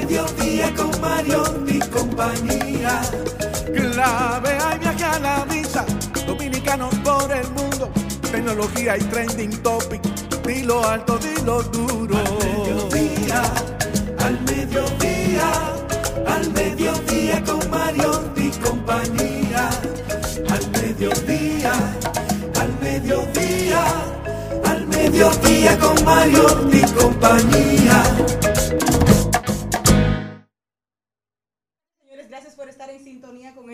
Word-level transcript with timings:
mediodía 0.00 0.74
con 0.74 1.00
Mario 1.00 1.42
y 1.66 1.78
compañía. 1.78 3.00
Clave 3.74 4.58
hay 4.64 4.78
viaje 4.78 5.04
a 5.04 5.18
la 5.18 5.44
vista, 5.44 5.84
dominicanos 6.26 6.94
por 6.96 7.30
el 7.32 7.48
mundo 7.50 7.90
tecnología 8.30 8.96
y 8.96 9.00
trending 9.04 9.62
topic. 9.62 10.00
Dilo 10.46 10.84
alto, 10.86 11.18
dilo 11.18 11.62
duro. 11.64 12.16
Al 12.16 12.38
mediodía, 12.38 13.42
al 14.18 14.40
mediodía, 14.42 15.48
al 16.26 16.52
mediodía 16.52 17.44
con 17.44 17.70
Mario 17.70 18.32
y 18.36 18.50
compañía. 18.50 19.70
Al 20.48 20.70
mediodía, 20.70 21.72
al 22.60 22.80
mediodía, 22.80 23.84
al 24.64 24.86
mediodía 24.86 25.78
con 25.78 26.04
Mario 26.04 26.46
y 26.72 26.80
compañía. 26.92 28.02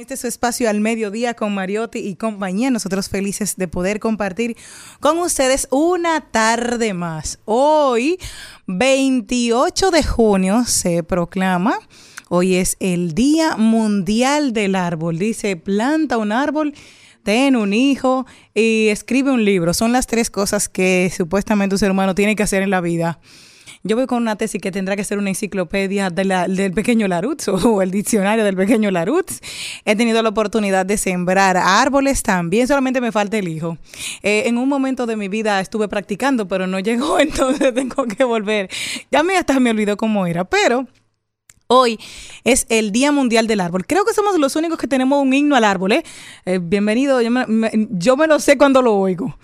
Este 0.00 0.16
su 0.18 0.26
espacio 0.26 0.68
al 0.68 0.80
mediodía 0.80 1.32
con 1.32 1.54
Mariotti 1.54 2.00
y 2.00 2.16
compañía. 2.16 2.70
Nosotros 2.70 3.08
felices 3.08 3.56
de 3.56 3.66
poder 3.66 3.98
compartir 3.98 4.56
con 5.00 5.18
ustedes 5.18 5.68
una 5.70 6.20
tarde 6.20 6.92
más. 6.92 7.38
Hoy, 7.46 8.18
28 8.66 9.90
de 9.90 10.02
junio, 10.02 10.64
se 10.66 11.02
proclama. 11.02 11.78
Hoy 12.28 12.56
es 12.56 12.76
el 12.78 13.14
Día 13.14 13.56
Mundial 13.56 14.52
del 14.52 14.74
Árbol. 14.74 15.18
Dice, 15.18 15.56
planta 15.56 16.18
un 16.18 16.30
árbol, 16.30 16.74
ten 17.22 17.56
un 17.56 17.72
hijo 17.72 18.26
y 18.54 18.88
escribe 18.88 19.30
un 19.30 19.46
libro. 19.46 19.72
Son 19.72 19.92
las 19.92 20.06
tres 20.06 20.28
cosas 20.28 20.68
que 20.68 21.10
supuestamente 21.16 21.74
un 21.74 21.78
ser 21.78 21.90
humano 21.90 22.14
tiene 22.14 22.36
que 22.36 22.42
hacer 22.42 22.62
en 22.62 22.70
la 22.70 22.82
vida. 22.82 23.18
Yo 23.86 23.94
voy 23.94 24.06
con 24.06 24.20
una 24.20 24.34
tesis 24.34 24.60
que 24.60 24.72
tendrá 24.72 24.96
que 24.96 25.04
ser 25.04 25.16
una 25.18 25.28
enciclopedia 25.28 26.10
de 26.10 26.24
la, 26.24 26.48
del 26.48 26.72
pequeño 26.72 27.06
Larutz 27.06 27.46
o 27.48 27.82
el 27.82 27.92
diccionario 27.92 28.44
del 28.44 28.56
pequeño 28.56 28.90
Larutz. 28.90 29.40
He 29.84 29.94
tenido 29.94 30.22
la 30.22 30.30
oportunidad 30.30 30.84
de 30.84 30.98
sembrar 30.98 31.56
árboles 31.56 32.24
también, 32.24 32.66
solamente 32.66 33.00
me 33.00 33.12
falta 33.12 33.38
el 33.38 33.46
hijo. 33.46 33.78
Eh, 34.24 34.44
en 34.46 34.58
un 34.58 34.68
momento 34.68 35.06
de 35.06 35.14
mi 35.14 35.28
vida 35.28 35.60
estuve 35.60 35.86
practicando, 35.86 36.48
pero 36.48 36.66
no 36.66 36.78
llegó, 36.86 37.20
entonces 37.20 37.72
tengo 37.74 38.04
que 38.06 38.24
volver. 38.24 38.68
Ya 39.12 39.22
me 39.22 39.36
hasta 39.36 39.60
me 39.60 39.70
olvidó 39.70 39.96
cómo 39.96 40.26
era, 40.26 40.44
pero... 40.44 40.86
Hoy 41.68 41.98
es 42.44 42.64
el 42.68 42.92
Día 42.92 43.10
Mundial 43.10 43.48
del 43.48 43.58
Árbol. 43.58 43.86
Creo 43.88 44.04
que 44.04 44.14
somos 44.14 44.38
los 44.38 44.54
únicos 44.54 44.78
que 44.78 44.86
tenemos 44.86 45.20
un 45.20 45.34
himno 45.34 45.56
al 45.56 45.64
árbol. 45.64 45.90
¿eh? 45.90 46.04
Eh, 46.44 46.60
bienvenido, 46.62 47.20
yo 47.20 47.30
me, 47.32 47.44
me, 47.46 47.72
yo 47.90 48.16
me 48.16 48.28
lo 48.28 48.38
sé 48.38 48.56
cuando 48.56 48.82
lo 48.82 48.94
oigo. 48.94 49.36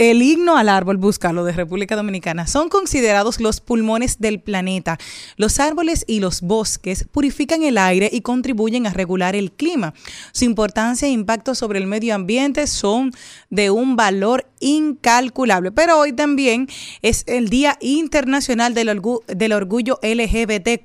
El 0.00 0.22
himno 0.22 0.56
al 0.56 0.70
árbol, 0.70 0.96
búscalo, 0.96 1.44
de 1.44 1.52
República 1.52 1.94
Dominicana, 1.94 2.46
son 2.46 2.70
considerados 2.70 3.38
los 3.38 3.60
pulmones 3.60 4.18
del 4.18 4.40
planeta. 4.40 4.96
Los 5.36 5.60
árboles 5.60 6.06
y 6.08 6.20
los 6.20 6.40
bosques 6.40 7.04
purifican 7.12 7.64
el 7.64 7.76
aire 7.76 8.08
y 8.10 8.22
contribuyen 8.22 8.86
a 8.86 8.94
regular 8.94 9.36
el 9.36 9.52
clima. 9.52 9.92
Su 10.32 10.46
importancia 10.46 11.06
e 11.06 11.10
impacto 11.10 11.54
sobre 11.54 11.78
el 11.78 11.86
medio 11.86 12.14
ambiente 12.14 12.66
son 12.66 13.12
de 13.50 13.68
un 13.68 13.94
valor 13.94 14.46
incalculable. 14.60 15.70
Pero 15.70 15.98
hoy 15.98 16.14
también 16.14 16.66
es 17.02 17.24
el 17.26 17.50
Día 17.50 17.76
Internacional 17.82 18.72
del, 18.72 19.02
del 19.26 19.52
Orgullo 19.52 20.00
LGBT 20.02 20.80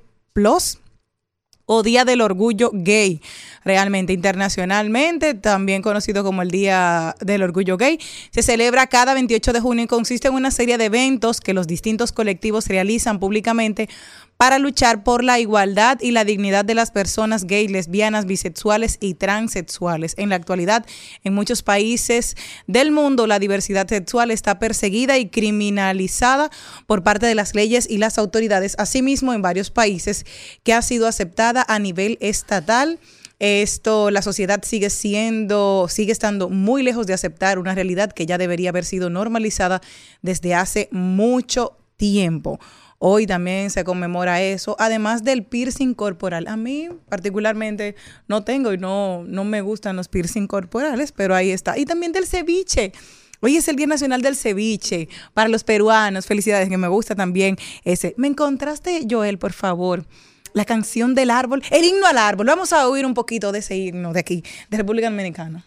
o 1.65 1.83
Día 1.83 2.05
del 2.05 2.21
Orgullo 2.21 2.69
Gay, 2.73 3.21
realmente 3.63 4.13
internacionalmente, 4.13 5.33
también 5.33 5.81
conocido 5.81 6.23
como 6.23 6.41
el 6.41 6.51
Día 6.51 7.15
del 7.21 7.43
Orgullo 7.43 7.77
Gay. 7.77 7.99
Se 8.31 8.43
celebra 8.43 8.87
cada 8.87 9.13
28 9.13 9.53
de 9.53 9.59
junio 9.59 9.83
y 9.85 9.87
consiste 9.87 10.27
en 10.27 10.35
una 10.35 10.51
serie 10.51 10.77
de 10.77 10.85
eventos 10.85 11.41
que 11.41 11.53
los 11.53 11.67
distintos 11.67 12.11
colectivos 12.11 12.67
realizan 12.67 13.19
públicamente 13.19 13.89
para 14.37 14.59
luchar 14.59 15.03
por 15.03 15.23
la 15.23 15.39
igualdad 15.39 15.97
y 16.01 16.11
la 16.11 16.25
dignidad 16.25 16.65
de 16.65 16.75
las 16.75 16.91
personas 16.91 17.45
gay, 17.45 17.67
lesbianas, 17.67 18.25
bisexuales 18.25 18.97
y 18.99 19.13
transexuales. 19.13 20.13
En 20.17 20.29
la 20.29 20.35
actualidad, 20.35 20.85
en 21.23 21.33
muchos 21.33 21.63
países 21.63 22.35
del 22.67 22.91
mundo, 22.91 23.27
la 23.27 23.39
diversidad 23.39 23.87
sexual 23.87 24.31
está 24.31 24.59
perseguida 24.59 25.17
y 25.17 25.29
criminalizada 25.29 26.49
por 26.85 27.03
parte 27.03 27.25
de 27.25 27.35
las 27.35 27.55
leyes 27.55 27.87
y 27.89 27.97
las 27.97 28.17
autoridades. 28.17 28.75
Asimismo, 28.77 29.33
en 29.33 29.41
varios 29.41 29.71
países 29.71 30.25
que 30.63 30.73
ha 30.73 30.81
sido 30.81 31.07
aceptada 31.07 31.65
a 31.67 31.79
nivel 31.79 32.17
estatal. 32.19 32.99
Esto, 33.39 34.11
la 34.11 34.21
sociedad 34.21 34.63
sigue 34.63 34.89
siendo, 34.89 35.87
sigue 35.89 36.13
estando 36.13 36.49
muy 36.49 36.83
lejos 36.83 37.05
de 37.05 37.13
aceptar 37.13 37.59
una 37.59 37.75
realidad 37.75 38.13
que 38.13 38.25
ya 38.25 38.37
debería 38.37 38.69
haber 38.69 38.85
sido 38.85 39.09
normalizada 39.09 39.81
desde 40.21 40.55
hace 40.55 40.87
mucho 40.91 41.77
tiempo. 41.97 42.59
Hoy 42.97 43.27
también 43.27 43.69
se 43.69 43.83
conmemora 43.83 44.41
eso, 44.41 44.75
además 44.79 45.23
del 45.23 45.43
piercing 45.43 45.93
corporal. 45.93 46.47
A 46.47 46.55
mí 46.55 46.87
particularmente 47.09 47.95
no 48.27 48.43
tengo 48.43 48.73
y 48.73 48.77
no, 48.77 49.23
no 49.25 49.43
me 49.43 49.61
gustan 49.61 49.95
los 49.95 50.07
piercing 50.07 50.47
corporales, 50.47 51.11
pero 51.11 51.35
ahí 51.35 51.51
está. 51.51 51.77
Y 51.77 51.85
también 51.85 52.13
del 52.13 52.25
ceviche. 52.25 52.93
Hoy 53.41 53.57
es 53.57 53.67
el 53.67 53.75
Día 53.75 53.85
Nacional 53.85 54.21
del 54.21 54.35
Ceviche 54.35 55.09
para 55.33 55.49
los 55.49 55.63
peruanos. 55.63 56.25
Felicidades, 56.25 56.69
que 56.69 56.77
me 56.77 56.87
gusta 56.87 57.15
también 57.15 57.57
ese. 57.83 58.15
¿Me 58.17 58.27
encontraste, 58.27 59.05
Joel, 59.09 59.37
por 59.37 59.53
favor? 59.53 60.05
La 60.53 60.63
canción 60.63 61.13
del 61.15 61.29
árbol, 61.29 61.61
el 61.69 61.83
himno 61.83 62.07
al 62.07 62.17
árbol. 62.17 62.47
Vamos 62.47 62.71
a 62.71 62.87
oír 62.87 63.05
un 63.05 63.13
poquito 63.13 63.51
de 63.51 63.59
ese 63.59 63.75
himno 63.75 64.13
de 64.13 64.21
aquí, 64.21 64.43
de 64.69 64.77
República 64.77 65.09
Dominicana. 65.09 65.65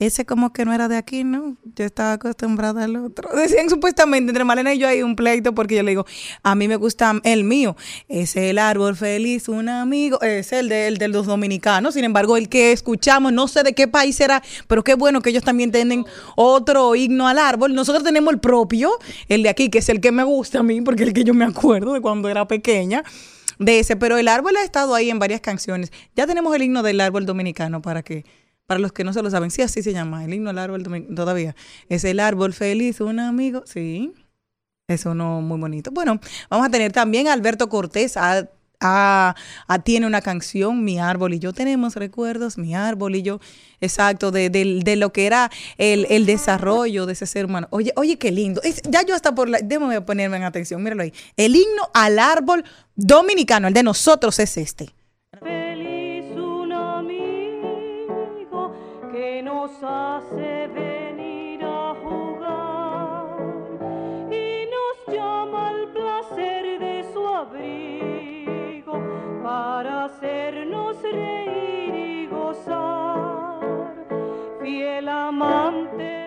Ese 0.00 0.24
como 0.24 0.52
que 0.52 0.64
no 0.64 0.72
era 0.72 0.88
de 0.88 0.96
aquí, 0.96 1.24
¿no? 1.24 1.56
Yo 1.76 1.84
estaba 1.84 2.14
acostumbrada 2.14 2.84
al 2.84 2.96
otro. 2.96 3.28
Decían 3.36 3.68
supuestamente 3.68 4.30
entre 4.30 4.44
Malena 4.44 4.72
y 4.72 4.78
yo 4.78 4.88
hay 4.88 5.02
un 5.02 5.14
pleito 5.14 5.54
porque 5.54 5.76
yo 5.76 5.82
le 5.82 5.90
digo, 5.90 6.06
a 6.42 6.54
mí 6.54 6.68
me 6.68 6.76
gusta 6.76 7.20
el 7.22 7.44
mío, 7.44 7.76
es 8.08 8.34
el 8.34 8.58
árbol 8.58 8.96
feliz, 8.96 9.48
un 9.48 9.68
amigo, 9.68 10.20
es 10.22 10.52
el 10.52 10.70
de, 10.70 10.90
de 10.92 11.08
los 11.08 11.26
dominicanos, 11.26 11.94
sin 11.94 12.04
embargo 12.04 12.38
el 12.38 12.48
que 12.48 12.72
escuchamos, 12.72 13.32
no 13.32 13.46
sé 13.46 13.62
de 13.62 13.74
qué 13.74 13.88
país 13.88 14.16
será, 14.16 14.42
pero 14.66 14.82
qué 14.82 14.94
bueno 14.94 15.20
que 15.20 15.30
ellos 15.30 15.44
también 15.44 15.70
tienen 15.70 16.06
otro 16.34 16.96
himno 16.96 17.28
al 17.28 17.38
árbol. 17.38 17.74
Nosotros 17.74 18.02
tenemos 18.02 18.32
el 18.32 18.40
propio, 18.40 18.92
el 19.28 19.42
de 19.42 19.50
aquí, 19.50 19.68
que 19.68 19.78
es 19.78 19.88
el 19.90 20.00
que 20.00 20.12
me 20.12 20.24
gusta 20.24 20.60
a 20.60 20.62
mí, 20.62 20.80
porque 20.80 21.02
es 21.02 21.08
el 21.08 21.14
que 21.14 21.24
yo 21.24 21.34
me 21.34 21.44
acuerdo 21.44 21.92
de 21.92 22.00
cuando 22.00 22.30
era 22.30 22.48
pequeña 22.48 23.04
de 23.58 23.80
ese, 23.80 23.96
pero 23.96 24.16
el 24.16 24.28
árbol 24.28 24.56
ha 24.56 24.64
estado 24.64 24.94
ahí 24.94 25.10
en 25.10 25.18
varias 25.18 25.42
canciones. 25.42 25.92
Ya 26.16 26.26
tenemos 26.26 26.56
el 26.56 26.62
himno 26.62 26.82
del 26.82 27.02
árbol 27.02 27.26
dominicano 27.26 27.82
para 27.82 28.02
que 28.02 28.24
para 28.70 28.78
los 28.78 28.92
que 28.92 29.02
no 29.02 29.12
se 29.12 29.20
lo 29.20 29.28
saben, 29.28 29.50
sí, 29.50 29.62
así 29.62 29.82
se 29.82 29.92
llama, 29.92 30.24
el 30.24 30.32
himno 30.32 30.50
del 30.50 30.58
árbol 30.58 30.84
todavía. 31.12 31.56
Es 31.88 32.04
el 32.04 32.20
árbol 32.20 32.52
feliz, 32.52 33.00
un 33.00 33.18
amigo, 33.18 33.64
sí. 33.66 34.12
Es 34.86 35.06
uno 35.06 35.40
muy 35.40 35.58
bonito. 35.58 35.90
Bueno, 35.90 36.20
vamos 36.48 36.68
a 36.68 36.70
tener 36.70 36.92
también 36.92 37.26
a 37.26 37.32
Alberto 37.32 37.68
Cortés, 37.68 38.16
a, 38.16 39.34
tiene 39.82 40.06
una 40.06 40.20
canción, 40.20 40.84
Mi 40.84 41.00
Árbol 41.00 41.34
y 41.34 41.40
yo. 41.40 41.52
Tenemos 41.52 41.96
recuerdos, 41.96 42.58
Mi 42.58 42.76
Árbol 42.76 43.16
y 43.16 43.22
yo, 43.22 43.40
exacto, 43.80 44.30
de, 44.30 44.50
de, 44.50 44.94
lo 44.94 45.12
que 45.12 45.26
era 45.26 45.50
el, 45.76 46.06
el, 46.08 46.24
desarrollo 46.24 47.06
de 47.06 47.14
ese 47.14 47.26
ser 47.26 47.46
humano. 47.46 47.66
Oye, 47.70 47.92
oye, 47.96 48.18
qué 48.18 48.30
lindo. 48.30 48.62
ya 48.88 49.04
yo 49.04 49.16
hasta 49.16 49.34
por 49.34 49.48
la... 49.48 49.58
Déjame 49.58 50.00
ponerme 50.02 50.36
en 50.36 50.44
atención, 50.44 50.80
míralo 50.80 51.02
ahí. 51.02 51.12
El 51.36 51.56
himno 51.56 51.90
al 51.92 52.20
árbol 52.20 52.64
dominicano, 52.94 53.66
el 53.66 53.74
de 53.74 53.82
nosotros 53.82 54.38
es 54.38 54.56
este. 54.56 54.94
Hace 59.82 60.66
venir 60.68 61.62
a 61.62 61.94
jugar 62.02 63.36
y 64.30 64.64
nos 64.74 65.14
llama 65.14 65.68
al 65.68 65.88
placer 65.88 66.78
de 66.78 67.04
su 67.12 67.26
abrigo 67.26 69.02
para 69.42 70.04
hacernos 70.04 71.02
reír 71.02 71.94
y 71.94 72.26
gozar. 72.28 73.94
Fiel 74.62 75.08
amante 75.08 76.19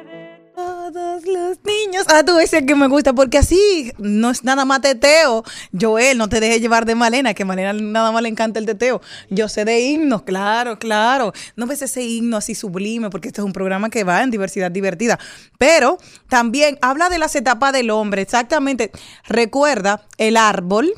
niños. 2.07 2.19
Ah, 2.19 2.23
tú 2.23 2.39
ese 2.39 2.65
que 2.65 2.75
me 2.75 2.87
gusta, 2.87 3.13
porque 3.13 3.37
así 3.37 3.91
no 3.97 4.29
es 4.29 4.43
nada 4.43 4.65
más 4.65 4.81
teteo. 4.81 5.43
Joel, 5.79 6.17
no 6.17 6.29
te 6.29 6.39
dejes 6.39 6.61
llevar 6.61 6.85
de 6.85 6.95
Malena, 6.95 7.33
que 7.33 7.45
Malena 7.45 7.73
nada 7.73 8.11
más 8.11 8.21
le 8.21 8.29
encanta 8.29 8.59
el 8.59 8.65
teteo. 8.65 9.01
Yo 9.29 9.49
sé 9.49 9.65
de 9.65 9.79
himnos, 9.81 10.23
claro, 10.23 10.79
claro. 10.79 11.33
No 11.55 11.67
ves 11.67 11.81
ese 11.81 12.03
himno 12.03 12.37
así 12.37 12.55
sublime, 12.55 13.09
porque 13.09 13.29
este 13.29 13.41
es 13.41 13.45
un 13.45 13.53
programa 13.53 13.89
que 13.89 14.03
va 14.03 14.23
en 14.23 14.31
diversidad 14.31 14.71
divertida. 14.71 15.19
Pero 15.57 15.97
también 16.29 16.77
habla 16.81 17.09
de 17.09 17.19
las 17.19 17.35
etapas 17.35 17.73
del 17.73 17.89
hombre, 17.89 18.21
exactamente. 18.21 18.91
Recuerda 19.27 20.05
el 20.17 20.37
árbol 20.37 20.93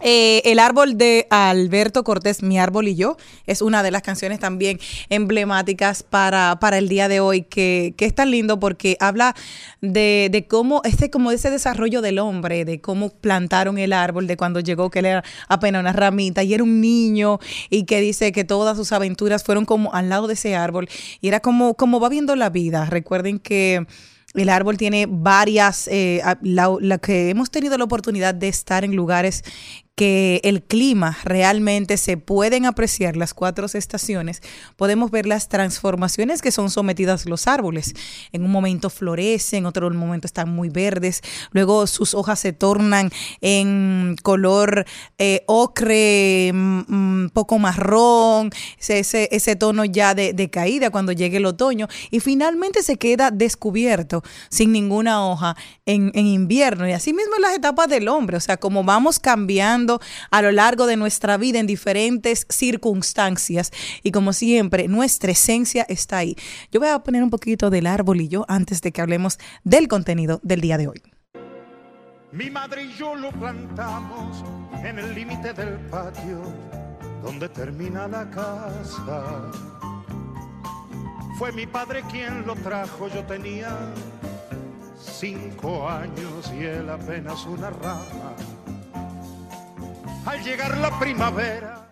eh, 0.00 0.42
el 0.44 0.58
árbol 0.58 0.98
de 0.98 1.26
Alberto 1.30 2.04
Cortés, 2.04 2.42
Mi 2.42 2.58
árbol 2.58 2.88
y 2.88 2.96
yo, 2.96 3.16
es 3.46 3.62
una 3.62 3.82
de 3.82 3.90
las 3.90 4.02
canciones 4.02 4.38
también 4.38 4.78
emblemáticas 5.08 6.02
para, 6.02 6.58
para 6.60 6.78
el 6.78 6.88
día 6.88 7.08
de 7.08 7.20
hoy, 7.20 7.42
que, 7.42 7.94
que 7.96 8.04
es 8.04 8.14
tan 8.14 8.30
lindo 8.30 8.60
porque 8.60 8.96
habla 9.00 9.34
de, 9.80 10.28
de, 10.30 10.46
cómo, 10.46 10.82
este, 10.84 11.10
como 11.10 11.30
ese 11.30 11.50
desarrollo 11.50 12.02
del 12.02 12.18
hombre, 12.18 12.64
de 12.64 12.80
cómo 12.80 13.10
plantaron 13.10 13.78
el 13.78 13.92
árbol, 13.92 14.26
de 14.26 14.36
cuando 14.36 14.60
llegó 14.60 14.90
que 14.90 14.98
él 14.98 15.06
era 15.06 15.24
apenas 15.48 15.80
una 15.80 15.92
ramita 15.92 16.42
y 16.42 16.54
era 16.54 16.62
un 16.62 16.80
niño 16.80 17.38
y 17.70 17.84
que 17.84 18.00
dice 18.00 18.32
que 18.32 18.44
todas 18.44 18.76
sus 18.76 18.92
aventuras 18.92 19.44
fueron 19.44 19.64
como 19.64 19.94
al 19.94 20.08
lado 20.08 20.26
de 20.26 20.34
ese 20.34 20.56
árbol 20.56 20.88
y 21.20 21.28
era 21.28 21.40
como, 21.40 21.74
como 21.74 22.00
va 22.00 22.08
viendo 22.08 22.36
la 22.36 22.50
vida. 22.50 22.84
Recuerden 22.86 23.38
que 23.38 23.86
el 24.36 24.48
árbol 24.50 24.76
tiene 24.76 25.06
varias, 25.08 25.88
eh, 25.88 26.22
la, 26.42 26.98
que 26.98 27.30
hemos 27.30 27.50
tenido 27.50 27.78
la 27.78 27.84
oportunidad 27.84 28.34
de 28.34 28.48
estar 28.48 28.84
en 28.84 28.94
lugares 28.94 29.42
que 29.96 30.42
el 30.44 30.62
clima 30.62 31.16
realmente 31.24 31.96
se 31.96 32.18
pueden 32.18 32.66
apreciar 32.66 33.16
las 33.16 33.32
cuatro 33.32 33.66
estaciones, 33.66 34.42
podemos 34.76 35.10
ver 35.10 35.24
las 35.24 35.48
transformaciones 35.48 36.42
que 36.42 36.52
son 36.52 36.70
sometidas 36.70 37.24
los 37.24 37.46
árboles. 37.46 37.94
En 38.30 38.44
un 38.44 38.50
momento 38.50 38.90
florecen, 38.90 39.60
en 39.60 39.66
otro 39.66 39.90
momento 39.90 40.26
están 40.26 40.50
muy 40.50 40.68
verdes, 40.68 41.22
luego 41.50 41.86
sus 41.86 42.12
hojas 42.12 42.38
se 42.38 42.52
tornan 42.52 43.10
en 43.40 44.16
color 44.22 44.84
eh, 45.16 45.42
ocre, 45.46 46.50
mm, 46.52 46.80
mm, 46.88 47.28
poco 47.30 47.58
marrón, 47.58 48.50
ese, 48.78 49.28
ese 49.32 49.56
tono 49.56 49.86
ya 49.86 50.14
de, 50.14 50.50
caída 50.50 50.90
cuando 50.90 51.12
llegue 51.12 51.38
el 51.38 51.46
otoño, 51.46 51.88
y 52.10 52.20
finalmente 52.20 52.82
se 52.82 52.98
queda 52.98 53.30
descubierto 53.30 54.22
sin 54.50 54.72
ninguna 54.72 55.26
hoja 55.26 55.56
en, 55.86 56.12
en 56.14 56.26
invierno. 56.26 56.86
Y 56.86 56.92
así 56.92 57.14
mismo 57.14 57.36
en 57.36 57.42
las 57.42 57.54
etapas 57.54 57.88
del 57.88 58.08
hombre, 58.08 58.36
o 58.36 58.40
sea, 58.40 58.58
como 58.58 58.84
vamos 58.84 59.18
cambiando 59.18 59.85
a 60.30 60.42
lo 60.42 60.52
largo 60.52 60.86
de 60.86 60.96
nuestra 60.96 61.36
vida 61.36 61.58
en 61.58 61.66
diferentes 61.66 62.46
circunstancias. 62.48 63.72
Y 64.02 64.10
como 64.10 64.32
siempre, 64.32 64.88
nuestra 64.88 65.32
esencia 65.32 65.86
está 65.88 66.18
ahí. 66.18 66.36
Yo 66.70 66.80
voy 66.80 66.88
a 66.88 66.98
poner 67.00 67.22
un 67.22 67.30
poquito 67.30 67.70
del 67.70 67.86
árbol 67.86 68.20
y 68.20 68.28
yo 68.28 68.44
antes 68.48 68.82
de 68.82 68.92
que 68.92 69.00
hablemos 69.00 69.38
del 69.64 69.88
contenido 69.88 70.40
del 70.42 70.60
día 70.60 70.78
de 70.78 70.88
hoy. 70.88 71.02
Mi 72.32 72.50
madre 72.50 72.84
y 72.84 72.92
yo 72.98 73.14
lo 73.14 73.30
plantamos 73.30 74.44
en 74.84 74.98
el 74.98 75.14
límite 75.14 75.52
del 75.52 75.78
patio 75.90 76.42
donde 77.22 77.48
termina 77.48 78.06
la 78.06 78.28
casa. 78.30 79.50
Fue 81.38 81.52
mi 81.52 81.66
padre 81.66 82.02
quien 82.10 82.46
lo 82.46 82.54
trajo, 82.56 83.08
yo 83.08 83.24
tenía 83.24 83.70
cinco 84.98 85.88
años 85.88 86.52
y 86.54 86.64
él 86.64 86.88
apenas 86.88 87.46
una 87.46 87.70
rama 87.70 88.34
al 90.26 90.42
llegar 90.42 90.76
la 90.78 90.98
primavera. 90.98 91.82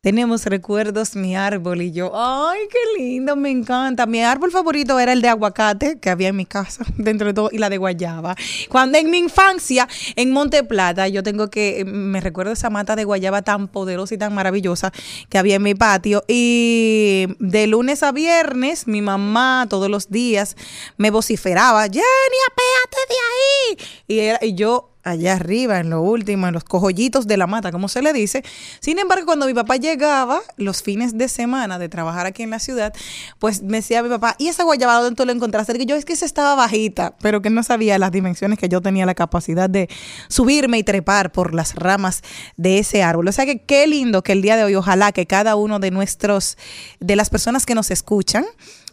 Tenemos 0.00 0.44
recuerdos, 0.46 1.16
mi 1.16 1.34
árbol 1.34 1.82
y 1.82 1.90
yo. 1.90 2.12
Ay, 2.14 2.60
qué 2.70 3.02
lindo, 3.02 3.34
me 3.34 3.50
encanta. 3.50 4.06
Mi 4.06 4.22
árbol 4.22 4.52
favorito 4.52 4.98
era 5.00 5.12
el 5.12 5.20
de 5.20 5.28
aguacate 5.28 5.98
que 5.98 6.08
había 6.08 6.28
en 6.28 6.36
mi 6.36 6.46
casa, 6.46 6.84
dentro 6.96 7.26
de 7.26 7.34
todo, 7.34 7.48
y 7.50 7.58
la 7.58 7.68
de 7.68 7.78
guayaba. 7.78 8.36
Cuando 8.68 8.96
en 8.96 9.10
mi 9.10 9.18
infancia, 9.18 9.88
en 10.14 10.30
Monte 10.30 10.62
Plata, 10.62 11.08
yo 11.08 11.24
tengo 11.24 11.50
que, 11.50 11.84
me 11.84 12.20
recuerdo 12.20 12.52
esa 12.52 12.70
mata 12.70 12.94
de 12.94 13.04
guayaba 13.04 13.42
tan 13.42 13.66
poderosa 13.66 14.14
y 14.14 14.18
tan 14.18 14.34
maravillosa 14.34 14.92
que 15.28 15.38
había 15.38 15.56
en 15.56 15.62
mi 15.64 15.74
patio. 15.74 16.22
Y 16.28 17.26
de 17.40 17.66
lunes 17.66 18.04
a 18.04 18.12
viernes, 18.12 18.86
mi 18.86 19.02
mamá 19.02 19.66
todos 19.68 19.90
los 19.90 20.10
días 20.10 20.56
me 20.96 21.10
vociferaba, 21.10 21.82
Jenny, 21.82 22.38
apéate 22.52 22.98
de 23.08 23.16
ahí. 23.26 23.88
Y, 24.06 24.18
era, 24.20 24.38
y 24.42 24.54
yo 24.54 24.97
allá 25.04 25.34
arriba, 25.34 25.80
en 25.80 25.90
lo 25.90 26.02
último, 26.02 26.46
en 26.46 26.54
los 26.54 26.64
cojollitos 26.64 27.26
de 27.26 27.36
la 27.36 27.46
mata, 27.46 27.72
como 27.72 27.88
se 27.88 28.02
le 28.02 28.12
dice. 28.12 28.42
Sin 28.80 28.98
embargo, 28.98 29.26
cuando 29.26 29.46
mi 29.46 29.54
papá 29.54 29.76
llegaba 29.76 30.40
los 30.56 30.82
fines 30.82 31.16
de 31.16 31.28
semana 31.28 31.78
de 31.78 31.88
trabajar 31.88 32.26
aquí 32.26 32.42
en 32.42 32.50
la 32.50 32.58
ciudad, 32.58 32.92
pues 33.38 33.62
me 33.62 33.78
decía 33.78 34.02
mi 34.02 34.08
papá, 34.08 34.34
¿y 34.38 34.48
esa 34.48 34.64
guayaba 34.64 35.00
dónde 35.00 35.16
tú 35.16 35.24
la 35.24 35.32
encontraste? 35.32 35.78
Que 35.78 35.86
yo 35.86 35.96
es 35.96 36.04
que 36.04 36.16
se 36.16 36.24
estaba 36.24 36.54
bajita, 36.54 37.16
pero 37.20 37.42
que 37.42 37.50
no 37.50 37.62
sabía 37.62 37.98
las 37.98 38.12
dimensiones 38.12 38.58
que 38.58 38.68
yo 38.68 38.80
tenía 38.80 39.06
la 39.06 39.14
capacidad 39.14 39.70
de 39.70 39.88
subirme 40.28 40.78
y 40.78 40.84
trepar 40.84 41.32
por 41.32 41.54
las 41.54 41.74
ramas 41.74 42.22
de 42.56 42.78
ese 42.78 43.02
árbol. 43.02 43.28
O 43.28 43.32
sea 43.32 43.46
que 43.46 43.62
qué 43.62 43.86
lindo 43.86 44.22
que 44.22 44.32
el 44.32 44.42
día 44.42 44.56
de 44.56 44.64
hoy, 44.64 44.74
ojalá 44.74 45.12
que 45.12 45.26
cada 45.26 45.56
uno 45.56 45.78
de 45.78 45.90
nuestros, 45.90 46.58
de 47.00 47.16
las 47.16 47.30
personas 47.30 47.66
que 47.66 47.74
nos 47.74 47.90
escuchan, 47.90 48.44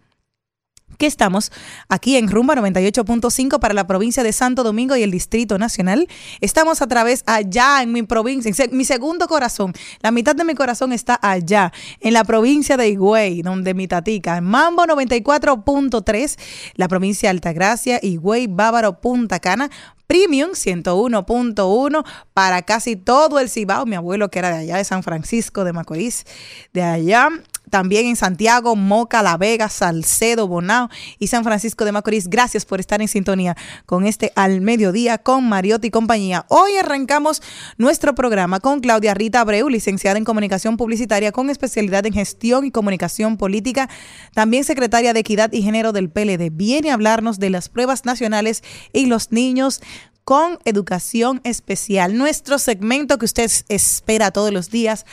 que 0.98 1.06
estamos 1.06 1.52
aquí 1.88 2.16
en 2.16 2.28
Rumba 2.28 2.54
98.5 2.54 3.58
para 3.58 3.74
la 3.74 3.86
provincia 3.86 4.22
de 4.22 4.32
Santo 4.32 4.62
Domingo 4.62 4.96
y 4.96 5.02
el 5.02 5.10
Distrito 5.10 5.58
Nacional. 5.58 6.08
Estamos 6.40 6.82
a 6.82 6.86
través 6.86 7.22
allá 7.26 7.82
en 7.82 7.92
mi 7.92 8.02
provincia, 8.02 8.52
en 8.64 8.76
mi 8.76 8.84
segundo 8.84 9.26
corazón. 9.28 9.72
La 10.00 10.10
mitad 10.10 10.34
de 10.34 10.44
mi 10.44 10.54
corazón 10.54 10.92
está 10.92 11.18
allá, 11.22 11.72
en 12.00 12.12
la 12.12 12.24
provincia 12.24 12.76
de 12.76 12.88
Higüey, 12.88 13.42
donde 13.42 13.74
mi 13.74 13.88
tatica, 13.88 14.36
en 14.36 14.44
Mambo 14.44 14.84
94.3, 14.84 16.38
la 16.74 16.88
provincia 16.88 17.28
de 17.28 17.30
Altagracia, 17.30 17.98
Higüey, 18.02 18.46
Bávaro, 18.46 19.00
Punta 19.00 19.40
Cana, 19.40 19.70
Premium 20.06 20.50
101.1 20.50 22.04
para 22.34 22.62
casi 22.62 22.96
todo 22.96 23.38
el 23.38 23.48
Cibao. 23.48 23.86
Mi 23.86 23.96
abuelo 23.96 24.30
que 24.30 24.38
era 24.38 24.50
de 24.50 24.58
allá 24.58 24.76
de 24.76 24.84
San 24.84 25.02
Francisco 25.02 25.64
de 25.64 25.72
Macorís, 25.72 26.24
de 26.72 26.82
allá 26.82 27.28
también 27.74 28.06
en 28.06 28.14
Santiago, 28.14 28.76
Moca, 28.76 29.20
La 29.20 29.36
Vega, 29.36 29.68
Salcedo, 29.68 30.46
Bonao 30.46 30.90
y 31.18 31.26
San 31.26 31.42
Francisco 31.42 31.84
de 31.84 31.90
Macorís. 31.90 32.28
Gracias 32.28 32.64
por 32.64 32.78
estar 32.78 33.02
en 33.02 33.08
sintonía 33.08 33.56
con 33.84 34.06
este 34.06 34.30
Al 34.36 34.60
Mediodía 34.60 35.18
con 35.18 35.48
Mariotti 35.48 35.88
y 35.88 35.90
compañía. 35.90 36.46
Hoy 36.50 36.76
arrancamos 36.76 37.42
nuestro 37.76 38.14
programa 38.14 38.60
con 38.60 38.78
Claudia 38.78 39.12
Rita 39.12 39.40
Abreu, 39.40 39.68
licenciada 39.68 40.18
en 40.18 40.24
Comunicación 40.24 40.76
Publicitaria 40.76 41.32
con 41.32 41.50
especialidad 41.50 42.06
en 42.06 42.12
Gestión 42.12 42.64
y 42.64 42.70
Comunicación 42.70 43.38
Política, 43.38 43.90
también 44.34 44.62
secretaria 44.62 45.12
de 45.12 45.18
Equidad 45.18 45.52
y 45.52 45.62
Género 45.62 45.90
del 45.90 46.10
PLD. 46.10 46.50
Viene 46.52 46.92
a 46.92 46.94
hablarnos 46.94 47.40
de 47.40 47.50
las 47.50 47.68
pruebas 47.68 48.04
nacionales 48.04 48.62
y 48.92 49.06
los 49.06 49.32
niños 49.32 49.80
con 50.24 50.58
educación 50.64 51.40
especial. 51.44 52.16
Nuestro 52.16 52.58
segmento 52.58 53.18
que 53.18 53.26
usted 53.26 53.50
espera 53.68 54.30
todos 54.30 54.52
los 54.52 54.70
días. 54.70 55.04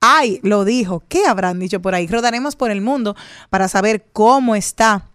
Ay, 0.00 0.40
lo 0.42 0.64
dijo. 0.64 1.02
¿Qué 1.08 1.26
habrán 1.26 1.58
dicho 1.58 1.82
por 1.82 1.94
ahí? 1.94 2.06
Rodaremos 2.06 2.56
por 2.56 2.70
el 2.70 2.80
mundo 2.80 3.16
para 3.50 3.68
saber 3.68 4.06
cómo 4.12 4.56
está 4.56 5.10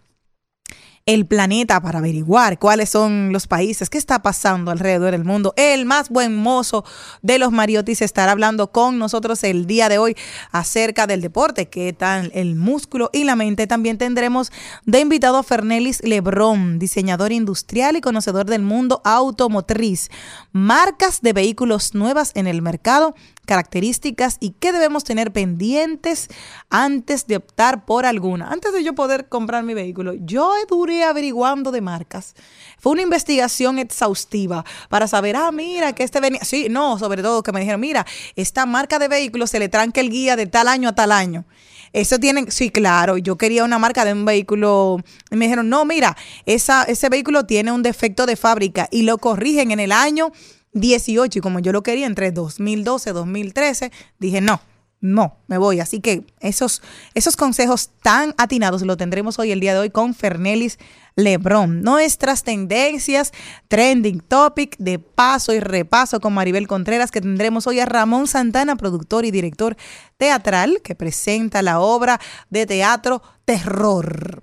el 1.06 1.24
planeta 1.24 1.80
para 1.80 2.00
averiguar 2.00 2.58
cuáles 2.58 2.90
son 2.90 3.32
los 3.32 3.46
países, 3.46 3.88
qué 3.88 3.96
está 3.96 4.22
pasando 4.22 4.72
alrededor 4.72 5.12
del 5.12 5.24
mundo. 5.24 5.54
El 5.56 5.86
más 5.86 6.08
buen 6.08 6.34
mozo 6.34 6.84
de 7.22 7.38
los 7.38 7.52
Mariotis 7.52 8.02
estará 8.02 8.32
hablando 8.32 8.72
con 8.72 8.98
nosotros 8.98 9.44
el 9.44 9.66
día 9.66 9.88
de 9.88 9.98
hoy 9.98 10.16
acerca 10.50 11.06
del 11.06 11.20
deporte, 11.20 11.68
qué 11.68 11.92
tal 11.92 12.32
el 12.34 12.56
músculo 12.56 13.08
y 13.12 13.22
la 13.22 13.36
mente. 13.36 13.68
También 13.68 13.98
tendremos 13.98 14.50
de 14.84 14.98
invitado 14.98 15.38
a 15.38 15.44
Fernelis 15.44 16.02
Lebrón, 16.02 16.80
diseñador 16.80 17.30
industrial 17.30 17.96
y 17.96 18.00
conocedor 18.00 18.46
del 18.46 18.62
mundo 18.62 19.00
automotriz. 19.04 20.10
Marcas 20.50 21.20
de 21.20 21.32
vehículos 21.32 21.94
nuevas 21.94 22.32
en 22.34 22.48
el 22.48 22.62
mercado 22.62 23.14
características 23.46 24.36
y 24.40 24.50
qué 24.50 24.72
debemos 24.72 25.04
tener 25.04 25.32
pendientes 25.32 26.28
antes 26.68 27.26
de 27.26 27.36
optar 27.36 27.86
por 27.86 28.04
alguna. 28.04 28.50
Antes 28.50 28.72
de 28.72 28.84
yo 28.84 28.94
poder 28.94 29.28
comprar 29.28 29.62
mi 29.62 29.72
vehículo, 29.72 30.12
yo 30.14 30.52
duré 30.68 31.04
averiguando 31.04 31.70
de 31.70 31.80
marcas. 31.80 32.34
Fue 32.78 32.92
una 32.92 33.02
investigación 33.02 33.78
exhaustiva 33.78 34.64
para 34.90 35.08
saber, 35.08 35.36
ah, 35.36 35.50
mira, 35.52 35.94
que 35.94 36.02
este 36.02 36.20
venía, 36.20 36.44
sí, 36.44 36.66
no, 36.68 36.98
sobre 36.98 37.22
todo 37.22 37.42
que 37.42 37.52
me 37.52 37.60
dijeron, 37.60 37.80
mira, 37.80 38.04
esta 38.34 38.66
marca 38.66 38.98
de 38.98 39.08
vehículos 39.08 39.50
se 39.50 39.58
le 39.58 39.68
tranca 39.68 40.00
el 40.00 40.10
guía 40.10 40.36
de 40.36 40.46
tal 40.46 40.68
año 40.68 40.90
a 40.90 40.94
tal 40.94 41.12
año. 41.12 41.44
Eso 41.92 42.18
tienen, 42.18 42.50
sí, 42.50 42.70
claro, 42.70 43.16
yo 43.16 43.38
quería 43.38 43.64
una 43.64 43.78
marca 43.78 44.04
de 44.04 44.12
un 44.12 44.24
vehículo 44.24 44.98
y 45.30 45.36
me 45.36 45.46
dijeron, 45.46 45.70
no, 45.70 45.84
mira, 45.84 46.16
esa, 46.44 46.82
ese 46.82 47.08
vehículo 47.08 47.46
tiene 47.46 47.72
un 47.72 47.82
defecto 47.82 48.26
de 48.26 48.36
fábrica 48.36 48.88
y 48.90 49.02
lo 49.02 49.16
corrigen 49.18 49.70
en 49.70 49.80
el 49.80 49.92
año 49.92 50.32
18 50.80 51.38
y 51.38 51.42
como 51.42 51.58
yo 51.58 51.72
lo 51.72 51.82
quería 51.82 52.06
entre 52.06 52.30
2012 52.30 53.10
y 53.10 53.12
2013, 53.12 53.92
dije 54.18 54.40
no. 54.40 54.60
No, 55.00 55.36
me 55.46 55.58
voy. 55.58 55.80
Así 55.80 56.00
que 56.00 56.24
esos, 56.40 56.82
esos 57.14 57.36
consejos 57.36 57.90
tan 58.02 58.34
atinados 58.38 58.82
lo 58.82 58.96
tendremos 58.96 59.38
hoy, 59.38 59.52
el 59.52 59.60
día 59.60 59.74
de 59.74 59.80
hoy, 59.80 59.90
con 59.90 60.14
Fernelis 60.14 60.78
Lebron. 61.16 61.82
Nuestras 61.82 62.44
tendencias, 62.44 63.32
trending 63.68 64.20
topic, 64.20 64.74
de 64.78 64.98
paso 64.98 65.52
y 65.52 65.60
repaso 65.60 66.18
con 66.18 66.32
Maribel 66.32 66.66
Contreras, 66.66 67.10
que 67.10 67.20
tendremos 67.20 67.66
hoy 67.66 67.78
a 67.78 67.86
Ramón 67.86 68.26
Santana, 68.26 68.76
productor 68.76 69.26
y 69.26 69.30
director 69.30 69.76
teatral, 70.16 70.80
que 70.82 70.94
presenta 70.94 71.60
la 71.62 71.78
obra 71.80 72.18
de 72.48 72.66
teatro 72.66 73.22
Terror. 73.44 74.40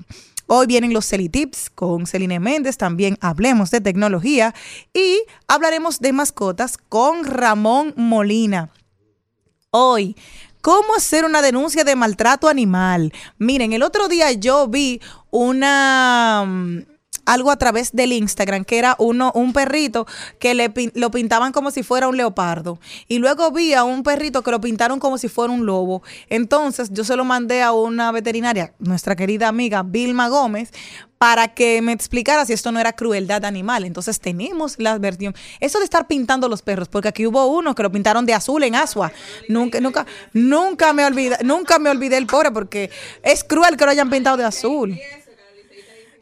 Hoy 0.55 0.67
vienen 0.67 0.93
los 0.93 1.07
Celitips 1.07 1.71
con 1.71 2.05
Celine 2.05 2.39
Méndez, 2.39 2.77
también 2.77 3.17
hablemos 3.21 3.71
de 3.71 3.81
tecnología 3.81 4.53
y 4.93 5.23
hablaremos 5.47 5.99
de 5.99 6.13
mascotas 6.13 6.77
con 6.77 7.25
Ramón 7.25 7.95
Molina. 7.97 8.69
Hoy, 9.71 10.15
¿cómo 10.61 10.93
hacer 10.93 11.25
una 11.25 11.41
denuncia 11.41 11.83
de 11.83 11.95
maltrato 11.95 12.49
animal? 12.49 13.11
Miren, 13.39 13.73
el 13.73 13.81
otro 13.81 14.07
día 14.07 14.31
yo 14.31 14.67
vi 14.67 15.01
una 15.31 16.43
mm, 16.45 16.81
algo 17.25 17.51
a 17.51 17.57
través 17.57 17.91
del 17.93 18.13
Instagram, 18.13 18.65
que 18.65 18.77
era 18.77 18.95
uno, 18.99 19.31
un 19.35 19.53
perrito 19.53 20.05
que 20.39 20.53
le, 20.53 20.71
lo 20.93 21.11
pintaban 21.11 21.51
como 21.51 21.71
si 21.71 21.83
fuera 21.83 22.07
un 22.07 22.17
leopardo. 22.17 22.79
Y 23.07 23.19
luego 23.19 23.51
vi 23.51 23.73
a 23.73 23.83
un 23.83 24.03
perrito 24.03 24.43
que 24.43 24.51
lo 24.51 24.61
pintaron 24.61 24.99
como 24.99 25.17
si 25.17 25.29
fuera 25.29 25.53
un 25.53 25.65
lobo. 25.65 26.03
Entonces 26.29 26.89
yo 26.91 27.03
se 27.03 27.15
lo 27.15 27.25
mandé 27.25 27.61
a 27.61 27.73
una 27.73 28.11
veterinaria, 28.11 28.73
nuestra 28.79 29.15
querida 29.15 29.47
amiga 29.47 29.83
Vilma 29.83 30.27
Gómez, 30.27 30.71
para 31.23 31.47
que 31.47 31.81
me 31.81 31.93
explicara 31.93 32.45
si 32.45 32.51
esto 32.51 32.73
no 32.73 32.81
era 32.81 32.91
crueldad 32.91 33.45
animal. 33.45 33.85
Entonces 33.85 34.19
tenemos 34.19 34.75
la 34.77 34.97
versión. 34.97 35.33
Eso 35.61 35.79
de 35.79 35.85
estar 35.85 36.05
pintando 36.05 36.49
los 36.49 36.61
perros, 36.61 36.89
porque 36.89 37.07
aquí 37.07 37.25
hubo 37.25 37.45
uno 37.45 37.75
que 37.75 37.83
lo 37.83 37.89
pintaron 37.91 38.25
de 38.25 38.33
azul 38.33 38.61
en 38.63 38.75
Asua. 38.75 39.09
Nunca, 39.47 39.79
nunca, 39.79 40.05
nunca 40.33 40.91
me 40.91 41.05
olvidé, 41.05 41.37
nunca 41.45 41.79
me 41.79 41.89
olvidé 41.89 42.17
el 42.17 42.27
pobre, 42.27 42.51
porque 42.51 42.91
es 43.21 43.45
cruel 43.45 43.77
que 43.77 43.85
lo 43.85 43.91
hayan 43.91 44.09
pintado 44.09 44.35
de 44.35 44.43
azul. 44.43 44.99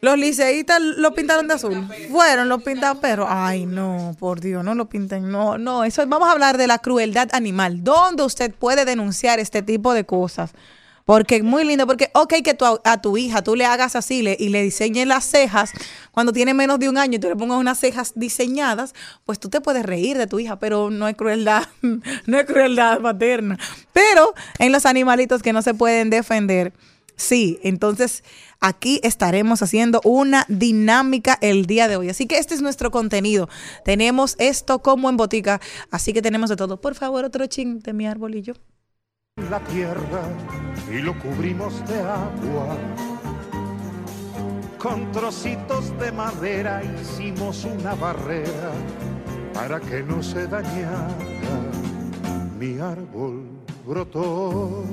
Los 0.02 0.18
liceístas 0.18 0.82
lo 0.82 1.14
pintaron 1.14 1.48
de 1.48 1.54
azul. 1.54 1.88
Fueron 2.10 2.50
los 2.50 2.64
pero 3.00 3.28
ay 3.30 3.68
no, 3.68 4.16
por 4.18 4.42
Dios, 4.42 4.64
no 4.64 4.74
lo 4.74 4.90
pinten. 4.90 5.32
No, 5.32 5.60
no, 5.60 5.84
eso 5.84 6.04
vamos 6.08 6.28
a 6.28 6.32
hablar 6.32 6.58
de 6.58 6.66
la 6.66 6.80
crueldad 6.80 7.30
animal. 7.34 7.84
¿Dónde 7.84 8.24
usted 8.24 8.52
puede 8.52 8.84
denunciar 8.84 9.40
este 9.40 9.62
tipo 9.62 9.94
de 9.94 10.04
cosas? 10.04 10.54
Porque 11.06 11.36
es 11.36 11.44
muy 11.44 11.66
lindo, 11.66 11.86
porque 11.86 12.10
ok 12.14 12.34
que 12.44 12.58
a 12.84 13.02
tu 13.02 13.18
hija 13.18 13.44
tú 13.44 13.56
le 13.56 13.66
hagas 13.66 13.96
así 13.96 14.26
y 14.40 14.50
le 14.50 14.64
diseñes 14.64 15.06
las 15.06 15.24
cejas 15.24 15.72
cuando 16.12 16.34
tiene 16.34 16.56
menos 16.56 16.80
de 16.80 16.90
un 16.90 16.98
año 16.98 17.18
y 17.18 17.20
tú 17.20 17.30
le 17.30 17.36
pongas 17.36 17.60
unas 17.60 17.80
cejas 17.80 18.14
diseñadas, 18.16 18.96
pues 19.26 19.40
tú 19.40 19.50
te 19.50 19.62
puedes 19.62 19.86
reír 19.86 20.18
de 20.18 20.26
tu 20.26 20.40
hija, 20.40 20.58
pero 20.58 20.90
no 20.90 21.08
es 21.08 21.16
crueldad, 21.16 21.68
no 22.26 22.40
es 22.40 22.46
crueldad 22.46 23.02
materna. 23.02 23.60
Pero 23.94 24.34
en 24.58 24.72
los 24.72 24.88
animalitos 24.88 25.44
que 25.44 25.54
no 25.54 25.62
se 25.62 25.76
pueden 25.76 26.10
defender, 26.10 26.74
Sí, 27.22 27.60
entonces 27.62 28.24
aquí 28.60 29.00
estaremos 29.04 29.62
haciendo 29.62 30.02
una 30.04 30.44
dinámica 30.50 31.38
el 31.40 31.68
día 31.68 31.88
de 31.88 31.96
hoy. 31.96 32.10
Así 32.10 32.26
que 32.26 32.40
este 32.40 32.56
es 32.56 32.64
nuestro 32.64 32.90
contenido. 32.90 33.48
Tenemos 33.86 34.36
esto 34.40 34.80
como 34.80 35.08
en 35.08 35.18
botica, 35.18 35.62
así 35.92 36.14
que 36.14 36.24
tenemos 36.24 36.50
de 36.50 36.56
todo. 36.56 36.82
Por 36.82 36.96
favor, 36.96 37.24
otro 37.24 37.46
ching 37.46 37.80
de 37.82 37.94
mi 37.94 38.08
arbolillo. 38.08 38.56
La 39.52 39.60
tierra 39.66 40.24
y 40.92 40.98
lo 40.98 41.18
cubrimos 41.20 41.88
de 41.88 42.00
agua. 42.00 42.76
Con 44.80 45.12
trocitos 45.12 45.96
de 46.00 46.12
madera 46.12 46.82
hicimos 46.84 47.66
una 47.66 47.94
barrera 47.94 48.72
para 49.54 49.80
que 49.80 50.02
no 50.02 50.24
se 50.24 50.48
dañara. 50.48 51.08
Mi 52.60 52.80
árbol 52.80 53.44
brotó 53.86 54.84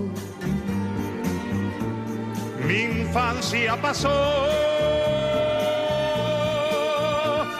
mi 2.67 2.83
infancia 2.83 3.77
pasó 3.81 4.47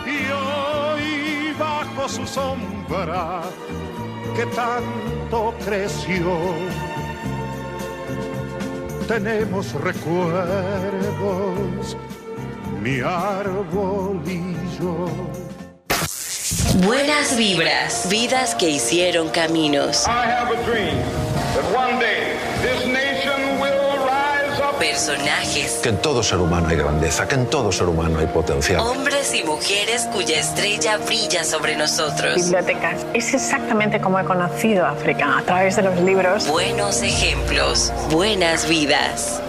y 0.07 0.31
hoy 0.31 1.53
bajo 1.59 2.09
su 2.09 2.27
sombra 2.27 3.43
que 4.37 4.45
tanto 4.47 5.55
creció. 5.65 6.37
Tenemos 9.07 9.73
recuerdos, 9.73 11.97
mi 12.83 13.01
arbolillo. 13.01 15.07
Buenas 16.87 17.37
vibras, 17.37 18.09
vidas 18.09 18.55
que 18.55 18.71
hicieron 18.71 19.29
caminos. 19.31 20.07
I 20.07 20.27
have 20.27 20.53
a 20.53 20.57
dream 20.65 20.97
that 21.55 21.65
one 21.75 21.99
day 21.99 22.28
Personajes, 24.79 25.81
Que 25.83 25.89
en 25.91 26.01
todo 26.01 26.23
ser 26.23 26.39
humano 26.39 26.69
hay 26.69 26.77
grandeza, 26.77 27.27
que 27.27 27.35
en 27.35 27.47
todo 27.51 27.73
ser 27.73 27.89
humano 27.89 28.19
hay 28.21 28.27
potencial. 28.27 28.81
hombres 28.81 29.35
y 29.35 29.43
mujeres 29.45 30.07
cuya 30.13 30.39
estrella 30.39 30.99
brilla 30.99 31.45
sobre 31.45 31.77
nosotros. 31.77 32.37
bibliotecas. 32.37 33.05
Es 33.13 33.35
exactamente 33.35 34.01
como 34.01 34.19
he 34.19 34.25
conocido 34.25 34.87
África, 34.87 35.39
a 35.39 35.43
través 35.43 35.77
de 35.77 35.83
los 35.83 36.01
libros. 36.01 36.47
Buenos 36.49 37.03
ejemplos, 37.03 37.93
buenas 38.11 38.69
vidas. 38.69 39.41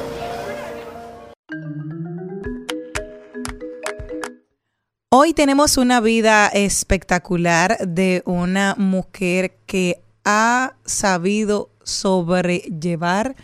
Hoy 5.11 5.33
tenemos 5.33 5.77
una 5.77 5.99
vida 6.01 6.47
espectacular 6.47 7.77
de 7.79 8.21
una 8.25 8.75
mujer 8.77 9.57
que 9.65 10.01
ha 10.23 10.75
sabido 10.85 11.71
sobrellevar 11.83 13.35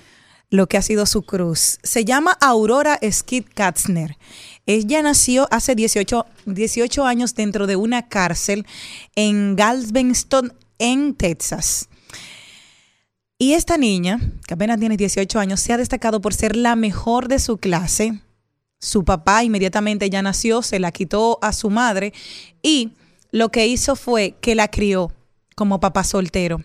lo 0.56 0.68
que 0.68 0.78
ha 0.78 0.82
sido 0.82 1.06
su 1.06 1.24
cruz. 1.24 1.80
Se 1.84 2.06
llama 2.06 2.38
Aurora 2.42 3.00
Skid 3.10 3.46
Katzner. 3.54 4.18
Ella 4.66 5.02
nació 5.02 5.48
hace 5.52 5.76
18, 5.76 6.26
18 6.46 7.06
años 7.06 7.36
dentro 7.36 7.68
de 7.68 7.76
una 7.76 8.08
cárcel 8.08 8.66
en 9.16 9.56
Galveston, 9.56 10.54
en 10.80 11.14
Texas. 11.14 11.88
Y 13.38 13.54
esta 13.54 13.78
niña, 13.78 14.20
que 14.48 14.54
apenas 14.54 14.80
tiene 14.80 14.98
18 14.98 15.40
años, 15.40 15.60
se 15.60 15.74
ha 15.74 15.78
destacado 15.78 16.22
por 16.22 16.34
ser 16.34 16.56
la 16.56 16.76
mejor 16.76 17.28
de 17.28 17.40
su 17.40 17.58
clase. 17.58 18.22
Su 18.80 19.04
papá 19.04 19.44
inmediatamente 19.44 20.10
ya 20.10 20.22
nació, 20.22 20.62
se 20.62 20.80
la 20.80 20.92
quitó 20.92 21.38
a 21.42 21.52
su 21.54 21.70
madre 21.70 22.14
y 22.62 22.94
lo 23.32 23.50
que 23.50 23.68
hizo 23.68 23.96
fue 23.96 24.36
que 24.42 24.56
la 24.56 24.70
crió 24.70 25.12
como 25.56 25.80
papá 25.80 26.04
soltero. 26.04 26.64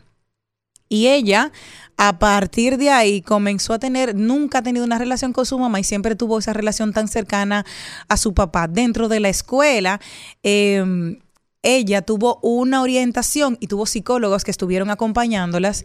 Y 0.91 1.07
ella, 1.07 1.53
a 1.97 2.19
partir 2.19 2.77
de 2.77 2.91
ahí, 2.91 3.23
comenzó 3.23 3.73
a 3.73 3.79
tener, 3.79 4.17
nunca 4.17 4.59
ha 4.59 4.63
tenido 4.63 4.85
una 4.85 4.99
relación 4.99 5.33
con 5.33 5.47
su 5.47 5.59
mamá 5.59 5.79
y 5.81 5.85
siempre 5.85 6.17
tuvo 6.17 6.41
esa 6.41 6.53
relación 6.53 6.93
tan 6.93 7.09
cercana 7.09 7.65
a 8.09 8.17
su 8.17 8.35
papá. 8.35 8.67
Dentro 8.67 9.09
de 9.09 9.21
la 9.21 9.29
escuela, 9.29 10.01
eh, 10.43 11.17
ella 11.63 12.03
tuvo 12.03 12.39
una 12.43 12.83
orientación 12.83 13.57
y 13.61 13.67
tuvo 13.67 13.87
psicólogos 13.87 14.45
que 14.45 14.51
estuvieron 14.51 14.91
acompañándolas 14.91 15.85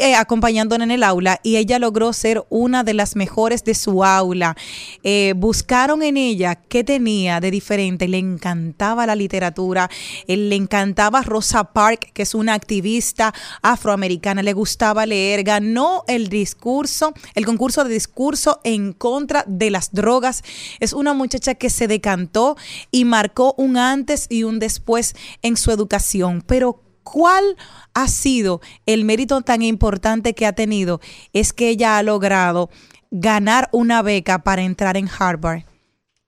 eh, 0.00 0.14
acompañándola 0.14 0.84
en 0.84 0.90
el 0.90 1.02
aula 1.02 1.40
y 1.42 1.56
ella 1.56 1.78
logró 1.78 2.12
ser 2.12 2.42
una 2.48 2.84
de 2.84 2.94
las 2.94 3.16
mejores 3.16 3.64
de 3.64 3.74
su 3.74 4.02
aula. 4.02 4.56
Eh, 5.02 5.34
buscaron 5.36 6.02
en 6.02 6.16
ella 6.16 6.54
qué 6.54 6.84
tenía 6.84 7.38
de 7.40 7.50
diferente. 7.50 8.08
Le 8.08 8.18
encantaba 8.18 9.06
la 9.06 9.14
literatura, 9.14 9.90
eh, 10.26 10.36
le 10.36 10.56
encantaba 10.56 11.22
Rosa 11.22 11.64
Parks, 11.72 12.12
que 12.12 12.22
es 12.22 12.34
una 12.34 12.54
activista 12.54 13.34
afroamericana, 13.60 14.42
le 14.42 14.54
gustaba 14.54 15.04
leer, 15.04 15.42
ganó 15.42 16.04
el 16.08 16.28
discurso, 16.28 17.12
el 17.34 17.44
concurso 17.44 17.84
de 17.84 17.92
discurso 17.92 18.60
en 18.64 18.94
contra 18.94 19.44
de 19.46 19.70
las 19.70 19.92
drogas. 19.92 20.42
Es 20.80 20.94
una 20.94 21.12
muchacha 21.12 21.54
que 21.54 21.68
se 21.68 21.88
decantó 21.88 22.56
y 22.90 23.04
marcó 23.04 23.54
un 23.58 23.76
antes 23.76 24.26
y 24.30 24.44
un 24.44 24.58
después 24.58 25.14
en 25.42 25.56
su 25.56 25.70
educación. 25.70 26.42
Pero 26.46 26.89
¿Cuál 27.12 27.56
ha 27.92 28.06
sido 28.06 28.60
el 28.86 29.04
mérito 29.04 29.40
tan 29.40 29.62
importante 29.62 30.32
que 30.34 30.46
ha 30.46 30.52
tenido? 30.52 31.00
Es 31.32 31.52
que 31.52 31.68
ella 31.68 31.98
ha 31.98 32.02
logrado 32.04 32.70
ganar 33.10 33.68
una 33.72 34.00
beca 34.02 34.44
para 34.44 34.62
entrar 34.62 34.96
en 34.96 35.08
Harvard. 35.18 35.64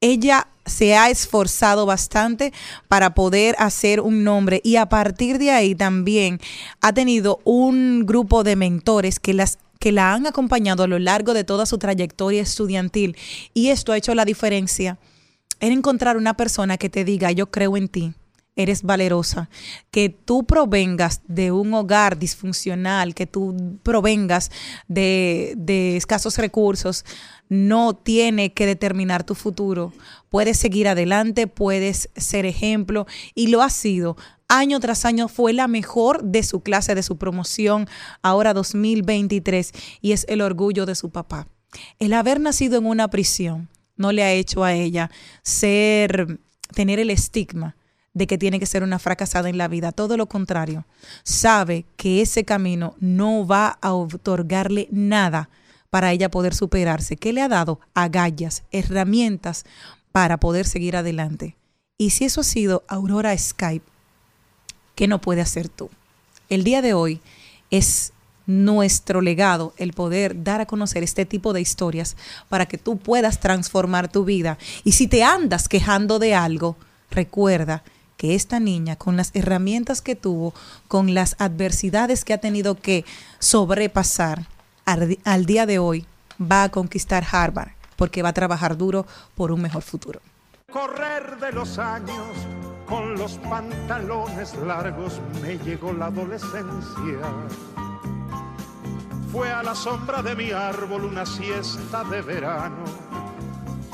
Ella 0.00 0.48
se 0.66 0.96
ha 0.96 1.08
esforzado 1.08 1.86
bastante 1.86 2.52
para 2.88 3.14
poder 3.14 3.54
hacer 3.58 4.00
un 4.00 4.24
nombre 4.24 4.60
y 4.64 4.76
a 4.76 4.88
partir 4.88 5.38
de 5.38 5.52
ahí 5.52 5.76
también 5.76 6.40
ha 6.80 6.92
tenido 6.92 7.40
un 7.44 8.04
grupo 8.04 8.42
de 8.42 8.56
mentores 8.56 9.20
que 9.20 9.34
las 9.34 9.58
que 9.78 9.90
la 9.92 10.14
han 10.14 10.26
acompañado 10.26 10.84
a 10.84 10.86
lo 10.86 11.00
largo 11.00 11.34
de 11.34 11.42
toda 11.42 11.66
su 11.66 11.78
trayectoria 11.78 12.40
estudiantil 12.40 13.16
y 13.52 13.68
esto 13.68 13.90
ha 13.90 13.96
hecho 13.96 14.14
la 14.14 14.24
diferencia 14.24 14.98
en 15.58 15.72
encontrar 15.72 16.16
una 16.16 16.36
persona 16.36 16.78
que 16.78 16.88
te 16.88 17.04
diga 17.04 17.32
yo 17.32 17.50
creo 17.50 17.76
en 17.76 17.88
ti, 17.88 18.14
eres 18.54 18.82
valerosa, 18.82 19.48
que 19.90 20.10
tú 20.10 20.44
provengas 20.44 21.22
de 21.26 21.52
un 21.52 21.72
hogar 21.72 22.18
disfuncional, 22.18 23.14
que 23.14 23.26
tú 23.26 23.78
provengas 23.82 24.50
de, 24.88 25.96
escasos 25.96 26.36
recursos, 26.38 27.04
no 27.48 27.94
tiene 27.94 28.52
que 28.52 28.66
determinar 28.66 29.24
tu 29.24 29.34
futuro. 29.34 29.92
Puedes 30.28 30.58
seguir 30.58 30.88
adelante, 30.88 31.46
puedes 31.46 32.10
ser 32.16 32.46
ejemplo 32.46 33.06
y 33.34 33.48
lo 33.48 33.62
ha 33.62 33.70
sido. 33.70 34.16
Año 34.48 34.80
tras 34.80 35.06
año 35.06 35.28
fue 35.28 35.54
la 35.54 35.66
mejor 35.66 36.22
de 36.22 36.42
su 36.42 36.60
clase, 36.60 36.94
de 36.94 37.02
su 37.02 37.16
promoción, 37.16 37.88
ahora 38.22 38.52
2023, 38.52 39.72
y 40.02 40.12
es 40.12 40.26
el 40.28 40.42
orgullo 40.42 40.84
de 40.84 40.94
su 40.94 41.10
papá. 41.10 41.48
El 41.98 42.12
haber 42.12 42.38
nacido 42.38 42.78
en 42.78 42.84
una 42.84 43.08
prisión 43.08 43.70
no 43.96 44.12
le 44.12 44.22
ha 44.22 44.32
hecho 44.32 44.62
a 44.62 44.74
ella 44.74 45.10
ser, 45.42 46.38
tener 46.74 46.98
el 46.98 47.08
estigma 47.08 47.76
de 48.14 48.26
que 48.26 48.38
tiene 48.38 48.60
que 48.60 48.66
ser 48.66 48.82
una 48.82 48.98
fracasada 48.98 49.48
en 49.48 49.58
la 49.58 49.68
vida. 49.68 49.92
Todo 49.92 50.16
lo 50.16 50.26
contrario, 50.26 50.84
sabe 51.22 51.86
que 51.96 52.20
ese 52.20 52.44
camino 52.44 52.94
no 53.00 53.46
va 53.46 53.78
a 53.80 53.94
otorgarle 53.94 54.88
nada 54.90 55.48
para 55.90 56.12
ella 56.12 56.30
poder 56.30 56.54
superarse. 56.54 57.16
¿Qué 57.16 57.32
le 57.32 57.42
ha 57.42 57.48
dado? 57.48 57.80
Agallas, 57.94 58.64
herramientas 58.70 59.64
para 60.10 60.38
poder 60.38 60.66
seguir 60.66 60.96
adelante. 60.96 61.56
Y 61.98 62.10
si 62.10 62.24
eso 62.24 62.42
ha 62.42 62.44
sido 62.44 62.84
Aurora 62.88 63.36
Skype, 63.36 63.86
¿qué 64.94 65.08
no 65.08 65.20
puede 65.20 65.40
hacer 65.40 65.68
tú? 65.68 65.90
El 66.48 66.64
día 66.64 66.82
de 66.82 66.94
hoy 66.94 67.20
es 67.70 68.12
nuestro 68.46 69.20
legado 69.20 69.72
el 69.76 69.92
poder 69.92 70.42
dar 70.42 70.60
a 70.60 70.66
conocer 70.66 71.02
este 71.02 71.24
tipo 71.24 71.52
de 71.52 71.60
historias 71.60 72.16
para 72.48 72.66
que 72.66 72.76
tú 72.76 72.98
puedas 72.98 73.40
transformar 73.40 74.10
tu 74.10 74.24
vida. 74.24 74.58
Y 74.84 74.92
si 74.92 75.06
te 75.06 75.22
andas 75.22 75.68
quejando 75.68 76.18
de 76.18 76.34
algo, 76.34 76.76
recuerda 77.10 77.82
que 78.22 78.36
esta 78.36 78.60
niña, 78.60 78.94
con 78.94 79.16
las 79.16 79.32
herramientas 79.34 80.00
que 80.00 80.14
tuvo, 80.14 80.54
con 80.86 81.12
las 81.12 81.34
adversidades 81.40 82.24
que 82.24 82.32
ha 82.32 82.38
tenido 82.38 82.76
que 82.76 83.04
sobrepasar, 83.40 84.46
al, 84.84 85.18
al 85.24 85.44
día 85.44 85.66
de 85.66 85.80
hoy 85.80 86.06
va 86.40 86.62
a 86.62 86.68
conquistar 86.68 87.26
Harvard, 87.28 87.72
porque 87.96 88.22
va 88.22 88.28
a 88.28 88.32
trabajar 88.32 88.76
duro 88.76 89.08
por 89.34 89.50
un 89.50 89.60
mejor 89.60 89.82
futuro. 89.82 90.20
Correr 90.70 91.36
de 91.40 91.50
los 91.50 91.80
años 91.80 92.28
con 92.86 93.14
los 93.16 93.38
pantalones 93.38 94.54
largos 94.54 95.20
me 95.42 95.58
llegó 95.58 95.92
la 95.92 96.06
adolescencia. 96.06 97.18
Fue 99.32 99.50
a 99.50 99.64
la 99.64 99.74
sombra 99.74 100.22
de 100.22 100.36
mi 100.36 100.52
árbol 100.52 101.06
una 101.06 101.26
siesta 101.26 102.04
de 102.04 102.22
verano 102.22 102.84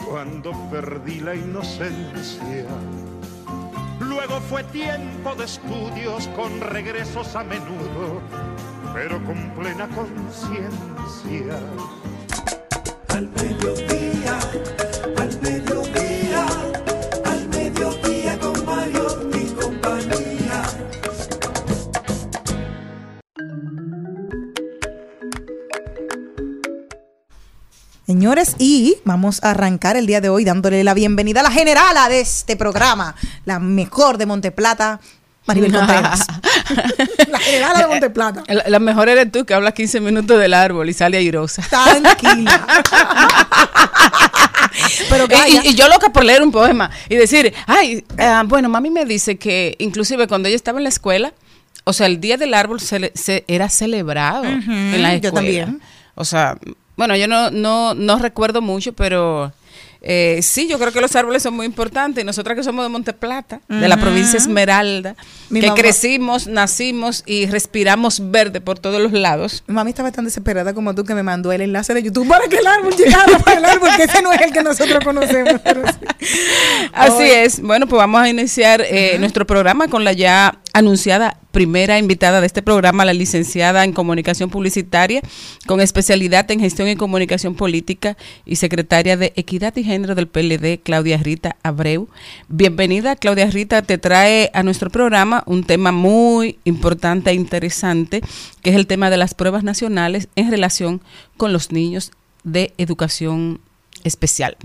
cuando 0.07 0.53
perdí 0.71 1.21
la 1.21 1.35
inocencia. 1.35 2.67
Luego 4.01 4.41
fue 4.41 4.63
tiempo 4.65 5.35
de 5.35 5.45
estudios 5.45 6.29
con 6.29 6.61
regresos 6.61 7.35
a 7.35 7.43
menudo, 7.43 8.21
pero 8.95 9.23
con 9.25 9.51
plena 9.57 9.89
conciencia. 9.89 11.59
Al 13.09 13.29
Señores, 28.29 28.57
y 28.59 28.99
vamos 29.05 29.43
a 29.43 29.53
arrancar 29.53 29.97
el 29.97 30.07
día 30.07 30.21
de 30.21 30.29
hoy 30.29 30.45
dándole 30.45 30.85
la 30.85 30.93
bienvenida 30.93 31.41
a 31.41 31.43
la 31.43 31.51
generala 31.51 32.11
de 32.11 32.21
este 32.21 32.57
programa, 32.57 33.15
la 33.47 33.59
mejor 33.59 34.19
de 34.19 34.27
Monteplata, 34.27 35.01
Maribel 35.47 35.73
Contreras. 35.73 36.27
la 37.31 37.39
generala 37.39 37.79
de 37.79 37.87
Monteplata. 37.87 38.45
La, 38.47 38.69
la 38.69 38.79
mejor 38.81 39.09
eres 39.09 39.33
tú 39.33 39.47
que 39.47 39.55
hablas 39.55 39.73
15 39.73 40.03
minutos 40.03 40.39
del 40.39 40.53
árbol 40.53 40.91
y 40.91 40.93
sale 40.93 41.17
airosa. 41.17 41.63
Tranquila. 41.63 42.67
Pero 45.09 45.27
y, 45.49 45.69
y, 45.69 45.75
yo 45.75 45.89
loca 45.89 46.11
por 46.11 46.23
leer 46.23 46.43
un 46.43 46.53
poema 46.53 46.91
y 47.09 47.15
decir, 47.15 47.55
ay, 47.67 48.05
uh, 48.13 48.47
bueno, 48.47 48.69
mami 48.69 48.91
me 48.91 49.07
dice 49.07 49.39
que 49.39 49.75
inclusive 49.79 50.29
cuando 50.29 50.49
ella 50.49 50.57
estaba 50.57 50.79
en 50.79 50.83
la 50.83 50.91
escuela, 50.91 51.33
o 51.85 51.95
sea, 51.95 52.07
el 52.07 52.21
día 52.21 52.37
del 52.37 52.53
árbol 52.53 52.79
se, 52.79 53.11
se 53.15 53.47
era 53.49 53.71
celebrado 53.71 54.43
uh 54.43 54.49
-huh, 54.49 54.95
en 54.95 55.03
la 55.03 55.15
escuela. 55.15 55.19
Yo 55.19 55.33
también. 55.33 55.81
O 56.15 56.27
sea, 56.27 56.59
bueno, 56.99 57.15
yo 57.15 57.29
no, 57.29 57.53
no, 57.53 57.95
no 57.95 58.19
recuerdo 58.19 58.61
mucho, 58.61 58.93
pero 58.93 59.53
eh, 60.03 60.41
sí, 60.43 60.67
yo 60.67 60.81
creo 60.81 60.91
que 60.91 61.01
los 61.01 61.15
árboles 61.15 61.45
son 61.45 61.55
muy 61.55 61.65
importantes. 61.65 62.25
Nosotras 62.25 62.57
que 62.57 62.65
somos 62.65 62.85
de 62.85 62.89
Monteplata, 62.89 63.61
uh 63.69 63.73
-huh. 63.73 63.79
de 63.79 63.87
la 63.89 63.99
provincia 63.99 64.37
Esmeralda, 64.37 65.15
Mi 65.49 65.61
que 65.61 65.69
mamá. 65.69 65.79
crecimos, 65.81 66.49
nacimos 66.49 67.23
y 67.25 67.47
respiramos 67.47 68.33
verde 68.33 68.61
por 68.61 68.81
todos 68.81 69.01
los 69.01 69.13
lados. 69.13 69.63
Mi 69.69 69.75
mami 69.75 69.91
estaba 69.91 70.11
tan 70.11 70.25
desesperada 70.25 70.75
como 70.75 70.93
tú 70.93 71.05
que 71.05 71.15
me 71.15 71.23
mandó 71.23 71.53
el 71.53 71.61
enlace 71.61 71.95
de 71.95 72.03
YouTube 72.03 72.27
para 72.27 72.49
que 72.49 72.57
el 72.57 72.67
árbol 72.67 72.93
llegara 72.97 73.39
para 73.39 73.59
el 73.59 73.65
árbol, 73.65 73.91
que 73.97 74.03
ese 74.03 74.21
no 74.21 74.33
es 74.33 74.41
el 74.41 74.53
que 74.53 74.65
nosotros 74.65 75.05
conocemos. 75.05 75.55
Sí. 76.21 76.37
Así 76.93 77.23
Hoy. 77.23 77.31
es. 77.31 77.63
Bueno, 77.63 77.87
pues 77.87 77.99
vamos 77.99 78.21
a 78.21 78.29
iniciar 78.29 78.81
eh, 78.81 79.13
uh 79.13 79.17
-huh. 79.17 79.21
nuestro 79.21 79.47
programa 79.47 79.87
con 79.87 80.03
la 80.03 80.13
ya 80.13 80.59
anunciada 80.73 81.37
primera 81.51 81.99
invitada 81.99 82.41
de 82.41 82.47
este 82.47 82.63
programa, 82.63 83.05
la 83.05 83.15
licenciada 83.15 83.85
en 83.85 83.93
comunicación 83.93 84.51
publicitaria 84.51 85.23
con 85.67 85.81
especialidad 85.81 86.51
en 86.51 86.61
gestión 86.61 86.89
y 86.89 86.97
comunicación 86.97 87.55
política 87.55 88.17
y 88.45 88.57
secretaria 88.57 89.17
de 89.17 89.33
Equidad 89.37 89.75
y 89.77 89.85
Género 89.85 90.15
del 90.15 90.29
PLD, 90.29 90.81
Claudia 90.83 91.17
Rita 91.17 91.57
Abreu. 91.63 92.09
Bienvenida, 92.49 93.17
Claudia 93.17 93.47
Rita, 93.47 93.83
te 93.83 93.99
trae 93.99 94.51
a 94.55 94.63
nuestro 94.63 94.91
programa 94.91 95.43
un 95.47 95.65
tema 95.65 95.93
muy 95.93 96.59
importante 96.65 97.31
e 97.31 97.35
interesante, 97.35 98.21
que 98.63 98.71
es 98.71 98.77
el 98.77 98.87
tema 98.87 99.11
de 99.11 99.17
las 99.17 99.35
pruebas 99.35 99.65
nacionales 99.65 100.29
en 100.37 100.51
relación 100.51 101.01
con 101.37 101.53
los 101.53 101.73
niños 101.73 102.13
de 102.45 102.73
educación 102.79 103.61
especial. 104.05 104.57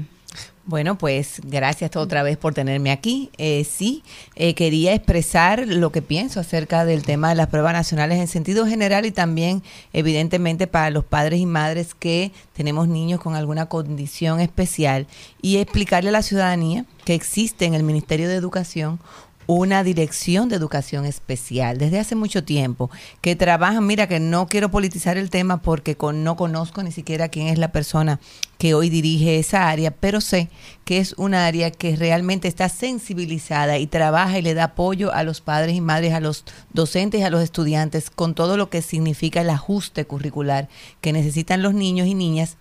Bueno, 0.65 0.97
pues 0.97 1.41
gracias 1.43 1.93
otra 1.97 2.23
vez 2.23 2.37
por 2.37 2.53
tenerme 2.53 2.91
aquí. 2.91 3.29
Eh, 3.37 3.65
sí, 3.65 4.01
eh, 4.35 4.53
quería 4.53 4.93
expresar 4.93 5.67
lo 5.67 5.91
que 5.91 6.01
pienso 6.01 6.39
acerca 6.39 6.85
del 6.85 7.03
tema 7.03 7.27
de 7.27 7.35
las 7.35 7.47
pruebas 7.47 7.73
nacionales 7.73 8.17
en 8.17 8.29
sentido 8.29 8.65
general 8.65 9.05
y 9.05 9.11
también, 9.11 9.61
evidentemente, 9.91 10.65
para 10.65 10.89
los 10.89 11.03
padres 11.03 11.41
y 11.41 11.45
madres 11.45 11.93
que 11.93 12.31
tenemos 12.53 12.87
niños 12.87 13.19
con 13.19 13.35
alguna 13.35 13.65
condición 13.65 14.39
especial 14.39 15.05
y 15.41 15.57
explicarle 15.57 16.09
a 16.09 16.13
la 16.13 16.21
ciudadanía 16.21 16.85
que 17.03 17.13
existe 17.13 17.65
en 17.65 17.73
el 17.73 17.83
Ministerio 17.83 18.29
de 18.29 18.35
Educación 18.35 19.01
una 19.47 19.83
dirección 19.83 20.49
de 20.49 20.55
educación 20.55 21.05
especial. 21.05 21.77
Desde 21.77 21.99
hace 21.99 22.15
mucho 22.15 22.43
tiempo 22.43 22.89
que 23.21 23.35
trabajan, 23.35 23.85
mira 23.85 24.07
que 24.07 24.19
no 24.19 24.47
quiero 24.47 24.71
politizar 24.71 25.17
el 25.17 25.29
tema 25.29 25.61
porque 25.61 25.95
con, 25.95 26.23
no 26.23 26.35
conozco 26.35 26.83
ni 26.83 26.91
siquiera 26.91 27.29
quién 27.29 27.47
es 27.47 27.57
la 27.57 27.71
persona 27.71 28.19
que 28.57 28.73
hoy 28.73 28.89
dirige 28.89 29.39
esa 29.39 29.69
área, 29.69 29.91
pero 29.91 30.21
sé 30.21 30.49
que 30.85 30.99
es 30.99 31.13
un 31.17 31.33
área 31.33 31.71
que 31.71 31.95
realmente 31.95 32.47
está 32.47 32.69
sensibilizada 32.69 33.77
y 33.77 33.87
trabaja 33.87 34.39
y 34.39 34.41
le 34.41 34.53
da 34.53 34.65
apoyo 34.65 35.13
a 35.13 35.23
los 35.23 35.41
padres 35.41 35.75
y 35.75 35.81
madres, 35.81 36.13
a 36.13 36.19
los 36.19 36.45
docentes 36.71 37.21
y 37.21 37.23
a 37.23 37.29
los 37.29 37.43
estudiantes 37.43 38.09
con 38.09 38.35
todo 38.35 38.55
lo 38.55 38.69
que 38.69 38.81
significa 38.81 39.41
el 39.41 39.49
ajuste 39.49 40.05
curricular 40.05 40.69
que 41.01 41.13
necesitan 41.13 41.61
los 41.61 41.73
niños 41.73 42.07
y 42.07 42.13
niñas 42.13 42.57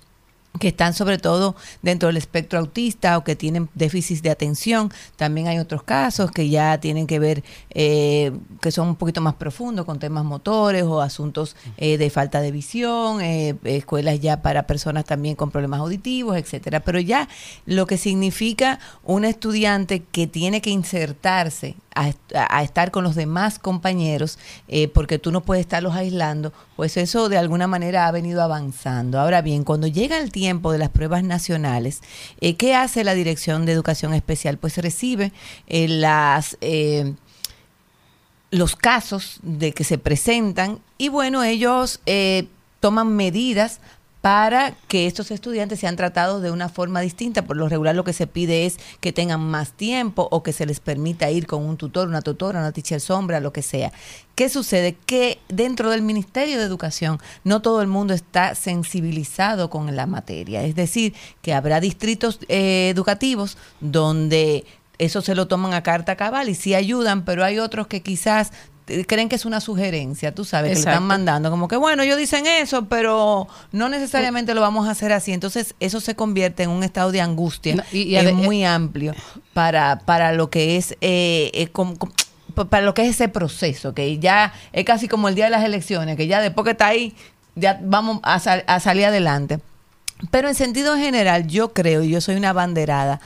que 0.59 0.69
están 0.69 0.95
sobre 0.95 1.19
todo 1.19 1.57
dentro 1.81 2.09
del 2.09 2.17
espectro 2.17 2.59
autista 2.59 3.17
o 3.17 3.25
que 3.25 3.37
tienen 3.37 3.69
déficit 3.75 4.23
de 4.23 4.31
atención. 4.31 4.93
También 5.17 5.49
hay 5.49 5.59
otros 5.59 5.83
casos 5.83 6.31
que 6.31 6.49
ya 6.49 6.79
tienen 6.79 7.07
que 7.07 7.19
ver, 7.19 7.43
eh, 7.71 8.33
que 8.61 8.71
son 8.71 8.89
un 8.89 8.97
poquito 8.97 9.21
más 9.21 9.35
profundos 9.35 9.87
con 9.87 9.99
temas 9.99 10.25
motores 10.25 10.85
o 10.85 11.01
asuntos 11.01 11.57
eh, 11.79 11.97
de 11.99 12.11
falta 12.11 12.41
de 12.41 12.51
visión, 12.51 13.21
eh, 13.23 13.57
escuelas 13.65 14.21
ya 14.21 14.43
para 14.43 14.67
personas 14.67 15.05
también 15.05 15.37
con 15.37 15.51
problemas 15.51 15.81
auditivos, 15.81 16.37
etcétera. 16.37 16.81
Pero 16.81 17.01
ya 17.01 17.29
lo 17.67 17.87
que 17.87 17.97
significa 17.97 18.79
un 19.05 19.25
estudiante 19.25 20.03
que 20.13 20.27
tiene 20.27 20.61
que 20.61 20.71
insertarse 20.71 21.77
a, 21.95 22.63
estar 22.63 22.91
con 22.91 23.05
los 23.05 23.15
demás 23.15 23.59
compañeros, 23.59 24.39
eh, 24.69 24.89
porque 24.89 25.19
tú 25.19 25.31
no 25.33 25.43
puedes 25.43 25.63
estarlos 25.63 25.95
aislando, 25.95 26.53
pues 26.77 26.97
eso 26.97 27.29
de 27.29 27.39
alguna 27.39 27.67
manera 27.67 28.07
ha 28.07 28.13
venido 28.13 28.43
avanzando. 28.43 29.21
Ahora 29.21 29.43
bien, 29.43 29.65
cuando 29.65 29.87
llega 29.87 30.19
el 30.19 30.33
tiempo 30.33 30.73
de 30.73 30.79
las 30.79 30.91
pruebas 30.91 31.25
nacionales, 31.25 32.01
eh, 32.41 32.57
¿qué 32.57 32.75
hace 32.75 33.05
la 33.05 33.15
Dirección 33.15 33.67
de 33.67 33.73
Educación 33.73 34.15
Especial? 34.15 34.59
Pues 34.59 34.77
recibe 34.79 35.33
eh, 35.67 35.89
las... 35.89 36.57
los 38.51 38.77
casos 38.77 39.39
de 39.43 39.73
que 39.73 39.83
se 39.85 39.97
presentan 39.97 40.81
y 40.99 41.09
bueno, 41.09 41.43
ellos 41.43 42.01
toman 42.81 43.17
medidas 43.17 43.81
para 44.23 44.77
que 44.87 45.09
estos 45.09 45.33
estudiantes 45.33 45.81
sean 45.81 45.97
tratados 45.97 46.43
de 46.43 46.53
una 46.53 46.69
forma 46.69 47.01
distinta. 47.01 47.45
Por 47.45 47.57
lo 47.57 47.69
regular 47.69 47.97
lo 47.97 48.05
que 48.05 48.13
se 48.13 48.29
pide 48.29 48.67
es 48.67 48.79
que 49.01 49.13
tengan 49.13 49.41
más 49.41 49.73
tiempo 49.73 50.29
o 50.31 50.45
que 50.45 50.53
se 50.53 50.65
les 50.65 50.79
permita 50.79 51.29
ir 51.33 51.49
con 51.49 51.65
un 51.65 51.77
tutor, 51.77 52.07
una 52.07 52.23
tutora, 52.23 52.61
una 52.61 52.71
teacher 52.71 53.01
sombra, 53.01 53.41
lo 53.41 53.53
que 53.53 53.63
sea. 53.63 53.93
¿Qué 54.37 54.49
sucede? 54.49 54.97
Que 55.07 55.41
dentro 55.49 55.91
del 55.91 56.03
Ministerio 56.03 56.59
de 56.59 56.65
Educación 56.65 57.19
no 57.43 57.63
todo 57.63 57.83
el 57.83 57.89
mundo 57.89 58.15
está 58.15 58.55
sensibilizado 58.55 59.69
con 59.71 59.95
la 59.97 60.07
materia. 60.07 60.63
Es 60.63 60.77
decir, 60.77 61.15
que 61.43 61.53
habrá 61.53 61.81
distritos 61.81 62.39
eh, 62.49 62.91
educativos 62.91 63.59
donde 63.81 64.65
eso 64.99 65.21
se 65.21 65.35
lo 65.35 65.49
toman 65.49 65.75
a 65.75 65.83
carta 65.83 66.15
cabal 66.15 66.49
y 66.49 66.55
sí 66.55 66.77
ayudan, 66.77 67.25
pero 67.25 67.45
hay 67.45 67.59
otros 67.59 67.89
que 67.89 68.03
quizás 68.03 68.53
creen 69.07 69.29
que 69.29 69.37
es 69.37 69.45
una 69.45 69.61
sugerencia, 69.61 70.35
tú 70.35 70.45
sabes, 70.45 70.71
que 70.71 70.75
le 70.75 70.81
están 70.81 71.05
mandando, 71.05 71.51
como 71.51 71.69
que 71.69 71.77
bueno, 71.77 72.03
ellos 72.03 72.19
dicen 72.19 72.47
eso, 72.47 72.87
pero 72.87 73.49
no 73.71 73.89
necesariamente 73.89 74.55
lo 74.55 74.61
vamos 74.61 74.89
a 74.89 74.93
hacer 74.93 75.13
así. 75.13 75.33
Entonces, 75.33 75.75
eso 75.81 76.01
se 76.01 76.15
convierte 76.15 76.65
en 76.65 76.71
un 76.71 76.83
estado 76.83 77.13
de 77.13 77.21
angustia 77.21 77.85
y, 77.93 78.15
es 78.17 78.33
muy 78.33 78.65
amplio 78.65 79.15
para, 79.55 80.01
para 80.01 80.33
lo 80.33 80.51
que 80.51 80.77
es 80.77 80.93
eh, 81.01 81.51
eh 81.55 81.71
para 82.55 82.85
lo 82.85 82.93
que 82.93 83.03
es 83.03 83.11
ese 83.11 83.29
proceso, 83.29 83.95
que 83.95 84.19
ya 84.19 84.53
es 84.73 84.85
casi 84.85 85.09
como 85.09 85.29
el 85.29 85.35
día 85.35 85.47
de 85.47 85.51
las 85.51 85.65
elecciones, 85.65 86.17
que 86.17 86.27
ya 86.27 86.41
después 86.43 86.67
que 86.67 86.73
está 86.73 86.89
ahí, 86.89 87.15
ya 87.55 87.81
vamos 87.83 88.21
a, 88.23 88.35
a 88.35 88.81
salir 88.81 89.07
adelante. 89.07 89.59
Pero 90.31 90.49
en 90.49 90.55
sentido 90.55 90.97
general, 90.97 91.47
yo 91.47 91.73
creo, 91.73 92.03
y 92.03 92.11
yo 92.11 92.21
soy 92.21 92.37
una 92.37 92.53
banderada, 92.53 93.21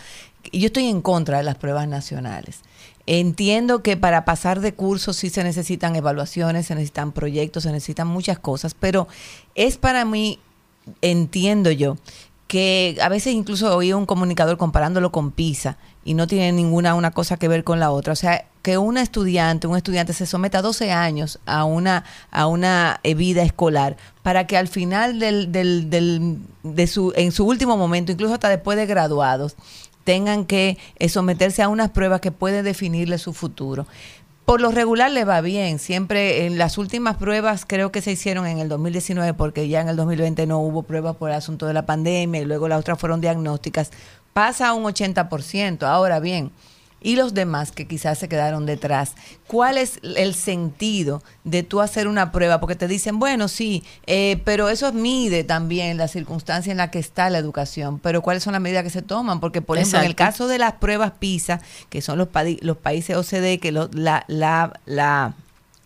y 0.50 0.60
yo 0.60 0.66
estoy 0.66 0.88
en 0.88 1.02
contra 1.02 1.38
de 1.38 1.44
las 1.44 1.56
pruebas 1.56 1.88
nacionales. 1.88 2.60
Entiendo 3.06 3.82
que 3.82 3.96
para 3.96 4.24
pasar 4.24 4.60
de 4.60 4.74
cursos 4.74 5.16
sí 5.16 5.30
se 5.30 5.44
necesitan 5.44 5.94
evaluaciones, 5.94 6.66
se 6.66 6.74
necesitan 6.74 7.12
proyectos, 7.12 7.62
se 7.62 7.70
necesitan 7.70 8.08
muchas 8.08 8.38
cosas, 8.38 8.74
pero 8.74 9.06
es 9.54 9.76
para 9.76 10.04
mí, 10.04 10.40
entiendo 11.02 11.70
yo, 11.70 11.96
que 12.48 12.96
a 13.00 13.08
veces 13.08 13.32
incluso 13.34 13.76
oí 13.76 13.92
un 13.92 14.06
comunicador 14.06 14.56
comparándolo 14.56 15.10
con 15.10 15.32
PISA 15.32 15.78
y 16.04 16.14
no 16.14 16.26
tiene 16.26 16.52
ninguna 16.52 16.94
una 16.94 17.10
cosa 17.10 17.36
que 17.36 17.48
ver 17.48 17.64
con 17.64 17.80
la 17.80 17.90
otra. 17.90 18.12
O 18.12 18.16
sea, 18.16 18.46
que 18.62 18.78
una 18.78 19.02
estudiante, 19.02 19.66
un 19.66 19.76
estudiante 19.76 20.12
se 20.12 20.26
someta 20.26 20.58
a 20.58 20.62
12 20.62 20.92
años 20.92 21.40
a 21.46 21.64
una, 21.64 22.04
a 22.30 22.46
una 22.46 23.00
eh, 23.02 23.14
vida 23.14 23.42
escolar 23.42 23.96
para 24.22 24.46
que 24.46 24.56
al 24.56 24.68
final 24.68 25.18
del, 25.18 25.50
del, 25.50 25.90
del, 25.90 26.38
de 26.62 26.86
su, 26.86 27.12
en 27.16 27.32
su 27.32 27.44
último 27.44 27.76
momento, 27.76 28.12
incluso 28.12 28.34
hasta 28.34 28.48
después 28.48 28.76
de 28.76 28.86
graduados, 28.86 29.56
tengan 30.06 30.46
que 30.46 30.78
eh, 31.00 31.08
someterse 31.08 31.64
a 31.64 31.68
unas 31.68 31.90
pruebas 31.90 32.20
que 32.20 32.30
pueden 32.30 32.64
definirle 32.64 33.18
su 33.18 33.32
futuro. 33.32 33.86
Por 34.44 34.60
lo 34.60 34.70
regular 34.70 35.10
le 35.10 35.24
va 35.24 35.40
bien, 35.40 35.80
siempre 35.80 36.46
en 36.46 36.58
las 36.58 36.78
últimas 36.78 37.16
pruebas 37.16 37.64
creo 37.66 37.90
que 37.90 38.00
se 38.00 38.12
hicieron 38.12 38.46
en 38.46 38.60
el 38.60 38.68
2019 38.68 39.34
porque 39.34 39.66
ya 39.66 39.80
en 39.80 39.88
el 39.88 39.96
2020 39.96 40.46
no 40.46 40.60
hubo 40.60 40.84
pruebas 40.84 41.16
por 41.16 41.30
el 41.30 41.36
asunto 41.36 41.66
de 41.66 41.74
la 41.74 41.86
pandemia 41.86 42.40
y 42.40 42.44
luego 42.44 42.68
las 42.68 42.78
otras 42.78 43.00
fueron 43.00 43.20
diagnósticas, 43.20 43.90
pasa 44.32 44.68
a 44.68 44.74
un 44.74 44.84
80%. 44.84 45.82
Ahora 45.82 46.20
bien, 46.20 46.52
y 47.06 47.14
los 47.14 47.34
demás 47.34 47.70
que 47.70 47.86
quizás 47.86 48.18
se 48.18 48.28
quedaron 48.28 48.66
detrás. 48.66 49.12
¿Cuál 49.46 49.78
es 49.78 50.00
el 50.02 50.34
sentido 50.34 51.22
de 51.44 51.62
tú 51.62 51.80
hacer 51.80 52.08
una 52.08 52.32
prueba? 52.32 52.58
Porque 52.58 52.74
te 52.74 52.88
dicen, 52.88 53.20
bueno, 53.20 53.46
sí, 53.46 53.84
eh, 54.08 54.42
pero 54.44 54.68
eso 54.68 54.92
mide 54.92 55.44
también 55.44 55.98
la 55.98 56.08
circunstancia 56.08 56.72
en 56.72 56.78
la 56.78 56.90
que 56.90 56.98
está 56.98 57.30
la 57.30 57.38
educación, 57.38 58.00
pero 58.00 58.22
¿cuáles 58.22 58.42
son 58.42 58.54
las 58.54 58.60
medidas 58.60 58.82
que 58.82 58.90
se 58.90 59.02
toman? 59.02 59.38
Porque, 59.38 59.62
por 59.62 59.78
ejemplo, 59.78 60.00
en 60.00 60.04
el 60.04 60.16
caso 60.16 60.48
de 60.48 60.58
las 60.58 60.72
pruebas 60.72 61.12
PISA, 61.20 61.60
que 61.90 62.02
son 62.02 62.18
los, 62.18 62.26
los 62.62 62.76
países 62.76 63.16
OCDE, 63.16 63.60
que 63.60 63.70
la, 63.70 64.24
la, 64.26 64.80
la 64.84 65.34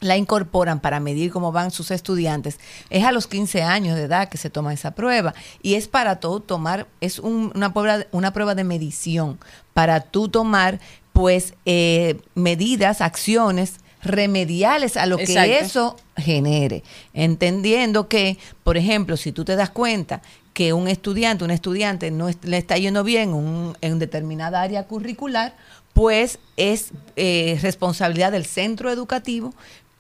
la 0.01 0.17
incorporan 0.17 0.81
para 0.81 0.99
medir 0.99 1.31
cómo 1.31 1.53
van 1.53 1.71
sus 1.71 1.91
estudiantes, 1.91 2.59
es 2.89 3.05
a 3.05 3.13
los 3.13 3.27
15 3.27 3.63
años 3.63 3.97
de 3.97 4.05
edad 4.05 4.29
que 4.29 4.39
se 4.39 4.51
toma 4.51 4.73
esa 4.73 4.93
prueba 4.93 5.35
y 5.63 5.75
es 5.75 5.89
para 5.89 6.17
todo 6.21 6.41
tomar, 6.41 6.87
es 7.01 7.19
una, 7.19 7.73
prueba, 7.73 8.07
una 8.11 8.33
prueba 8.33 8.55
de 8.55 8.65
medición, 8.65 9.39
para 9.75 10.01
tú 10.01 10.29
tomar 10.29 10.81
pues 11.13 11.55
eh, 11.67 12.19
medidas, 12.35 13.01
acciones 13.01 13.75
remediales 14.03 14.97
a 14.97 15.07
lo 15.07 15.19
que 15.19 15.59
eso 15.59 15.97
genere, 16.17 16.83
entendiendo 17.13 18.09
que, 18.09 18.39
por 18.65 18.77
ejemplo, 18.77 19.17
si 19.17 19.33
tú 19.33 19.45
te 19.45 19.57
das 19.57 19.71
cuenta 19.71 20.23
que 20.55 20.73
un 20.73 20.89
estudiante, 20.89 21.45
un 21.45 21.51
estudiante 21.51 22.11
no 22.11 22.29
le 22.43 22.57
está 22.57 22.77
yendo 22.77 23.05
bien 23.05 23.75
en 23.81 23.99
determinada 23.99 24.63
área 24.63 24.85
curricular, 24.85 25.55
pues 25.93 26.39
es 26.57 26.93
eh, 27.17 27.59
responsabilidad 27.63 28.33
del 28.33 28.47
centro 28.47 28.91
educativo 28.91 29.55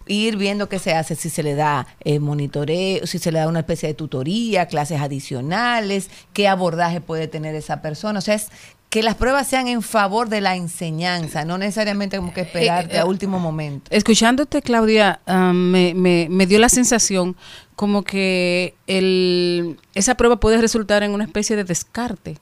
ir 0.06 0.36
viendo 0.36 0.68
qué 0.68 0.78
se 0.78 0.94
hace, 0.94 1.14
si 1.14 1.30
se 1.30 1.42
le 1.42 1.54
da 1.54 1.86
eh, 2.00 2.18
monitoreo, 2.18 3.06
si 3.06 3.18
se 3.18 3.30
le 3.30 3.38
da 3.38 3.48
una 3.48 3.60
especie 3.60 3.88
de 3.88 3.94
tutoría, 3.94 4.66
clases 4.66 5.00
adicionales, 5.00 6.10
qué 6.32 6.48
abordaje 6.48 7.00
puede 7.00 7.28
tener 7.28 7.54
esa 7.54 7.80
persona. 7.80 8.18
O 8.18 8.22
sea, 8.22 8.34
es 8.34 8.48
que 8.90 9.04
las 9.04 9.14
pruebas 9.14 9.46
sean 9.46 9.68
en 9.68 9.82
favor 9.82 10.28
de 10.28 10.40
la 10.40 10.56
enseñanza, 10.56 11.44
no 11.44 11.56
necesariamente 11.58 12.16
como 12.16 12.34
que 12.34 12.40
esperarte 12.40 12.98
a 12.98 13.02
eh, 13.02 13.04
último 13.04 13.38
momento. 13.38 13.88
Escuchándote, 13.94 14.62
Claudia, 14.62 15.20
ah, 15.26 15.52
me, 15.54 15.94
me, 15.94 16.26
me, 16.28 16.44
dio 16.46 16.58
la 16.58 16.68
sensación 16.68 17.36
como 17.76 18.02
que 18.02 18.74
el, 18.88 19.78
esa 19.94 20.16
prueba 20.16 20.40
puede 20.40 20.60
resultar 20.60 21.04
en 21.04 21.12
una 21.12 21.22
especie 21.22 21.54
de 21.54 21.62
descarte, 21.62 22.38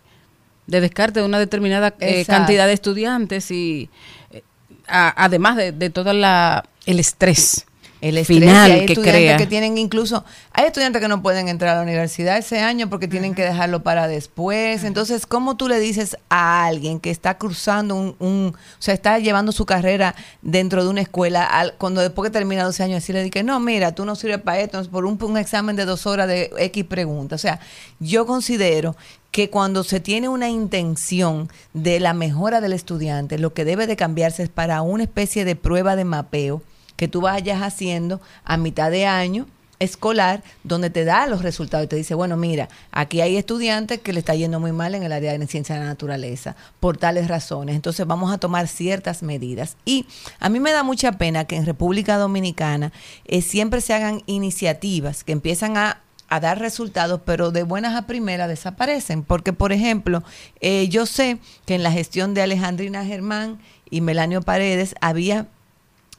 de 0.66 0.80
descarte 0.80 1.20
de 1.20 1.26
una 1.26 1.38
determinada 1.38 1.94
eh, 2.00 2.24
cantidad 2.24 2.66
de 2.66 2.72
estudiantes 2.72 3.50
y 3.50 3.90
eh, 4.30 4.42
además 4.86 5.56
de, 5.56 5.72
de 5.72 5.90
todo 5.90 6.10
el 6.12 6.98
estrés 6.98 7.67
el 8.00 8.18
estrés 8.18 8.38
final 8.38 8.70
hay 8.70 8.86
que 8.86 8.92
estudiantes 8.92 9.36
que 9.36 9.46
tienen 9.46 9.76
incluso 9.78 10.24
hay 10.52 10.66
estudiantes 10.66 11.02
que 11.02 11.08
no 11.08 11.22
pueden 11.22 11.48
entrar 11.48 11.74
a 11.74 11.76
la 11.76 11.82
universidad 11.82 12.38
ese 12.38 12.60
año 12.60 12.88
porque 12.88 13.08
tienen 13.08 13.34
que 13.34 13.42
dejarlo 13.42 13.82
para 13.82 14.08
después. 14.08 14.84
Entonces 14.84 15.26
cómo 15.26 15.56
tú 15.56 15.68
le 15.68 15.80
dices 15.80 16.16
a 16.28 16.66
alguien 16.66 17.00
que 17.00 17.10
está 17.10 17.38
cruzando 17.38 17.94
un, 17.94 18.16
un 18.18 18.54
o 18.54 18.82
sea 18.82 18.94
está 18.94 19.18
llevando 19.18 19.52
su 19.52 19.66
carrera 19.66 20.14
dentro 20.42 20.84
de 20.84 20.90
una 20.90 21.00
escuela 21.00 21.44
al, 21.44 21.74
cuando 21.74 22.00
después 22.00 22.30
que 22.30 22.32
termina 22.32 22.64
12 22.64 22.82
años 22.82 22.98
así 22.98 23.12
le 23.12 23.22
dice 23.22 23.42
no 23.42 23.58
mira 23.60 23.92
tú 23.92 24.04
no 24.04 24.14
sirves 24.14 24.38
para 24.38 24.60
esto 24.60 24.82
por 24.90 25.04
un, 25.04 25.22
un 25.22 25.36
examen 25.36 25.76
de 25.76 25.84
dos 25.84 26.06
horas 26.06 26.28
de 26.28 26.50
X 26.56 26.84
pregunta 26.84 27.34
o 27.34 27.38
sea 27.38 27.60
yo 27.98 28.26
considero 28.26 28.96
que 29.30 29.50
cuando 29.50 29.84
se 29.84 30.00
tiene 30.00 30.28
una 30.28 30.48
intención 30.48 31.48
de 31.74 32.00
la 32.00 32.14
mejora 32.14 32.60
del 32.60 32.72
estudiante, 32.72 33.38
lo 33.38 33.52
que 33.52 33.64
debe 33.64 33.86
de 33.86 33.96
cambiarse 33.96 34.42
es 34.42 34.48
para 34.48 34.82
una 34.82 35.04
especie 35.04 35.44
de 35.44 35.54
prueba 35.54 35.96
de 35.96 36.04
mapeo 36.04 36.62
que 36.98 37.08
tú 37.08 37.22
vayas 37.22 37.62
haciendo 37.62 38.20
a 38.44 38.56
mitad 38.56 38.90
de 38.90 39.06
año 39.06 39.46
escolar 39.78 40.42
donde 40.64 40.90
te 40.90 41.04
da 41.04 41.28
los 41.28 41.42
resultados 41.42 41.84
y 41.84 41.88
te 41.88 41.94
dice, 41.94 42.14
bueno, 42.14 42.36
mira, 42.36 42.68
aquí 42.90 43.20
hay 43.20 43.36
estudiantes 43.36 44.00
que 44.00 44.12
le 44.12 44.18
está 44.18 44.34
yendo 44.34 44.58
muy 44.58 44.72
mal 44.72 44.96
en 44.96 45.04
el 45.04 45.12
área 45.12 45.38
de 45.38 45.46
ciencia 45.46 45.76
de 45.76 45.82
la 45.82 45.86
naturaleza 45.86 46.56
por 46.80 46.96
tales 46.96 47.28
razones. 47.28 47.76
Entonces 47.76 48.04
vamos 48.04 48.32
a 48.32 48.38
tomar 48.38 48.66
ciertas 48.66 49.22
medidas. 49.22 49.76
Y 49.84 50.06
a 50.40 50.48
mí 50.48 50.58
me 50.58 50.72
da 50.72 50.82
mucha 50.82 51.12
pena 51.12 51.44
que 51.44 51.54
en 51.54 51.66
República 51.66 52.18
Dominicana 52.18 52.92
eh, 53.26 53.40
siempre 53.40 53.80
se 53.80 53.94
hagan 53.94 54.22
iniciativas 54.26 55.22
que 55.22 55.30
empiezan 55.30 55.76
a 55.76 56.00
a 56.28 56.40
dar 56.40 56.58
resultados, 56.58 57.22
pero 57.24 57.50
de 57.50 57.62
buenas 57.62 57.96
a 57.96 58.06
primeras 58.06 58.48
desaparecen. 58.48 59.22
Porque, 59.22 59.52
por 59.52 59.72
ejemplo, 59.72 60.22
eh, 60.60 60.88
yo 60.88 61.06
sé 61.06 61.38
que 61.64 61.74
en 61.74 61.82
la 61.82 61.90
gestión 61.90 62.34
de 62.34 62.42
Alejandrina 62.42 63.04
Germán 63.04 63.58
y 63.90 64.02
Melanio 64.02 64.42
Paredes 64.42 64.94
había, 65.00 65.48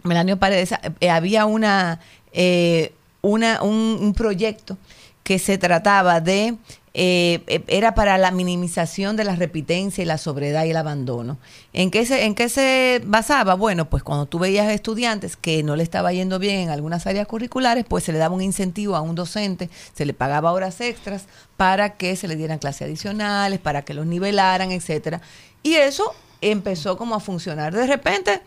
Melanio 0.03 0.37
Paredes, 0.37 0.73
eh, 0.99 1.09
había 1.09 1.45
una, 1.45 1.99
eh, 2.33 2.93
una 3.21 3.61
un, 3.61 4.13
proyecto 4.15 4.77
que 5.23 5.39
se 5.39 5.57
trataba 5.57 6.21
de 6.21 6.55
eh, 6.95 7.43
eh, 7.45 7.63
era 7.67 7.93
para 7.93 8.17
la 8.17 8.31
minimización 8.31 9.15
de 9.15 9.23
la 9.23 9.35
repitencia 9.35 10.01
y 10.01 10.05
la 10.05 10.17
sobriedad 10.17 10.65
y 10.65 10.71
el 10.71 10.77
abandono. 10.77 11.37
¿En 11.71 11.91
qué, 11.91 12.05
se, 12.05 12.25
¿En 12.25 12.33
qué 12.33 12.49
se 12.49 13.01
basaba? 13.05 13.53
Bueno, 13.53 13.89
pues 13.89 14.01
cuando 14.01 14.25
tú 14.25 14.39
veías 14.39 14.71
estudiantes 14.71 15.35
que 15.35 15.61
no 15.61 15.75
le 15.75 15.83
estaba 15.83 16.11
yendo 16.11 16.39
bien 16.39 16.59
en 16.59 16.69
algunas 16.69 17.05
áreas 17.05 17.27
curriculares, 17.27 17.85
pues 17.87 18.03
se 18.03 18.11
le 18.11 18.17
daba 18.17 18.33
un 18.35 18.41
incentivo 18.41 18.95
a 18.95 19.01
un 19.01 19.15
docente, 19.15 19.69
se 19.93 20.05
le 20.05 20.13
pagaba 20.13 20.51
horas 20.51 20.81
extras 20.81 21.27
para 21.57 21.95
que 21.95 22.15
se 22.15 22.27
le 22.27 22.35
dieran 22.35 22.57
clases 22.57 22.83
adicionales, 22.83 23.59
para 23.59 23.83
que 23.83 23.93
los 23.93 24.07
nivelaran, 24.07 24.71
etcétera. 24.71 25.21
Y 25.61 25.75
eso 25.75 26.15
empezó 26.41 26.97
como 26.97 27.15
a 27.15 27.19
funcionar. 27.19 27.73
De 27.73 27.85
repente, 27.85 28.41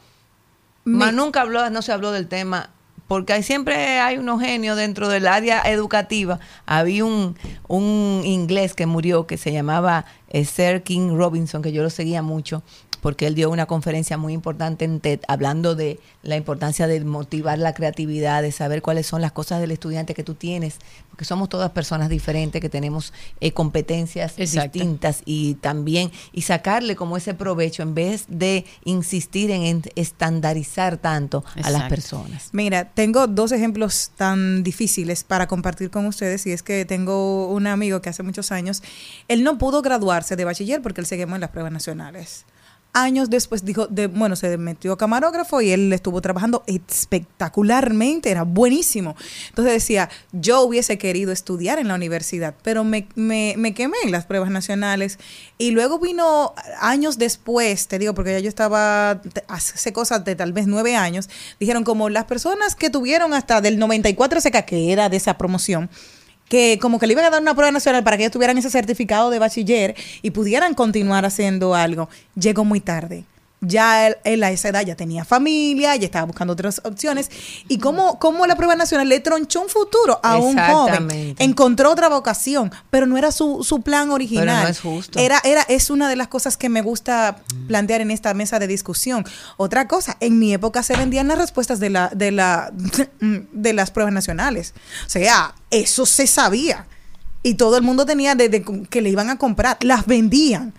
más 0.85 1.15
nunca 1.15 1.43
habló, 1.43 1.69
no 1.71 1.83
se 1.83 1.93
habló 1.93 2.13
del 2.13 2.29
tema 2.29 2.71
porque 3.13 3.35
hay, 3.35 3.43
siempre 3.43 4.01
hay 4.01 4.17
unos 4.17 4.41
genios 4.41 4.75
dentro 4.77 5.09
del 5.09 5.27
área 5.27 5.61
educativa. 5.67 6.41
Había 6.65 7.05
un, 7.05 7.37
un 7.69 8.23
inglés 8.25 8.73
que 8.73 8.87
murió 8.87 9.27
que 9.27 9.37
se 9.37 9.53
llamaba 9.53 10.07
eh, 10.31 10.47
Sir 10.47 10.83
King 10.83 11.15
Robinson, 11.15 11.61
que 11.61 11.73
yo 11.73 11.83
lo 11.83 11.91
seguía 11.91 12.23
mucho, 12.23 12.63
porque 13.03 13.27
él 13.27 13.35
dio 13.35 13.51
una 13.51 13.67
conferencia 13.67 14.17
muy 14.17 14.33
importante 14.33 14.85
en 14.85 15.01
TED 15.01 15.21
hablando 15.27 15.75
de 15.75 15.99
la 16.23 16.37
importancia 16.37 16.87
de 16.87 17.05
motivar 17.05 17.59
la 17.59 17.75
creatividad, 17.75 18.43
de 18.43 18.53
saber 18.53 18.81
cuáles 18.81 19.09
son 19.09 19.21
las 19.21 19.33
cosas 19.33 19.61
del 19.61 19.73
estudiante 19.73 20.15
que 20.15 20.23
tú 20.23 20.35
tienes, 20.35 20.79
porque 21.11 21.25
somos 21.25 21.49
todas 21.49 21.73
personas 21.73 22.09
diferentes, 22.09 22.63
que 22.63 22.69
tenemos 22.69 23.13
eh, 23.41 23.53
competencias 23.53 24.35
Exacto. 24.39 24.79
distintas 24.79 25.23
y 25.25 25.55
también, 25.55 26.13
y 26.33 26.43
sacarle 26.43 26.95
como 26.95 27.17
ese 27.17 27.35
provecho 27.35 27.83
en 27.83 27.95
vez 27.95 28.25
de 28.29 28.65
insistir 28.85 29.51
en 29.51 29.83
estandarizar 29.97 30.97
tanto 30.97 31.45
a 31.61 31.71
las 31.71 31.89
personas. 31.89 32.51
Mira, 32.53 32.85
tengo 32.85 33.27
dos 33.27 33.51
ejemplos 33.51 34.13
tan 34.15 34.63
difíciles 34.63 35.25
para 35.25 35.49
compartir 35.49 35.91
con 35.91 36.07
ustedes 36.07 36.47
y 36.47 36.53
es 36.53 36.63
que 36.63 36.85
tengo 36.85 37.49
un 37.49 37.67
amigo 37.67 38.01
que 38.01 38.11
hace 38.11 38.23
muchos 38.23 38.53
años, 38.53 38.81
él 39.27 39.43
no 39.43 39.59
pudo 39.59 39.83
graduarse 39.83 40.37
de 40.37 40.45
bachiller 40.45 40.81
porque 40.83 41.01
él 41.01 41.07
se 41.09 41.17
quemó 41.17 41.35
en 41.35 41.41
las 41.41 41.51
pruebas 41.51 41.73
nacionales. 41.73 42.45
Años 42.95 43.31
después 43.31 43.65
dijo, 43.65 43.87
de, 43.87 44.07
bueno, 44.07 44.37
se 44.37 44.59
metió 44.59 44.99
camarógrafo 44.99 45.63
y 45.63 45.71
él 45.71 45.91
estuvo 45.95 46.21
trabajando 46.21 46.63
espectacularmente, 46.67 48.31
era 48.31 48.43
buenísimo. 48.43 49.17
Entonces 49.49 49.73
decía, 49.73 50.11
yo 50.33 50.61
hubiese 50.61 50.99
querido 50.99 51.33
estudiar 51.33 51.79
en 51.79 51.89
la 51.89 51.95
universidad, 51.95 52.55
pero 52.63 52.85
me, 52.85 53.09
me, 53.15 53.55
me 53.57 53.73
quemé 53.73 53.97
en 54.05 54.13
las 54.13 54.27
pruebas 54.27 54.51
nacionales. 54.51 55.19
Y 55.57 55.71
luego 55.71 55.99
vino 56.01 56.53
años 56.81 57.17
después, 57.17 57.89
te 57.89 57.99
digo, 57.99 58.13
porque 58.13 58.33
ya 58.33 58.41
yo 58.41 58.51
estaba 58.51 59.23
hace 59.49 59.93
cosas 59.95 60.25
de 60.27 60.37
tal 60.37 60.53
vez 60.53 60.67
nueve 60.67 60.95
años, 60.95 61.31
dijeron 61.59 61.85
como 61.85 62.11
las 62.11 62.27
personas 62.27 62.75
que 62.75 62.91
tuvieron 62.91 63.33
hasta 63.33 63.63
del 63.63 63.79
94 63.79 64.39
SK, 64.39 64.65
que 64.67 64.93
era 64.93 65.09
de 65.09 65.17
esa 65.17 65.39
promoción, 65.39 65.89
que 66.49 66.79
como 66.81 66.99
que 66.99 67.07
le 67.07 67.13
iban 67.13 67.25
a 67.25 67.31
dar 67.31 67.41
una 67.41 67.55
prueba 67.55 67.71
nacional 67.71 68.05
para 68.05 68.17
que 68.17 68.25
ellos 68.25 68.33
tuvieran 68.33 68.59
ese 68.59 68.71
certificado 68.71 69.31
de 69.31 69.39
bachiller 69.39 69.95
y 70.23 70.31
pudieran 70.31 70.75
continuar 70.75 71.25
haciendo 71.25 71.75
algo, 71.75 72.09
llegó 72.35 72.65
muy 72.65 72.81
tarde. 72.81 73.25
Ya 73.65 74.09
él, 74.09 74.17
él 74.25 74.43
a 74.43 74.51
esa 74.51 74.71
edad 74.71 74.85
ya 74.85 74.97
tenía 74.97 75.25
familia, 75.25 75.95
ya 75.95 76.05
estaba 76.05 76.27
buscando 76.27 76.53
otras 76.53 76.81
opciones. 76.85 77.31
Y 77.69 77.79
cómo, 77.79 78.19
cómo 78.19 78.45
la 78.47 78.57
prueba 78.57 78.75
nacional 78.75 79.09
le 79.09 79.21
tronchó 79.21 79.63
un 79.63 79.69
futuro 79.69 80.19
a 80.23 80.37
un 80.37 80.59
joven. 80.59 81.37
Encontró 81.39 81.93
otra 81.93 82.09
vocación, 82.09 82.73
pero 82.91 83.07
no 83.07 83.17
era 83.17 83.31
su, 83.31 83.63
su 83.63 83.81
plan 83.81 84.11
original. 84.11 84.47
Pero 84.47 84.63
no 84.63 84.69
es 84.69 84.81
justo. 84.81 85.19
Era, 85.21 85.41
era, 85.45 85.63
es 85.63 85.91
una 85.91 86.09
de 86.09 86.17
las 86.17 86.27
cosas 86.27 86.57
que 86.57 86.69
me 86.69 86.83
gusta 86.83 87.37
plantear 87.69 88.01
en 88.01 88.11
esta 88.11 88.35
mesa 88.35 88.59
de 88.59 88.67
discusión. 88.67 89.25
Otra 89.57 89.87
cosa, 89.87 90.17
en 90.19 90.41
mi 90.41 90.53
época 90.53 90.83
se 90.83 90.97
vendían 90.97 91.29
las 91.29 91.39
respuestas 91.39 91.79
de 91.79 91.91
la, 91.91 92.09
de 92.09 92.33
la, 92.33 92.73
de 93.21 93.73
las 93.73 93.93
pruebas 93.93 94.13
nacionales. 94.13 94.75
O 95.07 95.11
sea, 95.11 95.55
eso 95.71 96.05
se 96.05 96.27
sabía. 96.27 96.87
Y 97.45 97.55
todo 97.55 97.77
el 97.77 97.83
mundo 97.83 98.07
tenía 98.07 98.35
de, 98.35 98.49
de 98.49 98.63
que 98.91 99.01
le 99.01 99.11
iban 99.11 99.31
a 99.31 99.39
comprar. 99.39 99.79
Las 99.81 100.07
vendían. 100.07 100.75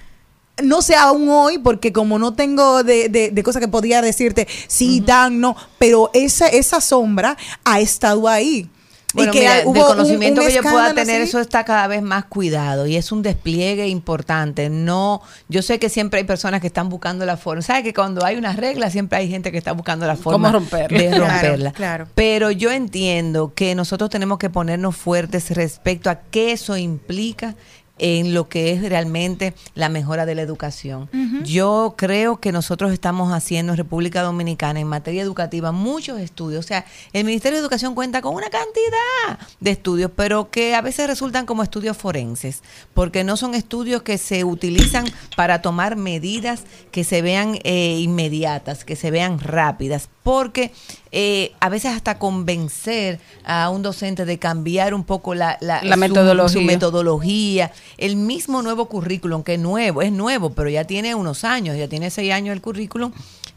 No 0.61 0.81
sé 0.81 0.95
aún 0.95 1.29
hoy, 1.29 1.57
porque 1.57 1.91
como 1.91 2.19
no 2.19 2.33
tengo 2.33 2.83
de, 2.83 3.09
de, 3.09 3.31
de 3.31 3.43
cosas 3.43 3.59
que 3.59 3.67
podía 3.67 4.01
decirte, 4.01 4.47
sí, 4.67 5.01
dan, 5.03 5.39
no, 5.39 5.55
pero 5.79 6.11
esa, 6.13 6.47
esa 6.47 6.79
sombra 6.79 7.37
ha 7.63 7.79
estado 7.79 8.27
ahí. 8.27 8.69
Bueno, 9.13 9.31
y 9.31 9.33
que 9.33 9.39
mira, 9.41 9.55
del 9.57 9.65
conocimiento 9.65 10.41
un 10.41 10.47
que 10.47 10.53
yo 10.53 10.61
pueda 10.63 10.93
tener, 10.93 11.21
así. 11.21 11.29
eso 11.29 11.39
está 11.39 11.63
cada 11.63 11.85
vez 11.87 12.01
más 12.01 12.25
cuidado 12.25 12.87
y 12.87 12.95
es 12.95 13.11
un 13.11 13.21
despliegue 13.21 13.87
importante. 13.87 14.69
No, 14.69 15.21
yo 15.49 15.61
sé 15.61 15.77
que 15.77 15.89
siempre 15.89 16.19
hay 16.19 16.25
personas 16.25 16.61
que 16.61 16.67
están 16.67 16.89
buscando 16.89 17.25
la 17.25 17.37
forma. 17.37 17.61
¿Sabes 17.61 17.83
que 17.83 17.93
cuando 17.93 18.25
hay 18.25 18.37
una 18.37 18.53
regla 18.53 18.89
siempre 18.89 19.19
hay 19.19 19.29
gente 19.29 19.51
que 19.51 19.57
está 19.59 19.71
buscando 19.71 20.07
la 20.07 20.15
forma 20.15 20.51
romperla? 20.51 20.97
de 20.97 21.09
Claro, 21.13 21.27
romperla? 21.27 21.71
claro. 21.73 22.07
Pero 22.15 22.49
yo 22.49 22.71
entiendo 22.71 23.53
que 23.53 23.75
nosotros 23.75 24.09
tenemos 24.09 24.39
que 24.39 24.49
ponernos 24.49 24.95
fuertes 24.95 25.51
respecto 25.51 26.09
a 26.09 26.15
qué 26.15 26.51
eso 26.51 26.75
implica 26.75 27.55
en 27.99 28.33
lo 28.33 28.49
que 28.49 28.71
es 28.71 28.81
realmente 28.81 29.53
la 29.75 29.87
mejora 29.87 30.25
de 30.25 30.35
la 30.35 30.41
educación. 30.41 31.09
Yo 31.43 31.93
creo 31.97 32.37
que 32.39 32.51
nosotros 32.51 32.91
estamos 32.91 33.31
haciendo 33.31 33.73
en 33.73 33.77
República 33.77 34.23
Dominicana 34.23 34.79
en 34.79 34.87
materia 34.87 35.21
educativa 35.21 35.71
muchos 35.71 36.19
estudios. 36.19 36.65
O 36.65 36.67
sea, 36.67 36.85
el 37.13 37.23
Ministerio 37.23 37.59
de 37.59 37.61
Educación 37.61 37.93
cuenta 37.93 38.21
con 38.21 38.33
una 38.33 38.49
cantidad 38.49 39.39
de 39.59 39.71
estudios, 39.71 40.11
pero 40.15 40.49
que 40.49 40.73
a 40.75 40.81
veces 40.81 41.07
resultan 41.07 41.45
como 41.45 41.61
estudios 41.61 41.95
forenses, 41.95 42.63
porque 42.93 43.23
no 43.23 43.37
son 43.37 43.53
estudios 43.53 44.01
que 44.01 44.17
se 44.17 44.43
utilizan 44.43 45.05
para 45.37 45.61
tomar 45.61 45.95
medidas 45.95 46.63
que 46.91 47.03
se 47.03 47.21
vean 47.21 47.59
eh, 47.63 47.99
inmediatas, 47.99 48.85
que 48.85 48.95
se 48.95 49.11
vean 49.11 49.39
rápidas, 49.39 50.09
porque 50.23 50.71
eh, 51.11 51.51
a 51.59 51.67
veces 51.69 51.91
hasta 51.93 52.17
convencer 52.17 53.19
a 53.45 53.69
un 53.69 53.81
docente 53.83 54.23
de 54.25 54.39
cambiar 54.39 54.93
un 54.93 55.03
poco 55.03 55.35
la, 55.35 55.57
La 55.59 55.81
su- 55.81 55.97
metodología. 55.99 56.49
su 56.53 56.61
metodología, 56.65 57.71
el 57.97 58.15
mismo 58.15 58.61
nuevo 58.61 58.87
currículum, 58.87 59.43
que 59.43 59.55
es 59.55 59.59
nuevo, 59.59 60.01
es 60.01 60.11
nuevo, 60.13 60.51
pero 60.51 60.69
ya 60.69 60.85
tiene 60.85 61.13
unos 61.13 61.43
años, 61.43 61.77
ya 61.77 61.87
tiene 61.89 62.09
seis 62.09 62.31
años 62.31 62.53
el 62.53 62.61
currículum, 62.61 63.11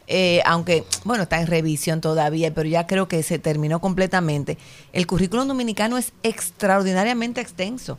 eh, 0.07 0.41
aunque, 0.45 0.83
bueno, 1.05 1.23
está 1.23 1.39
en 1.41 1.47
revisión 1.47 2.01
todavía, 2.01 2.53
pero 2.53 2.67
ya 2.69 2.85
creo 2.85 3.07
que 3.07 3.23
se 3.23 3.39
terminó 3.39 3.79
completamente. 3.79 4.57
El 4.93 5.07
currículum 5.07 5.47
dominicano 5.47 5.97
es 5.97 6.11
extraordinariamente 6.23 7.39
extenso. 7.41 7.97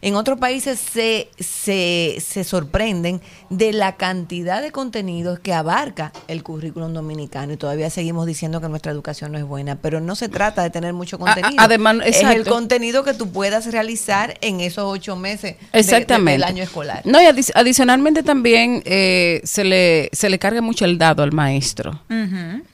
En 0.00 0.14
otros 0.16 0.38
países 0.38 0.78
se, 0.78 1.28
se, 1.38 2.18
se 2.24 2.44
sorprenden 2.44 3.20
de 3.50 3.72
la 3.72 3.96
cantidad 3.96 4.62
de 4.62 4.70
contenidos 4.72 5.38
que 5.40 5.52
abarca 5.52 6.12
el 6.28 6.42
currículum 6.42 6.92
dominicano 6.94 7.52
y 7.52 7.56
todavía 7.56 7.90
seguimos 7.90 8.26
diciendo 8.26 8.60
que 8.60 8.68
nuestra 8.68 8.92
educación 8.92 9.32
no 9.32 9.38
es 9.38 9.44
buena, 9.44 9.76
pero 9.76 10.00
no 10.00 10.14
se 10.14 10.28
trata 10.28 10.62
de 10.62 10.70
tener 10.70 10.92
mucho 10.92 11.18
contenido. 11.18 11.56
además, 11.58 11.96
es 12.04 12.22
el 12.22 12.44
contenido 12.44 13.02
que 13.04 13.14
tú 13.14 13.30
puedas 13.32 13.66
realizar 13.72 14.36
en 14.40 14.60
esos 14.60 14.84
ocho 14.86 15.16
meses 15.16 15.56
de- 15.58 15.66
de- 15.72 15.78
Exactamente. 15.80 16.32
del 16.32 16.44
año 16.44 16.62
escolar. 16.62 17.02
No, 17.04 17.20
y 17.20 17.24
adic- 17.24 17.52
adicionalmente 17.54 18.22
también 18.22 18.82
eh, 18.84 19.40
se, 19.44 19.64
le, 19.64 20.10
se 20.12 20.28
le 20.30 20.38
carga 20.38 20.60
mucho 20.60 20.84
el 20.84 20.98
dado 20.98 21.22
al 21.22 21.32
maestro. 21.32 22.00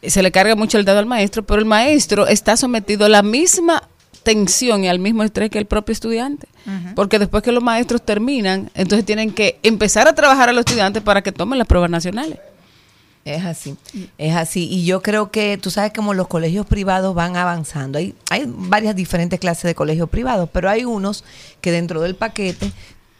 Se 0.03 0.23
le 0.23 0.31
carga 0.31 0.55
mucho 0.57 0.79
el 0.79 0.85
dado 0.85 0.99
al 0.99 1.07
maestro, 1.07 1.43
pero 1.45 1.59
el 1.59 1.65
maestro 1.65 2.27
está 2.27 2.57
sometido 2.57 3.07
a 3.07 3.09
la 3.09 3.23
misma 3.23 3.89
tensión 4.25 4.85
y 4.85 4.89
al 4.89 4.99
mismo 4.99 5.23
estrés 5.23 5.51
que 5.51 5.59
el 5.59 5.67
propio 5.67 5.93
estudiante. 5.93 6.49
Porque 6.97 7.19
después 7.19 7.43
que 7.43 7.53
los 7.53 7.63
maestros 7.63 8.03
terminan, 8.03 8.71
entonces 8.75 9.05
tienen 9.05 9.33
que 9.33 9.59
empezar 9.63 10.09
a 10.09 10.15
trabajar 10.15 10.49
a 10.49 10.53
los 10.53 10.61
estudiantes 10.61 11.03
para 11.03 11.23
que 11.23 11.31
tomen 11.31 11.59
las 11.59 11.69
pruebas 11.69 11.91
nacionales. 11.91 12.39
Es 13.25 13.45
así, 13.45 13.77
es 14.19 14.35
así. 14.35 14.69
Y 14.71 14.85
yo 14.85 15.03
creo 15.03 15.31
que 15.31 15.57
tú 15.57 15.71
sabes 15.71 15.93
como 15.95 16.13
los 16.13 16.27
colegios 16.27 16.67
privados 16.67 17.15
van 17.15 17.37
avanzando. 17.37 17.99
Hay, 17.99 18.15
hay 18.31 18.45
varias 18.47 18.97
diferentes 18.97 19.41
clases 19.41 19.65
de 19.65 19.75
colegios 19.75 20.11
privados, 20.11 20.49
pero 20.53 20.69
hay 20.69 20.85
unos 20.85 21.25
que 21.63 21.71
dentro 21.71 22.03
del 22.03 22.17
paquete 22.17 22.71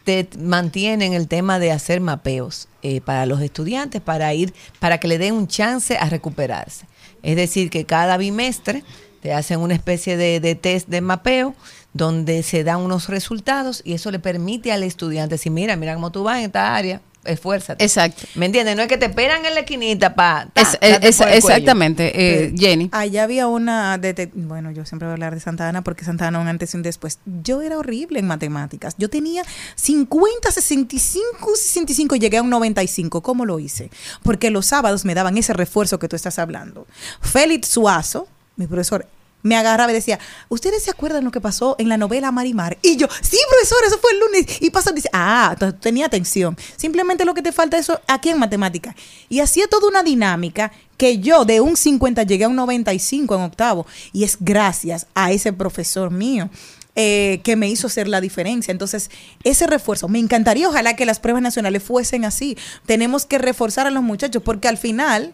te 0.03 0.29
mantienen 0.37 1.13
el 1.13 1.27
tema 1.27 1.57
de 1.57 1.71
hacer 1.71 2.01
mapeos 2.01 2.67
eh, 2.83 3.01
para 3.01 3.25
los 3.25 3.41
estudiantes, 3.41 4.01
para 4.01 4.31
ir, 4.33 4.53
para 4.79 4.99
que 4.99 5.07
le 5.07 5.17
den 5.17 5.33
un 5.33 5.47
chance 5.47 5.97
a 5.97 6.07
recuperarse. 6.07 6.85
Es 7.23 7.35
decir, 7.35 7.71
que 7.71 7.85
cada 7.85 8.17
bimestre 8.17 8.83
te 9.25 9.33
hacen 9.33 9.59
una 9.59 9.73
especie 9.73 10.17
de, 10.17 10.39
de 10.39 10.53
test 10.53 10.87
de 10.87 11.01
mapeo 11.01 11.55
donde 11.93 12.43
se 12.43 12.63
dan 12.63 12.81
unos 12.81 13.09
resultados 13.09 13.81
y 13.83 13.93
eso 13.93 14.11
le 14.11 14.19
permite 14.19 14.71
al 14.71 14.83
estudiante 14.83 15.33
decir, 15.33 15.51
mira, 15.51 15.75
mira 15.75 15.95
cómo 15.95 16.11
tú 16.11 16.21
vas 16.21 16.37
en 16.37 16.43
esta 16.45 16.75
área, 16.75 17.01
esfuérzate. 17.23 17.83
Exacto. 17.83 18.27
¿Me 18.35 18.45
entiendes? 18.45 18.75
No 18.75 18.83
es 18.83 18.87
que 18.87 18.97
te 18.97 19.07
esperan 19.07 19.43
en 19.47 19.55
la 19.55 19.61
esquinita 19.61 20.13
para... 20.13 20.49
Es- 20.53 20.77
es- 20.79 21.19
exactamente, 21.21 22.11
eh, 22.45 22.53
Jenny. 22.55 22.89
Allá 22.91 23.23
había 23.23 23.47
una, 23.47 23.97
de, 23.97 24.29
bueno, 24.35 24.69
yo 24.69 24.85
siempre 24.85 25.07
voy 25.07 25.13
a 25.13 25.15
hablar 25.15 25.33
de 25.33 25.41
Santa 25.41 25.67
Ana 25.67 25.83
porque 25.83 26.05
Santa 26.05 26.27
Ana 26.27 26.37
un 26.39 26.47
antes 26.47 26.71
y 26.75 26.77
un 26.77 26.83
después. 26.83 27.17
Yo 27.25 27.63
era 27.63 27.79
horrible 27.79 28.19
en 28.19 28.27
matemáticas. 28.27 28.93
Yo 28.99 29.09
tenía 29.09 29.41
50, 29.73 30.51
65, 30.51 31.49
65 31.55 32.15
y 32.15 32.19
llegué 32.19 32.37
a 32.37 32.43
un 32.43 32.51
95. 32.51 33.23
¿Cómo 33.23 33.45
lo 33.47 33.57
hice? 33.57 33.89
Porque 34.21 34.51
los 34.51 34.67
sábados 34.67 35.03
me 35.03 35.15
daban 35.15 35.35
ese 35.39 35.53
refuerzo 35.53 35.97
que 35.97 36.07
tú 36.07 36.15
estás 36.15 36.37
hablando. 36.37 36.85
Félix 37.21 37.69
Suazo, 37.69 38.27
mi 38.55 38.67
profesor, 38.67 39.07
me 39.45 39.55
agarraba 39.55 39.91
y 39.91 39.95
decía, 39.95 40.17
¿ustedes 40.49 40.83
se 40.83 40.89
acuerdan 40.89 41.23
lo 41.23 41.29
que 41.29 41.39
pasó 41.39 41.75
en 41.77 41.87
la 41.87 41.97
novela 41.97 42.31
Marimar? 42.31 42.79
Y 42.81 42.97
yo, 42.97 43.07
sí, 43.21 43.37
profesor, 43.47 43.77
eso 43.85 43.99
fue 43.99 44.11
el 44.13 44.19
lunes. 44.19 44.57
Y 44.59 44.71
pasó, 44.71 44.91
dice, 44.91 45.07
ah, 45.13 45.51
entonces 45.53 45.79
tenía 45.79 46.07
atención. 46.07 46.57
Simplemente 46.75 47.25
lo 47.25 47.35
que 47.35 47.43
te 47.43 47.51
falta 47.51 47.77
es 47.77 47.83
eso 47.87 48.01
aquí 48.07 48.29
en 48.29 48.39
matemática. 48.39 48.95
Y 49.29 49.41
hacía 49.41 49.67
toda 49.67 49.87
una 49.87 50.01
dinámica 50.01 50.71
que 50.97 51.19
yo 51.19 51.45
de 51.45 51.61
un 51.61 51.77
50 51.77 52.23
llegué 52.23 52.45
a 52.45 52.47
un 52.49 52.55
95 52.55 53.35
en 53.35 53.41
octavo. 53.41 53.85
Y 54.13 54.23
es 54.23 54.37
gracias 54.39 55.05
a 55.13 55.31
ese 55.31 55.53
profesor 55.53 56.09
mío. 56.09 56.49
eh, 56.95 57.41
que 57.43 57.55
me 57.57 57.67
hizo 57.69 57.87
hacer 57.87 58.07
la 58.07 58.21
diferencia. 58.21 58.71
Entonces, 58.71 59.11
ese 59.43 59.67
refuerzo, 59.67 60.07
me 60.07 60.17
encantaría, 60.17 60.69
ojalá 60.69 60.95
que 60.95 61.05
las 61.05 61.19
pruebas 61.19 61.43
nacionales 61.43 61.83
fuesen 61.83 62.23
así. 62.25 62.57
Tenemos 62.85 63.25
que 63.25 63.37
reforzar 63.37 63.85
a 63.85 63.91
los 63.91 64.01
muchachos, 64.01 64.41
porque 64.43 64.69
al 64.69 64.77
final, 64.77 65.33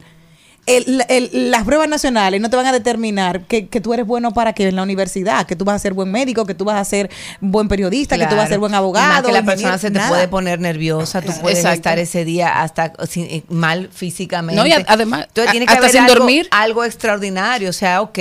el- 0.67 1.03
el- 1.09 1.49
las 1.51 1.63
pruebas 1.63 1.89
nacionales 1.89 2.39
no 2.39 2.49
te 2.49 2.55
van 2.55 2.65
a 2.67 2.71
determinar 2.71 3.41
que, 3.45 3.67
que 3.67 3.81
tú 3.81 3.93
eres 3.93 4.05
bueno 4.05 4.31
para 4.31 4.53
que 4.53 4.67
en 4.67 4.75
la 4.75 4.83
universidad, 4.83 5.45
que 5.47 5.55
tú 5.55 5.65
vas 5.65 5.75
a 5.75 5.79
ser 5.79 5.93
buen 5.93 6.11
médico, 6.11 6.45
que 6.45 6.53
tú 6.53 6.65
vas 6.65 6.79
a 6.79 6.85
ser 6.85 7.09
buen 7.39 7.67
periodista, 7.67 8.17
que 8.17 8.27
tú 8.27 8.35
vas 8.35 8.45
a 8.45 8.47
ser 8.49 8.59
buen 8.59 8.71
más 8.71 8.77
abogado. 8.79 9.27
que 9.27 9.33
la 9.33 9.43
persona 9.43 9.77
se 9.77 9.89
te 9.89 9.97
nada. 9.97 10.09
puede 10.09 10.27
poner 10.27 10.59
nerviosa, 10.59 11.21
tú 11.21 11.31
puedes 11.41 11.57
Exacto. 11.59 11.75
estar 11.75 11.99
ese 11.99 12.25
día 12.25 12.61
hasta 12.61 12.93
sin- 13.07 13.25
eh, 13.25 13.43
mal 13.49 13.89
físicamente. 13.91 14.61
No, 14.61 14.67
y 14.67 14.71
además, 14.87 15.25
Entonces 15.27 15.51
tiene 15.51 15.65
que 15.65 15.73
hasta 15.73 15.85
haber 15.85 15.91
sin 15.91 16.01
algo, 16.01 16.15
dormir. 16.15 16.47
algo 16.51 16.83
extraordinario. 16.83 17.69
O 17.69 17.73
sea, 17.73 18.01
ok, 18.01 18.19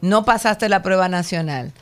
no 0.00 0.24
pasaste 0.24 0.68
la 0.68 0.82
prueba 0.82 1.08
nacional. 1.08 1.72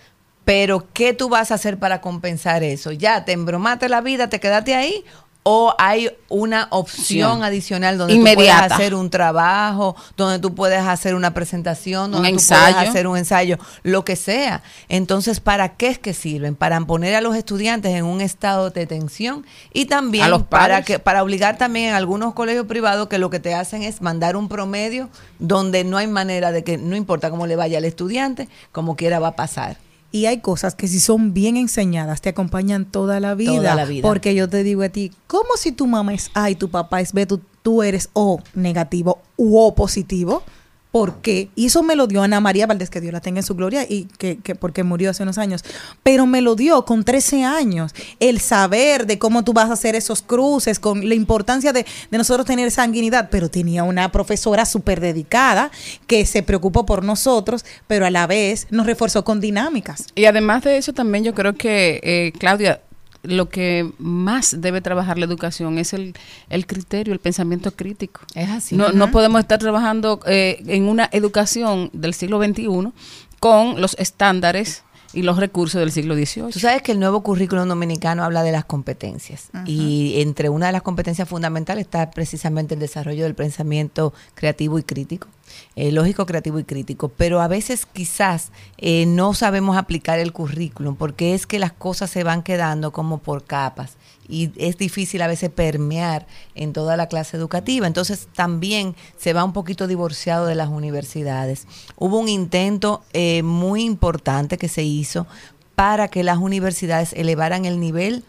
Pero, 0.45 0.87
¿qué 0.95 1.13
tú 1.13 1.29
vas 1.29 1.51
a 1.51 1.55
hacer 1.57 1.79
para 1.79 2.01
compensar 2.01 2.63
eso? 2.63 2.91
¿Ya 2.93 3.25
te 3.25 3.33
embromaste 3.33 3.89
la 3.89 4.01
vida, 4.01 4.29
te 4.29 4.41
quedaste 4.41 4.75
ahí? 4.75 5.05
¿O 5.45 5.75
hay 5.79 6.11
una 6.29 6.69
opción 6.71 7.43
adicional 7.43 7.97
donde 7.97 8.15
tú 8.15 8.21
Inmediata. 8.21 8.59
puedes 8.59 8.73
hacer 8.73 8.95
un 8.95 9.09
trabajo, 9.09 9.97
donde 10.17 10.39
tú 10.39 10.55
puedes 10.55 10.81
hacer 10.81 11.15
una 11.15 11.33
presentación, 11.33 12.11
donde 12.11 12.29
tú 12.29 12.35
ensayo. 12.35 12.75
puedes 12.75 12.91
hacer 12.91 13.07
un 13.07 13.17
ensayo, 13.17 13.59
lo 13.83 14.05
que 14.05 14.17
sea? 14.17 14.63
Entonces, 14.91 15.41
¿para 15.41 15.77
qué 15.77 15.89
es 15.89 15.99
que 15.99 16.13
sirven? 16.13 16.55
Para 16.55 16.79
poner 16.81 17.15
a 17.15 17.23
los 17.23 17.35
estudiantes 17.35 17.95
en 17.95 18.05
un 18.05 18.21
estado 18.21 18.71
de 18.71 18.87
tensión 18.87 19.47
y 19.73 19.87
también 19.87 20.25
A 20.25 20.29
los 20.29 20.43
para 20.43 20.83
que 20.83 20.99
para 20.99 21.23
obligar 21.23 21.57
también 21.57 21.91
en 21.91 21.95
algunos 21.95 22.35
colegios 22.35 22.67
privados 22.67 23.09
que 23.09 23.19
lo 23.19 23.31
que 23.31 23.41
te 23.41 23.55
hacen 23.55 23.83
es 23.83 24.03
mandar 24.03 24.37
un 24.37 24.49
promedio 24.49 25.09
donde 25.39 25.85
no 25.85 25.97
hay 25.97 26.09
manera 26.09 26.53
de 26.53 26.63
que 26.63 26.77
no 26.77 26.95
importa 26.95 27.31
cómo 27.31 27.47
le 27.47 27.57
vaya 27.57 27.79
al 27.79 27.85
estudiante, 27.85 28.49
como 28.73 28.97
quiera 28.97 29.19
va 29.19 29.29
a 29.29 29.37
pasar. 29.37 29.79
Y 30.11 30.27
hay 30.27 30.41
cosas 30.41 30.75
que 30.75 30.89
si 30.89 31.01
son 31.01 31.35
bien 31.35 31.57
enseñadas 31.57 32.21
te 32.21 32.31
acompañan 32.31 32.87
toda 32.87 33.21
la 33.21 33.35
vida. 33.35 33.57
Toda 33.57 33.75
la 33.75 33.85
vida. 33.85 34.03
Porque 34.03 34.35
yo 34.35 34.49
te 34.49 34.63
digo 34.63 34.83
a 34.83 34.89
ti, 34.89 35.13
¿cómo 35.27 35.51
si 35.57 35.73
tu 35.73 35.87
mamá 35.87 36.15
es 36.15 36.31
A 36.35 36.51
y 36.51 36.55
tu 36.55 36.71
papá 36.71 37.01
es 37.01 37.13
B, 37.13 37.27
tú, 37.27 37.41
tú 37.63 37.83
eres 37.83 38.09
O 38.15 38.41
negativo 38.55 39.21
u 39.37 39.59
O 39.59 39.75
positivo? 39.75 40.43
¿Por 40.91 41.21
qué? 41.21 41.51
Y 41.55 41.67
eso 41.67 41.83
me 41.83 41.97
lo 41.97 42.07
dio 42.07 42.23
Ana 42.23 42.41
María 42.41 42.67
Valdés, 42.67 42.89
que 42.89 43.01
Dios 43.01 43.13
la 43.13 43.21
tenga 43.21 43.41
en 43.41 43.45
su 43.45 43.55
gloria, 43.55 43.85
y 43.89 44.05
que, 44.19 44.39
que 44.39 44.55
porque 44.55 44.85
murió 44.85 45.11
hace 45.11 45.23
unos 45.23 45.37
años. 45.37 45.63
Pero 46.03 46.27
me 46.27 46.41
lo 46.41 46.55
dio 46.55 46.85
con 46.85 47.05
13 47.05 47.45
años. 47.45 47.95
El 48.21 48.41
saber 48.41 49.07
de 49.07 49.19
cómo 49.19 49.45
tú 49.45 49.53
vas 49.53 49.69
a 49.69 49.75
hacer 49.75 49.95
esos 49.95 50.23
cruces, 50.23 50.79
con 50.79 51.07
la 51.07 51.15
importancia 51.15 51.73
de, 51.73 51.85
de 52.11 52.19
nosotros 52.19 52.47
tener 52.47 52.71
sanguinidad. 52.71 53.29
Pero 53.31 53.51
tenía 53.51 53.85
una 53.85 54.11
profesora 54.11 54.65
súper 54.65 55.01
dedicada 55.01 55.71
que 56.07 56.25
se 56.25 56.43
preocupó 56.43 56.87
por 56.87 57.05
nosotros, 57.05 57.65
pero 57.87 58.07
a 58.07 58.11
la 58.11 58.27
vez 58.27 58.67
nos 58.71 58.87
reforzó 58.87 59.25
con 59.25 59.41
dinámicas. 59.41 60.07
Y 60.15 60.25
además 60.25 60.65
de 60.65 60.79
eso 60.79 60.95
también 60.95 61.23
yo 61.25 61.35
creo 61.35 61.55
que, 61.55 62.01
eh, 62.03 62.33
Claudia, 62.39 62.81
lo 63.23 63.49
que 63.49 63.91
más 63.99 64.61
debe 64.61 64.81
trabajar 64.81 65.19
la 65.19 65.25
educación 65.25 65.79
es 65.79 65.93
el, 65.93 66.15
el 66.49 66.67
criterio, 66.67 67.13
el 67.13 67.21
pensamiento 67.21 67.73
crítico. 67.73 68.21
Es 68.35 68.49
así. 68.49 68.77
No, 68.77 68.91
no 68.93 69.11
podemos 69.11 69.41
estar 69.41 69.59
trabajando 69.59 70.21
eh, 70.27 70.63
en 70.67 70.85
una 70.85 71.09
educación 71.13 71.91
del 71.93 72.15
siglo 72.15 72.43
XXI 72.43 72.93
con 73.41 73.81
los 73.81 73.95
estándares 73.99 74.83
y 75.13 75.23
los 75.23 75.39
recursos 75.39 75.81
del 75.81 75.91
siglo 75.91 76.15
XVIII. 76.15 76.53
Tú 76.53 76.59
sabes 76.59 76.83
que 76.83 76.93
el 76.93 77.01
nuevo 77.01 77.23
currículum 77.23 77.67
dominicano 77.67 78.25
habla 78.25 78.43
de 78.43 78.53
las 78.53 78.65
competencias 78.65 79.49
y 79.65 80.21
entre 80.21 80.49
una 80.49 80.67
de 80.67 80.73
las 80.73 80.83
competencias 80.83 81.29
fundamentales 81.29 81.87
está 81.87 82.11
precisamente 82.11 82.75
el 82.75 82.81
desarrollo 82.81 83.25
del 83.25 83.35
pensamiento 83.35 84.13
creativo 84.35 84.79
y 84.79 84.83
crítico, 84.83 85.29
eh, 85.77 85.93
lógico, 85.93 86.27
creativo 86.27 86.59
y 86.59 86.65
crítico. 86.65 87.09
Pero 87.09 87.41
a 87.41 87.49
veces 87.49 87.87
quizás 87.87 88.51
eh, 88.77 89.07
no 89.07 89.35
sabemos 89.35 89.77
aplicar 89.77 90.19
el 90.19 90.33
currículum 90.33 90.97
porque 90.97 91.35
es 91.35 91.47
que 91.47 91.59
las 91.59 91.73
cosas 91.73 92.11
se 92.11 92.25
van 92.25 92.43
quedando 92.43 92.93
como 92.93 93.19
por 93.19 93.45
capas 93.45 93.97
y 94.29 94.51
es 94.57 94.77
difícil 94.77 95.23
a 95.23 95.27
veces 95.27 95.51
permear 95.51 96.27
en 96.55 96.73
toda 96.73 96.97
la 96.97 97.09
clase 97.09 97.37
educativa. 97.37 97.87
Entonces 97.87 98.29
también 98.35 98.95
se 99.17 99.33
va 99.33 99.45
un 99.45 99.53
poquito 99.53 99.87
divorciado 99.87 100.47
de 100.47 100.55
las 100.55 100.69
universidades. 100.69 101.67
Hubo 101.97 102.19
un 102.19 102.29
intento 102.29 103.03
eh, 103.13 103.43
muy 103.43 103.85
importante 103.85 104.59
que 104.59 104.69
se 104.69 104.83
hizo 104.83 105.27
para 105.75 106.09
que 106.09 106.23
las 106.23 106.39
universidades 106.39 107.13
elevaran 107.15 107.65
el 107.65 107.81
nivel 107.81 108.25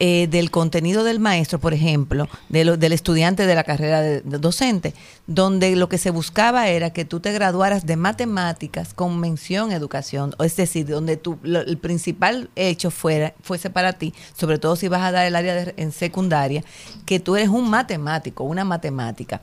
eh, 0.00 0.28
del 0.30 0.50
contenido 0.50 1.02
del 1.04 1.18
maestro, 1.20 1.58
por 1.58 1.74
ejemplo, 1.74 2.28
de 2.48 2.64
lo- 2.64 2.76
del 2.76 2.92
estudiante 2.92 3.46
de 3.46 3.54
la 3.54 3.64
carrera 3.64 4.00
de, 4.00 4.20
docente, 4.22 4.94
donde 5.26 5.74
lo 5.76 5.88
que 5.88 5.98
se 5.98 6.10
buscaba 6.10 6.68
era 6.68 6.90
que 6.92 7.04
tú 7.04 7.20
te 7.20 7.32
graduaras 7.32 7.84
de 7.86 7.96
matemáticas 7.96 8.94
con 8.94 9.18
mención 9.18 9.72
educación, 9.72 10.34
es 10.38 10.54
decir, 10.56 10.86
donde 10.86 11.16
tú, 11.16 11.38
lo- 11.42 11.60
el 11.60 11.78
principal 11.78 12.48
hecho 12.56 12.90
fuera, 12.90 13.34
fuese 13.42 13.70
para 13.70 13.92
ti, 13.94 14.14
sobre 14.36 14.58
todo 14.58 14.76
si 14.76 14.88
vas 14.88 15.02
a 15.02 15.10
dar 15.12 15.26
el 15.26 15.34
área 15.36 15.54
de- 15.54 15.74
en 15.76 15.90
secundaria, 15.92 16.62
que 17.04 17.18
tú 17.20 17.36
eres 17.36 17.48
un 17.48 17.68
matemático, 17.68 18.44
una 18.44 18.64
matemática 18.64 19.40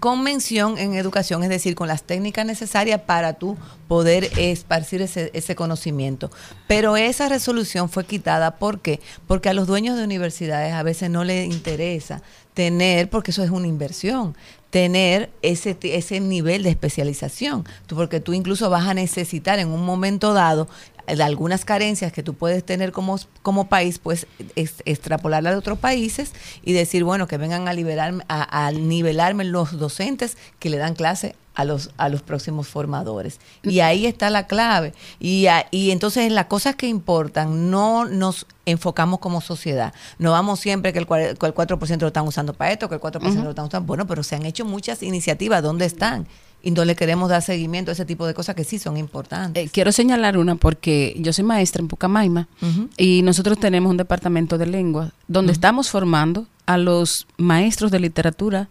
con 0.00 0.22
mención 0.22 0.78
en 0.78 0.94
educación, 0.94 1.42
es 1.42 1.48
decir, 1.48 1.74
con 1.74 1.88
las 1.88 2.02
técnicas 2.02 2.44
necesarias 2.44 3.00
para 3.00 3.34
tú 3.34 3.56
poder 3.88 4.30
esparcir 4.36 5.02
ese, 5.02 5.30
ese 5.32 5.56
conocimiento. 5.56 6.30
Pero 6.66 6.96
esa 6.96 7.28
resolución 7.28 7.88
fue 7.88 8.04
quitada, 8.04 8.56
¿por 8.58 8.80
qué? 8.80 9.00
Porque 9.26 9.48
a 9.48 9.54
los 9.54 9.66
dueños 9.66 9.96
de 9.96 10.04
universidades 10.04 10.74
a 10.74 10.82
veces 10.82 11.10
no 11.10 11.24
les 11.24 11.46
interesa 11.46 12.22
tener, 12.54 13.08
porque 13.08 13.30
eso 13.30 13.42
es 13.42 13.50
una 13.50 13.66
inversión, 13.66 14.36
tener 14.70 15.30
ese, 15.42 15.76
ese 15.82 16.20
nivel 16.20 16.62
de 16.62 16.70
especialización, 16.70 17.64
porque 17.88 18.20
tú 18.20 18.34
incluso 18.34 18.68
vas 18.68 18.86
a 18.86 18.94
necesitar 18.94 19.58
en 19.58 19.68
un 19.68 19.84
momento 19.84 20.34
dado 20.34 20.68
de 21.16 21.22
algunas 21.22 21.64
carencias 21.64 22.12
que 22.12 22.22
tú 22.22 22.34
puedes 22.34 22.64
tener 22.64 22.92
como, 22.92 23.18
como 23.42 23.68
país, 23.68 23.98
pues 23.98 24.26
es, 24.56 24.74
extrapolarla 24.84 25.50
de 25.50 25.56
otros 25.56 25.78
países 25.78 26.32
y 26.62 26.72
decir, 26.72 27.04
bueno, 27.04 27.26
que 27.28 27.36
vengan 27.38 27.68
a 27.68 27.72
liberarme, 27.72 28.24
a, 28.28 28.66
a 28.66 28.72
nivelarme 28.72 29.44
los 29.44 29.78
docentes 29.78 30.36
que 30.58 30.70
le 30.70 30.76
dan 30.78 30.94
clase 30.94 31.34
a 31.54 31.64
los, 31.64 31.90
a 31.96 32.08
los 32.08 32.22
próximos 32.22 32.68
formadores. 32.68 33.40
Y 33.64 33.80
ahí 33.80 34.06
está 34.06 34.30
la 34.30 34.46
clave. 34.46 34.94
Y, 35.18 35.46
a- 35.48 35.66
y 35.72 35.90
entonces 35.90 36.24
en 36.26 36.36
las 36.36 36.46
cosas 36.46 36.76
que 36.76 36.86
importan 36.86 37.68
no 37.70 38.04
nos 38.04 38.46
enfocamos 38.64 39.18
como 39.18 39.40
sociedad. 39.40 39.92
No 40.18 40.30
vamos 40.30 40.60
siempre 40.60 40.92
que 40.92 41.00
el, 41.00 41.06
cuare- 41.08 41.36
que 41.36 41.46
el 41.46 41.54
4% 41.54 41.98
lo 42.00 42.06
están 42.08 42.28
usando 42.28 42.54
para 42.54 42.70
esto, 42.70 42.88
que 42.88 42.94
el 42.94 43.00
4% 43.00 43.42
lo 43.42 43.50
están 43.50 43.64
usando. 43.66 43.86
Bueno, 43.86 44.06
pero 44.06 44.22
se 44.22 44.36
han 44.36 44.46
hecho 44.46 44.64
muchas 44.64 45.02
iniciativas. 45.02 45.60
¿Dónde 45.62 45.86
están? 45.86 46.28
Y 46.62 46.72
no 46.72 46.84
le 46.84 46.96
queremos 46.96 47.28
dar 47.28 47.42
seguimiento 47.42 47.90
a 47.90 47.94
ese 47.94 48.04
tipo 48.04 48.26
de 48.26 48.34
cosas 48.34 48.54
que 48.54 48.64
sí 48.64 48.78
son 48.78 48.96
importantes. 48.96 49.66
Eh, 49.66 49.70
quiero 49.72 49.92
señalar 49.92 50.36
una 50.36 50.56
porque 50.56 51.14
yo 51.18 51.32
soy 51.32 51.44
maestra 51.44 51.80
en 51.80 51.88
Pucamaima 51.88 52.48
y 52.96 53.22
nosotros 53.22 53.58
tenemos 53.58 53.90
un 53.90 53.96
departamento 53.96 54.58
de 54.58 54.66
lengua 54.66 55.12
donde 55.28 55.52
estamos 55.52 55.88
formando 55.88 56.46
a 56.66 56.76
los 56.76 57.26
maestros 57.36 57.90
de 57.90 58.00
literatura 58.00 58.68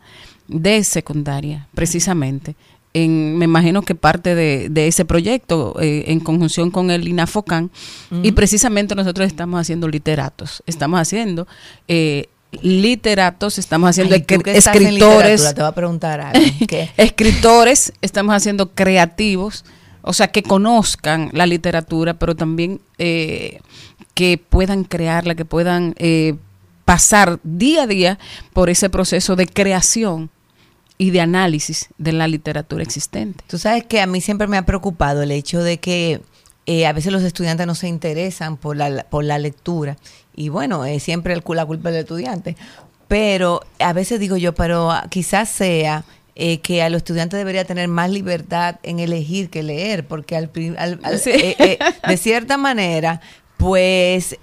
de 0.47 0.83
secundaria, 0.83 1.67
precisamente. 1.73 2.55
En, 2.93 3.37
me 3.37 3.45
imagino 3.45 3.81
que 3.81 3.95
parte 3.95 4.33
de, 4.33 4.69
de 4.69 4.87
ese 4.87 5.05
proyecto 5.05 5.75
eh, 5.79 6.05
en 6.07 6.19
conjunción 6.19 6.71
con 6.71 6.89
el 6.89 7.07
INAFOCAN 7.07 7.69
y 8.23 8.31
precisamente 8.31 8.95
nosotros 8.95 9.27
estamos 9.27 9.59
haciendo 9.59 9.87
literatos, 9.87 10.63
estamos 10.65 10.99
haciendo 10.99 11.47
eh, 11.87 12.29
literatos, 12.51 13.57
estamos 13.57 13.89
haciendo 13.89 14.15
Ay, 14.15 14.21
escritores, 14.21 14.91
literatura, 14.91 15.53
te 15.53 15.61
voy 15.61 15.69
a 15.69 15.71
preguntar 15.73 16.21
algo. 16.21 16.45
¿Qué? 16.67 16.89
escritores, 16.97 17.93
estamos 18.01 18.35
haciendo 18.35 18.71
creativos, 18.71 19.65
o 20.01 20.13
sea, 20.13 20.29
que 20.29 20.43
conozcan 20.43 21.29
la 21.33 21.45
literatura, 21.45 22.13
pero 22.13 22.35
también 22.35 22.79
eh, 22.97 23.59
que 24.13 24.37
puedan 24.37 24.83
crearla, 24.83 25.35
que 25.35 25.45
puedan 25.45 25.93
eh, 25.97 26.35
pasar 26.85 27.39
día 27.43 27.83
a 27.83 27.87
día 27.87 28.19
por 28.53 28.69
ese 28.69 28.89
proceso 28.89 29.35
de 29.35 29.47
creación 29.47 30.29
y 30.97 31.11
de 31.11 31.21
análisis 31.21 31.89
de 31.97 32.13
la 32.13 32.27
literatura 32.27 32.81
existente. 32.81 33.43
Tú 33.47 33.57
sabes 33.57 33.83
que 33.83 34.01
a 34.01 34.07
mí 34.07 34.21
siempre 34.21 34.47
me 34.47 34.57
ha 34.57 34.65
preocupado 34.65 35.21
el 35.21 35.31
hecho 35.31 35.61
de 35.61 35.79
que 35.79 36.21
eh, 36.67 36.85
a 36.85 36.93
veces 36.93 37.11
los 37.11 37.23
estudiantes 37.23 37.65
no 37.65 37.73
se 37.73 37.87
interesan 37.87 38.57
por 38.57 38.77
la, 38.77 39.05
por 39.09 39.23
la 39.23 39.39
lectura. 39.39 39.97
Y 40.35 40.49
bueno, 40.49 40.85
es 40.85 41.01
siempre 41.01 41.33
el, 41.33 41.41
la 41.55 41.65
culpa 41.65 41.89
del 41.89 42.01
estudiante. 42.01 42.55
Pero 43.07 43.61
a 43.79 43.93
veces 43.93 44.19
digo 44.19 44.37
yo, 44.37 44.53
pero 44.53 44.91
ah, 44.91 45.07
quizás 45.09 45.49
sea 45.49 46.03
eh, 46.35 46.59
que 46.59 46.83
a 46.83 46.89
los 46.89 46.97
estudiantes 46.97 47.37
debería 47.39 47.65
tener 47.65 47.87
más 47.87 48.11
libertad 48.11 48.75
en 48.83 48.99
elegir 48.99 49.49
que 49.49 49.63
leer, 49.63 50.05
porque 50.05 50.35
al, 50.35 50.51
al- 50.77 50.99
al- 51.01 51.19
Sí. 51.19 51.31
eh, 51.33 51.55
eh, 51.57 51.79
de 52.07 52.17
cierta 52.17 52.57
manera, 52.57 53.21
pues... 53.57 54.35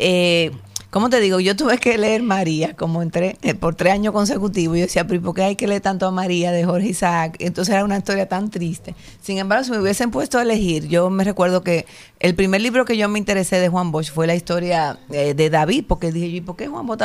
¿Cómo 0.95 1.11
te 1.11 1.19
digo? 1.19 1.41
Yo 1.41 1.57
tuve 1.57 1.79
que 1.79 1.99
leer 1.99 2.23
María 2.23 2.77
como 2.77 3.03
en 3.03 3.11
tres- 3.11 3.35
eh, 3.43 3.55
por 3.57 3.75
tres 3.75 3.95
años 3.95 4.13
consecutivos. 4.13 4.77
Yo 4.79 4.85
decía, 4.85 5.05
pero 5.09 5.17
¿y 5.17 5.25
¿por 5.25 5.35
qué 5.35 5.43
hay 5.43 5.57
que 5.57 5.67
leer 5.67 5.81
tanto 5.81 6.07
a 6.07 6.13
María 6.13 6.53
de 6.53 6.65
Jorge 6.65 6.87
Isaac? 6.87 7.35
Entonces 7.41 7.75
era 7.75 7.85
una 7.85 7.99
historia 7.99 8.29
tan 8.29 8.49
triste. 8.49 8.95
Sin 9.21 9.39
embargo, 9.39 9.65
si 9.65 9.73
me 9.73 9.81
hubiesen 9.81 10.13
puesto 10.13 10.39
a 10.39 10.43
elegir, 10.43 10.87
yo 10.87 11.11
me 11.11 11.25
recuerdo 11.25 11.65
que 11.65 11.85
el 12.21 12.37
primer 12.37 12.61
libro 12.61 12.85
que 12.85 12.97
yo 12.97 13.09
me 13.09 13.19
interesé 13.19 13.57
de 13.59 13.69
Juan 13.69 13.91
Bosch 13.91 14.13
fue 14.13 14.29
la 14.29 14.37
historia 14.37 15.01
eh, 15.11 15.35
de 15.35 15.51
David, 15.51 15.85
porque 15.89 16.13
dije, 16.13 16.27
¿y 16.29 16.41
por 16.41 16.55
qué 16.55 16.69
Juan 16.69 16.87
Bosch? 16.87 17.01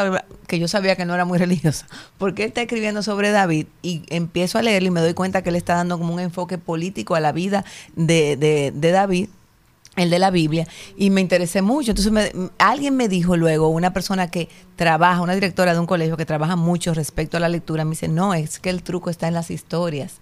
Que 0.45 0.59
yo 0.59 0.67
sabía 0.67 0.95
que 0.95 1.05
no 1.05 1.15
era 1.15 1.25
muy 1.25 1.39
religiosa. 1.39 1.87
porque 2.19 2.43
él 2.43 2.49
está 2.49 2.61
escribiendo 2.61 3.01
sobre 3.01 3.31
David? 3.31 3.65
Y 3.81 4.03
empiezo 4.09 4.59
a 4.59 4.61
leerlo 4.61 4.89
y 4.89 4.91
me 4.91 5.01
doy 5.01 5.15
cuenta 5.15 5.41
que 5.41 5.49
él 5.49 5.55
está 5.55 5.73
dando 5.73 5.97
como 5.97 6.13
un 6.13 6.19
enfoque 6.19 6.59
político 6.59 7.15
a 7.15 7.19
la 7.19 7.31
vida 7.31 7.65
de, 7.95 8.37
de, 8.37 8.71
de 8.71 8.91
David 8.91 9.29
el 9.99 10.09
de 10.09 10.19
la 10.19 10.31
Biblia, 10.31 10.67
y 10.97 11.09
me 11.09 11.21
interesé 11.21 11.61
mucho. 11.61 11.91
Entonces, 11.91 12.11
me- 12.11 12.31
alguien 12.57 12.95
me 12.95 13.07
dijo 13.07 13.37
luego, 13.37 13.69
una 13.69 13.93
persona 13.93 14.31
que 14.31 14.49
trabaja, 14.75 15.21
una 15.21 15.33
directora 15.35 15.73
de 15.73 15.79
un 15.79 15.85
colegio 15.85 16.17
que 16.17 16.25
trabaja 16.25 16.55
mucho 16.55 16.93
respecto 16.93 17.37
a 17.37 17.39
la 17.39 17.49
lectura, 17.49 17.83
me 17.85 17.91
dice, 17.91 18.07
no, 18.07 18.33
es 18.33 18.59
que 18.59 18.69
el 18.69 18.81
truco 18.83 19.09
está 19.09 19.27
en 19.27 19.33
las 19.33 19.51
historias 19.51 20.15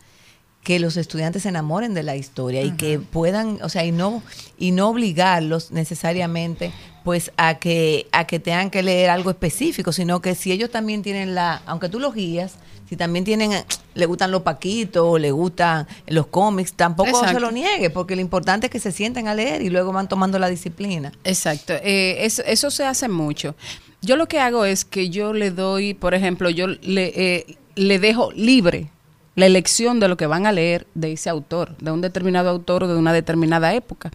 que 0.63 0.79
los 0.79 0.97
estudiantes 0.97 1.43
se 1.43 1.49
enamoren 1.49 1.93
de 1.93 2.03
la 2.03 2.17
historia 2.17 2.61
y 2.61 2.71
que 2.71 2.99
puedan, 2.99 3.57
o 3.63 3.69
sea, 3.69 3.85
y 3.85 3.93
no 3.93 4.21
y 4.57 4.71
no 4.71 4.89
obligarlos 4.89 5.71
necesariamente 5.71 6.73
pues 7.07 7.31
a 7.37 7.57
que 7.57 8.05
a 8.11 8.27
que 8.27 8.37
tengan 8.37 8.69
que 8.69 8.83
leer 8.83 9.09
algo 9.09 9.29
específico, 9.29 9.93
sino 9.93 10.21
que 10.21 10.35
si 10.35 10.51
ellos 10.51 10.69
también 10.69 11.03
tienen 11.03 11.35
la, 11.35 11.61
aunque 11.65 11.87
tú 11.87 12.01
los 12.01 12.13
guías, 12.13 12.55
si 12.89 12.97
también 12.97 13.23
tienen 13.23 13.63
le 13.93 14.05
gustan 14.05 14.29
los 14.29 14.41
paquitos, 14.41 15.03
o 15.07 15.17
le 15.17 15.31
gustan 15.31 15.87
los 16.07 16.27
cómics, 16.27 16.73
tampoco 16.73 17.25
se 17.25 17.39
lo 17.39 17.49
niegue, 17.49 17.91
porque 17.91 18.13
lo 18.13 18.21
importante 18.21 18.67
es 18.67 18.71
que 18.71 18.81
se 18.81 18.91
sienten 18.91 19.29
a 19.29 19.35
leer 19.35 19.61
y 19.61 19.69
luego 19.69 19.93
van 19.93 20.09
tomando 20.09 20.37
la 20.37 20.49
disciplina. 20.49 21.13
Exacto, 21.23 21.75
eh, 21.81 22.25
eso, 22.25 22.43
eso 22.45 22.71
se 22.71 22.83
hace 22.83 23.07
mucho. 23.07 23.55
Yo 24.01 24.17
lo 24.17 24.27
que 24.27 24.41
hago 24.41 24.65
es 24.65 24.83
que 24.83 25.09
yo 25.09 25.31
le 25.31 25.51
doy, 25.51 25.93
por 25.93 26.13
ejemplo, 26.13 26.49
yo 26.49 26.67
le, 26.67 27.13
eh, 27.15 27.57
le 27.75 27.99
dejo 27.99 28.33
libre 28.33 28.89
la 29.37 29.45
elección 29.45 29.99
de 29.99 30.07
lo 30.07 30.17
que 30.17 30.25
van 30.25 30.47
a 30.47 30.51
leer 30.51 30.87
de 30.95 31.11
ese 31.13 31.29
autor, 31.29 31.77
de 31.77 31.91
un 31.91 32.01
determinado 32.01 32.49
autor 32.49 32.83
o 32.83 32.87
de 32.87 32.95
una 32.95 33.13
determinada 33.13 33.73
época. 33.75 34.09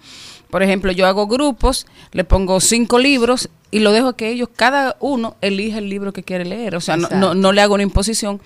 Por 0.51 0.65
ejemplo, 0.65 0.91
yo 0.91 1.07
hago 1.07 1.29
grupos, 1.29 1.87
le 2.11 2.25
pongo 2.25 2.59
cinco 2.61 2.99
libros 2.99 3.49
y 3.71 3.79
lo 3.79 3.93
dejo 3.93 4.15
que 4.15 4.31
ellos, 4.31 4.49
cada 4.55 4.97
uno, 4.99 5.37
elija 5.41 5.79
el 5.79 5.89
libro 5.89 6.13
que 6.13 6.25
quiere 6.25 6.45
leer. 6.45 6.75
O 6.75 6.81
sea, 6.81 6.97
no, 6.97 7.09
no, 7.21 7.35
no 7.35 7.53
le 7.53 7.61
hago 7.63 7.75
una 7.75 7.85
imposición. 7.85 8.41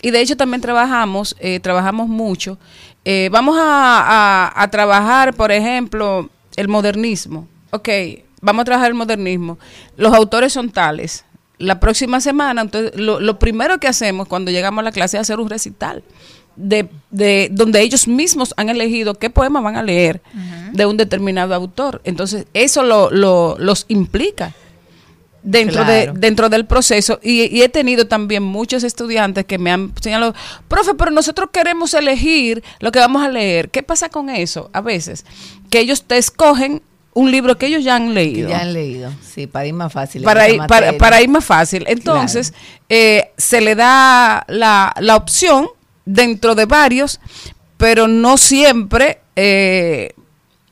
Y 0.00 0.10
de 0.10 0.22
hecho 0.22 0.36
también 0.36 0.62
trabajamos, 0.62 1.36
eh, 1.38 1.60
trabajamos 1.60 2.08
mucho. 2.08 2.58
Eh, 3.04 3.28
vamos 3.30 3.56
a, 3.58 3.62
a- 4.48 4.62
a 4.62 4.70
trabajar, 4.70 5.34
por 5.34 5.52
ejemplo, 5.52 6.30
el 6.56 6.68
modernismo. 6.68 7.46
Ok, 7.72 7.88
vamos 8.40 8.62
a 8.62 8.64
trabajar 8.64 8.88
el 8.88 8.94
modernismo. 8.94 9.58
Los 9.98 10.14
autores 10.14 10.52
son 10.54 10.70
tales. 10.70 11.24
La 11.62 11.80
próxima 11.80 12.20
semana, 12.20 12.62
entonces, 12.62 12.92
lo, 12.96 13.20
lo 13.20 13.38
primero 13.38 13.78
que 13.78 13.88
hacemos 13.88 14.28
cuando 14.28 14.50
llegamos 14.50 14.80
a 14.80 14.84
la 14.84 14.92
clase 14.92 15.16
es 15.16 15.22
hacer 15.22 15.38
un 15.40 15.48
recital. 15.50 16.02
De, 16.54 16.86
de 17.10 17.48
donde 17.50 17.80
ellos 17.80 18.06
mismos 18.06 18.52
han 18.58 18.68
elegido 18.68 19.14
qué 19.14 19.30
poema 19.30 19.62
van 19.62 19.76
a 19.76 19.82
leer 19.82 20.20
de 20.72 20.84
un 20.84 20.98
determinado 20.98 21.54
autor. 21.54 22.02
Entonces, 22.04 22.44
eso 22.52 22.82
lo, 22.82 23.10
lo- 23.10 23.56
los 23.58 23.86
implica 23.88 24.52
dentro 25.42 25.82
Claro. 25.84 26.12
de 26.12 26.20
dentro 26.20 26.48
del 26.50 26.66
proceso 26.66 27.18
y, 27.22 27.44
y 27.56 27.62
he 27.62 27.68
tenido 27.68 28.06
también 28.06 28.42
muchos 28.42 28.84
estudiantes 28.84 29.44
que 29.46 29.58
me 29.58 29.72
han 29.72 29.92
señalado, 30.00 30.34
profe, 30.68 30.94
pero 30.94 31.10
nosotros 31.10 31.48
queremos 31.52 31.94
elegir 31.94 32.62
lo 32.80 32.92
que 32.92 32.98
vamos 33.00 33.22
a 33.22 33.28
leer. 33.28 33.70
¿Qué 33.70 33.82
pasa 33.82 34.08
con 34.10 34.28
eso? 34.28 34.68
A 34.74 34.80
veces 34.82 35.24
que 35.70 35.80
ellos 35.80 36.04
te 36.04 36.18
escogen 36.18 36.82
un 37.14 37.30
libro 37.30 37.58
que 37.58 37.66
ellos 37.66 37.84
ya 37.84 37.96
han 37.96 38.08
Que 38.08 38.14
leído. 38.14 38.48
ya 38.48 38.60
han 38.60 38.72
leído, 38.72 39.12
sí, 39.22 39.46
para 39.46 39.66
ir 39.66 39.74
más 39.74 39.92
fácil. 39.92 40.22
Para 40.22 40.48
ir, 40.48 40.60
para 40.66 41.20
ir 41.22 41.28
más 41.28 41.44
fácil. 41.44 41.84
Entonces, 41.86 42.54
eh, 42.88 43.30
se 43.36 43.60
le 43.60 43.74
da 43.74 44.44
la, 44.48 44.94
la 44.98 45.16
opción 45.16 45.68
dentro 46.04 46.54
de 46.54 46.64
varios, 46.66 47.20
pero 47.76 48.08
no 48.08 48.36
siempre 48.38 49.20
eh, 49.36 50.14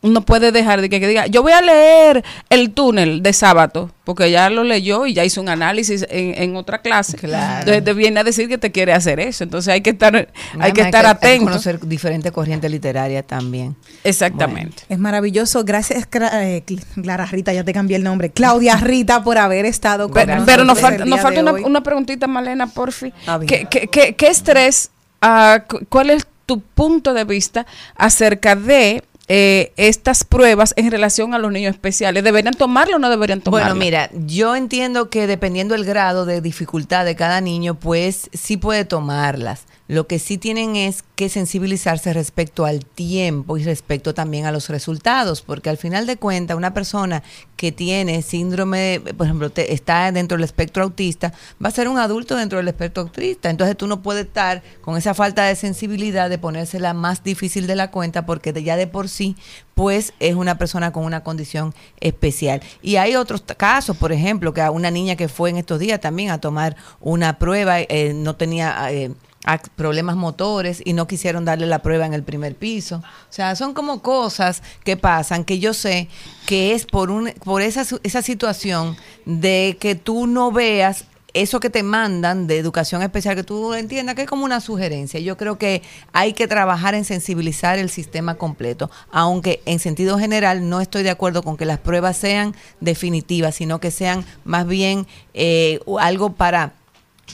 uno 0.03 0.23
puede 0.23 0.51
dejar 0.51 0.81
de 0.81 0.89
que, 0.89 0.99
que 0.99 1.07
diga, 1.09 1.27
yo 1.27 1.43
voy 1.43 1.53
a 1.53 1.61
leer 1.61 2.25
el 2.49 2.71
túnel 2.71 3.23
de 3.23 3.33
sábado, 3.35 3.91
porque 4.05 4.31
ya 4.31 4.49
lo 4.49 4.65
leyó 4.65 5.05
y 5.07 5.13
ya 5.13 5.25
hizo 5.27 5.43
un 5.43 5.49
análisis 5.51 6.07
en, 6.09 6.35
en 6.43 6.57
otra 6.57 6.81
clase. 6.81 7.19
Claro. 7.19 7.59
Entonces 7.61 7.85
te 7.85 7.93
viene 7.93 8.19
a 8.21 8.25
decir 8.25 8.49
que 8.49 8.57
te 8.57 8.73
quiere 8.73 8.95
hacer 8.95 9.21
eso. 9.21 9.45
Entonces 9.45 9.73
hay 9.73 9.83
que 9.83 9.91
estar, 9.91 10.29
hay 10.59 10.73
que 10.73 10.81
estar 10.81 11.05
Hay 11.05 11.13
atento. 11.13 11.45
conocer 11.45 11.79
diferentes 11.87 12.33
corrientes 12.33 12.71
literarias 12.71 13.27
también. 13.27 13.77
Exactamente. 14.03 14.85
Es 14.89 14.99
maravilloso. 14.99 15.65
Gracias, 15.65 16.05
eh, 16.05 16.63
Cl- 16.67 16.83
Clara 17.03 17.27
Rita, 17.27 17.53
ya 17.53 17.63
te 17.65 17.73
cambié 17.75 17.97
el 17.97 18.03
nombre. 18.03 18.31
Claudia 18.31 18.77
Rita 18.77 19.23
por 19.23 19.37
haber 19.39 19.67
estado 19.67 20.09
con 20.09 20.15
Pero, 20.15 20.35
nosotros 20.37 20.47
pero 20.55 20.65
nos 20.65 20.81
falta, 20.81 21.05
nos 21.05 21.21
falta 21.21 21.41
una, 21.41 21.53
una 21.53 21.83
preguntita, 21.83 22.27
Malena, 22.27 22.67
porfi. 22.69 23.13
Ah. 23.27 23.39
¿Qué, 23.47 23.67
qué, 23.71 23.87
qué- 23.89 24.15
qué 24.15 24.29
estrés, 24.29 24.91
ah, 25.21 25.63
cu- 25.69 25.81
cuál 25.91 26.09
es 26.11 26.27
tu 26.47 26.61
punto 26.61 27.13
de 27.15 27.25
vista 27.25 27.67
acerca 27.97 28.57
de 28.57 29.05
eh, 29.33 29.73
estas 29.77 30.25
pruebas 30.25 30.75
en 30.77 30.91
relación 30.91 31.35
a 31.35 31.39
los 31.39 31.53
niños 31.53 31.73
especiales? 31.73 32.25
¿Deberían 32.25 32.53
tomarlo 32.55 32.97
o 32.97 32.99
no 32.99 33.09
deberían 33.09 33.41
tomarlo? 33.41 33.69
Bueno, 33.69 33.79
mira, 33.79 34.11
yo 34.27 34.57
entiendo 34.57 35.09
que 35.09 35.29
dependiendo 35.29 35.75
del 35.77 35.85
grado 35.85 36.27
de 36.27 36.41
dificultad 36.41 37.05
de 37.05 37.15
cada 37.15 37.41
niño, 37.41 37.77
pues 37.77 38.29
sí 38.33 38.57
puede 38.57 38.85
tomarlas. 38.85 39.67
Lo 39.91 40.07
que 40.07 40.21
sí 40.21 40.39
tienen 40.39 40.77
es 40.77 41.03
que 41.17 41.29
sensibilizarse 41.29 42.13
respecto 42.13 42.65
al 42.65 42.87
tiempo 42.87 43.59
y 43.59 43.65
respecto 43.65 44.15
también 44.15 44.47
a 44.47 44.53
los 44.53 44.69
resultados, 44.69 45.43
porque 45.43 45.69
al 45.69 45.79
final 45.79 46.07
de 46.07 46.17
cuentas 46.17 46.57
una 46.57 46.73
persona 46.73 47.25
que 47.57 47.73
tiene 47.73 48.23
síndrome, 48.23 49.03
por 49.17 49.27
ejemplo, 49.27 49.51
te- 49.51 49.75
está 49.75 50.13
dentro 50.13 50.37
del 50.39 50.45
espectro 50.45 50.85
autista, 50.85 51.33
va 51.63 51.71
a 51.71 51.73
ser 51.73 51.89
un 51.89 51.99
adulto 51.99 52.37
dentro 52.37 52.59
del 52.59 52.69
espectro 52.69 53.03
autista. 53.03 53.51
Entonces 53.51 53.77
tú 53.77 53.89
no 53.89 54.01
puedes 54.01 54.27
estar 54.27 54.63
con 54.81 54.97
esa 54.97 55.13
falta 55.13 55.43
de 55.45 55.57
sensibilidad 55.57 56.31
de 56.31 56.39
ponérsela 56.39 56.95
más 56.95 57.25
difícil 57.25 57.67
de 57.67 57.75
la 57.75 57.91
cuenta, 57.91 58.25
porque 58.27 58.53
de- 58.53 58.63
ya 58.63 58.77
de 58.77 58.87
por 58.87 59.09
sí, 59.09 59.35
pues 59.75 60.13
es 60.21 60.37
una 60.37 60.57
persona 60.57 60.93
con 60.93 61.05
una 61.05 61.25
condición 61.25 61.75
especial. 61.99 62.63
Y 62.81 62.95
hay 62.95 63.17
otros 63.17 63.43
casos, 63.57 63.97
por 63.97 64.13
ejemplo, 64.13 64.55
que 64.55 64.61
a 64.63 64.71
una 64.71 64.93
niña 64.93 65.17
que 65.17 65.27
fue 65.27 65.51
en 65.51 65.57
estos 65.57 65.81
días 65.81 66.01
también 66.01 66.31
a 66.31 66.39
tomar 66.41 66.77
una 67.01 67.41
prueba, 67.41 67.81
eh, 67.81 68.13
no 68.15 68.37
tenía... 68.37 68.87
eh, 68.93 69.11
ac- 69.45 69.69
problemas 69.77 70.17
motores 70.17 70.83
y 70.85 70.93
no 70.93 71.07
quisieron 71.07 71.45
darle 71.45 71.67
la 71.67 71.81
prueba 71.83 72.07
en 72.07 72.15
el 72.15 72.23
primer 72.23 72.55
piso. 72.55 72.97
O 72.97 73.33
sea, 73.33 73.57
son 73.57 73.75
como 73.75 74.03
cosas 74.03 74.63
que 74.85 74.97
pasan 74.97 75.45
que 75.45 75.59
yo 75.59 75.75
sé 75.75 76.09
que 76.47 76.75
es 76.75 76.87
por 76.87 77.11
un 77.11 77.33
por 77.45 77.63
esa 77.63 77.85
esa 78.03 78.23
situación 78.23 78.97
de 79.25 79.77
que 79.81 79.95
tú 79.95 80.27
no 80.27 80.53
veas 80.53 81.05
eso 81.33 81.61
que 81.61 81.71
te 81.71 81.85
mandan 81.85 82.49
de 82.49 82.59
educación 82.59 83.03
especial, 83.03 83.37
que 83.37 83.45
tú 83.45 83.73
entiendas 83.75 84.17
que 84.17 84.23
es 84.23 84.29
como 84.29 84.45
una 84.45 84.61
sugerencia. 84.61 85.21
Yo 85.21 85.37
creo 85.37 85.59
que 85.59 85.81
hay 86.13 86.33
que 86.33 86.49
trabajar 86.49 86.97
en 86.97 87.05
sensibilizar 87.05 87.79
el 87.79 87.89
sistema 87.89 88.35
completo, 88.35 88.91
aunque 89.13 89.63
en 89.65 89.79
sentido 89.79 90.19
general 90.19 90.69
no 90.69 90.81
estoy 90.81 91.05
de 91.05 91.11
acuerdo 91.11 91.45
con 91.45 91.57
que 91.57 91.67
las 91.67 91.79
pruebas 91.79 92.17
sean 92.17 92.57
definitivas, 92.81 93.55
sino 93.55 93.79
que 93.79 93.93
sean 93.93 94.25
más 94.45 94.67
bien 94.67 95.07
eh, 95.33 95.79
algo 96.01 96.33
para 96.33 96.73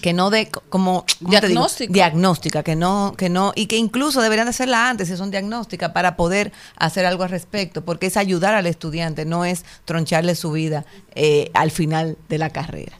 que 0.00 0.12
no 0.12 0.30
de 0.30 0.50
como. 0.50 1.04
Diagnóstico. 1.20 1.92
diagnóstica 1.92 2.62
que 2.62 2.76
no 2.76 3.14
que 3.16 3.28
no 3.28 3.52
y 3.54 3.66
que 3.66 3.76
incluso 3.76 4.20
deberían 4.20 4.46
de 4.46 4.50
hacerla 4.50 4.88
antes 4.88 5.08
si 5.08 5.16
son 5.16 5.30
diagnósticas 5.30 5.92
para 5.92 6.16
poder 6.16 6.52
hacer 6.76 7.06
algo 7.06 7.22
al 7.22 7.30
respecto 7.30 7.84
porque 7.84 8.06
es 8.06 8.16
ayudar 8.16 8.54
al 8.54 8.66
estudiante 8.66 9.24
no 9.24 9.44
es 9.44 9.64
troncharle 9.84 10.34
su 10.34 10.52
vida 10.52 10.84
eh, 11.14 11.50
al 11.54 11.70
final 11.70 12.16
de 12.28 12.38
la 12.38 12.50
carrera 12.50 12.96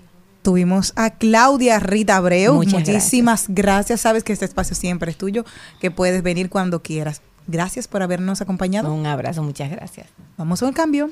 Tuvimos 0.47 0.93
a 0.95 1.11
Claudia 1.11 1.81
Rita 1.81 2.15
Abreu. 2.15 2.55
Muchas 2.55 2.75
Muchísimas 2.75 3.47
gracias. 3.49 4.03
Sabes 4.03 4.23
que 4.23 4.33
este 4.33 4.45
espacio 4.45 4.77
siempre 4.77 5.11
es 5.11 5.19
tuyo, 5.19 5.45
que 5.81 5.91
puedes 5.91 6.23
venir 6.23 6.51
cuando 6.51 6.85
quieras. 6.85 7.21
Gracias 7.49 7.89
por 7.89 8.01
habernos 8.01 8.41
acompañado. 8.41 8.95
un 8.95 9.07
abrazo 9.07 9.43
muchas 9.43 9.73
gracias 9.73 10.07
Vamos 10.37 10.63
a 10.63 10.67
un 10.67 10.73
cambio. 10.73 11.11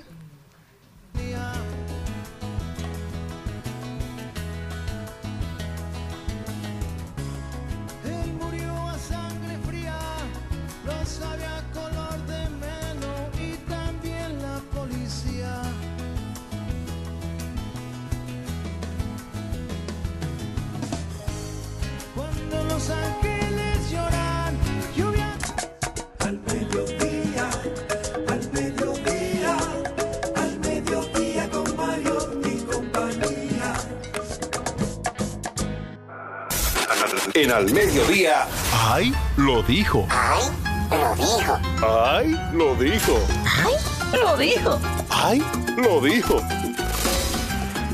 En 37.36 37.50
al 37.50 37.68
mediodía. 37.72 38.46
¡Ay! 38.72 39.12
Lo 39.36 39.60
dijo. 39.64 40.06
¡Ay! 40.08 40.44
Lo 40.92 41.16
dijo. 41.16 41.58
¡Ay! 41.82 42.36
Lo 42.52 42.76
dijo. 42.76 43.18
¡Ay! 43.50 43.82
Lo 44.12 44.36
dijo. 44.36 44.80
¡Ay! 45.10 45.42
Lo 45.76 46.00
dijo. 46.00 46.40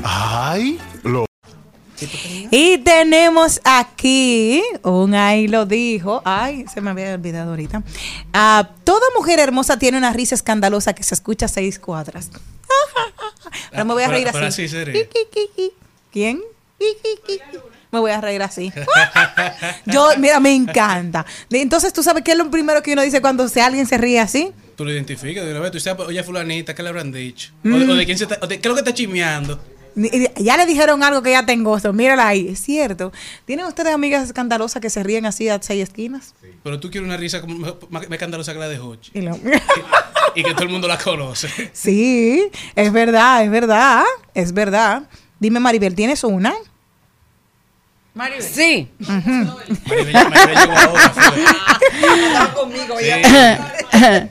Ay, 0.03 0.79
lo 1.01 1.25
Y 2.51 2.77
tenemos 2.79 3.59
aquí 3.63 4.61
un 4.83 5.15
ahí 5.15 5.47
lo 5.47 5.65
dijo. 5.65 6.21
Ay, 6.23 6.65
se 6.71 6.79
me 6.79 6.91
había 6.91 7.15
olvidado 7.15 7.49
ahorita. 7.49 7.81
Ah, 8.33 8.69
toda 8.83 9.07
mujer 9.17 9.39
hermosa 9.39 9.79
tiene 9.79 9.97
una 9.97 10.13
risa 10.13 10.35
escandalosa 10.35 10.93
que 10.93 11.01
se 11.01 11.15
escucha 11.15 11.47
a 11.47 11.49
seis 11.49 11.79
cuadras. 11.79 12.29
Ahora 13.71 13.85
me 13.85 13.93
voy 13.95 14.03
a 14.03 14.07
reír 14.07 14.27
así. 14.27 14.67
¿Quién? 16.11 16.43
Me 17.91 17.99
voy 17.99 18.11
a 18.11 18.21
reír 18.21 18.41
así. 18.41 18.71
Yo, 19.85 20.09
mira, 20.17 20.39
me 20.39 20.53
encanta. 20.55 21.25
Entonces, 21.49 21.91
¿tú 21.93 22.03
sabes 22.03 22.23
qué 22.23 22.31
es 22.31 22.37
lo 22.37 22.49
primero 22.49 22.81
que 22.81 22.93
uno 22.93 23.01
dice 23.01 23.21
cuando 23.21 23.47
se- 23.49 23.61
alguien 23.61 23.85
se 23.85 23.97
ríe 23.97 24.19
así? 24.19 24.51
Tú 24.75 24.85
lo 24.85 24.91
identificas 24.93 25.43
de 25.45 25.51
una 25.51 25.59
vez. 25.59 25.71
Tú 25.71 25.77
dices, 25.77 25.93
oye, 25.99 26.23
fulanita, 26.23 26.73
¿qué 26.73 26.83
le 26.83 26.89
habrán 26.89 27.11
dicho? 27.11 27.51
O, 27.65 27.67
Mm. 27.67 27.89
o 27.89 27.95
de 27.95 28.05
quién 28.05 28.17
se 28.17 28.23
está, 28.25 28.39
o 28.41 28.47
de- 28.47 28.59
¿Qué 28.59 28.67
es 28.67 28.69
lo 28.69 28.75
que 28.75 28.81
está 28.81 28.93
chismeando? 28.93 29.61
Ya 30.37 30.55
le 30.55 30.65
dijeron 30.65 31.03
algo 31.03 31.21
que 31.21 31.31
ya 31.31 31.45
tengo. 31.45 31.75
Esto. 31.75 31.91
Mírala 31.91 32.25
ahí. 32.29 32.47
Es 32.47 32.61
cierto. 32.61 33.11
¿Tienen 33.43 33.65
ustedes 33.65 33.93
amigas 33.93 34.23
escandalosas 34.23 34.81
que 34.81 34.89
se 34.89 35.03
ríen 35.03 35.25
así 35.25 35.49
a 35.49 35.61
seis 35.61 35.83
esquinas? 35.83 36.33
Pero 36.63 36.79
tú 36.79 36.89
quieres 36.89 37.05
una 37.05 37.17
risa 37.17 37.41
como 37.41 37.55
más, 37.57 37.73
más 37.89 38.03
escandalosa 38.09 38.53
que 38.53 38.59
la 38.59 38.69
de 38.69 38.79
Hochi. 38.79 39.11
Y 39.13 39.21
lo- 39.21 39.37
Y 40.35 40.43
que 40.43 40.53
todo 40.53 40.63
el 40.63 40.69
mundo 40.69 40.87
la 40.87 40.97
conoce. 40.97 41.49
Sí, 41.73 42.41
es 42.73 42.93
verdad, 42.93 43.43
es 43.43 43.51
verdad, 43.51 44.03
es 44.33 44.53
verdad. 44.53 45.03
Dime, 45.41 45.59
Maribel, 45.59 45.93
¿tienes 45.93 46.23
una? 46.23 46.53
Maribel. 48.13 48.43
Sí. 48.43 48.89
Maribel, 48.99 50.13
Maribel 50.13 50.57
llegó 50.57 50.73
ahora, 50.73 51.09
fue. 51.09 52.53
conmigo 52.53 52.95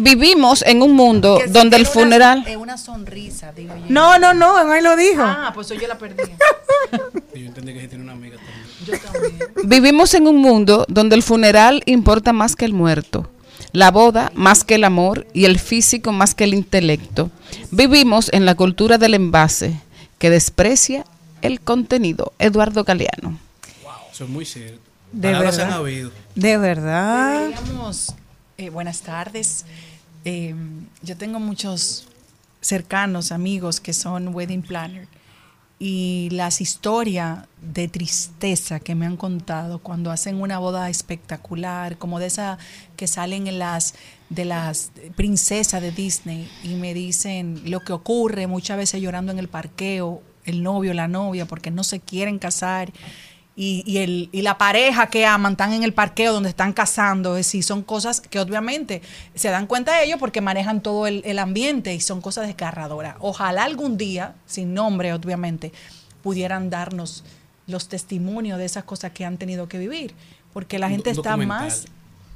Vivimos 0.00 0.62
en 0.62 0.82
un 0.82 0.92
mundo 0.92 1.40
donde 1.48 1.76
el 1.76 1.84
funeral... 1.86 2.44
Es 2.46 2.56
una 2.56 2.78
sonrisa, 2.78 3.50
digo 3.52 3.74
yo. 3.74 3.86
No, 3.88 4.18
no, 4.18 4.32
no, 4.32 4.56
ahí 4.56 4.80
lo 4.80 4.94
dijo. 4.94 5.22
Ah, 5.22 5.50
pues 5.52 5.68
yo 5.68 5.88
la 5.88 5.98
perdí. 5.98 6.22
Yo 7.34 7.46
entendí 7.46 7.72
que 7.72 7.86
tiene 7.86 8.02
una 8.04 8.12
amiga 8.14 8.36
también. 8.36 9.38
Vivimos 9.64 10.14
en 10.14 10.26
un 10.26 10.36
mundo 10.36 10.84
donde 10.88 11.14
el 11.14 11.22
funeral 11.22 11.82
importa 11.86 12.32
más 12.32 12.56
que 12.56 12.64
el 12.64 12.72
muerto, 12.72 13.30
la 13.72 13.90
boda 13.90 14.32
más 14.34 14.64
que 14.64 14.74
el 14.76 14.84
amor 14.84 15.26
y 15.34 15.44
el 15.44 15.58
físico 15.58 16.12
más 16.12 16.34
que 16.34 16.44
el 16.44 16.54
intelecto. 16.54 17.30
Vivimos 17.70 18.30
en 18.32 18.44
la 18.44 18.54
cultura 18.54 18.98
del 18.98 19.14
envase 19.14 19.80
que 20.18 20.30
desprecia 20.30 21.04
el 21.42 21.60
contenido. 21.60 22.32
Eduardo 22.38 22.84
Galeano. 22.84 23.38
Eso 24.12 24.24
es 24.24 24.30
muy 24.30 24.44
cierto. 24.44 24.80
De 25.12 25.28
Palabras 25.28 25.56
verdad. 25.56 25.72
han 25.72 25.78
habido. 25.80 26.10
De 26.34 26.58
verdad. 26.58 27.50
Eh, 28.56 28.70
buenas 28.70 29.00
tardes. 29.02 29.64
Eh, 30.24 30.54
yo 31.02 31.16
tengo 31.16 31.38
muchos 31.38 32.08
cercanos, 32.60 33.32
amigos 33.32 33.80
que 33.80 33.92
son 33.92 34.34
wedding 34.34 34.62
planner 34.62 35.08
y 35.78 36.28
las 36.32 36.60
historias 36.60 37.46
de 37.62 37.86
tristeza 37.86 38.80
que 38.80 38.96
me 38.96 39.06
han 39.06 39.16
contado 39.16 39.78
cuando 39.78 40.10
hacen 40.10 40.40
una 40.40 40.58
boda 40.58 40.90
espectacular, 40.90 41.98
como 41.98 42.18
de 42.18 42.26
esa 42.26 42.58
que 42.96 43.06
salen 43.06 43.46
en 43.46 43.60
las 43.60 43.94
de 44.28 44.44
las 44.44 44.90
princesas 45.16 45.80
de 45.80 45.92
Disney 45.92 46.50
y 46.62 46.74
me 46.74 46.94
dicen 46.94 47.62
lo 47.64 47.80
que 47.80 47.92
ocurre 47.92 48.46
muchas 48.46 48.76
veces 48.76 49.00
llorando 49.00 49.32
en 49.32 49.38
el 49.38 49.48
parqueo, 49.48 50.22
el 50.50 50.62
novio, 50.62 50.94
la 50.94 51.08
novia, 51.08 51.46
porque 51.46 51.70
no 51.70 51.84
se 51.84 52.00
quieren 52.00 52.38
casar 52.38 52.92
y, 53.60 53.82
y 53.84 53.98
el, 53.98 54.28
y 54.30 54.42
la 54.42 54.56
pareja 54.56 55.08
que 55.08 55.26
aman 55.26 55.52
están 55.52 55.72
en 55.72 55.82
el 55.82 55.92
parqueo 55.92 56.32
donde 56.32 56.48
están 56.48 56.72
casando. 56.72 57.36
Es 57.36 57.46
decir, 57.46 57.64
son 57.64 57.82
cosas 57.82 58.20
que 58.20 58.38
obviamente 58.38 59.02
se 59.34 59.48
dan 59.48 59.66
cuenta 59.66 60.00
ellos 60.00 60.20
porque 60.20 60.40
manejan 60.40 60.80
todo 60.80 61.08
el, 61.08 61.22
el 61.24 61.40
ambiente 61.40 61.92
y 61.92 62.00
son 62.00 62.20
cosas 62.20 62.46
desgarradoras. 62.46 63.16
Ojalá 63.18 63.64
algún 63.64 63.98
día, 63.98 64.36
sin 64.46 64.74
nombre 64.74 65.12
obviamente, 65.12 65.72
pudieran 66.22 66.70
darnos 66.70 67.24
los 67.66 67.88
testimonios 67.88 68.58
de 68.58 68.64
esas 68.64 68.84
cosas 68.84 69.10
que 69.10 69.24
han 69.24 69.38
tenido 69.38 69.68
que 69.68 69.78
vivir. 69.78 70.14
Porque 70.52 70.78
la 70.78 70.88
gente 70.88 71.10
está 71.10 71.36
más, 71.36 71.86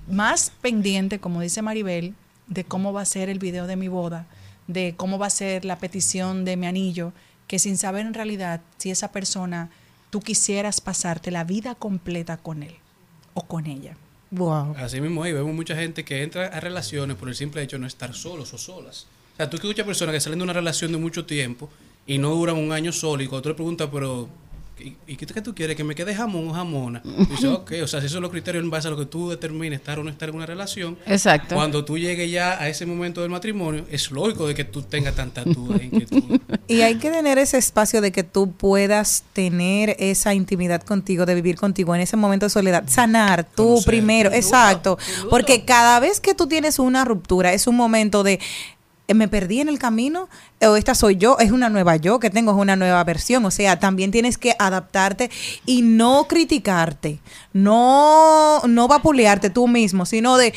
más 0.08 0.50
pendiente, 0.60 1.20
como 1.20 1.40
dice 1.40 1.62
Maribel, 1.62 2.16
de 2.48 2.64
cómo 2.64 2.92
va 2.92 3.02
a 3.02 3.06
ser 3.06 3.28
el 3.28 3.38
video 3.38 3.68
de 3.68 3.76
mi 3.76 3.86
boda, 3.86 4.26
de 4.66 4.94
cómo 4.96 5.20
va 5.20 5.26
a 5.26 5.30
ser 5.30 5.64
la 5.64 5.78
petición 5.78 6.44
de 6.44 6.56
mi 6.56 6.66
anillo, 6.66 7.12
que 7.52 7.58
sin 7.58 7.76
saber 7.76 8.06
en 8.06 8.14
realidad 8.14 8.62
si 8.78 8.90
esa 8.90 9.12
persona 9.12 9.68
tú 10.08 10.20
quisieras 10.20 10.80
pasarte 10.80 11.30
la 11.30 11.44
vida 11.44 11.74
completa 11.74 12.38
con 12.38 12.62
él 12.62 12.74
o 13.34 13.42
con 13.42 13.66
ella. 13.66 13.94
Wow. 14.30 14.74
Así 14.78 15.02
mismo 15.02 15.22
hay, 15.22 15.34
vemos 15.34 15.52
mucha 15.54 15.76
gente 15.76 16.02
que 16.02 16.22
entra 16.22 16.46
a 16.46 16.60
relaciones 16.60 17.14
por 17.18 17.28
el 17.28 17.34
simple 17.34 17.62
hecho 17.62 17.76
de 17.76 17.80
no 17.80 17.86
estar 17.86 18.14
solos 18.14 18.54
o 18.54 18.56
solas. 18.56 19.06
O 19.34 19.36
sea, 19.36 19.50
tú 19.50 19.58
escuchas 19.58 19.84
personas 19.84 20.14
que 20.14 20.20
salen 20.20 20.38
de 20.38 20.44
una 20.44 20.54
relación 20.54 20.92
de 20.92 20.96
mucho 20.96 21.26
tiempo 21.26 21.68
y 22.06 22.16
no 22.16 22.30
duran 22.30 22.56
un 22.56 22.72
año 22.72 22.90
solo 22.90 23.22
y 23.22 23.26
cuando 23.26 23.42
tú 23.42 23.48
le 23.50 23.54
preguntas, 23.54 23.90
pero 23.92 24.30
¿y, 24.82 24.96
y 25.06 25.16
qué, 25.16 25.26
tú 25.42 25.54
quieres? 25.54 25.76
¿Que 25.76 25.84
me 25.84 25.94
quede 25.94 26.14
jamón 26.14 26.48
o 26.48 26.52
jamona? 26.52 27.02
Y 27.22 27.26
dices, 27.26 27.44
ok, 27.44 27.72
o 27.82 27.86
sea, 27.86 28.00
si 28.00 28.06
esos 28.06 28.12
son 28.12 28.22
los 28.22 28.30
criterios 28.30 28.64
en 28.64 28.70
base 28.70 28.88
a 28.88 28.90
lo 28.90 28.96
que 28.96 29.06
tú 29.06 29.30
determines 29.30 29.78
estar 29.78 29.98
o 29.98 30.04
no 30.04 30.10
estar 30.10 30.28
en 30.28 30.34
una 30.34 30.46
relación. 30.46 30.98
Exacto. 31.06 31.54
Cuando 31.54 31.84
tú 31.84 31.98
llegues 31.98 32.30
ya 32.30 32.60
a 32.60 32.68
ese 32.68 32.84
momento 32.86 33.20
del 33.20 33.30
matrimonio, 33.30 33.84
es 33.90 34.10
lógico 34.10 34.46
de 34.48 34.54
que 34.54 34.64
tú 34.64 34.82
tengas 34.82 35.14
tanta 35.14 35.44
duda 35.44 35.76
e 35.80 35.84
inquietud. 35.84 36.40
Y 36.68 36.80
hay 36.80 36.94
que 36.94 37.10
tener 37.10 37.38
ese 37.38 37.58
espacio 37.58 38.00
de 38.00 38.12
que 38.12 38.22
tú 38.22 38.52
puedas 38.52 39.24
tener 39.32 39.94
esa 39.98 40.32
intimidad 40.32 40.82
contigo, 40.82 41.26
de 41.26 41.34
vivir 41.34 41.56
contigo 41.56 41.94
en 41.94 42.00
ese 42.00 42.16
momento 42.16 42.46
de 42.46 42.50
soledad, 42.50 42.84
sanar 42.86 43.44
tú 43.44 43.80
primero, 43.84 44.32
exacto, 44.32 44.98
porque 45.28 45.64
cada 45.64 46.00
vez 46.00 46.20
que 46.20 46.34
tú 46.34 46.46
tienes 46.46 46.78
una 46.78 47.04
ruptura 47.04 47.52
es 47.52 47.66
un 47.66 47.76
momento 47.76 48.22
de 48.22 48.40
me 49.14 49.28
perdí 49.28 49.60
en 49.60 49.68
el 49.68 49.78
camino 49.78 50.28
o 50.60 50.76
esta 50.76 50.94
soy 50.94 51.16
yo, 51.16 51.38
es 51.38 51.50
una 51.50 51.68
nueva 51.68 51.96
yo 51.96 52.20
que 52.20 52.30
tengo, 52.30 52.52
es 52.52 52.58
una 52.58 52.76
nueva 52.76 53.02
versión, 53.04 53.44
o 53.44 53.50
sea, 53.50 53.78
también 53.78 54.10
tienes 54.10 54.38
que 54.38 54.54
adaptarte 54.58 55.30
y 55.66 55.82
no 55.82 56.26
criticarte, 56.28 57.20
no 57.52 58.60
no 58.66 58.88
vapulearte 58.88 59.50
tú 59.50 59.68
mismo, 59.68 60.06
sino 60.06 60.36
de 60.36 60.54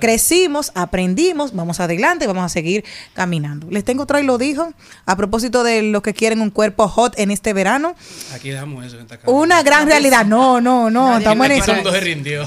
Crecimos, 0.00 0.72
aprendimos, 0.74 1.54
vamos 1.54 1.80
adelante, 1.80 2.26
vamos 2.26 2.44
a 2.44 2.48
seguir 2.48 2.84
caminando. 3.14 3.66
Les 3.70 3.84
tengo 3.84 4.02
otro 4.04 4.18
y 4.18 4.22
lo 4.22 4.38
dijo 4.38 4.72
a 5.06 5.16
propósito 5.16 5.62
de 5.64 5.82
los 5.82 6.02
que 6.02 6.14
quieren 6.14 6.40
un 6.40 6.50
cuerpo 6.50 6.88
hot 6.88 7.18
en 7.18 7.30
este 7.30 7.52
verano. 7.52 7.94
Aquí 8.34 8.50
dejamos 8.50 8.84
eso 8.84 8.96
en 8.96 9.02
esta 9.02 9.18
casa. 9.18 9.30
Una 9.30 9.62
gran 9.62 9.86
realidad. 9.86 10.24
No, 10.26 10.60
no, 10.60 10.90
no, 10.90 11.18
estamos 11.18 11.46
en 11.46 11.52
eso. 11.52 11.72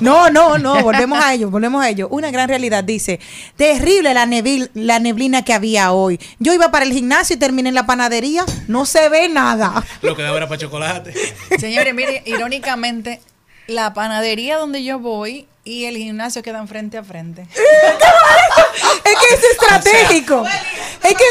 No, 0.01 0.29
no, 0.29 0.57
no, 0.57 0.81
volvemos 0.83 1.23
a 1.23 1.33
ello, 1.33 1.49
volvemos 1.49 1.83
a 1.83 1.89
ello. 1.89 2.07
Una 2.09 2.31
gran 2.31 2.49
realidad 2.49 2.83
dice, 2.83 3.19
terrible 3.55 4.13
la, 4.13 4.25
nebil- 4.25 4.69
la 4.73 4.99
neblina 4.99 5.43
que 5.43 5.53
había 5.53 5.91
hoy. 5.91 6.19
Yo 6.39 6.53
iba 6.53 6.71
para 6.71 6.85
el 6.85 6.93
gimnasio 6.93 7.35
y 7.35 7.39
terminé 7.39 7.69
en 7.69 7.75
la 7.75 7.85
panadería, 7.85 8.45
no 8.67 8.85
se 8.85 9.09
ve 9.09 9.29
nada. 9.29 9.83
Lo 10.01 10.15
que 10.15 10.23
daba 10.23 10.37
era 10.37 10.47
para 10.47 10.59
chocolate. 10.59 11.13
Señores, 11.59 11.93
mire, 11.93 12.23
irónicamente, 12.25 13.21
la 13.67 13.93
panadería 13.93 14.57
donde 14.57 14.83
yo 14.83 14.99
voy 14.99 15.47
y 15.67 15.85
el 15.85 15.97
gimnasio 15.97 16.41
quedan 16.41 16.67
frente 16.67 16.97
a 16.97 17.03
frente. 17.03 17.45
Es 19.03 19.15
que 19.15 19.35
es 19.35 19.43
estratégico. 19.51 20.43
Es 21.03 21.13
que, 21.15 21.23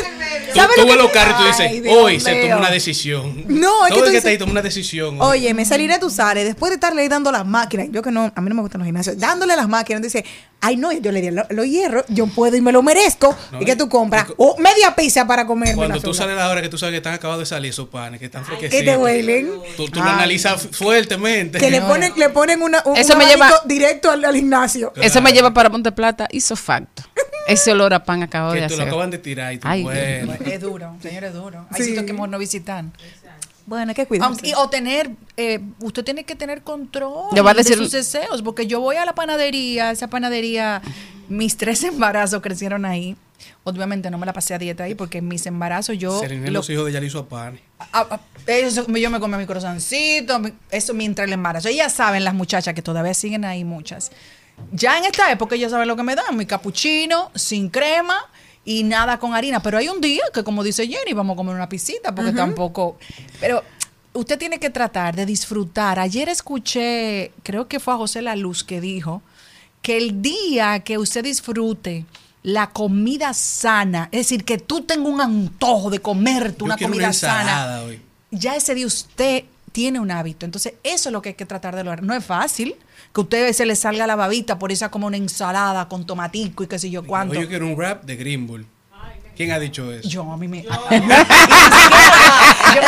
Tú, 0.46 0.54
¿sabes 0.60 0.76
tú 0.76 0.80
lo 0.82 0.86
ves 0.86 0.96
que- 0.96 1.02
los 1.02 1.10
carros 1.12 1.34
y 1.34 1.36
tú 1.36 1.42
Ay, 1.44 1.50
dices, 1.70 1.82
Dios 1.82 1.96
hoy 1.98 2.20
se 2.20 2.34
tomó 2.42 2.56
una 2.58 2.70
decisión. 2.70 3.44
No, 3.48 3.86
es 3.86 3.92
que 3.92 3.98
tú 3.98 4.04
que 4.04 4.10
dices- 4.10 4.16
está 4.18 4.28
ahí 4.30 4.38
toma 4.38 4.52
una 4.52 4.62
decisión. 4.62 5.20
Oye, 5.20 5.52
me 5.54 5.64
saliré 5.64 5.98
tú 5.98 6.08
sales 6.08 6.44
después 6.44 6.70
de 6.70 6.74
estarle 6.76 7.06
dando 7.08 7.30
las 7.30 7.44
máquinas. 7.46 7.88
Yo 7.90 8.00
que 8.02 8.10
no, 8.10 8.32
a 8.34 8.40
mí 8.40 8.48
no 8.48 8.54
me 8.54 8.62
gustan 8.62 8.78
los 8.80 8.86
gimnasios. 8.86 9.18
Dándole 9.18 9.54
las 9.56 9.68
máquinas, 9.68 10.00
dice, 10.02 10.24
ay 10.60 10.76
no, 10.76 10.92
yo 10.92 11.12
le 11.12 11.20
di 11.20 11.30
lo- 11.30 11.46
los 11.50 11.66
hierros, 11.66 12.04
yo 12.08 12.26
puedo 12.26 12.56
y 12.56 12.60
me 12.60 12.72
lo 12.72 12.82
merezco. 12.82 13.36
No, 13.52 13.60
y 13.60 13.64
que 13.64 13.76
tú 13.76 13.88
compras 13.88 14.26
o 14.38 14.56
media 14.58 14.94
pizza 14.94 15.26
para 15.26 15.46
comer. 15.46 15.74
Cuando 15.74 16.00
tú 16.00 16.14
sales 16.14 16.36
a 16.36 16.40
la 16.40 16.48
hora 16.50 16.62
que 16.62 16.68
tú 16.68 16.78
sabes 16.78 16.92
que 16.92 16.98
están 16.98 17.14
acabados 17.14 17.40
de 17.40 17.46
salir 17.46 17.70
esos 17.70 17.88
panes, 17.88 18.18
que 18.18 18.26
están 18.26 18.44
fresquecitos. 18.44 18.80
Que 18.80 18.90
te 18.90 18.96
huelen. 18.96 19.50
Tú, 19.76 19.88
tú 19.88 20.00
lo 20.00 20.08
analizas 20.08 20.62
fu- 20.62 20.68
fuertemente. 20.84 21.58
Que 21.58 21.70
le 21.70 21.82
ponen, 21.82 22.12
le 22.16 22.28
ponen 22.30 22.62
una, 22.62 22.82
un, 22.86 22.96
Eso 22.96 23.12
un 23.12 23.18
me 23.18 23.26
lleva- 23.26 23.62
directo 23.66 24.10
al, 24.10 24.24
al 24.28 24.36
gimnasio. 24.36 24.92
Eso 24.96 25.20
me 25.20 25.32
lleva 25.32 25.52
para 25.52 25.68
Monte 25.68 25.92
Plata, 25.92 26.28
hizo 26.30 26.56
facto. 26.56 27.02
Ese 27.48 27.72
olor 27.72 27.94
a 27.94 28.02
pan 28.04 28.22
acabado 28.22 28.54
Que 28.54 28.62
de 28.62 28.66
tú 28.66 28.74
hacer. 28.74 28.86
lo 28.86 28.90
acaban 28.92 29.10
de 29.10 29.18
tirar 29.18 29.52
y 29.52 29.58
tú, 29.58 29.68
Ay, 29.68 29.82
bueno. 29.84 30.32
Es 30.44 30.60
duro, 30.60 30.96
señor, 31.00 31.24
es 31.24 31.32
duro. 31.34 31.66
Hay 31.70 31.80
Sí. 31.82 31.84
sitios 31.88 32.04
que 32.04 32.12
mejor 32.12 32.28
no 32.28 32.38
visitan. 32.38 32.92
Bueno, 33.66 33.90
hay 33.90 33.94
que 33.94 34.06
cuidarse. 34.06 34.52
O 34.56 34.68
tener, 34.68 35.10
eh, 35.36 35.60
usted 35.80 36.04
tiene 36.04 36.24
que 36.24 36.34
tener 36.36 36.62
control 36.62 37.26
Le 37.34 37.40
va 37.40 37.50
a 37.50 37.54
decir- 37.54 37.76
de 37.76 37.82
sus 37.84 37.92
deseos, 37.92 38.42
porque 38.42 38.66
yo 38.66 38.80
voy 38.80 38.96
a 38.96 39.04
la 39.04 39.14
panadería, 39.14 39.90
esa 39.90 40.08
panadería, 40.08 40.82
mis 41.28 41.56
tres 41.56 41.82
embarazos 41.84 42.40
crecieron 42.42 42.84
ahí. 42.84 43.16
Obviamente 43.64 44.10
no 44.10 44.18
me 44.18 44.26
la 44.26 44.32
pasé 44.32 44.54
a 44.54 44.58
dieta 44.58 44.84
ahí 44.84 44.94
porque 44.94 45.18
en 45.18 45.28
mis 45.28 45.44
embarazos 45.46 45.98
yo... 45.98 46.20
Se 46.20 46.28
rindió 46.28 46.50
lo- 46.52 46.58
los 46.60 46.70
hijos 46.70 46.86
de 46.86 46.92
Yalizo 46.92 47.18
a 47.20 47.28
panes. 47.28 47.60
Ah, 47.78 48.06
ah, 48.10 48.20
eso, 48.46 48.86
yo 48.86 49.10
me 49.10 49.18
comí 49.20 49.36
mi 49.36 49.46
corazoncito, 49.46 50.38
mi- 50.38 50.52
eso 50.70 50.94
mientras 50.94 51.26
el 51.26 51.32
embarazo. 51.32 51.68
Ellas 51.68 51.92
saben, 51.92 52.24
las 52.24 52.34
muchachas 52.34 52.74
que 52.74 52.82
todavía 52.82 53.12
siguen 53.14 53.44
ahí, 53.44 53.64
muchas. 53.64 54.12
Ya 54.72 54.96
en 54.98 55.04
esta 55.04 55.30
época 55.30 55.54
ellas 55.56 55.70
saben 55.72 55.86
lo 55.88 55.96
que 55.96 56.02
me 56.02 56.14
dan, 56.14 56.36
mi 56.36 56.46
capuchino 56.46 57.30
sin 57.34 57.68
crema 57.68 58.16
y 58.64 58.84
nada 58.84 59.18
con 59.18 59.34
harina. 59.34 59.60
Pero 59.60 59.78
hay 59.78 59.88
un 59.88 60.00
día 60.00 60.22
que, 60.32 60.42
como 60.44 60.62
dice 60.64 60.86
Jenny, 60.86 61.12
vamos 61.12 61.34
a 61.34 61.36
comer 61.36 61.54
una 61.54 61.68
pisita 61.68 62.14
porque 62.14 62.32
tampoco... 62.32 62.98
Pero 63.40 63.62
usted 64.14 64.38
tiene 64.38 64.58
que 64.58 64.70
tratar 64.70 65.14
de 65.14 65.26
disfrutar. 65.26 65.98
Ayer 65.98 66.28
escuché, 66.30 67.32
creo 67.42 67.68
que 67.68 67.80
fue 67.80 67.92
a 67.92 67.96
José 67.98 68.22
La 68.22 68.34
Luz 68.34 68.64
que 68.64 68.80
dijo 68.80 69.20
que 69.82 69.98
el 69.98 70.22
día 70.22 70.80
que 70.80 70.96
usted 70.98 71.22
disfrute 71.22 72.06
la 72.46 72.68
comida 72.68 73.34
sana, 73.34 74.08
es 74.12 74.20
decir, 74.20 74.44
que 74.44 74.56
tú 74.58 74.82
tengas 74.82 75.08
un 75.08 75.20
antojo 75.20 75.90
de 75.90 75.98
comerte 75.98 76.62
una 76.62 76.76
comida 76.76 77.06
una 77.06 77.12
sana, 77.12 77.82
hoy. 77.82 78.00
ya 78.30 78.54
ese 78.54 78.72
día 78.76 78.86
usted 78.86 79.42
tiene 79.72 79.98
un 79.98 80.12
hábito. 80.12 80.46
Entonces, 80.46 80.74
eso 80.84 81.08
es 81.08 81.12
lo 81.12 81.20
que 81.22 81.30
hay 81.30 81.34
que 81.34 81.44
tratar 81.44 81.74
de 81.74 81.82
lograr. 81.82 82.04
No 82.04 82.14
es 82.14 82.24
fácil 82.24 82.76
que 83.12 83.20
a 83.20 83.24
usted 83.24 83.52
se 83.52 83.66
le 83.66 83.74
salga 83.74 84.06
la 84.06 84.14
babita 84.14 84.60
por 84.60 84.70
esa 84.70 84.92
como 84.92 85.08
una 85.08 85.16
ensalada 85.16 85.88
con 85.88 86.06
tomatico 86.06 86.62
y 86.62 86.68
qué 86.68 86.78
sé 86.78 86.88
yo 86.88 87.04
cuánto. 87.04 87.34
Yo 87.34 87.48
quiero 87.48 87.66
un 87.66 87.76
rap 87.76 88.04
de 88.04 88.14
Green 88.14 88.46
Bull. 88.46 88.64
¿Quién 89.36 89.52
ha 89.52 89.58
dicho 89.58 89.92
eso? 89.92 90.08
Yo, 90.08 90.22
a 90.32 90.36
mí 90.36 90.48
me... 90.48 90.64
Pero 92.76 92.86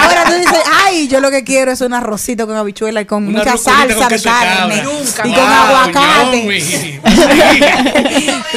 ahora 0.00 0.24
tú 0.26 0.32
dices, 0.34 0.58
ay, 0.84 1.08
yo 1.08 1.20
lo 1.20 1.30
que 1.30 1.44
quiero 1.44 1.72
es 1.72 1.80
un 1.80 1.94
arrocito 1.94 2.46
con 2.46 2.56
habichuela 2.56 3.00
y 3.00 3.04
con 3.04 3.26
Una 3.26 3.38
mucha 3.38 3.56
salsa 3.56 4.08
de 4.08 4.20
carne 4.22 4.76
y 4.76 4.80
Wow, 4.86 5.04
con 5.14 5.32
aguacate. 5.32 6.42
ñomi. 6.42 7.00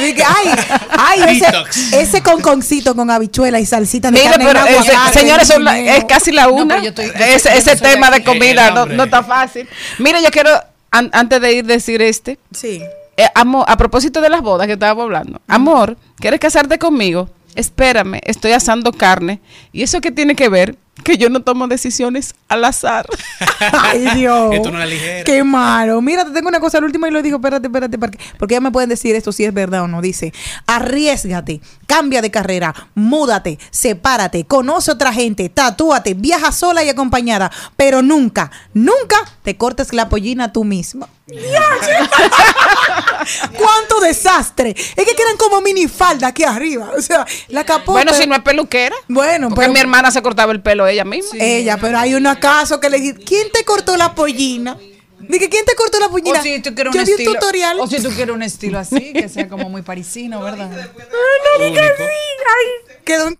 Y 0.00 0.14
que, 0.14 0.22
ay, 0.24 0.50
ay, 0.98 1.20
ese, 1.36 2.00
ese 2.00 2.22
conconcito 2.22 2.94
con 2.94 3.10
habichuela 3.10 3.60
y 3.60 3.66
salsita 3.66 4.10
de 4.10 4.18
Mire, 4.18 4.30
carne. 4.30 4.44
pero 4.46 4.64
ese- 4.66 4.92
señores, 5.18 5.48
la- 5.58 5.78
es 5.78 6.04
casi 6.04 6.32
la 6.32 6.48
una. 6.48 6.76
pero 6.76 6.82
yo 6.82 6.88
estoy- 6.90 7.06
yo 7.06 7.12
ese 7.24 7.34
estoy- 7.36 7.52
yo 7.52 7.58
ese 7.58 7.70
no 7.74 7.78
soy 7.78 7.90
tema 7.90 8.10
de 8.10 8.24
comida 8.24 8.70
no, 8.86 9.04
está 9.04 9.22
fácil. 9.22 9.68
Mire, 9.98 10.22
yo 10.22 10.30
quiero, 10.30 10.50
an- 10.90 11.10
antes 11.12 11.40
de 11.40 11.52
ir, 11.52 11.64
decir 11.64 12.02
este. 12.02 12.38
Sí. 12.52 12.82
Eh, 13.20 13.28
amor, 13.34 13.66
a 13.68 13.76
propósito 13.76 14.22
de 14.22 14.30
las 14.30 14.40
bodas 14.40 14.66
que 14.66 14.72
estábamos 14.72 15.04
hablando. 15.04 15.42
Amor, 15.46 15.98
¿quieres 16.16 16.40
casarte 16.40 16.78
conmigo? 16.78 17.28
Espérame, 17.54 18.18
estoy 18.24 18.52
asando 18.52 18.92
carne. 18.92 19.42
¿Y 19.72 19.82
eso 19.82 20.00
qué 20.00 20.10
tiene 20.10 20.34
que 20.34 20.48
ver? 20.48 20.78
Que 21.04 21.18
yo 21.18 21.28
no 21.28 21.40
tomo 21.40 21.68
decisiones 21.68 22.34
al 22.48 22.64
azar. 22.64 23.06
Ay, 23.72 24.08
Dios. 24.14 24.54
Esto 24.54 24.70
no 24.70 24.82
es 24.82 24.88
ligera. 24.88 25.24
Qué 25.24 25.44
malo. 25.44 26.00
Mira, 26.00 26.24
te 26.24 26.30
tengo 26.30 26.48
una 26.48 26.60
cosa 26.60 26.78
al 26.78 26.84
último 26.84 27.08
y 27.08 27.10
lo 27.10 27.20
digo, 27.20 27.36
espérate, 27.36 27.66
espérate, 27.66 27.98
porque, 27.98 28.18
porque 28.38 28.54
ya 28.54 28.60
me 28.62 28.70
pueden 28.70 28.88
decir 28.88 29.14
esto 29.14 29.32
si 29.32 29.44
es 29.44 29.52
verdad 29.52 29.82
o 29.82 29.86
no. 29.86 30.00
Dice, 30.00 30.32
arriesgate, 30.66 31.60
cambia 31.86 32.22
de 32.22 32.30
carrera, 32.30 32.74
múdate, 32.94 33.58
sepárate, 33.70 34.46
conoce 34.46 34.92
otra 34.92 35.12
gente, 35.12 35.50
tatúate, 35.50 36.14
viaja 36.14 36.52
sola 36.52 36.82
y 36.84 36.88
acompañada, 36.88 37.50
pero 37.76 38.00
nunca, 38.00 38.50
nunca 38.72 39.18
te 39.42 39.58
cortes 39.58 39.92
la 39.92 40.08
pollina 40.08 40.54
tú 40.54 40.64
misma. 40.64 41.06
¡Cuánto 43.58 44.00
desastre! 44.00 44.70
Es 44.70 45.04
que 45.04 45.14
quedan 45.14 45.36
como 45.36 45.60
minifalda 45.60 46.28
aquí 46.28 46.44
arriba. 46.44 46.92
O 46.96 47.02
sea, 47.02 47.26
la 47.48 47.64
capota. 47.64 47.92
bueno, 47.92 48.12
si 48.14 48.26
no 48.26 48.34
es 48.34 48.42
peluquera. 48.42 48.94
Bueno, 49.08 49.48
Porque 49.48 49.62
pero- 49.62 49.72
mi 49.72 49.80
hermana 49.80 50.10
se 50.10 50.22
cortaba 50.22 50.52
el 50.52 50.62
pelo 50.62 50.86
ella 50.86 51.04
misma. 51.04 51.38
Ella, 51.40 51.76
pero 51.80 51.98
hay 51.98 52.14
un 52.14 52.26
acaso 52.26 52.80
que 52.80 52.90
le 52.90 52.98
dice, 52.98 53.18
¿quién 53.24 53.50
te 53.52 53.64
cortó 53.64 53.96
la 53.96 54.14
pollina? 54.14 54.78
Dije, 55.20 55.48
¿quién 55.48 55.64
te 55.64 55.74
cortó 55.76 56.00
la 56.00 56.08
pollina? 56.08 56.40
O 56.40 56.42
si 56.42 56.60
tú 56.60 56.74
quieres 56.74 56.92
Yo 56.94 57.00
un 57.00 57.06
di 57.06 57.12
un 57.12 57.18
estilo, 57.20 57.32
tutorial. 57.34 57.80
o 57.80 57.86
si 57.86 58.02
tú 58.02 58.10
quieres 58.10 58.34
un 58.34 58.42
estilo 58.42 58.78
así, 58.78 59.12
que 59.12 59.28
sea 59.28 59.48
como 59.48 59.68
muy 59.68 59.82
parisino, 59.82 60.40
¿verdad? 60.42 60.70
no 61.58 61.64
digas 61.64 61.90
así. 61.94 62.02
Ay, 62.02 62.96
quedó 63.04 63.28
en- 63.28 63.38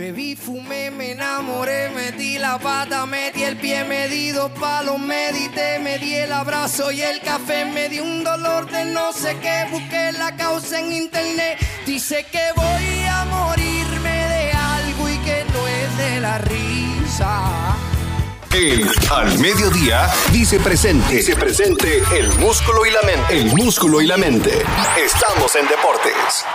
Bebí, 0.00 0.34
fumé, 0.34 0.90
me 0.90 1.10
enamoré, 1.10 1.90
metí 1.90 2.38
la 2.38 2.58
pata, 2.58 3.04
metí 3.04 3.42
el 3.42 3.58
pie, 3.58 3.84
me 3.84 4.08
di 4.08 4.30
dos 4.30 4.50
palos, 4.52 4.98
medité, 4.98 5.78
me 5.78 5.98
di 5.98 6.14
el 6.14 6.32
abrazo 6.32 6.90
y 6.90 7.02
el 7.02 7.20
café, 7.20 7.66
me 7.66 7.90
di 7.90 8.00
un 8.00 8.24
dolor 8.24 8.64
de 8.70 8.86
no 8.86 9.12
sé 9.12 9.36
qué, 9.42 9.66
busqué 9.70 10.12
la 10.12 10.34
causa 10.36 10.80
en 10.80 10.90
internet, 10.90 11.58
dice 11.84 12.24
que 12.32 12.40
voy 12.56 13.04
a 13.10 13.26
morirme 13.26 14.08
de 14.08 14.52
algo 14.52 15.06
y 15.06 15.18
que 15.18 15.44
no 15.52 15.68
es 15.68 15.98
de 15.98 16.20
la 16.20 16.38
risa. 16.38 17.76
El 18.54 18.90
Al 19.10 19.38
Mediodía 19.38 20.08
dice 20.32 20.58
presente. 20.60 21.16
Dice 21.16 21.36
presente 21.36 22.02
el 22.16 22.32
músculo 22.38 22.86
y 22.86 22.90
la 22.90 23.02
mente. 23.02 23.36
El 23.36 23.52
músculo 23.54 24.00
y 24.00 24.06
la 24.06 24.16
mente. 24.16 24.62
Estamos 24.96 25.54
en 25.56 25.68
deportes. 25.68 26.46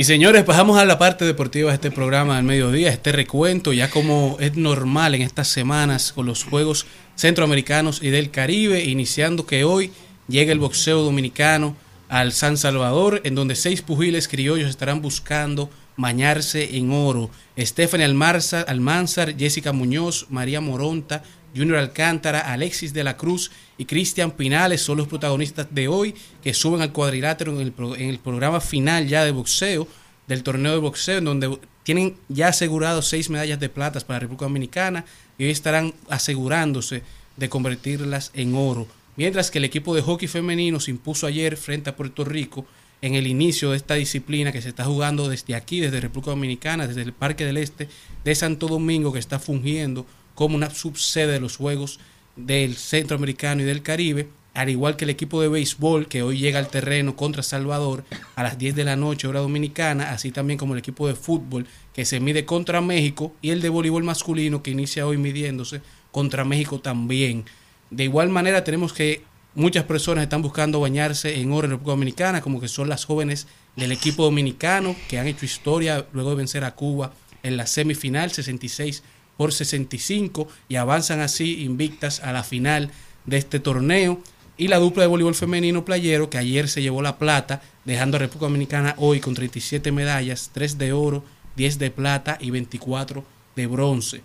Y 0.00 0.04
señores, 0.04 0.44
pasamos 0.44 0.78
a 0.78 0.86
la 0.86 0.98
parte 0.98 1.26
deportiva 1.26 1.68
de 1.68 1.74
este 1.74 1.90
programa 1.90 2.36
del 2.36 2.44
mediodía, 2.46 2.88
este 2.88 3.12
recuento, 3.12 3.74
ya 3.74 3.90
como 3.90 4.38
es 4.40 4.56
normal 4.56 5.14
en 5.14 5.20
estas 5.20 5.48
semanas 5.48 6.14
con 6.14 6.24
los 6.24 6.42
Juegos 6.42 6.86
Centroamericanos 7.16 8.02
y 8.02 8.08
del 8.08 8.30
Caribe, 8.30 8.82
iniciando 8.82 9.44
que 9.44 9.62
hoy 9.64 9.92
llega 10.26 10.52
el 10.52 10.58
boxeo 10.58 11.02
dominicano 11.02 11.76
al 12.08 12.32
San 12.32 12.56
Salvador, 12.56 13.20
en 13.24 13.34
donde 13.34 13.54
seis 13.54 13.82
pugiles 13.82 14.26
criollos 14.26 14.70
estarán 14.70 15.02
buscando 15.02 15.68
bañarse 15.98 16.78
en 16.78 16.92
oro. 16.92 17.30
Stephanie 17.58 18.06
Almarza- 18.06 18.62
Almanzar, 18.66 19.36
Jessica 19.36 19.72
Muñoz, 19.74 20.28
María 20.30 20.62
Moronta, 20.62 21.22
Junior 21.54 21.76
Alcántara, 21.76 22.40
Alexis 22.40 22.94
de 22.94 23.04
la 23.04 23.18
Cruz 23.18 23.50
y 23.80 23.86
Cristian 23.86 24.32
Pinales 24.32 24.82
son 24.82 24.98
los 24.98 25.08
protagonistas 25.08 25.66
de 25.70 25.88
hoy 25.88 26.14
que 26.42 26.52
suben 26.52 26.82
al 26.82 26.92
cuadrilátero 26.92 27.58
en 27.58 27.60
el, 27.62 27.72
en 27.96 28.10
el 28.10 28.18
programa 28.18 28.60
final 28.60 29.08
ya 29.08 29.24
de 29.24 29.30
boxeo, 29.30 29.88
del 30.28 30.42
torneo 30.42 30.72
de 30.72 30.78
boxeo, 30.80 31.16
en 31.16 31.24
donde 31.24 31.58
tienen 31.82 32.14
ya 32.28 32.48
asegurados 32.48 33.08
seis 33.08 33.30
medallas 33.30 33.58
de 33.58 33.70
plata 33.70 33.98
para 34.00 34.16
la 34.16 34.20
República 34.20 34.44
Dominicana 34.44 35.06
y 35.38 35.44
hoy 35.44 35.50
estarán 35.50 35.94
asegurándose 36.10 37.02
de 37.38 37.48
convertirlas 37.48 38.32
en 38.34 38.54
oro. 38.54 38.86
Mientras 39.16 39.50
que 39.50 39.56
el 39.56 39.64
equipo 39.64 39.94
de 39.94 40.02
hockey 40.02 40.28
femenino 40.28 40.78
se 40.78 40.90
impuso 40.90 41.26
ayer 41.26 41.56
frente 41.56 41.88
a 41.88 41.96
Puerto 41.96 42.22
Rico 42.22 42.66
en 43.00 43.14
el 43.14 43.26
inicio 43.26 43.70
de 43.70 43.78
esta 43.78 43.94
disciplina 43.94 44.52
que 44.52 44.60
se 44.60 44.68
está 44.68 44.84
jugando 44.84 45.26
desde 45.26 45.54
aquí, 45.54 45.80
desde 45.80 46.02
República 46.02 46.32
Dominicana, 46.32 46.86
desde 46.86 47.00
el 47.00 47.14
Parque 47.14 47.46
del 47.46 47.56
Este 47.56 47.88
de 48.24 48.34
Santo 48.34 48.68
Domingo, 48.68 49.10
que 49.10 49.18
está 49.18 49.38
fungiendo 49.38 50.04
como 50.34 50.54
una 50.54 50.68
subsede 50.68 51.32
de 51.32 51.40
los 51.40 51.56
Juegos 51.56 51.98
del 52.36 52.76
Centroamericano 52.76 53.62
y 53.62 53.64
del 53.64 53.82
Caribe, 53.82 54.28
al 54.54 54.68
igual 54.68 54.96
que 54.96 55.04
el 55.04 55.10
equipo 55.10 55.40
de 55.40 55.48
béisbol 55.48 56.08
que 56.08 56.22
hoy 56.22 56.38
llega 56.38 56.58
al 56.58 56.68
terreno 56.68 57.16
contra 57.16 57.42
Salvador 57.42 58.04
a 58.34 58.42
las 58.42 58.58
10 58.58 58.74
de 58.74 58.84
la 58.84 58.96
noche 58.96 59.28
hora 59.28 59.40
dominicana, 59.40 60.10
así 60.10 60.32
también 60.32 60.58
como 60.58 60.74
el 60.74 60.80
equipo 60.80 61.06
de 61.06 61.14
fútbol 61.14 61.66
que 61.94 62.04
se 62.04 62.20
mide 62.20 62.44
contra 62.44 62.80
México 62.80 63.34
y 63.42 63.50
el 63.50 63.62
de 63.62 63.68
voleibol 63.68 64.02
masculino 64.02 64.62
que 64.62 64.72
inicia 64.72 65.06
hoy 65.06 65.18
midiéndose 65.18 65.82
contra 66.10 66.44
México 66.44 66.80
también. 66.80 67.44
De 67.90 68.04
igual 68.04 68.28
manera 68.28 68.64
tenemos 68.64 68.92
que 68.92 69.22
muchas 69.54 69.84
personas 69.84 70.22
están 70.22 70.42
buscando 70.42 70.80
bañarse 70.80 71.40
en 71.40 71.52
oro 71.52 71.66
en 71.66 71.72
República 71.72 71.92
Dominicana, 71.92 72.40
como 72.40 72.60
que 72.60 72.68
son 72.68 72.88
las 72.88 73.04
jóvenes 73.04 73.46
del 73.76 73.92
equipo 73.92 74.24
dominicano 74.24 74.96
que 75.08 75.18
han 75.18 75.26
hecho 75.26 75.44
historia 75.44 76.06
luego 76.12 76.30
de 76.30 76.36
vencer 76.36 76.64
a 76.64 76.74
Cuba 76.74 77.12
en 77.42 77.56
la 77.56 77.66
semifinal 77.66 78.30
66 78.30 79.02
por 79.40 79.54
65 79.54 80.48
y 80.68 80.76
avanzan 80.76 81.20
así 81.20 81.62
invictas 81.62 82.20
a 82.20 82.30
la 82.30 82.44
final 82.44 82.90
de 83.24 83.38
este 83.38 83.58
torneo. 83.58 84.20
Y 84.58 84.68
la 84.68 84.76
dupla 84.76 85.04
de 85.04 85.06
voleibol 85.06 85.34
femenino 85.34 85.82
playero 85.82 86.28
que 86.28 86.36
ayer 86.36 86.68
se 86.68 86.82
llevó 86.82 87.00
la 87.00 87.16
plata, 87.16 87.62
dejando 87.86 88.18
a 88.18 88.20
República 88.20 88.44
Dominicana 88.44 88.94
hoy 88.98 89.18
con 89.18 89.32
37 89.32 89.92
medallas, 89.92 90.50
3 90.52 90.76
de 90.76 90.92
oro, 90.92 91.24
10 91.56 91.78
de 91.78 91.90
plata 91.90 92.36
y 92.38 92.50
24 92.50 93.24
de 93.56 93.66
bronce. 93.66 94.20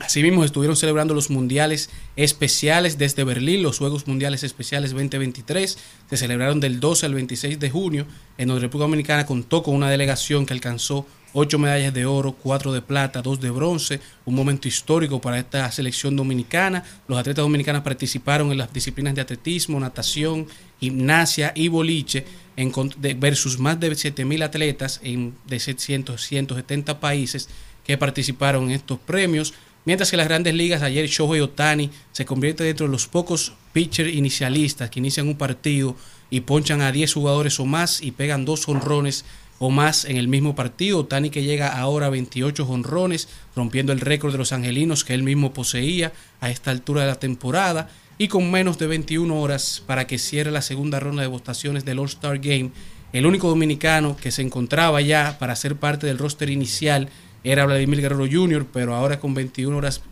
Asimismo, 0.00 0.44
estuvieron 0.44 0.76
celebrando 0.76 1.12
los 1.12 1.28
mundiales 1.28 1.90
especiales 2.16 2.96
desde 2.96 3.22
Berlín, 3.22 3.62
los 3.62 3.78
Juegos 3.78 4.06
Mundiales 4.06 4.42
Especiales 4.42 4.92
2023. 4.92 5.78
Se 6.08 6.16
celebraron 6.16 6.58
del 6.58 6.80
12 6.80 7.06
al 7.06 7.14
26 7.14 7.60
de 7.60 7.70
junio, 7.70 8.06
en 8.38 8.48
donde 8.48 8.62
República 8.62 8.86
Dominicana 8.86 9.26
contó 9.26 9.62
con 9.62 9.74
una 9.74 9.90
delegación 9.90 10.46
que 10.46 10.54
alcanzó 10.54 11.06
8 11.34 11.58
medallas 11.58 11.92
de 11.92 12.06
oro, 12.06 12.32
4 12.32 12.72
de 12.72 12.80
plata, 12.80 13.20
2 13.20 13.40
de 13.40 13.50
bronce. 13.50 14.00
Un 14.24 14.34
momento 14.34 14.68
histórico 14.68 15.20
para 15.20 15.38
esta 15.38 15.70
selección 15.70 16.16
dominicana. 16.16 16.82
Los 17.06 17.18
atletas 17.18 17.44
dominicanos 17.44 17.82
participaron 17.82 18.50
en 18.50 18.58
las 18.58 18.72
disciplinas 18.72 19.14
de 19.14 19.20
atletismo, 19.20 19.78
natación, 19.78 20.46
gimnasia 20.80 21.52
y 21.54 21.68
boliche 21.68 22.24
en, 22.56 22.72
versus 23.18 23.58
más 23.58 23.78
de 23.78 23.90
7.000 23.90 24.42
atletas 24.42 24.98
en, 25.04 25.34
de 25.46 25.60
700, 25.60 26.20
170 26.20 26.98
países 27.00 27.50
que 27.84 27.98
participaron 27.98 28.64
en 28.64 28.70
estos 28.72 28.98
premios. 28.98 29.54
Mientras 29.84 30.10
que 30.10 30.16
las 30.16 30.28
grandes 30.28 30.54
ligas, 30.54 30.82
ayer 30.82 31.06
Shohei 31.06 31.40
Otani 31.40 31.90
se 32.12 32.26
convierte 32.26 32.64
dentro 32.64 32.86
de 32.86 32.92
los 32.92 33.06
pocos 33.06 33.54
pitchers 33.72 34.12
inicialistas 34.12 34.90
que 34.90 35.00
inician 35.00 35.28
un 35.28 35.36
partido 35.36 35.96
y 36.28 36.40
ponchan 36.40 36.82
a 36.82 36.92
10 36.92 37.14
jugadores 37.14 37.58
o 37.60 37.66
más 37.66 38.02
y 38.02 38.12
pegan 38.12 38.44
dos 38.44 38.68
honrones 38.68 39.24
o 39.58 39.70
más 39.70 40.04
en 40.04 40.16
el 40.16 40.28
mismo 40.28 40.54
partido. 40.54 40.98
Otani 41.00 41.30
que 41.30 41.44
llega 41.44 41.78
ahora 41.78 42.06
a 42.06 42.10
28 42.10 42.66
honrones, 42.68 43.28
rompiendo 43.56 43.92
el 43.92 44.00
récord 44.00 44.32
de 44.32 44.38
los 44.38 44.52
angelinos 44.52 45.04
que 45.04 45.14
él 45.14 45.22
mismo 45.22 45.52
poseía 45.52 46.12
a 46.40 46.50
esta 46.50 46.70
altura 46.70 47.02
de 47.02 47.08
la 47.08 47.18
temporada 47.18 47.88
y 48.18 48.28
con 48.28 48.50
menos 48.50 48.78
de 48.78 48.86
21 48.86 49.34
horas 49.34 49.82
para 49.86 50.06
que 50.06 50.18
cierre 50.18 50.50
la 50.50 50.62
segunda 50.62 51.00
ronda 51.00 51.22
de 51.22 51.28
votaciones 51.28 51.86
del 51.86 51.98
All-Star 51.98 52.38
Game. 52.38 52.70
El 53.12 53.26
único 53.26 53.48
dominicano 53.48 54.16
que 54.16 54.30
se 54.30 54.42
encontraba 54.42 55.00
ya 55.00 55.38
para 55.38 55.56
ser 55.56 55.76
parte 55.76 56.06
del 56.06 56.18
roster 56.18 56.50
inicial 56.50 57.08
era 57.44 57.66
Vladimir 57.66 58.00
Guerrero 58.00 58.26
Jr., 58.30 58.66
pero 58.72 58.94
ahora 58.94 59.20
con 59.20 59.34
21 59.34 59.76
horas 59.76 60.02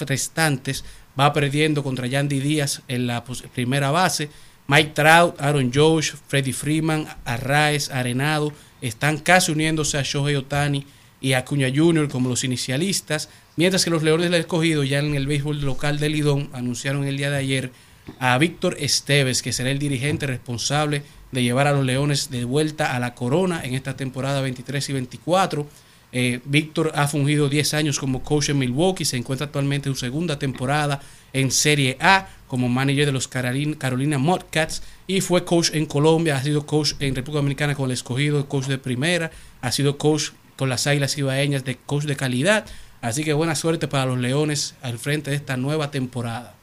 restantes 0.00 0.84
va 1.18 1.32
perdiendo 1.32 1.82
contra 1.82 2.06
Yandy 2.06 2.40
Díaz 2.40 2.82
en 2.88 3.06
la 3.06 3.24
primera 3.24 3.90
base. 3.90 4.30
Mike 4.66 4.92
Trout, 4.94 5.40
Aaron 5.40 5.72
Josh, 5.72 6.12
Freddie 6.26 6.52
Freeman, 6.52 7.06
Arraez, 7.24 7.90
Arenado 7.90 8.52
están 8.80 9.18
casi 9.18 9.52
uniéndose 9.52 9.98
a 9.98 10.02
Shohei 10.02 10.36
Otani 10.36 10.86
y 11.20 11.32
Acuña 11.32 11.68
Jr. 11.74 12.08
como 12.08 12.28
los 12.28 12.44
inicialistas, 12.44 13.28
mientras 13.56 13.84
que 13.84 13.90
los 13.90 14.02
Leones 14.02 14.30
del 14.30 14.40
Escogido 14.40 14.84
ya 14.84 15.00
en 15.00 15.14
el 15.14 15.26
béisbol 15.26 15.60
local 15.62 15.98
de 15.98 16.08
Lidón 16.08 16.48
anunciaron 16.52 17.04
el 17.04 17.16
día 17.16 17.30
de 17.30 17.38
ayer 17.38 17.72
a 18.20 18.38
Víctor 18.38 18.76
Esteves, 18.78 19.42
que 19.42 19.52
será 19.52 19.70
el 19.70 19.78
dirigente 19.78 20.26
responsable 20.26 21.02
de 21.32 21.42
llevar 21.42 21.66
a 21.66 21.72
los 21.72 21.84
Leones 21.84 22.30
de 22.30 22.44
vuelta 22.44 22.94
a 22.94 23.00
la 23.00 23.14
corona 23.14 23.62
en 23.64 23.74
esta 23.74 23.96
temporada 23.96 24.40
23 24.40 24.88
y 24.88 24.92
24. 24.92 25.66
Eh, 26.12 26.40
Víctor 26.44 26.92
ha 26.94 27.06
fungido 27.06 27.48
10 27.48 27.74
años 27.74 27.98
como 27.98 28.22
coach 28.22 28.48
en 28.48 28.58
Milwaukee, 28.58 29.04
se 29.04 29.16
encuentra 29.16 29.46
actualmente 29.46 29.88
en 29.88 29.94
su 29.94 30.00
segunda 30.00 30.38
temporada 30.38 31.00
en 31.34 31.50
Serie 31.50 31.98
A 32.00 32.28
como 32.46 32.68
manager 32.68 33.06
de 33.06 33.12
los 33.12 33.28
Carolina, 33.28 33.76
Carolina 33.78 34.16
Mudcats 34.16 34.82
y 35.06 35.20
fue 35.20 35.44
coach 35.44 35.70
en 35.74 35.84
Colombia, 35.84 36.36
ha 36.36 36.42
sido 36.42 36.64
coach 36.64 36.94
en 37.00 37.14
República 37.14 37.40
Dominicana 37.40 37.74
con 37.74 37.86
el 37.86 37.92
escogido, 37.92 38.48
coach 38.48 38.66
de 38.66 38.78
primera, 38.78 39.30
ha 39.60 39.70
sido 39.70 39.98
coach 39.98 40.30
con 40.56 40.68
las 40.68 40.86
Águilas 40.86 41.16
Ibaeñas 41.18 41.64
de 41.64 41.76
coach 41.76 42.04
de 42.04 42.16
calidad. 42.16 42.64
Así 43.00 43.22
que 43.22 43.32
buena 43.32 43.54
suerte 43.54 43.86
para 43.86 44.06
los 44.06 44.18
Leones 44.18 44.74
al 44.82 44.98
frente 44.98 45.30
de 45.30 45.36
esta 45.36 45.56
nueva 45.56 45.90
temporada. 45.90 46.54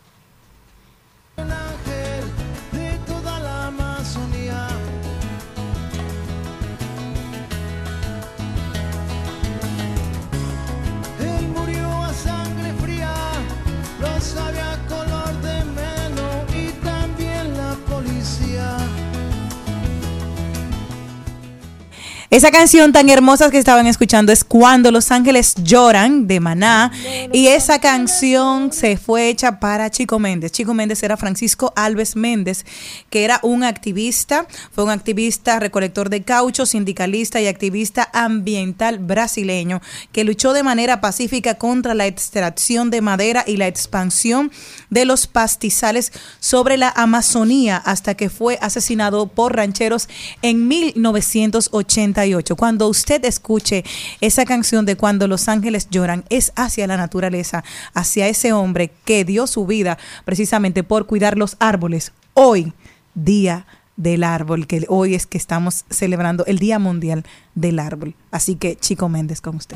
Esa 22.36 22.52
canción 22.52 22.92
tan 22.92 23.08
hermosa 23.08 23.50
que 23.50 23.58
estaban 23.58 23.88
escuchando 23.88 24.34
es 24.34 24.44
Cuando 24.44 24.92
los 24.92 25.10
ángeles 25.10 25.56
lloran 25.64 26.28
de 26.28 26.42
Maná 26.42 26.92
y 27.32 27.48
esa 27.48 27.80
canción 27.80 28.74
se 28.74 28.98
fue 28.98 29.30
hecha 29.30 29.62
para 29.62 29.90
Chico 29.90 30.20
Méndez. 30.20 30.52
Chico 30.52 30.74
Méndez 30.74 31.02
era 31.02 31.16
Francisco 31.16 31.72
Alves 31.78 32.18
Méndez, 32.18 32.66
que 33.10 33.24
era 33.24 33.40
un 33.42 33.64
activista, 33.64 34.48
fue 34.74 34.84
un 34.84 34.90
activista 34.90 35.62
recolector 35.62 36.10
de 36.10 36.24
caucho, 36.24 36.66
sindicalista 36.66 37.40
y 37.40 37.48
activista 37.48 38.10
ambiental 38.12 39.00
brasileño 39.00 39.82
que 40.12 40.26
luchó 40.26 40.52
de 40.52 40.64
manera 40.64 41.00
pacífica 41.00 41.54
contra 41.54 41.94
la 41.94 42.06
extracción 42.06 42.90
de 42.90 43.00
madera 43.00 43.46
y 43.48 43.56
la 43.56 43.68
expansión 43.68 44.52
de 44.96 45.04
los 45.04 45.28
pastizales 45.28 46.14
sobre 46.40 46.78
la 46.78 46.90
Amazonía 46.90 47.76
hasta 47.76 48.16
que 48.16 48.30
fue 48.30 48.58
asesinado 48.62 49.28
por 49.28 49.54
rancheros 49.54 50.08
en 50.42 50.70
1988. 50.70 52.56
Cuando 52.56 52.88
usted 52.88 53.24
escuche 53.26 53.84
esa 54.22 54.46
canción 54.46 54.86
de 54.86 54.96
Cuando 54.96 55.28
los 55.28 55.50
ángeles 55.50 55.90
lloran, 55.92 56.24
es 56.30 56.54
hacia 56.56 56.88
la 56.88 56.96
naturaleza, 56.96 57.66
hacia 57.94 58.30
ese 58.30 58.54
hombre 58.54 58.90
que 59.04 59.26
dio 59.26 59.48
su 59.48 59.66
vida 59.66 59.98
precisamente 60.24 60.82
por 60.84 61.08
cuidar 61.08 61.38
los 61.38 61.58
árboles. 61.60 62.14
Hoy, 62.34 62.72
día 63.16 63.68
del 63.98 64.24
árbol, 64.24 64.66
que 64.66 64.86
hoy 64.88 65.14
es 65.14 65.26
que 65.26 65.38
estamos 65.38 65.84
celebrando 65.90 66.46
el 66.46 66.58
Día 66.58 66.80
Mundial 66.80 67.26
del 67.54 67.80
Árbol. 67.80 68.16
Así 68.32 68.56
que, 68.56 68.78
Chico 68.78 69.10
Méndez, 69.10 69.42
con 69.42 69.58
usted. 69.58 69.76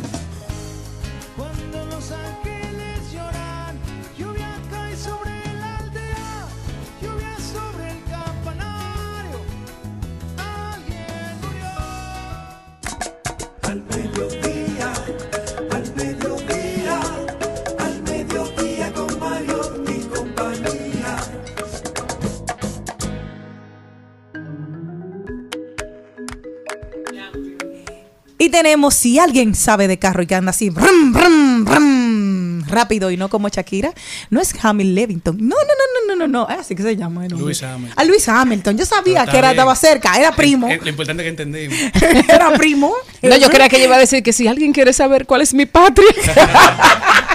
Y 28.41 28.49
tenemos, 28.49 28.95
si 28.95 29.19
alguien 29.19 29.53
sabe 29.53 29.89
de 29.89 29.99
carro 29.99 30.23
y 30.23 30.25
que 30.25 30.33
anda 30.33 30.51
así, 30.51 30.69
brum, 30.69 31.11
brum, 31.11 31.65
brum, 31.65 32.63
rápido 32.69 33.11
y 33.11 33.17
no 33.17 33.27
como 33.27 33.49
Shakira, 33.49 33.91
no 34.29 34.39
es 34.39 34.55
Hamilton 34.63 34.95
Levington. 34.95 35.37
No, 35.37 35.57
no, 35.57 35.57
no, 35.57 36.15
no, 36.15 36.15
no, 36.15 36.27
no, 36.27 36.47
no. 36.47 36.55
Así 36.57 36.73
que 36.73 36.81
se 36.81 36.95
llama. 36.95 37.25
el. 37.25 37.33
Luis 37.33 37.61
Hamilton. 37.61 37.99
A 37.99 38.03
Luis 38.05 38.29
Hamilton. 38.29 38.77
Yo 38.77 38.85
sabía 38.85 39.25
que 39.25 39.37
era, 39.37 39.51
estaba 39.51 39.75
cerca, 39.75 40.17
era 40.17 40.31
primo. 40.31 40.69
Eh, 40.69 40.79
Lo 40.81 40.89
importante 40.89 41.21
es 41.21 41.25
que 41.25 41.29
entendimos. 41.29 41.77
era 42.29 42.53
primo. 42.53 42.93
No, 43.21 43.35
yo 43.35 43.49
creía 43.49 43.67
que 43.67 43.75
ella 43.75 43.85
iba 43.87 43.97
a 43.97 43.99
decir 43.99 44.23
que 44.23 44.31
si 44.31 44.47
alguien 44.47 44.71
quiere 44.71 44.93
saber 44.93 45.25
cuál 45.25 45.41
es 45.41 45.53
mi 45.53 45.65
patria. 45.65 46.07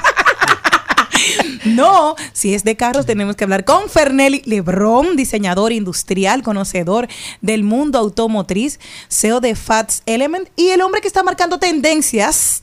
No, 1.64 2.14
si 2.32 2.54
es 2.54 2.62
de 2.64 2.76
carros 2.76 3.06
tenemos 3.06 3.36
que 3.36 3.44
hablar 3.44 3.64
con 3.64 3.88
Fernelli 3.88 4.42
Lebrón, 4.44 5.16
diseñador 5.16 5.72
industrial, 5.72 6.42
conocedor 6.42 7.08
del 7.40 7.64
mundo 7.64 7.98
automotriz, 7.98 8.80
CEO 9.08 9.40
de 9.40 9.54
Fats 9.54 10.02
Element 10.06 10.48
y 10.56 10.68
el 10.68 10.82
hombre 10.82 11.00
que 11.00 11.08
está 11.08 11.22
marcando 11.22 11.58
tendencias 11.58 12.62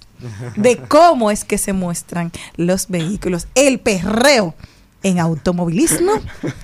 de 0.56 0.78
cómo 0.78 1.32
es 1.32 1.44
que 1.44 1.58
se 1.58 1.74
muestran 1.74 2.32
los 2.56 2.90
vehículos, 2.90 3.48
el 3.56 3.80
perreo 3.80 4.54
en 5.04 5.20
automovilismo. 5.20 6.12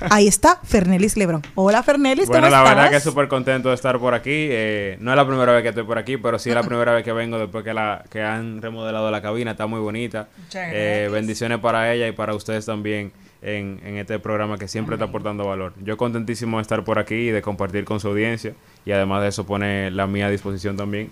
Ahí 0.09 0.27
está 0.27 0.59
Fernelis 0.63 1.17
Lebrón. 1.17 1.41
Hola 1.55 1.83
Fernelis, 1.83 2.25
¿cómo 2.27 2.39
Bueno, 2.39 2.49
la 2.49 2.57
estás? 2.63 2.75
verdad 2.75 2.91
que 2.91 2.99
súper 2.99 3.27
contento 3.27 3.69
de 3.69 3.75
estar 3.75 3.97
por 3.99 4.13
aquí. 4.13 4.31
Eh, 4.31 4.97
no 4.99 5.11
es 5.11 5.17
la 5.17 5.27
primera 5.27 5.51
vez 5.53 5.63
que 5.63 5.69
estoy 5.69 5.83
por 5.83 5.97
aquí, 5.97 6.17
pero 6.17 6.37
sí 6.39 6.49
es 6.49 6.55
la 6.55 6.63
primera 6.63 6.93
vez 6.93 7.03
que 7.03 7.11
vengo 7.13 7.37
después 7.39 7.63
que, 7.63 7.73
la, 7.73 8.03
que 8.09 8.21
han 8.21 8.61
remodelado 8.61 9.09
la 9.11 9.21
cabina. 9.21 9.51
Está 9.51 9.67
muy 9.67 9.79
bonita. 9.79 10.27
Eh, 10.53 11.09
bendiciones 11.11 11.59
para 11.59 11.91
ella 11.93 12.07
y 12.07 12.11
para 12.11 12.35
ustedes 12.35 12.65
también 12.65 13.11
en, 13.41 13.79
en 13.83 13.97
este 13.97 14.19
programa 14.19 14.57
que 14.57 14.67
siempre 14.67 14.95
está 14.95 15.05
aportando 15.05 15.45
valor. 15.45 15.73
Yo 15.83 15.97
contentísimo 15.97 16.57
de 16.57 16.61
estar 16.61 16.83
por 16.83 16.99
aquí 16.99 17.15
y 17.15 17.29
de 17.31 17.41
compartir 17.41 17.85
con 17.85 17.99
su 17.99 18.07
audiencia. 18.09 18.53
Y 18.85 18.91
además 18.91 19.21
de 19.23 19.29
eso 19.29 19.45
pone 19.45 19.91
la 19.91 20.07
mía 20.07 20.27
a 20.27 20.29
disposición 20.29 20.77
también. 20.77 21.09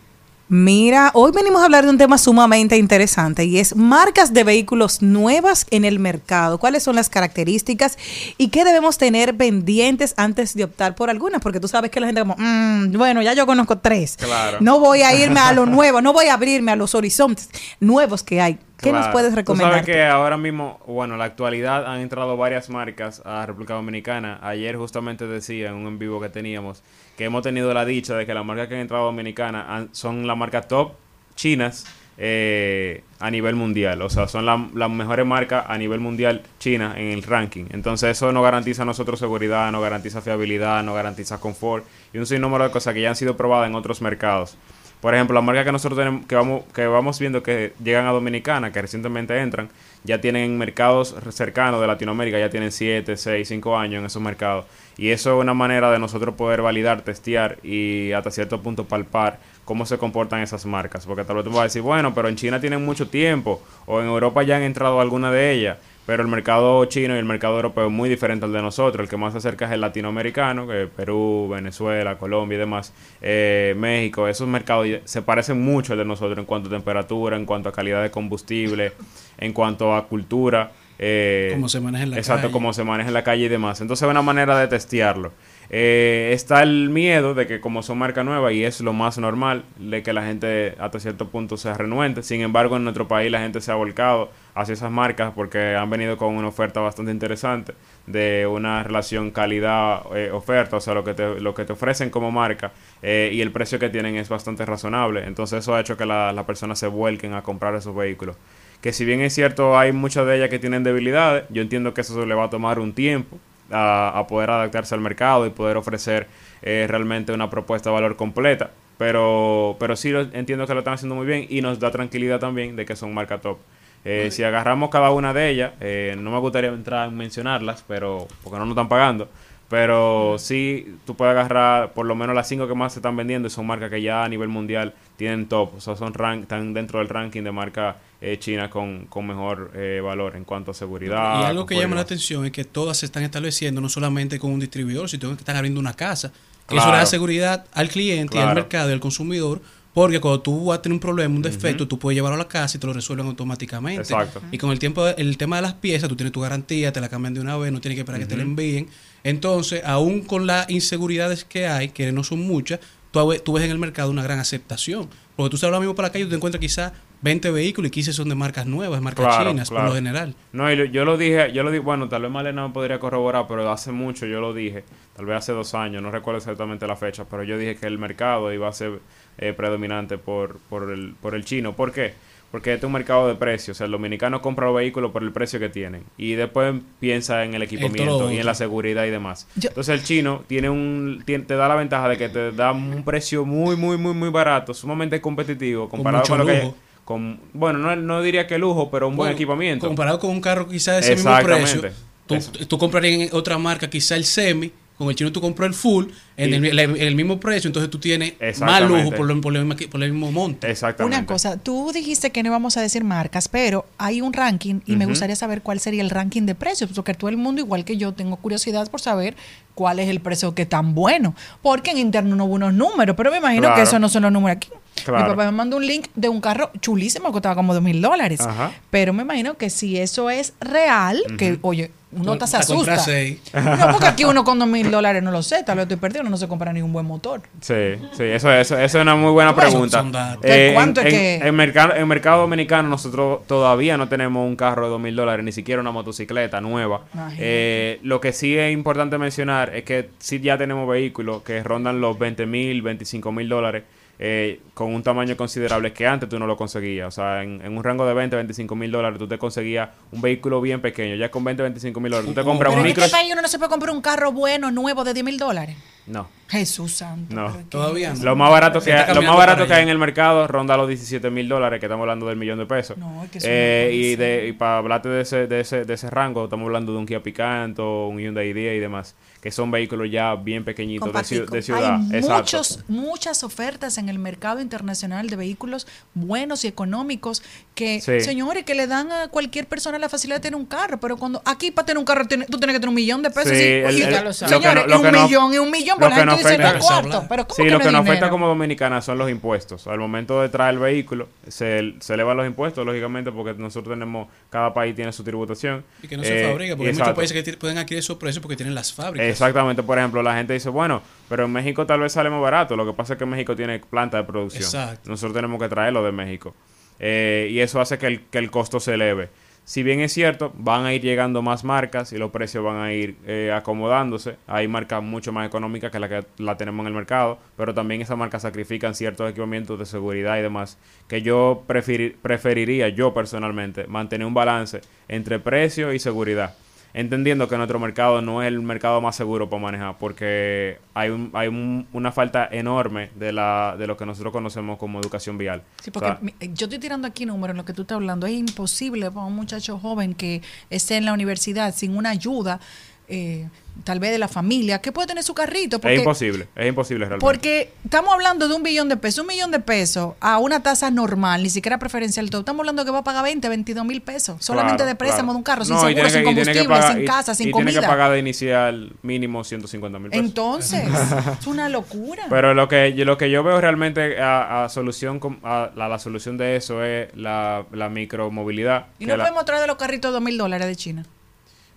Mira, 0.48 1.10
hoy 1.16 1.32
venimos 1.34 1.60
a 1.64 1.66
hablar 1.66 1.86
de 1.86 1.89
un 1.89 1.98
tema 1.98 2.20
sumamente 2.20 2.78
interesante 2.78 3.46
y 3.46 3.58
es 3.58 3.76
marcas 3.76 4.32
de 4.32 4.43
vehículos 4.43 5.02
nuevas 5.02 5.66
en 5.72 5.86
el 5.86 5.98
mercado. 5.98 6.60
¿Cuáles 6.60 6.84
son 6.84 6.96
las 6.96 7.10
características 7.10 7.98
y 8.38 8.50
qué 8.50 8.64
debemos 8.64 9.00
tener 9.00 9.36
pendientes 9.36 10.14
antes 10.18 10.54
de 10.54 10.66
optar 10.66 10.93
por 10.93 11.10
algunas? 11.10 11.41
Porque 11.41 11.60
tú 11.60 11.68
sabes 11.68 11.89
que 11.89 12.00
la 12.00 12.06
gente 12.06 12.22
como, 12.22 12.36
"Mm, 12.38 12.91
bueno, 12.96 13.24
ya 13.24 13.34
yo 13.34 13.48
conozco 13.48 13.80
tres. 13.80 14.18
Claro. 14.18 14.60
No 14.62 14.80
voy 14.80 15.02
a 15.02 15.16
irme 15.20 15.39
a 15.39 15.52
lo 15.52 15.66
nuevo, 15.66 16.00
no 16.04 16.14
voy 16.14 16.28
a 16.28 16.36
abrirme 16.36 16.72
a 16.72 16.76
los 16.76 16.93
horizontes 16.93 17.50
nuevos 17.80 18.22
que 18.22 18.39
hay. 18.39 18.60
¿Qué 18.78 18.91
nos 18.91 19.08
puedes 19.08 19.32
Tú 19.32 19.38
recomendar? 19.38 19.72
sabes 19.72 19.86
que 19.88 20.04
ahora 20.04 20.38
mismo, 20.38 20.80
bueno, 20.86 21.18
la 21.18 21.24
actualidad 21.26 21.88
han 21.91 22.02
entrado 22.02 22.38
varias 22.38 22.70
marcas 22.70 23.20
a 23.26 23.43
República 23.48 23.74
Dominicana. 23.74 24.38
Ayer 24.43 24.76
justamente 24.76 25.26
decía 25.26 25.70
en 25.70 25.76
un 25.76 25.88
en 25.88 25.98
vivo 25.98 26.22
que 26.22 26.30
teníamos 26.30 26.84
que 27.18 27.26
hemos 27.26 27.41
tenido 27.43 27.74
la 27.74 27.86
dicha 27.86 28.16
de 28.16 28.26
que 28.26 28.34
las 28.34 28.45
marcas 28.45 28.68
que 28.68 28.76
han 28.76 28.82
entrado 28.82 29.03
a 29.03 29.05
Dominicana 29.07 29.88
son 29.91 30.28
las 30.28 30.38
marcas 30.38 30.68
top 30.68 30.93
chinas 31.36 31.86
eh, 32.18 33.03
a 33.20 33.30
nivel 33.30 33.55
mundial. 33.55 34.01
O 34.01 34.09
sea, 34.09 34.28
son 34.28 34.45
la- 34.45 34.68
las 34.74 34.89
mejores 34.89 35.26
marcas 35.26 35.66
a 35.68 35.78
nivel 35.78 35.99
mundial 35.99 36.43
chinas 36.59 36.95
en 36.97 37.11
el 37.11 37.24
ranking. 37.24 37.66
Entonces 37.72 38.11
eso 38.11 38.32
nos 38.32 38.43
garantiza 38.43 38.84
a 38.84 38.86
nosotros 38.86 39.20
seguridad, 39.20 39.72
nos 39.72 39.82
garantiza 39.82 40.22
fiabilidad, 40.22 40.82
nos 40.84 40.95
garantiza 40.95 41.39
confort 41.39 41.86
y 42.13 42.18
un 42.18 42.26
sinnúmero 42.26 42.63
de 42.63 42.72
cosas 42.72 42.93
que 42.93 43.01
ya 43.01 43.09
han 43.09 43.16
sido 43.18 43.36
probadas 43.36 43.70
en 43.70 43.76
otros 43.76 44.01
mercados. 44.01 44.57
Por 45.06 45.14
ejemplo, 45.14 45.36
las 45.36 45.43
marcas 45.43 45.66
que 45.66 45.72
nosotros 45.72 45.99
tenemos, 45.99 46.26
que 46.26 46.34
vamos, 46.34 46.64
que 46.74 46.88
vamos 46.88 47.20
viendo 47.20 47.43
que 47.43 47.74
llegan 47.84 48.08
a 48.08 48.12
Dominicana, 48.12 48.72
que 48.72 48.82
recientemente 48.82 49.39
entran, 49.39 49.70
ya 50.03 50.20
tienen 50.20 50.58
mercados 50.58 51.16
cercanos 51.30 51.80
de 51.80 51.86
Latinoamérica, 51.86 52.39
ya 52.39 52.49
tienen 52.49 52.72
7, 52.72 53.16
6, 53.16 53.47
5 53.47 53.78
años 53.78 53.99
en 53.99 54.06
esos 54.08 54.20
mercados. 54.20 54.66
Y 54.97 55.10
eso 55.10 55.38
es 55.38 55.43
una 55.43 55.53
manera 55.53 55.91
de 55.91 55.99
nosotros 55.99 56.34
poder 56.34 56.64
validar, 56.64 57.03
testear 57.03 57.60
y 57.62 58.14
hasta 58.14 58.32
cierto 58.32 58.64
punto 58.64 58.86
palpar 58.86 59.38
cómo 59.66 59.86
se 59.86 59.97
comportan 59.97 60.41
esas 60.41 60.66
marcas. 60.66 61.05
Porque 61.05 61.24
tal 61.24 61.36
vez 61.38 61.45
tú 61.45 61.51
vas 61.51 61.59
a 61.59 61.63
decir, 61.63 61.82
bueno, 61.82 62.13
pero 62.13 62.30
en 62.30 62.36
China 62.38 62.61
tienen 62.61 62.86
mucho 62.86 63.07
tiempo, 63.09 63.61
o 63.86 63.99
en 63.99 64.07
Europa 64.07 64.43
ya 64.43 64.55
han 64.57 64.63
entrado 64.63 65.01
algunas 65.01 65.32
de 65.34 65.51
ellas. 65.51 65.78
Pero 66.05 66.22
el 66.22 66.30
mercado 66.30 66.86
chino 66.86 67.16
y 67.16 67.18
el 67.18 67.26
mercado 67.26 67.55
europeo 67.55 67.88
es 67.88 67.91
muy 67.91 68.07
diferente 68.07 68.45
al 68.45 68.53
de 68.53 68.61
nosotros. 68.61 69.03
El 69.03 69.09
que 69.09 69.18
más 69.18 69.32
se 69.34 69.39
acerca 69.39 69.66
es 69.66 69.72
el 69.72 69.82
latinoamericano, 69.82 70.68
que 70.68 70.86
Perú, 70.95 71.47
Venezuela, 71.51 72.20
Colombia 72.20 72.57
y 72.57 72.59
demás. 72.59 72.93
Eh, 73.24 73.74
México, 73.76 74.28
esos 74.28 74.47
mercados 74.47 74.88
se 75.05 75.22
parecen 75.24 75.59
mucho 75.63 75.93
al 75.93 75.97
de 75.99 76.05
nosotros 76.05 76.38
en 76.38 76.45
cuanto 76.45 76.68
a 76.70 76.72
temperatura, 76.74 77.36
en 77.38 77.45
cuanto 77.47 77.70
a 77.70 77.72
calidad 77.72 78.03
de 78.03 78.11
combustible, 78.11 78.91
en 79.39 79.51
cuanto 79.51 79.95
a 79.95 80.05
cultura. 80.07 80.74
eh, 80.99 81.49
Cómo 81.55 81.70
se 81.70 81.80
maneja 81.80 82.03
en 82.03 82.11
la 82.11 82.18
Exacto, 82.18 82.43
calle. 82.43 82.53
cómo 82.53 82.72
se 82.72 82.84
maneja 82.84 83.07
en 83.07 83.13
la 83.16 83.24
calle 83.24 83.45
y 83.45 83.49
demás. 83.49 83.82
Entonces 83.82 84.05
es 84.05 84.11
una 84.11 84.22
manera 84.22 84.59
de 84.59 84.68
testearlo. 84.68 85.32
Eh, 85.70 86.30
está 86.34 86.61
el 86.61 86.89
miedo 86.89 87.34
de 87.34 87.47
que 87.47 87.59
como 87.59 87.82
son 87.82 87.97
marcas 87.97 88.24
nuevas 88.24 88.53
y 88.53 88.63
es 88.63 88.82
lo 88.82 88.93
más 88.93 89.18
normal, 89.18 89.63
de 89.78 90.03
que 90.03 90.13
la 90.13 90.24
gente 90.24 90.76
hasta 90.80 90.99
cierto 90.99 91.30
punto 91.30 91.57
sea 91.57 91.74
renuente. 91.74 92.22
Sin 92.24 92.41
embargo, 92.41 92.78
en 92.78 92.84
nuestro 92.84 93.07
país 93.07 93.32
la 93.32 93.39
gente 93.39 93.61
se 93.61 93.72
ha 93.72 93.76
volcado 93.76 94.30
hacia 94.53 94.74
esas 94.74 94.91
marcas 94.91 95.34
porque 95.36 95.76
han 95.76 95.89
venido 95.89 96.18
con 96.18 96.36
una 96.36 96.47
oferta 96.47 96.80
bastante 96.82 97.11
interesante 97.11 97.74
de 98.07 98.47
una 98.47 98.84
relación 98.84 99.32
calidad-oferta, 99.32 100.78
o 100.78 100.82
sea, 100.82 100.93
lo 100.93 101.03
que 101.03 101.13
te, 101.13 101.39
lo 101.39 101.53
que 101.53 101.66
te 101.66 101.74
ofrecen 101.74 102.09
como 102.09 102.32
marca 102.32 102.72
eh, 103.01 103.32
y 103.34 103.41
el 103.41 103.51
precio 103.51 103.80
que 103.80 103.89
tienen 103.89 104.16
es 104.16 104.30
bastante 104.30 104.66
razonable. 104.66 105.26
Entonces 105.26 105.59
eso 105.59 105.76
ha 105.76 105.82
hecho 105.82 105.97
que 105.97 106.05
la- 106.05 106.32
las 106.32 106.45
personas 106.45 106.80
se 106.80 106.88
vuelquen 106.88 107.34
a 107.34 107.41
comprar 107.43 107.76
esos 107.76 107.95
vehículos. 107.95 108.36
Que 108.82 108.93
si 108.93 109.03
bien 109.05 109.22
es 109.22 109.34
cierto, 109.34 109.78
hay 109.78 109.91
muchas 109.91 110.26
de 110.28 110.38
ellas 110.38 110.49
que 110.49 110.59
tienen 110.59 110.84
debilidades, 110.84 111.45
yo 111.49 111.61
entiendo 111.61 111.93
que 111.93 112.01
eso 112.01 112.20
se 112.20 112.28
le 112.28 112.36
va 112.36 112.45
a 112.45 112.49
tomar 112.49 112.78
un 112.80 112.93
tiempo 112.93 113.39
a, 113.72 114.18
a 114.18 114.28
poder 114.28 114.49
adaptarse 114.49 114.95
al 114.95 115.01
mercado 115.01 115.45
y 115.45 115.49
poder 115.49 115.78
ofrecer 115.78 116.28
eh, 116.61 116.88
realmente 116.89 117.32
una 117.32 117.49
propuesta 117.49 117.89
de 117.89 117.93
valor 117.93 118.16
completa. 118.16 118.72
Pero, 118.97 119.76
pero 119.80 119.95
sí 119.95 120.09
lo, 120.09 120.22
entiendo 120.22 120.66
que 120.66 120.74
lo 120.74 120.80
están 120.80 120.93
haciendo 120.95 121.16
muy 121.16 121.26
bien 121.26 121.45
y 121.49 121.61
nos 121.61 121.80
da 121.80 121.91
tranquilidad 121.91 122.39
también 122.39 122.76
de 122.76 122.86
que 122.86 122.95
son 122.95 123.13
marca 123.13 123.39
top. 123.39 123.57
Eh, 124.03 124.30
si 124.32 124.43
agarramos 124.43 124.89
cada 124.89 125.11
una 125.11 125.34
de 125.34 125.49
ellas, 125.49 125.74
eh, 125.82 126.16
no 126.18 126.32
me 126.32 126.39
gustaría 126.39 126.70
entrar 126.70 127.09
en 127.09 127.18
mencionarlas, 127.18 127.84
pero 127.88 128.28
porque 128.43 128.57
no 128.57 128.66
nos 128.66 128.74
están 128.74 128.88
pagando. 128.88 129.30
Pero 129.70 130.38
sí, 130.38 130.95
tú 131.05 131.16
puedes 131.16 131.32
agarrar 131.32 131.93
por 131.93 132.05
lo 132.05 132.13
menos 132.16 132.36
las 132.36 132.47
cinco 132.47 132.68
que 132.68 132.76
más 132.76 132.93
se 132.93 132.99
están 132.99 133.16
vendiendo 133.16 133.47
y 133.47 133.51
son 133.51 133.66
marcas 133.66 133.89
que 133.89 134.01
ya 134.01 134.24
a 134.24 134.30
nivel 134.30 134.47
mundial 134.47 134.93
tienen 135.18 135.47
top. 135.47 135.76
O 135.78 135.82
sea, 135.82 135.95
son 135.95 136.13
rank, 136.13 136.43
están 136.43 136.74
dentro 136.74 136.99
del 136.99 137.09
ranking 137.09 137.41
de 137.41 137.51
marca 137.51 137.97
eh, 138.22 138.38
china 138.39 138.70
con, 138.70 139.05
con 139.07 139.26
mejor 139.26 139.72
eh, 139.76 140.01
valor 140.03 140.36
en 140.36 140.43
cuanto 140.43 140.72
a 140.72 140.74
seguridad. 140.76 141.41
Y 141.41 141.45
algo 141.45 141.66
que 141.66 141.76
llama 141.76 141.95
la 141.95 142.01
atención 142.01 142.45
es 142.45 142.51
que 142.51 142.63
todas 142.63 142.97
se 142.97 143.07
están 143.07 143.24
estableciendo 143.24 143.82
no 143.82 143.89
solamente 143.89 144.38
con 144.38 144.51
un 144.51 144.59
distribuidor, 144.59 145.09
sino 145.09 145.30
que 145.30 145.36
están 145.41 145.55
abriendo 145.55 145.80
una 145.80 145.93
casa. 145.93 146.30
Que 146.68 146.76
eso 146.76 146.84
Claro. 146.84 146.91
le 146.93 146.97
da 146.97 147.05
seguridad 147.05 147.66
al 147.74 147.89
cliente 147.89 148.38
y 148.38 148.39
al 148.39 148.45
Claro. 148.45 148.61
mercado 148.61 148.89
y 148.89 148.93
al 148.93 148.99
consumidor. 148.99 149.61
Porque 149.93 150.20
cuando 150.20 150.41
tú 150.41 150.66
vas 150.66 150.80
a 150.80 150.82
tener 150.82 150.93
un 150.93 150.99
problema, 150.99 151.34
un 151.34 151.41
defecto, 151.41 151.88
tú 151.88 151.97
puedes 151.97 152.16
llevarlo 152.18 152.36
a 152.36 152.38
la 152.38 152.49
casa 152.49 152.76
y 152.76 152.80
te 152.82 152.86
lo 152.88 152.91
resuelven 152.91 153.28
automáticamente. 153.28 154.01
Exacto. 154.01 154.41
Y 154.51 154.57
con 154.57 154.72
el 154.72 154.78
tiempo, 154.80 155.07
el 155.07 155.38
tema 155.38 155.55
de 155.55 155.61
las 155.61 155.74
piezas, 155.74 156.09
tú 156.09 156.18
tienes 156.18 156.34
tu 156.34 156.41
garantía, 156.41 156.91
te 156.91 156.99
la 156.99 157.07
cambian 157.07 157.34
de 157.34 157.39
una 157.39 157.55
vez, 157.55 157.72
no 157.72 157.80
tienes 157.80 157.95
que 157.95 158.01
esperar 158.01 158.20
que 158.20 158.28
te 158.28 158.36
la 158.36 158.43
envíen. 158.43 158.89
Entonces, 159.26 159.82
aún 159.84 160.21
con 160.21 160.45
las 160.45 160.69
inseguridades 160.69 161.43
que 161.43 161.65
hay, 161.65 161.89
que 161.89 162.11
no 162.11 162.23
son 162.23 162.41
muchas, 162.41 162.80
tú, 163.09 163.28
ve- 163.28 163.39
tú 163.39 163.53
ves 163.53 163.63
en 163.65 163.71
el 163.71 163.80
mercado 163.80 164.11
una 164.11 164.21
gran 164.21 164.38
aceptación. 164.39 165.09
Porque 165.36 165.49
tú 165.49 165.57
sabes 165.57 165.73
ahora 165.73 165.80
mismo 165.80 165.95
para 165.95 166.09
la 166.09 166.13
calle, 166.13 166.26
tú 166.26 166.30
te 166.30 166.36
encuentras 166.36 166.61
quizás 166.61 166.93
20 167.21 167.49
vehículos 167.49 167.89
y 167.89 167.91
15 167.91 168.13
son 168.13 168.30
de 168.30 168.36
marcas 168.36 168.67
nuevas, 168.67 169.01
marcas 169.01 169.26
Claro, 169.26 169.49
chinas, 169.49 169.69
por 169.69 169.80
lo 169.84 169.93
general. 169.95 170.36
No, 170.53 170.71
y 170.71 170.76
lo- 170.76 170.86
yo 170.86 171.05
lo 171.05 171.17
dije, 171.17 171.51
yo 171.53 171.63
lo 171.63 171.71
dije, 171.71 171.82
bueno, 171.84 172.07
tal 172.07 172.21
vez 172.21 172.30
Malena 172.30 172.67
me 172.67 172.73
podría 172.73 172.99
corroborar, 172.99 173.45
pero 173.47 173.69
hace 173.71 173.91
mucho 173.91 174.28
yo 174.28 174.39
lo 174.41 174.53
dije, 174.53 174.84
tal 175.17 175.26
vez 175.26 175.38
hace 175.38 175.53
dos 175.53 175.73
años, 175.73 176.03
no 176.03 176.11
recuerdo 176.11 176.38
exactamente 176.38 176.86
la 176.86 176.95
fecha, 176.95 177.26
pero 177.26 177.43
yo 177.43 177.57
dije 177.57 177.76
que 177.78 177.88
el 177.88 177.97
mercado 177.97 178.53
iba 178.53 178.67
a 178.69 178.73
ser 178.73 178.99
eh, 179.39 179.53
predominante 179.53 180.19
por, 180.19 180.59
por, 180.69 180.91
el, 180.91 181.15
por 181.19 181.34
el 181.34 181.43
chino. 181.43 181.76
¿Por 181.76 181.91
qué? 181.91 182.13
Porque 182.56 182.72
este 182.74 182.86
es 182.86 182.88
un 182.88 182.93
mercado 182.93 183.28
de 183.28 183.36
precios, 183.36 183.76
o 183.76 183.78
sea, 183.80 183.86
el 183.86 183.91
dominicano 183.91 184.41
compra 184.41 184.68
los 184.68 184.76
vehículos 184.78 185.12
por 185.12 185.22
el 185.24 185.34
precio 185.34 185.60
que 185.60 185.68
tienen 185.68 186.03
y 186.18 186.36
después 186.36 186.74
piensa 187.01 187.43
en 187.43 187.53
el 187.53 187.62
equipamiento 187.64 188.32
y 188.32 188.38
en 188.38 188.45
la 188.45 188.56
seguridad 188.56 189.03
y 189.03 189.10
demás. 189.10 189.45
Yo- 189.58 189.68
Entonces 189.68 189.99
el 189.99 190.06
chino 190.06 190.41
tiene 190.47 190.70
un 190.70 191.22
tiene- 191.26 191.43
te 191.43 191.56
da 191.58 191.68
la 191.68 191.76
ventaja 191.76 192.08
de 192.08 192.16
que 192.18 192.30
te 192.30 192.53
da 192.53 192.72
un 192.72 193.03
precio 193.03 193.43
muy, 193.43 193.76
muy, 193.76 193.97
muy, 193.97 194.14
muy 194.14 194.30
barato, 194.30 194.74
sumamente 194.74 195.20
competitivo 195.20 195.89
comparado 195.89 196.24
con 196.26 196.38
lo 196.38 196.45
que 196.45 196.72
con, 197.03 197.41
bueno, 197.51 197.78
no, 197.80 197.93
no 197.97 198.22
diría 198.22 198.47
que 198.47 198.58
lujo, 198.58 198.89
pero 198.89 199.10
un 199.10 199.18
buen 199.18 199.34
equipamiento. 199.34 199.86
Comparado 199.88 200.18
con 200.18 200.30
un 200.30 200.39
carro 200.39 200.66
quizás 200.66 200.95
de 200.95 200.99
ese 201.01 201.16
mismo 201.18 201.32
Exactamente. 201.32 201.91
precio, 202.28 202.51
tú, 202.62 202.66
tú 202.68 202.78
comprarías 202.78 203.30
en 203.32 203.36
otra 203.38 203.58
marca 203.58 203.89
quizá 203.89 204.16
el 204.16 204.24
semi, 204.24 204.72
con 204.98 205.10
el 205.10 205.16
chino 205.16 205.32
tú 205.32 205.41
compras 205.41 205.68
el 205.68 205.74
full 205.74 206.06
en 206.38 206.50
Y- 206.52 206.54
el, 206.70 206.80
el- 206.80 206.98
el 206.98 207.16
mismo 207.16 207.39
precio, 207.39 207.68
entonces 207.68 207.89
tú 207.91 208.00
tienes 208.00 208.34
más 208.60 208.82
lujo 208.82 209.12
por, 209.12 209.26
lo- 209.28 209.41
por, 209.41 209.52
lo 209.54 209.64
mismo- 209.64 209.89
por 209.89 210.02
el 210.04 210.12
mismo 210.14 210.32
monto. 210.32 210.68
Exactamente. 210.68 211.18
Una 211.18 211.26
cosa, 211.26 211.58
tú 211.58 211.91
dijiste 211.93 212.32
que 212.32 212.43
no 212.43 212.48
íbamos 212.50 212.78
a 212.78 212.82
decir 212.82 213.04
marcas, 213.04 213.48
pero 213.50 213.86
hay 213.98 214.22
un 214.22 214.32
ranking 214.34 214.80
y 214.86 214.96
me 214.96 215.06
gustaría 215.06 215.36
saber 215.36 215.62
cuál 215.62 215.80
sería 215.80 216.02
el 216.02 216.10
ranking 216.10 216.43
de 216.43 216.56
precios, 216.56 216.89
porque 216.93 217.14
todo 217.14 217.30
el 217.30 217.38
mundo, 217.38 217.62
igual 217.62 217.84
que 217.86 217.98
yo, 217.98 218.14
tengo 218.14 218.38
curiosidad 218.38 218.89
por 218.89 219.02
saber 219.02 219.36
cuál 219.74 220.00
es 220.00 220.08
el 220.08 220.22
precio 220.22 220.56
que 220.56 220.66
tan 220.66 220.96
bueno, 220.96 221.36
porque 221.62 221.91
en 221.91 221.98
interno 221.98 222.36
no 222.38 222.46
hubo 222.46 222.54
unos 222.56 222.74
números, 222.74 223.16
pero 223.18 223.32
me 223.32 223.38
imagino 223.38 223.64
Claro. 223.64 223.76
que 223.76 223.82
esos 223.82 224.00
no 224.00 224.08
son 224.08 224.24
los 224.24 224.32
números 224.32 224.56
aquí. 224.58 224.70
Claro. 225.04 225.26
Mi 225.26 225.30
papá 225.32 225.46
me 225.46 225.52
mandó 225.52 225.76
un 225.76 225.86
link 225.86 226.08
de 226.16 226.30
un 226.30 226.39
carro 226.39 226.72
chulísimo 226.80 227.26
que 227.28 227.32
costaba 227.34 227.56
como 227.56 227.74
dos 227.74 227.84
mil 227.84 228.02
dólares, 228.02 228.39
Ajá. 228.39 228.72
pero 228.89 229.12
me 229.12 229.24
imagino 229.24 229.56
que 229.58 229.70
si 229.70 229.98
eso 229.98 230.30
es 230.30 230.54
real, 230.62 231.22
que 231.38 231.60
oye, 231.62 231.91
uno 232.16 232.32
hasta 232.34 232.47
se 232.47 232.57
asusta. 232.57 232.97
seis. 232.97 233.39
No, 233.53 233.91
porque 233.91 234.07
aquí 234.07 234.24
uno 234.26 234.43
con 234.43 234.57
dos 234.59 234.68
mil 234.68 234.89
dólares 234.91 235.22
no 235.24 235.32
lo 235.32 235.43
sé, 235.43 235.63
tal 235.63 235.78
vez 235.78 235.84
estoy 235.84 235.97
perdido, 235.97 236.24
no 236.24 236.38
se 236.38 236.47
compra 236.47 236.72
ni 236.74 236.82
un 236.82 236.91
buen 236.93 237.05
motor. 237.05 237.41
Sí, 237.61 237.74
sí, 238.13 238.24
eso, 238.24 238.51
eso, 238.51 238.78
eso 238.78 238.97
es 238.97 239.01
una 239.01 239.16
muy 239.16 239.32
buena 239.32 239.55
pregunta. 239.55 240.03
Eh, 240.43 240.72
¿Cuánto 240.74 241.01
en, 241.01 241.07
es 241.07 241.13
que- 241.13 241.36
en 241.47 241.55
mercado, 241.55 241.95
en 241.95 242.07
mercado 242.07 242.41
dominicano 242.41 242.89
nosotros 242.89 243.45
todavía 243.47 243.97
no 243.97 244.07
tenemos 244.07 244.47
un 244.47 244.55
carro 244.55 244.86
de 244.86 244.89
dos 244.91 244.99
mil 245.01 245.16
dólares, 245.16 245.43
ni 245.45 245.51
siquiera 245.51 245.82
una 245.82 245.91
motocicleta 245.91 246.61
nueva. 246.61 247.01
Eh, 247.38 247.99
lo 248.03 248.20
que 248.22 248.34
sí 248.34 248.57
es 248.57 248.74
importante 248.74 249.18
mencionar 249.18 249.76
es 249.76 249.84
que 249.84 250.09
sí 250.20 250.39
ya 250.39 250.57
tenemos 250.57 250.88
vehículos 250.88 251.41
que 251.43 251.61
rondan 251.63 252.01
los 252.01 252.18
20 252.18 252.45
mil, 252.45 252.82
25 252.82 253.32
mil 253.32 253.49
dólares. 253.49 253.84
Eh, 254.20 254.61
con 254.74 254.93
un 254.93 255.03
tamaño 255.03 255.36
considerable 255.38 255.91
que 255.93 256.07
antes 256.07 256.30
tú 256.30 256.39
no 256.39 256.47
lo 256.47 256.55
conseguías. 256.57 257.07
O 257.07 257.11
sea, 257.11 257.43
en, 257.43 257.61
en 257.63 257.78
un 257.78 257.84
rango 257.84 258.05
de 258.05 258.13
20, 258.13 258.36
25 258.36 258.76
mil 258.76 258.91
dólares 258.91 259.20
tú 259.20 259.28
te 259.28 259.38
conseguías 259.38 259.89
un 260.11 260.22
vehículo 260.22 260.61
bien 260.61 260.82
pequeño. 260.82 261.16
Ya 261.16 261.30
con 261.32 261.43
20, 261.43 261.61
25 261.63 261.99
mil 261.99 262.11
dólares 262.11 262.30
tú 262.30 262.34
te 262.39 262.43
compras 262.45 262.70
Pero 262.72 262.82
un 262.82 262.86
en 262.86 262.91
micro... 262.91 263.03
este 263.03 263.16
país 263.16 263.32
uno 263.32 263.41
no 263.41 263.47
se 263.47 263.57
puede 263.57 263.70
comprar 263.70 263.93
un 263.95 264.01
carro 264.01 264.32
bueno, 264.32 264.72
nuevo, 264.72 265.03
de 265.03 265.13
10 265.13 265.26
mil 265.26 265.38
dólares. 265.38 265.76
No. 266.07 266.28
Jesús 266.47 266.91
santo. 266.97 267.34
No. 267.36 267.51
Todavía 267.68 268.13
no. 268.13 268.24
Lo 268.24 268.36
más 268.36 268.51
barato 268.51 268.80
que, 268.80 268.93
hay- 268.93 269.13
lo 269.16 269.24
más 269.24 269.36
barato 269.36 269.66
que 269.66 269.74
hay 269.74 269.82
en 269.84 269.89
el 269.89 269.97
mercado 269.97 270.47
ronda 270.47 270.78
los 270.78 270.88
17 270.88 271.32
mil 271.32 271.49
dólares, 271.49 271.80
que 271.80 271.88
estamos 271.88 272.03
hablando 272.03 272.28
del 272.28 272.38
millón 272.38 272.59
de 272.59 272.68
pesos. 272.68 272.95
No, 272.97 273.24
es 273.24 273.32
que 273.32 273.38
eso 273.39 273.47
Eh, 273.49 273.89
y, 273.91 274.16
de, 274.16 274.47
y 274.49 274.53
para 274.53 274.78
hablarte 274.78 275.09
de 275.09 275.22
ese, 275.22 275.47
de, 275.47 275.61
ese, 275.61 275.84
de 275.84 275.93
ese 275.95 276.09
rango, 276.11 276.43
estamos 276.43 276.66
hablando 276.68 276.91
de 276.91 276.99
un 276.99 277.07
Kia 277.07 277.24
Picanto, 277.24 278.07
un 278.07 278.20
Hyundai 278.20 278.53
Dia 278.53 278.76
y 278.76 278.80
demás, 278.80 279.16
que 279.46 279.52
son 279.52 279.70
vehículos 279.70 280.10
ya 280.10 280.34
bien 280.34 280.66
pequeñitos 280.66 281.14
de, 281.30 281.46
de 281.46 281.62
ciudad. 281.62 282.00
Hay 282.12 282.18
Exacto. 282.18 282.34
muchos, 282.58 282.80
muchas 282.88 283.43
ofertas 283.43 284.00
en 284.00 284.10
el 284.10 284.18
mercado 284.18 284.60
internacional 284.60 285.30
de 285.30 285.36
vehículos 285.36 285.86
buenos 286.16 286.66
y 286.66 286.68
económicos 286.68 287.43
que, 287.76 288.02
Sí. 288.02 288.22
señores, 288.22 288.64
que 288.64 288.74
le 288.74 288.88
dan 288.88 289.12
a 289.12 289.28
cualquier 289.28 289.68
persona 289.68 290.00
la 290.00 290.10
facilidad 290.10 290.38
de 290.38 290.41
tener 290.41 290.56
un 290.60 290.66
carro, 290.66 291.00
pero 291.00 291.16
cuando 291.18 291.43
aquí 291.46 291.70
para 291.70 291.86
tener 291.86 292.00
un 292.00 292.06
carro 292.06 292.26
tiene- 292.26 292.48
tú 292.48 292.58
tienes 292.58 292.74
que 292.74 292.80
tener 292.80 292.89
un 292.89 292.96
millón 292.96 293.22
de 293.22 293.30
pesos. 293.30 293.52
Sí, 293.52 293.56
y- 293.56 293.68
el- 293.68 294.00
y- 294.00 294.02
el- 294.02 294.10
ya 294.10 294.18
lo 294.18 294.24
lo 294.24 294.30
que 294.30 294.34
saben. 294.34 294.62
Señores, 294.64 294.84
no- 294.88 294.89
lo 294.89 294.96
y 294.96 295.06
un 295.06 295.12
no- 295.14 295.24
millón 295.28 295.54
y 295.54 295.58
un 295.60 295.70
millón, 295.70 295.98
la 296.00 296.10
gente 296.10 296.26
nos 296.26 296.38
dice 296.39 296.58
no 296.58 296.64
afecta- 296.68 296.80
es 296.80 296.86
cuarto, 296.88 297.26
pero 297.30 297.48
¿cómo 297.48 297.56
Sí, 297.56 297.64
que 297.66 297.70
lo 297.70 297.80
que 297.80 297.91
nos 297.91 298.02
afecta 298.02 298.30
como 298.32 298.48
dominicanas 298.48 299.06
son 299.06 299.20
los 299.20 299.30
impuestos. 299.30 299.86
Al 299.86 300.00
momento 300.00 300.41
de 300.41 300.50
traer 300.50 300.74
el 300.74 300.80
vehículo, 300.80 301.30
se, 301.48 301.93
se 302.00 302.14
elevan 302.16 302.36
los 302.36 302.48
impuestos, 302.48 302.84
lógicamente, 302.84 303.32
porque 303.32 303.54
nosotros 303.62 303.93
tenemos, 303.93 304.28
cada 304.50 304.74
país 304.74 304.96
tiene 304.96 305.12
su 305.14 305.24
tributación. 305.24 305.84
Y 306.02 306.08
que 306.08 306.18
no 306.18 306.24
se 306.24 306.41
Eh, 306.41 306.50
fabrica, 306.50 306.76
porque 306.76 306.89
hay 306.89 306.93
muchos 306.96 307.08
exacto. 307.10 307.16
países 307.18 307.43
que 307.43 307.58
pueden 307.58 307.78
adquirir 307.78 308.00
esos 308.00 308.18
precios 308.18 308.41
porque 308.41 308.56
tienen 308.56 308.74
las 308.74 308.91
fábricas. 308.91 309.35
Exactamente, 309.44 309.84
por 309.84 309.98
ejemplo, 309.98 310.22
la 310.24 310.36
gente 310.36 310.54
dice, 310.54 310.70
bueno, 310.70 311.02
pero 311.30 311.46
en 311.46 311.52
México 311.52 311.86
tal 311.86 312.00
vez 312.00 312.14
sale 312.14 312.30
más 312.30 312.42
barato. 312.42 312.76
Lo 312.76 312.86
que 312.86 312.94
pasa 312.94 313.14
es 313.14 313.20
que 313.20 313.26
México 313.26 313.56
tiene 313.56 313.80
planta 313.80 314.18
de 314.18 314.24
producción. 314.24 314.64
Exacto. 314.64 315.10
Nosotros 315.10 315.34
tenemos 315.36 315.60
que 315.62 315.70
traerlo 315.70 316.04
de 316.04 316.12
México. 316.12 316.54
Eh, 317.00 317.50
y 317.52 317.60
eso 317.60 317.82
hace 317.82 317.98
que 317.98 318.08
el, 318.08 318.22
que 318.24 318.38
el 318.38 318.50
costo 318.50 318.80
se 318.80 318.94
eleve. 318.94 319.30
Si 319.68 319.82
bien 319.82 320.00
es 320.00 320.14
cierto, 320.14 320.54
van 320.56 320.86
a 320.86 320.94
ir 320.94 321.02
llegando 321.02 321.42
más 321.42 321.64
marcas 321.64 322.14
y 322.14 322.20
los 322.20 322.30
precios 322.30 322.64
van 322.64 322.78
a 322.78 322.94
ir 322.94 323.18
eh, 323.26 323.52
acomodándose. 323.52 324.36
Hay 324.46 324.68
marcas 324.68 325.02
mucho 325.02 325.32
más 325.32 325.48
económicas 325.48 325.92
que 325.92 326.00
la 326.00 326.08
que 326.08 326.24
la 326.38 326.56
tenemos 326.56 326.84
en 326.84 326.88
el 326.90 326.94
mercado, 326.94 327.40
pero 327.58 327.74
también 327.74 328.00
esas 328.00 328.16
marcas 328.16 328.44
sacrifican 328.44 328.94
ciertos 328.94 329.28
equipamientos 329.28 329.80
de 329.80 329.88
seguridad 329.88 330.38
y 330.38 330.44
demás. 330.44 330.78
Que 331.08 331.24
yo 331.24 331.64
preferir- 331.68 332.16
preferiría, 332.22 332.90
yo 332.90 333.14
personalmente, 333.16 333.88
mantener 333.88 334.28
un 334.28 334.36
balance 334.36 334.82
entre 335.08 335.40
precio 335.40 335.94
y 335.94 336.00
seguridad 336.00 336.54
entendiendo 336.96 337.48
que 337.50 337.58
nuestro 337.58 337.78
mercado 337.78 338.22
no 338.22 338.41
es 338.41 338.48
el 338.48 338.62
mercado 338.62 339.02
más 339.02 339.16
seguro 339.18 339.50
para 339.50 339.62
manejar, 339.62 339.98
porque 340.00 340.80
hay, 340.93 341.10
un- 341.10 341.30
hay 341.34 341.50
un- 341.50 341.88
una 341.91 342.12
falta 342.12 342.48
enorme 342.50 343.10
de, 343.16 343.34
la, 343.34 343.76
de 343.78 343.86
lo 343.86 343.98
que 343.98 344.06
nosotros 344.06 344.32
conocemos 344.32 344.80
como 344.80 345.00
educación 345.02 345.38
vial. 345.38 345.62
Sí, 345.84 345.89
O 345.89 345.93
porque 345.93 346.08
sea, 346.10 346.20
mi- 346.22 346.34
yo 346.54 346.66
estoy 346.68 346.80
tirando 346.80 347.06
aquí 347.08 347.26
números 347.26 347.52
en 347.54 347.58
lo 347.58 347.66
que 347.66 347.74
tú 347.74 347.82
estás 347.82 347.98
hablando. 347.98 348.26
Es 348.28 348.34
imposible 348.34 349.12
para 349.12 349.26
un 349.26 349.36
muchacho 349.36 349.78
joven 349.78 350.14
que 350.16 350.41
esté 350.70 350.96
en 350.96 351.06
la 351.06 351.12
universidad 351.14 351.76
sin 351.76 351.98
una 351.98 352.12
ayuda, 352.12 352.60
eh, 353.08 353.47
tal 353.84 353.99
vez 353.99 354.12
de 354.12 354.18
la 354.18 354.28
familia, 354.30 354.80
que 354.80 354.91
puede 354.91 355.08
tener 355.08 355.24
su 355.24 355.34
carrito. 355.34 355.80
Porque, 355.80 355.95
es 355.95 355.99
imposible, 355.99 356.47
es 356.56 356.68
imposible 356.68 357.06
realmente. 357.06 357.22
Porque 357.26 357.72
estamos 357.84 358.14
hablando 358.14 358.47
de 358.47 358.56
un 358.56 358.64
billón 358.64 358.88
de 358.89 358.95
pesos, 358.97 359.20
un 359.20 359.28
millón 359.28 359.51
de 359.51 359.60
pesos 359.60 360.14
a 360.22 360.38
una 360.38 360.64
tasa 360.64 360.89
normal, 360.91 361.43
ni 361.43 361.49
siquiera 361.49 361.78
preferencial 361.78 362.30
todo. 362.30 362.39
Estamos 362.41 362.62
hablando 362.62 362.86
que 362.86 362.91
va 362.91 362.99
a 362.99 363.03
pagar 363.03 363.24
20, 363.24 363.47
22 363.49 363.86
mil 363.86 364.01
pesos, 364.01 364.38
solamente 364.43 364.78
Claro, 364.78 364.89
de 364.89 364.95
préstamo 364.95 365.24
claro. 365.28 365.34
de 365.34 365.38
un 365.38 365.43
carro, 365.43 365.66
sin 365.66 365.76
No, 365.76 365.89
y 365.89 365.93
seguro, 365.93 366.10
sin 366.10 366.14
que- 366.14 366.22
y 366.22 366.26
combustible, 366.26 366.68
pagar- 366.70 366.93
sin 366.93 367.01
y- 367.03 367.06
casa, 367.06 367.36
sin 367.36 367.47
y 367.49 367.51
comida. 367.51 367.72
tiene 367.72 367.82
que 367.86 367.88
pagar 367.91 368.12
de 368.12 368.20
inicial 368.20 368.91
mínimo 369.01 369.43
150 369.43 369.99
mil 369.99 370.10
pesos. 370.10 370.26
Entonces, 370.26 370.84
es 371.41 371.45
una 371.47 371.68
locura. 371.70 372.24
Pero 372.30 372.53
lo 372.53 372.68
que, 372.70 372.93
yo- 372.93 373.03
lo 373.06 373.18
que 373.18 373.30
yo 373.30 373.43
veo 373.43 373.60
realmente 373.60 374.20
a, 374.22 374.64
a 374.64 374.70
solución 374.70 375.20
a, 375.43 375.70
la, 375.76 375.99
solución 375.99 376.38
de 376.38 376.56
eso 376.56 376.84
es 376.84 377.10
la, 377.16 377.66
la 377.74 377.89
micromovilidad. 377.89 378.86
y 378.99 379.06
no 379.06 379.18
la- 379.18 379.26
podemos 379.26 379.45
traer 379.45 379.62
de 379.62 379.68
los 379.68 379.76
carritos 379.76 380.14
dos 380.14 380.22
mil 380.22 380.38
dólares 380.38 380.66
de 380.68 380.76
China. 380.76 381.06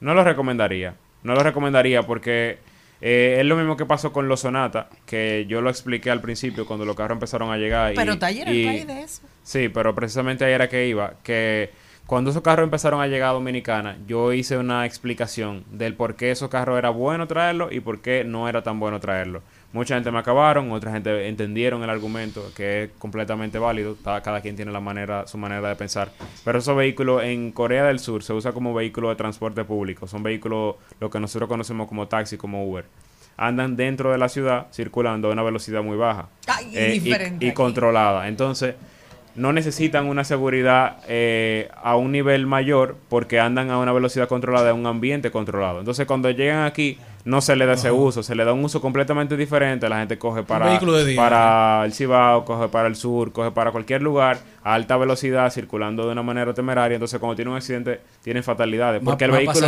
No 0.00 0.14
lo 0.14 0.22
recomendaría. 0.22 0.94
No 1.22 1.34
lo 1.34 1.42
recomendaría 1.42 2.02
porque 2.02 2.58
Eh, 3.00 3.36
es 3.38 3.46
lo 3.46 3.54
mismo 3.56 3.76
que 3.76 3.86
pasó 3.86 4.12
con 4.12 4.26
los 4.26 4.40
Sonata, 4.40 4.88
que 5.06 5.46
yo 5.48 5.60
lo 5.60 5.70
expliqué 5.70 6.10
al 6.10 6.20
principio 6.20 6.66
cuando 6.66 6.84
los 6.84 6.96
carros 6.96 7.14
empezaron 7.14 7.52
a 7.52 7.56
llegar. 7.56 7.92
y- 7.92 7.94
Pero 7.94 8.18
Taller 8.18 8.48
y- 8.48 8.62
el 8.62 8.66
país 8.66 8.86
de 8.88 9.02
eso. 9.02 9.22
Sí, 9.44 9.68
pero 9.68 9.94
precisamente 9.94 10.44
ahí 10.44 10.52
era 10.52 10.68
que 10.68 10.88
iba, 10.88 11.14
que 11.22 11.70
cuando 12.08 12.30
esos 12.30 12.40
carros 12.42 12.64
empezaron 12.64 13.02
a 13.02 13.06
llegar 13.06 13.28
a 13.28 13.32
Dominicana, 13.32 13.98
yo 14.06 14.32
hice 14.32 14.56
una 14.56 14.86
explicación 14.86 15.64
del 15.70 15.92
por 15.92 16.14
qué 16.16 16.30
esos 16.30 16.48
carros 16.48 16.78
era 16.78 16.88
bueno 16.88 17.26
traerlos 17.26 17.70
y 17.70 17.80
por 17.80 18.00
qué 18.00 18.24
no 18.24 18.48
era 18.48 18.62
tan 18.62 18.80
bueno 18.80 18.98
traerlos. 18.98 19.42
Mucha 19.74 19.94
gente 19.94 20.10
me 20.10 20.18
acabaron, 20.18 20.72
otra 20.72 20.90
gente 20.90 21.28
entendieron 21.28 21.82
el 21.82 21.90
argumento, 21.90 22.50
que 22.56 22.84
es 22.84 22.90
completamente 22.98 23.58
válido, 23.58 23.94
cada, 24.02 24.40
quien 24.40 24.56
tiene 24.56 24.72
la 24.72 24.80
manera, 24.80 25.26
su 25.26 25.36
manera 25.36 25.68
de 25.68 25.76
pensar. 25.76 26.10
Pero 26.46 26.60
esos 26.60 26.74
vehículos 26.74 27.24
en 27.24 27.52
Corea 27.52 27.84
del 27.84 27.98
Sur 27.98 28.22
se 28.22 28.32
usa 28.32 28.52
como 28.52 28.72
vehículo 28.72 29.10
de 29.10 29.16
transporte 29.16 29.62
público, 29.64 30.06
son 30.06 30.22
vehículos 30.22 30.76
lo 31.00 31.10
que 31.10 31.20
nosotros 31.20 31.46
conocemos 31.46 31.88
como 31.88 32.08
taxi, 32.08 32.38
como 32.38 32.64
Uber. 32.66 32.86
Andan 33.36 33.76
dentro 33.76 34.10
de 34.12 34.16
la 34.16 34.30
ciudad 34.30 34.68
circulando 34.72 35.28
a 35.28 35.32
una 35.32 35.42
velocidad 35.42 35.82
muy 35.82 35.98
baja 35.98 36.28
Ay, 36.46 36.72
eh, 36.74 37.36
y- 37.38 37.52
controlada. 37.52 38.28
Entonces, 38.28 38.76
no 39.38 39.52
necesitan 39.52 40.06
una 40.06 40.24
seguridad 40.24 40.96
eh, 41.06 41.68
a 41.80 41.96
un 41.96 42.10
nivel 42.10 42.46
mayor 42.46 42.96
porque 43.08 43.38
andan 43.38 43.70
a 43.70 43.78
una 43.78 43.92
velocidad 43.92 44.28
controlada 44.28 44.70
en 44.70 44.76
un 44.76 44.86
ambiente 44.86 45.30
controlado. 45.30 45.78
Entonces, 45.78 46.06
cuando 46.06 46.28
llegan 46.30 46.64
aquí, 46.64 46.98
no 47.28 47.40
se 47.40 47.54
le 47.56 47.66
da 47.66 47.74
ese 47.74 47.90
uso, 47.92 48.22
se 48.22 48.34
le 48.34 48.44
da 48.44 48.52
un 48.52 48.64
uso 48.64 48.80
completamente 48.80 49.36
diferente. 49.36 49.88
La 49.88 49.98
gente 49.98 50.18
coge 50.18 50.42
para, 50.42 50.64
día, 50.70 50.78
para 51.16 51.84
el 51.84 51.92
Cibao, 51.92 52.44
coge 52.44 52.68
para 52.68 52.88
el 52.88 52.96
sur, 52.96 53.32
coge 53.32 53.50
para 53.50 53.70
cualquier 53.70 54.02
lugar 54.02 54.38
a 54.64 54.74
alta 54.74 54.96
velocidad, 54.96 55.50
circulando 55.52 56.06
de 56.06 56.12
una 56.12 56.22
manera 56.22 56.54
temeraria. 56.54 56.96
Entonces, 56.96 57.18
cuando 57.20 57.36
tiene 57.36 57.50
un 57.50 57.56
accidente, 57.56 58.00
tienen 58.22 58.42
fatalidades. 58.42 59.02
Más- 59.02 59.12
Porque 59.12 59.24
el 59.26 59.30
más 59.30 59.38
vehículo. 59.38 59.66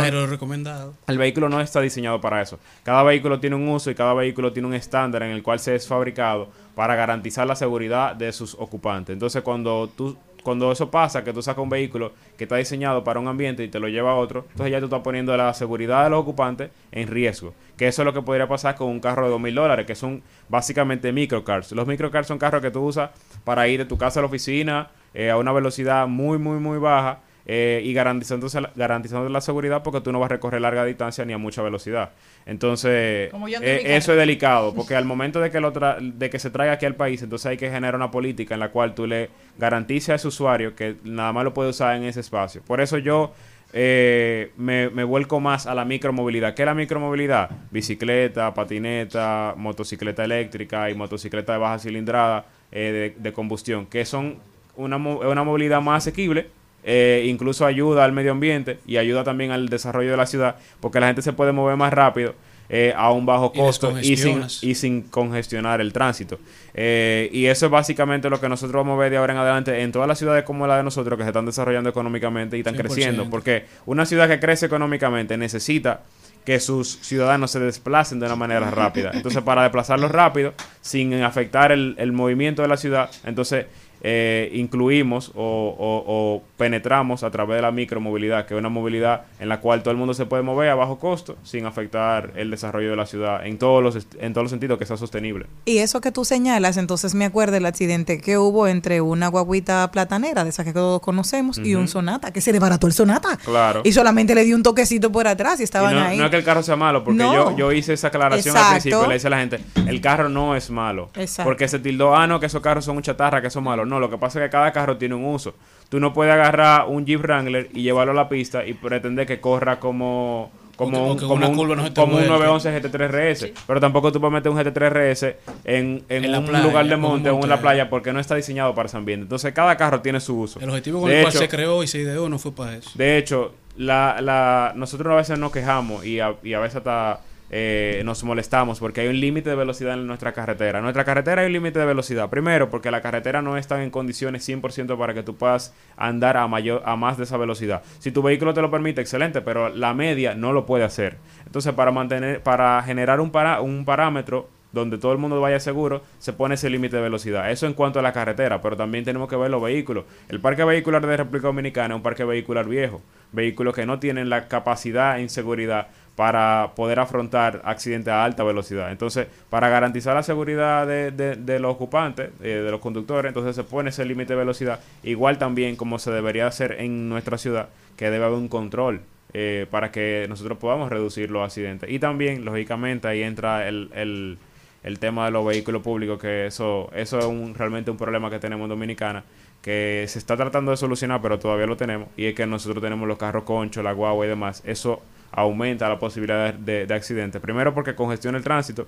El 1.07 1.17
vehículo 1.17 1.49
no 1.49 1.61
está 1.61 1.81
diseñado 1.81 2.19
para 2.19 2.41
eso. 2.41 2.57
Cada 2.83 3.03
vehículo 3.03 3.39
tiene 3.39 3.55
un 3.55 3.67
uso 3.67 3.91
y 3.91 3.95
cada 3.95 4.13
vehículo 4.13 4.51
tiene 4.51 4.67
un 4.67 4.73
estándar 4.73 5.23
en 5.23 5.31
el 5.31 5.43
cual 5.43 5.59
se 5.59 5.75
es 5.75 5.87
fabricado 5.87 6.49
para 6.75 6.95
garantizar 6.95 7.45
la 7.45 7.55
seguridad 7.55 8.15
de 8.15 8.31
sus 8.31 8.55
ocupantes. 8.55 9.13
Entonces, 9.13 9.41
cuando 9.43 9.89
tú 9.95 10.17
cuando 10.43 10.71
eso 10.71 10.89
pasa, 10.89 11.23
que 11.23 11.33
tú 11.33 11.41
sacas 11.41 11.63
un 11.63 11.69
vehículo 11.69 12.13
que 12.37 12.45
está 12.45 12.55
diseñado 12.55 13.03
para 13.03 13.19
un 13.19 13.27
ambiente 13.27 13.63
y 13.63 13.67
te 13.67 13.79
lo 13.79 13.87
lleva 13.87 14.11
a 14.11 14.15
otro, 14.15 14.45
entonces 14.51 14.71
ya 14.71 14.79
tú 14.79 14.85
estás 14.85 15.01
poniendo 15.01 15.35
la 15.35 15.53
seguridad 15.53 16.03
de 16.03 16.09
los 16.09 16.19
ocupantes 16.19 16.71
en 16.91 17.07
riesgo. 17.07 17.53
Que 17.77 17.87
eso 17.87 18.01
es 18.01 18.05
lo 18.05 18.13
que 18.13 18.21
podría 18.21 18.47
pasar 18.47 18.75
con 18.75 18.87
un 18.87 18.99
carro 18.99 19.25
de 19.25 19.31
dos 19.31 19.41
mil 19.41 19.55
dólares, 19.55 19.85
que 19.85 19.95
son 19.95 20.21
básicamente 20.49 21.11
microcars. 21.11 21.71
Los 21.71 21.87
microcars 21.87 22.27
son 22.27 22.37
carros 22.37 22.61
que 22.61 22.71
tú 22.71 22.81
usas 22.81 23.11
para 23.43 23.67
ir 23.67 23.79
de 23.79 23.85
tu 23.85 23.97
casa 23.97 24.19
a 24.19 24.21
la 24.21 24.27
oficina 24.27 24.89
eh, 25.13 25.29
a 25.29 25.37
una 25.37 25.51
velocidad 25.51 26.07
muy, 26.07 26.37
muy, 26.37 26.59
muy 26.59 26.77
baja 26.77 27.19
eh, 27.45 27.81
y 27.83 27.93
garantizándose 27.93 28.61
la- 28.61 28.71
garantizando 28.75 29.27
la 29.29 29.41
seguridad 29.41 29.83
porque 29.83 30.01
tú 30.01 30.11
no 30.11 30.19
vas 30.19 30.27
a 30.29 30.33
recorrer 30.35 30.61
larga 30.61 30.85
distancia 30.85 31.25
ni 31.25 31.33
a 31.33 31.37
mucha 31.37 31.61
velocidad. 31.61 32.11
Entonces, 32.45 33.31
eh, 33.63 33.81
eso 33.97 34.11
es 34.13 34.17
delicado 34.17 34.73
porque 34.75 34.95
al 34.95 35.05
momento 35.13 35.39
de 35.39 35.49
que, 35.51 35.59
lo 35.59 35.71
tra- 35.73 35.99
de 35.99 36.29
que 36.29 36.39
se 36.39 36.49
traiga 36.49 36.73
aquí 36.73 36.85
al 36.85 36.95
país, 36.95 37.21
entonces 37.21 37.45
hay 37.47 37.57
que 37.57 37.69
generar 37.69 37.95
una 37.95 38.11
política 38.11 38.53
en 38.53 38.59
la 38.59 38.69
cual 38.69 38.93
tú 38.93 39.07
le 39.07 39.29
garantices 39.57 40.09
a 40.09 40.15
ese 40.15 40.27
usuario 40.27 40.75
que 40.75 40.95
nada 41.03 41.31
más 41.33 41.43
lo 41.43 41.53
puede 41.53 41.69
usar 41.69 41.95
en 41.95 42.03
ese 42.03 42.19
espacio. 42.19 42.61
Por 42.61 42.81
eso 42.81 42.97
yo 42.97 43.33
eh, 43.73 44.51
me, 44.57 44.89
me 44.89 45.03
vuelco 45.03 45.39
más 45.39 45.65
a 45.65 45.73
la 45.73 45.85
micromovilidad. 45.85 46.53
¿Qué 46.53 46.63
es 46.63 46.65
la 46.65 46.73
micromovilidad? 46.73 47.49
Bicicleta, 47.71 48.53
patineta, 48.53 49.53
motocicleta 49.57 50.23
eléctrica 50.25 50.89
y 50.89 50.93
motocicleta 50.95 51.53
de 51.53 51.59
baja 51.59 51.79
cilindrada 51.79 52.45
eh, 52.71 53.13
de, 53.15 53.21
de 53.21 53.33
combustión, 53.33 53.85
que 53.85 54.03
son 54.05 54.37
una, 54.75 54.97
una 54.97 55.43
movilidad 55.43 55.81
más 55.81 56.03
asequible. 56.05 56.49
Eh, 56.83 57.25
incluso 57.27 57.65
ayuda 57.65 58.03
al 58.05 58.11
medio 58.11 58.31
ambiente 58.31 58.79
y 58.87 58.97
ayuda 58.97 59.23
también 59.23 59.51
al 59.51 59.69
desarrollo 59.69 60.11
de 60.11 60.17
la 60.17 60.25
ciudad 60.25 60.55
porque 60.79 60.99
la 60.99 61.07
gente 61.07 61.21
se 61.21 61.33
puede 61.33 61.51
mover 61.51 61.77
más 61.77 61.93
rápido 61.93 62.33
eh, 62.73 62.93
a 62.95 63.11
un 63.11 63.25
bajo 63.25 63.51
costo 63.51 63.99
y 63.99 64.15
sin, 64.15 64.45
y 64.61 64.75
sin 64.75 65.01
congestionar 65.01 65.81
el 65.81 65.91
tránsito. 65.91 66.39
Eh, 66.73 67.29
y 67.33 67.47
eso 67.47 67.65
es 67.65 67.71
básicamente 67.71 68.29
lo 68.29 68.39
que 68.39 68.47
nosotros 68.47 68.85
vamos 68.85 68.97
a 68.97 69.01
ver 69.01 69.11
de 69.11 69.17
ahora 69.17 69.33
en 69.33 69.39
adelante 69.39 69.81
en 69.81 69.91
todas 69.91 70.07
las 70.07 70.17
ciudades 70.17 70.45
como 70.45 70.65
la 70.65 70.77
de 70.77 70.83
nosotros 70.83 71.17
que 71.17 71.23
se 71.23 71.31
están 71.31 71.45
desarrollando 71.45 71.89
económicamente 71.89 72.55
y 72.55 72.61
están 72.61 72.75
100%. 72.75 72.77
creciendo. 72.77 73.29
Porque 73.29 73.65
una 73.85 74.05
ciudad 74.05 74.29
que 74.29 74.39
crece 74.39 74.67
económicamente 74.67 75.35
necesita 75.35 76.03
que 76.45 76.61
sus 76.61 76.97
ciudadanos 77.01 77.51
se 77.51 77.59
desplacen 77.59 78.21
de 78.21 78.27
una 78.27 78.37
manera 78.37 78.71
rápida. 78.71 79.11
Entonces, 79.13 79.43
para 79.43 79.63
desplazarlos 79.63 80.09
rápido, 80.09 80.53
sin 80.79 81.13
afectar 81.23 81.73
el, 81.73 81.95
el 81.97 82.13
movimiento 82.13 82.61
de 82.61 82.69
la 82.69 82.77
ciudad, 82.77 83.11
entonces 83.25 83.65
eh, 84.03 84.49
incluimos 84.53 85.31
o, 85.35 85.41
o- 85.77 86.03
o 86.07 86.43
penetramos 86.57 87.23
a 87.23 87.31
través 87.31 87.57
de 87.57 87.61
la 87.61 87.71
micromovilidad, 87.71 88.45
que 88.45 88.53
es 88.55 88.59
una 88.59 88.69
movilidad 88.69 89.23
en 89.39 89.49
la 89.49 89.59
cual 89.59 89.81
todo 89.83 89.91
el 89.91 89.97
mundo 89.97 90.13
se 90.13 90.25
puede 90.25 90.43
mover 90.43 90.69
a 90.69 90.75
bajo 90.75 90.97
costo 90.99 91.35
sin 91.43 91.65
afectar 91.65 92.31
el 92.35 92.49
desarrollo 92.51 92.89
de 92.91 92.95
la 92.95 93.05
ciudad 93.05 93.45
en 93.45 93.57
todos 93.57 93.83
los, 93.83 94.07
en 94.19 94.33
todos 94.33 94.45
los 94.45 94.49
sentidos 94.51 94.79
que 94.79 94.85
sea 94.85 94.97
sostenible. 94.97 95.45
Y 95.65 95.79
eso 95.79 96.01
que 96.01 96.11
tú 96.11 96.25
señalas, 96.25 96.77
entonces 96.77 97.13
me 97.15 97.25
acuerdo 97.25 97.53
del 97.53 97.65
accidente 97.65 98.19
que 98.19 98.37
hubo 98.37 98.67
entre 98.67 99.01
una 99.01 99.27
guaguita 99.27 99.89
platanera, 99.91 100.43
de 100.43 100.49
esa 100.49 100.63
que 100.63 100.73
todos 100.73 101.01
conocemos, 101.01 101.57
y 101.59 101.75
un. 101.75 101.87
Sonata, 101.91 102.31
que 102.31 102.39
se 102.41 102.51
desbarató 102.53 102.87
el 102.87 102.93
Sonata. 102.93 103.37
Claro. 103.43 103.81
Y 103.83 103.91
solamente 103.91 104.33
le 104.33 104.45
dio 104.45 104.55
un 104.55 104.63
toquecito 104.63 105.11
por 105.11 105.27
atrás 105.27 105.59
y 105.59 105.63
Y 105.63 105.65
estaban 105.65 105.93
no, 105.93 106.01
ahí. 106.01 106.17
no 106.17 106.23
es 106.25 106.31
que 106.31 106.37
el 106.37 106.43
carro 106.43 106.63
sea 106.63 106.75
malo, 106.77 107.03
porque 107.03 107.17
No. 107.21 107.33
yo, 107.51 107.57
yo 107.57 107.71
hice 107.73 107.93
esa 107.93 108.07
aclaración 108.07 108.55
al 108.55 108.71
principio. 108.71 109.05
Le 109.07 109.15
dice 109.15 109.27
a 109.27 109.29
la 109.29 109.39
gente, 109.39 109.59
el 109.87 109.99
carro 109.99 110.29
no 110.29 110.55
es 110.55 110.69
malo. 110.69 111.09
Exacto. 111.15 111.43
Porque 111.49 111.67
se 111.67 111.79
tildó, 111.79 112.15
ah, 112.15 112.27
no, 112.27 112.39
que 112.39 112.45
esos 112.45 112.61
carros 112.61 112.85
son 112.85 112.95
un 112.95 113.03
chatarra, 113.03 113.41
que 113.41 113.49
son 113.49 113.63
malos. 113.65 113.87
No, 113.91 113.99
lo 113.99 114.09
que 114.09 114.17
pasa 114.17 114.39
es 114.39 114.45
que 114.45 114.49
cada 114.51 114.71
carro 114.71 114.97
tiene 114.97 115.13
un 115.15 115.25
uso. 115.25 115.53
Tú 115.89 115.99
no 115.99 116.13
puedes 116.13 116.33
agarrar 116.33 116.85
un 116.87 117.05
Jeep 117.05 117.21
Wrangler 117.21 117.69
y 117.73 117.81
llevarlo 117.83 118.13
a 118.13 118.15
la 118.15 118.29
pista 118.29 118.65
y 118.65 118.73
pretender 118.73 119.27
que 119.27 119.39
corra 119.39 119.79
como... 119.79 120.51
Como 120.77 121.11
un, 121.11 121.17
como 121.19 121.33
un- 121.47 121.55
curva 121.55 121.75
no 121.75 121.93
como 121.93 122.05
un 122.17 122.27
vuelque. 122.27 122.29
911 122.29 122.81
GT3RS. 122.81 123.51
Pero 123.67 123.79
tampoco 123.79 124.11
tú 124.11 124.19
puedes 124.19 124.33
meter 124.33 124.51
un 124.51 124.57
GT3RS 124.57 125.35
en, 125.65 126.03
en 126.09 126.25
En 126.25 126.35
un 126.35 126.45
playa, 126.45 126.63
lugar 126.65 126.87
de 126.87 126.95
monte 126.97 127.29
o 127.29 127.39
en 127.43 127.49
la 127.49 127.61
playa 127.61 127.87
porque 127.89 128.11
no 128.11 128.19
está 128.19 128.33
diseñado 128.35 128.73
para 128.73 128.87
ese 128.87 128.97
ambiente. 128.97 129.23
Entonces 129.23 129.53
cada 129.53 129.77
carro 129.77 130.01
tiene 130.01 130.19
su 130.19 130.39
uso. 130.39 130.59
El 130.59 130.69
objetivo 130.69 131.01
con 131.01 131.09
De 131.09 131.17
el 131.17 131.21
cual 131.23 131.33
se 131.33 131.47
creó 131.49 131.83
y 131.83 131.87
se 131.87 131.99
ideó 131.99 132.29
no 132.29 132.39
fue 132.39 132.51
para 132.53 132.75
eso. 132.77 132.89
de 132.95 133.17
hecho, 133.19 133.53
la, 133.77 134.21
la, 134.21 134.73
nosotros 134.75 135.11
a 135.13 135.17
veces 135.17 135.37
nos 135.37 135.51
quejamos 135.51 136.03
y 136.03 136.19
a, 136.19 136.33
y 136.41 136.53
a 136.53 136.59
veces 136.59 136.77
hasta 136.77 137.19
eh, 137.53 138.01
nos 138.05 138.23
molestamos 138.23 138.79
porque 138.79 139.01
hay 139.01 139.09
un 139.09 139.19
límite 139.19 139.49
de 139.49 139.57
velocidad 139.57 139.95
en 139.95 140.07
nuestra 140.07 140.31
carretera. 140.31 140.79
En 140.79 140.83
nuestra 140.83 141.03
carretera 141.03 141.41
hay 141.41 141.47
un 141.47 141.53
límite 141.53 141.79
de 141.79 141.85
velocidad. 141.85 142.29
Primero, 142.29 142.69
porque 142.69 142.89
la 142.91 143.01
carretera 143.01 143.41
no 143.41 143.57
está 143.57 143.83
en 143.83 143.89
condiciones 143.89 144.47
100% 144.47 144.97
para 144.97 145.13
que 145.13 145.21
tú 145.21 145.35
puedas 145.35 145.73
andar 145.97 146.37
a, 146.37 146.47
mayor, 146.47 146.81
a 146.85 146.95
más 146.95 147.17
de 147.17 147.25
esa 147.25 147.35
velocidad. 147.35 147.83
Si 147.99 148.11
tu 148.11 148.21
vehículo 148.21 148.53
te 148.53 148.61
lo 148.61 148.71
permite, 148.71 149.01
excelente, 149.01 149.41
pero 149.41 149.67
la 149.67 149.93
media 149.93 150.33
no 150.33 150.53
lo 150.53 150.65
puede 150.65 150.85
hacer. 150.85 151.17
Entonces, 151.45 151.73
para, 151.73 151.91
mantener, 151.91 152.41
para 152.41 152.81
generar 152.83 153.19
un, 153.19 153.31
para, 153.31 153.59
un 153.59 153.83
parámetro 153.83 154.47
donde 154.71 154.97
todo 154.97 155.11
el 155.11 155.17
mundo 155.17 155.41
vaya 155.41 155.59
seguro, 155.59 156.01
se 156.17 156.33
pone 156.33 156.55
ese 156.55 156.69
límite 156.69 156.95
de 156.95 157.01
velocidad. 157.01 157.51
Eso 157.51 157.67
en 157.67 157.73
cuanto 157.73 157.99
a 157.99 158.01
la 158.01 158.13
carretera, 158.13 158.61
pero 158.61 158.77
también 158.77 159.03
tenemos 159.03 159.29
que 159.29 159.35
ver 159.35 159.51
los 159.51 159.61
vehículos. 159.61 160.05
El 160.29 160.39
parque 160.39 160.63
vehicular 160.63 161.05
de 161.05 161.17
República 161.17 161.47
Dominicana 161.47 161.93
es 161.93 161.97
un 161.97 162.03
parque 162.03 162.23
vehicular 162.23 162.67
viejo, 162.67 163.01
vehículos 163.31 163.75
que 163.75 163.85
no 163.85 163.99
tienen 163.99 164.29
la 164.29 164.47
capacidad 164.47 165.19
en 165.19 165.29
seguridad 165.29 165.87
para 166.21 166.73
poder 166.75 166.99
afrontar 166.99 167.63
accidentes 167.65 168.13
a 168.13 168.23
alta 168.23 168.43
velocidad. 168.43 168.91
Entonces, 168.91 169.25
para 169.49 169.69
garantizar 169.69 170.13
la 170.13 170.21
seguridad 170.21 170.85
de, 170.85 171.09
de- 171.09 171.35
de 171.35 171.57
los 171.59 171.73
ocupantes, 171.73 172.29
eh, 172.43 172.61
de 172.63 172.69
los 172.69 172.79
conductores, 172.79 173.27
entonces 173.31 173.55
se 173.55 173.63
pone 173.63 173.89
ese 173.89 174.05
límite 174.05 174.33
de 174.33 174.37
velocidad, 174.37 174.79
igual 175.01 175.39
también 175.39 175.75
como 175.75 175.97
se 175.97 176.11
debería 176.11 176.45
hacer 176.45 176.75
en 176.79 177.09
nuestra 177.09 177.39
ciudad, 177.39 177.69
que 177.97 178.11
debe 178.11 178.25
haber 178.25 178.37
un 178.37 178.49
control 178.49 179.01
eh, 179.33 179.65
para 179.71 179.91
que 179.91 180.27
nosotros 180.29 180.59
podamos 180.59 180.91
reducir 180.91 181.31
los 181.31 181.43
accidentes. 181.43 181.89
Y 181.89 181.97
también, 181.97 182.45
lógicamente, 182.45 183.07
ahí 183.07 183.23
entra 183.23 183.67
el, 183.67 183.89
el- 183.95 184.37
el 184.83 184.99
tema 184.99 185.25
de 185.25 185.31
los 185.31 185.43
vehículos 185.43 185.81
públicos, 185.81 186.19
que 186.19 186.45
eso, 186.45 186.91
eso 186.93 187.17
es 187.17 187.25
un, 187.25 187.55
realmente 187.55 187.89
un 187.89 187.97
problema 187.97 188.29
que 188.29 188.37
tenemos 188.37 188.65
en 188.65 188.69
Dominicana, 188.69 189.23
que 189.63 190.05
se 190.07 190.19
está 190.19 190.37
tratando 190.37 190.69
de 190.69 190.77
solucionar, 190.77 191.19
pero 191.19 191.39
todavía 191.39 191.65
lo 191.65 191.77
tenemos, 191.77 192.09
y 192.15 192.25
es 192.25 192.35
que 192.35 192.45
nosotros 192.45 192.79
tenemos 192.83 193.07
los 193.07 193.17
carros 193.17 193.43
conchos, 193.43 193.83
la 193.83 193.91
guagua 193.93 194.25
y 194.25 194.29
demás. 194.29 194.61
Eso 194.67 195.01
aumenta 195.31 195.87
la 195.89 195.97
posibilidad 195.99 196.53
de, 196.53 196.85
de 196.85 196.93
accidentes. 196.93 197.41
Primero 197.41 197.73
porque 197.73 197.95
congestiona 197.95 198.37
el 198.37 198.43
tránsito, 198.43 198.87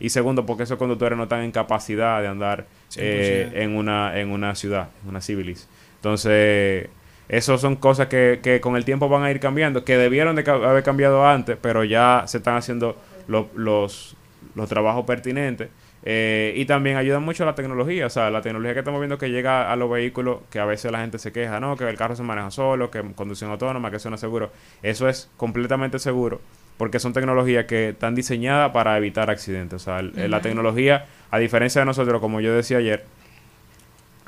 y 0.00 0.10
segundo 0.10 0.44
porque 0.44 0.64
esos 0.64 0.76
conductores 0.78 1.16
no 1.16 1.24
están 1.24 1.42
en 1.42 1.52
capacidad 1.52 2.20
de 2.20 2.28
andar 2.28 2.66
eh, 2.96 3.50
en, 3.62 3.76
una, 3.76 4.18
en 4.18 4.30
una 4.30 4.54
ciudad, 4.54 4.88
en 5.02 5.10
una 5.10 5.20
civilis. 5.20 5.68
Entonces, 5.96 6.88
esas 7.28 7.60
son 7.60 7.76
cosas 7.76 8.08
que, 8.08 8.40
que 8.42 8.60
con 8.60 8.76
el 8.76 8.84
tiempo 8.84 9.08
van 9.08 9.22
a 9.22 9.30
ir 9.30 9.40
cambiando, 9.40 9.84
que 9.84 9.96
debieron 9.96 10.36
de 10.36 10.48
haber 10.50 10.82
cambiado 10.82 11.26
antes, 11.26 11.56
pero 11.60 11.84
ya 11.84 12.24
se 12.26 12.38
están 12.38 12.56
haciendo 12.56 12.96
lo- 13.28 13.48
los, 13.54 14.16
los 14.54 14.68
trabajos 14.68 15.04
pertinentes. 15.06 15.68
Eh, 16.06 16.52
y 16.56 16.66
también 16.66 16.98
ayuda 16.98 17.18
mucho 17.18 17.46
la 17.46 17.54
tecnología, 17.54 18.06
o 18.06 18.10
sea, 18.10 18.28
la 18.30 18.42
tecnología 18.42 18.74
que 18.74 18.80
estamos 18.80 19.00
viendo 19.00 19.16
que 19.16 19.30
llega 19.30 19.72
a 19.72 19.76
los 19.76 19.90
vehículos, 19.90 20.40
que 20.50 20.58
a 20.60 20.66
veces 20.66 20.92
la 20.92 21.00
gente 21.00 21.18
se 21.18 21.32
queja, 21.32 21.60
¿no? 21.60 21.76
Que 21.76 21.88
el 21.88 21.96
carro 21.96 22.14
se 22.14 22.22
maneja 22.22 22.50
solo, 22.50 22.90
que 22.90 23.02
conducción 23.14 23.50
autónoma, 23.50 23.90
que 23.90 23.96
eso 23.96 24.10
no 24.10 24.16
es 24.16 24.20
seguro. 24.20 24.50
Eso 24.82 25.08
es 25.08 25.30
completamente 25.38 25.98
seguro, 25.98 26.42
porque 26.76 26.98
son 26.98 27.14
tecnologías 27.14 27.64
que 27.64 27.90
están 27.90 28.14
diseñadas 28.14 28.70
para 28.72 28.98
evitar 28.98 29.30
accidentes. 29.30 29.80
O 29.80 29.84
sea, 29.84 30.00
el- 30.00 30.12
la 30.30 30.40
tecnología, 30.42 31.06
a 31.30 31.38
diferencia 31.38 31.80
de 31.80 31.86
nosotros, 31.86 32.20
como 32.20 32.42
yo 32.42 32.52
decía 32.54 32.76
ayer, 32.78 33.04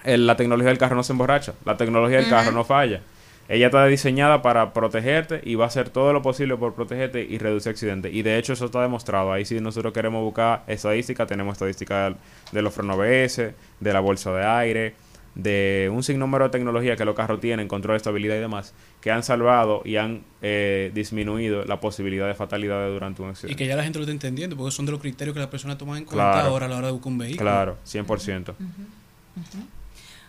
el- 0.05 0.27
la 0.27 0.37
tecnología 0.37 0.71
del 0.71 0.79
carro 0.79 0.97
no 0.97 1.03
se 1.03 1.13
emborracha, 1.13 1.53
la 1.67 1.77
tecnología 1.77 2.19
del 2.19 2.31
carro 2.31 2.53
no 2.53 2.65
falla. 2.65 3.01
Ella 3.49 3.67
está 3.67 3.87
diseñada 3.87 4.43
para 4.43 4.73
protegerte 4.73 5.41
y 5.45 5.55
va 5.55 5.65
a 5.65 5.69
hacer 5.69 5.91
todo 5.91 6.13
lo 6.13 6.23
posible 6.23 6.57
por 6.57 6.75
protegerte 6.75 7.23
y 7.23 7.39
reducir 7.39 7.71
accidentes. 7.71 8.13
Y 8.13 8.23
de 8.23 8.39
hecho 8.39 8.53
eso 8.55 8.67
está 8.67 8.83
demostrado. 8.83 9.33
Ahí 9.33 9.45
si 9.45 9.61
nosotros 9.61 9.93
queremos 9.93 10.23
buscar 10.23 10.65
estadística, 10.67 11.27
tenemos 11.27 11.53
estadística 11.53 12.15
de 12.53 12.63
los 12.63 12.75
frenos 12.75 12.99
ABS, 12.99 13.37
de 13.81 13.93
la 13.93 14.01
bolsa 14.01 14.33
de 14.33 14.45
aire, 14.45 14.95
de 15.37 15.91
un 15.93 16.03
sinnúmero 16.03 16.45
de 16.45 16.51
tecnología 16.51 16.97
que 16.97 17.05
los 17.05 17.15
carros 17.15 17.41
tienen, 17.41 17.69
control 17.69 17.93
de 17.93 17.97
estabilidad 17.99 18.37
y 18.37 18.41
demás, 18.41 18.73
que 19.03 19.11
han 19.11 19.23
salvado 19.23 19.83
y 19.85 19.97
han 19.97 20.23
eh, 20.41 20.91
disminuido 20.95 21.63
la 21.67 21.79
posibilidad 21.79 22.27
de 22.27 22.35
fatalidades 22.35 22.91
durante 22.91 23.21
un 23.21 23.29
Y 23.29 23.31
accidente. 23.33 23.57
que 23.57 23.67
ya 23.67 23.77
la 23.77 23.85
gente 23.85 23.99
lo 23.99 24.05
está 24.05 24.13
entendiendo, 24.13 24.57
porque 24.57 24.71
son 24.75 24.87
de 24.87 24.93
los 24.93 25.01
criterios 25.03 25.35
que 25.35 25.41
la 25.41 25.51
persona 25.51 25.77
toma 25.77 25.99
en 25.99 26.07
cuenta 26.07 26.33
Claro. 26.33 26.49
ahora 26.49 26.65
a 26.67 26.69
la 26.71 26.77
hora 26.79 26.87
de 26.87 26.93
buscar 26.95 27.13
un 27.13 27.19
vehículo. 27.19 27.43
Claro, 27.51 27.77
100%. 27.85 28.55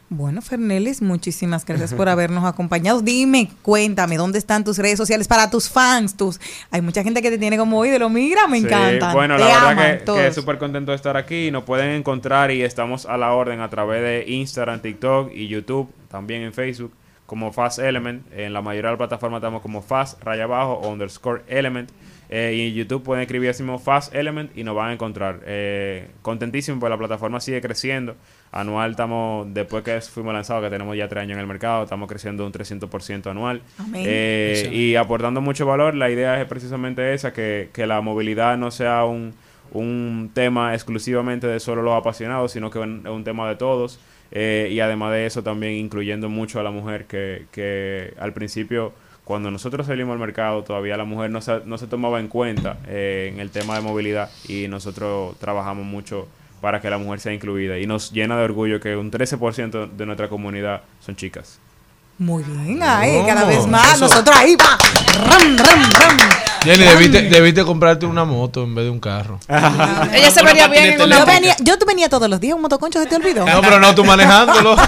Bueno, 0.10 0.42
Fernelis, 0.42 1.02
muchísimas 1.02 1.66
gracias 1.66 1.94
por 1.94 2.08
habernos 2.10 2.46
acompañado. 2.46 3.02
Dime, 3.02 3.50
cuéntame, 3.62 4.16
¿dónde 4.16 4.40
están 4.40 4.64
tus 4.64 4.78
redes 4.78 4.98
sociales 4.98 5.28
para 5.28 5.50
tus 5.50 5.70
fans? 5.70 6.16
Tus, 6.16 6.40
hay 6.72 6.82
mucha 6.82 7.04
gente 7.04 7.22
que 7.22 7.30
te 7.30 7.38
tiene 7.38 7.58
como 7.58 7.84
ídolo. 7.84 8.10
Mira, 8.10 8.48
me 8.48 8.60
Sí, 8.60 8.66
encantan. 8.66 9.14
Bueno, 9.14 9.36
te 9.36 9.42
la 9.42 9.48
verdad 9.48 9.70
aman 9.72 9.98
que, 10.00 10.06
que 10.06 10.32
súper 10.32 10.58
contento 10.58 10.92
de 10.92 10.96
estar 10.96 11.18
aquí. 11.18 11.52
Nos 11.52 11.64
pueden 11.66 11.90
encontrar 11.92 12.52
y 12.52 12.62
estamos 12.64 13.06
a 13.06 13.18
la 13.18 13.34
orden 13.34 13.60
a 13.60 13.70
través 13.70 14.02
de 14.02 14.32
Instagram, 14.34 14.82
TikTok 14.82 15.32
y 15.34 15.50
YouTube, 15.50 15.90
también 16.10 16.42
en 16.44 16.54
Facebook, 16.54 16.94
como 17.26 17.52
Fast 17.52 17.80
Element. 17.80 18.26
En 18.32 18.54
la 18.54 18.62
mayoría 18.62 18.92
de 18.92 18.94
las 18.94 19.00
plataformas 19.00 19.40
estamos 19.40 19.62
como 19.62 19.82
Fast, 19.82 20.24
raya 20.24 20.46
abajo, 20.46 20.88
underscore 20.88 21.44
Element. 21.50 21.90
Eh, 22.30 22.56
y 22.58 22.68
en 22.70 22.74
YouTube 22.74 23.04
pueden 23.04 23.22
escribir 23.22 23.50
así 23.50 23.64
mismo 23.64 23.80
Fast 23.80 24.14
Element 24.14 24.56
y 24.58 24.64
nos 24.64 24.76
van 24.76 24.90
a 24.90 24.94
encontrar. 24.94 25.42
Eh, 25.46 26.10
contentísimo 26.22 26.80
porque 26.80 26.90
la 26.90 26.98
plataforma 26.98 27.40
sigue 27.40 27.62
creciendo. 27.62 28.16
Anual 28.52 28.92
estamos, 28.92 29.48
después 29.54 29.84
que 29.84 30.00
fuimos 30.02 30.34
lanzados, 30.34 30.64
que 30.64 30.70
tenemos 30.70 30.96
ya 30.98 31.08
tres 31.08 31.24
años 31.24 31.36
en 31.36 31.42
el 31.42 31.48
mercado, 31.48 31.84
estamos 31.84 32.10
creciendo 32.10 32.46
un 32.46 32.52
300% 32.52 33.28
anual. 33.28 33.62
Amén. 33.78 34.04
Eh, 34.06 34.70
y 34.72 34.96
aportando 34.96 35.42
mucho 35.42 35.66
valor, 35.66 35.96
la 35.96 36.10
idea 36.10 36.42
es 36.42 36.48
precisamente 36.48 37.14
esa, 37.14 37.34
que, 37.34 37.70
que 37.74 37.88
la 37.88 38.02
movilidad 38.02 38.58
no 38.58 38.72
sea 38.72 39.06
un, 39.06 39.34
un 39.72 40.32
tema 40.34 40.74
exclusivamente 40.74 41.48
de 41.48 41.60
solo 41.60 41.82
los 41.82 41.94
apasionados, 41.96 42.52
sino 42.52 42.70
que 42.70 42.80
es 42.80 42.86
un, 42.86 43.02
es 43.06 43.12
un 43.12 43.24
tema 43.24 43.48
de 43.50 43.56
todos. 43.56 44.00
Eh, 44.32 44.70
y 44.72 44.80
además 44.80 45.14
de 45.14 45.26
eso 45.26 45.44
también 45.44 45.74
incluyendo 45.74 46.30
mucho 46.30 46.60
a 46.60 46.64
la 46.64 46.72
mujer, 46.72 47.06
que, 47.06 47.46
que 47.52 48.14
al 48.20 48.34
principio, 48.34 48.94
cuando 49.28 49.52
nosotros 49.52 49.86
salimos 49.86 50.14
al 50.14 50.20
mercado, 50.20 50.64
todavía 50.64 50.96
la 50.96 51.04
mujer 51.04 51.30
no 51.30 51.42
se, 51.42 51.60
no 51.66 51.78
se 51.78 51.86
tomaba 51.86 52.22
en 52.22 52.30
cuenta 52.30 52.78
eh, 52.88 53.30
en 53.34 53.42
el 53.42 53.50
tema 53.50 53.76
de 53.76 53.82
movilidad 53.82 54.30
y 54.48 54.70
nosotros 54.70 55.36
trabajamos 55.38 55.86
mucho 55.86 56.30
para 56.62 56.80
que 56.80 56.90
la 56.90 56.98
mujer 56.98 57.20
sea 57.20 57.34
incluida. 57.34 57.78
Y 57.78 57.86
nos 57.88 58.14
llena 58.14 58.38
de 58.38 58.46
orgullo 58.46 58.80
que 58.80 58.96
un 58.96 59.12
13% 59.12 59.92
de 59.92 60.06
nuestra 60.06 60.30
comunidad 60.30 60.84
son 61.06 61.18
chicas. 61.18 61.60
Muy 62.18 62.42
bien, 62.42 62.80
ay, 62.82 63.16
¿Cómo? 63.16 63.28
cada 63.28 63.44
vez 63.44 63.68
más. 63.68 63.96
Eso. 63.96 64.06
Nosotros 64.06 64.34
ahí 64.34 64.56
va. 64.56 64.78
Ram, 65.26 65.58
ram, 65.58 65.92
ram. 65.92 66.18
Jenny, 66.64 66.86
debiste, 66.86 67.22
debiste 67.24 67.66
comprarte 67.66 68.06
una 68.06 68.24
moto 68.24 68.64
en 68.64 68.76
vez 68.76 68.86
de 68.86 68.92
un 68.92 69.00
carro. 69.02 69.42
Ella 70.14 70.32
se 70.32 70.42
vería 70.42 70.70
bien 70.70 70.94
en 70.94 71.02
una 71.02 71.20
yo, 71.20 71.26
venía, 71.26 71.56
yo 71.60 71.74
venía 71.86 72.08
todos 72.08 72.30
los 72.30 72.40
días, 72.40 72.56
un 72.56 72.62
motoconcho 72.62 73.02
se 73.02 73.08
te 73.08 73.18
olvidó. 73.18 73.46
No, 73.46 73.60
pero 73.60 73.78
no 73.78 73.94
tú 73.94 74.06
manejándolo. 74.06 74.78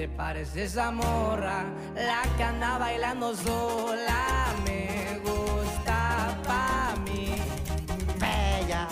le 0.00 0.08
parece 0.08 0.64
esa 0.64 0.90
morra? 0.90 1.66
La 1.94 2.22
que 2.34 2.42
anda 2.42 2.78
bailando 2.78 3.36
sola 3.36 4.46
me 4.64 5.20
gusta 5.22 6.38
pa' 6.46 6.94
mí. 7.04 7.34
Bella, 8.18 8.88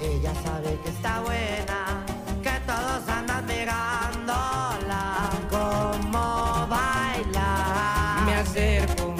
ella 0.00 0.32
sabe 0.44 0.78
que 0.84 0.90
está 0.90 1.22
buena, 1.22 2.06
que 2.40 2.54
todos 2.70 3.02
andan 3.08 3.44
mirándola 3.46 5.28
como 5.50 6.68
baila. 6.68 8.22
Me 8.24 8.34
acerco 8.36 9.12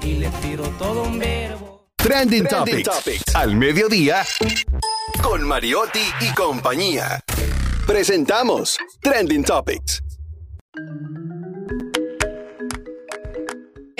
y 0.00 0.12
le 0.18 0.28
tiro 0.42 0.62
todo 0.78 1.02
un 1.02 1.18
verbo. 1.18 1.88
Trending, 1.96 2.46
Trending 2.46 2.84
Topics. 2.84 3.34
Al 3.34 3.56
mediodía. 3.56 4.24
Con 5.20 5.42
Mariotti 5.42 6.06
y 6.20 6.32
compañía. 6.34 7.18
Presentamos 7.84 8.78
Trending 9.02 9.42
Topics. 9.42 10.07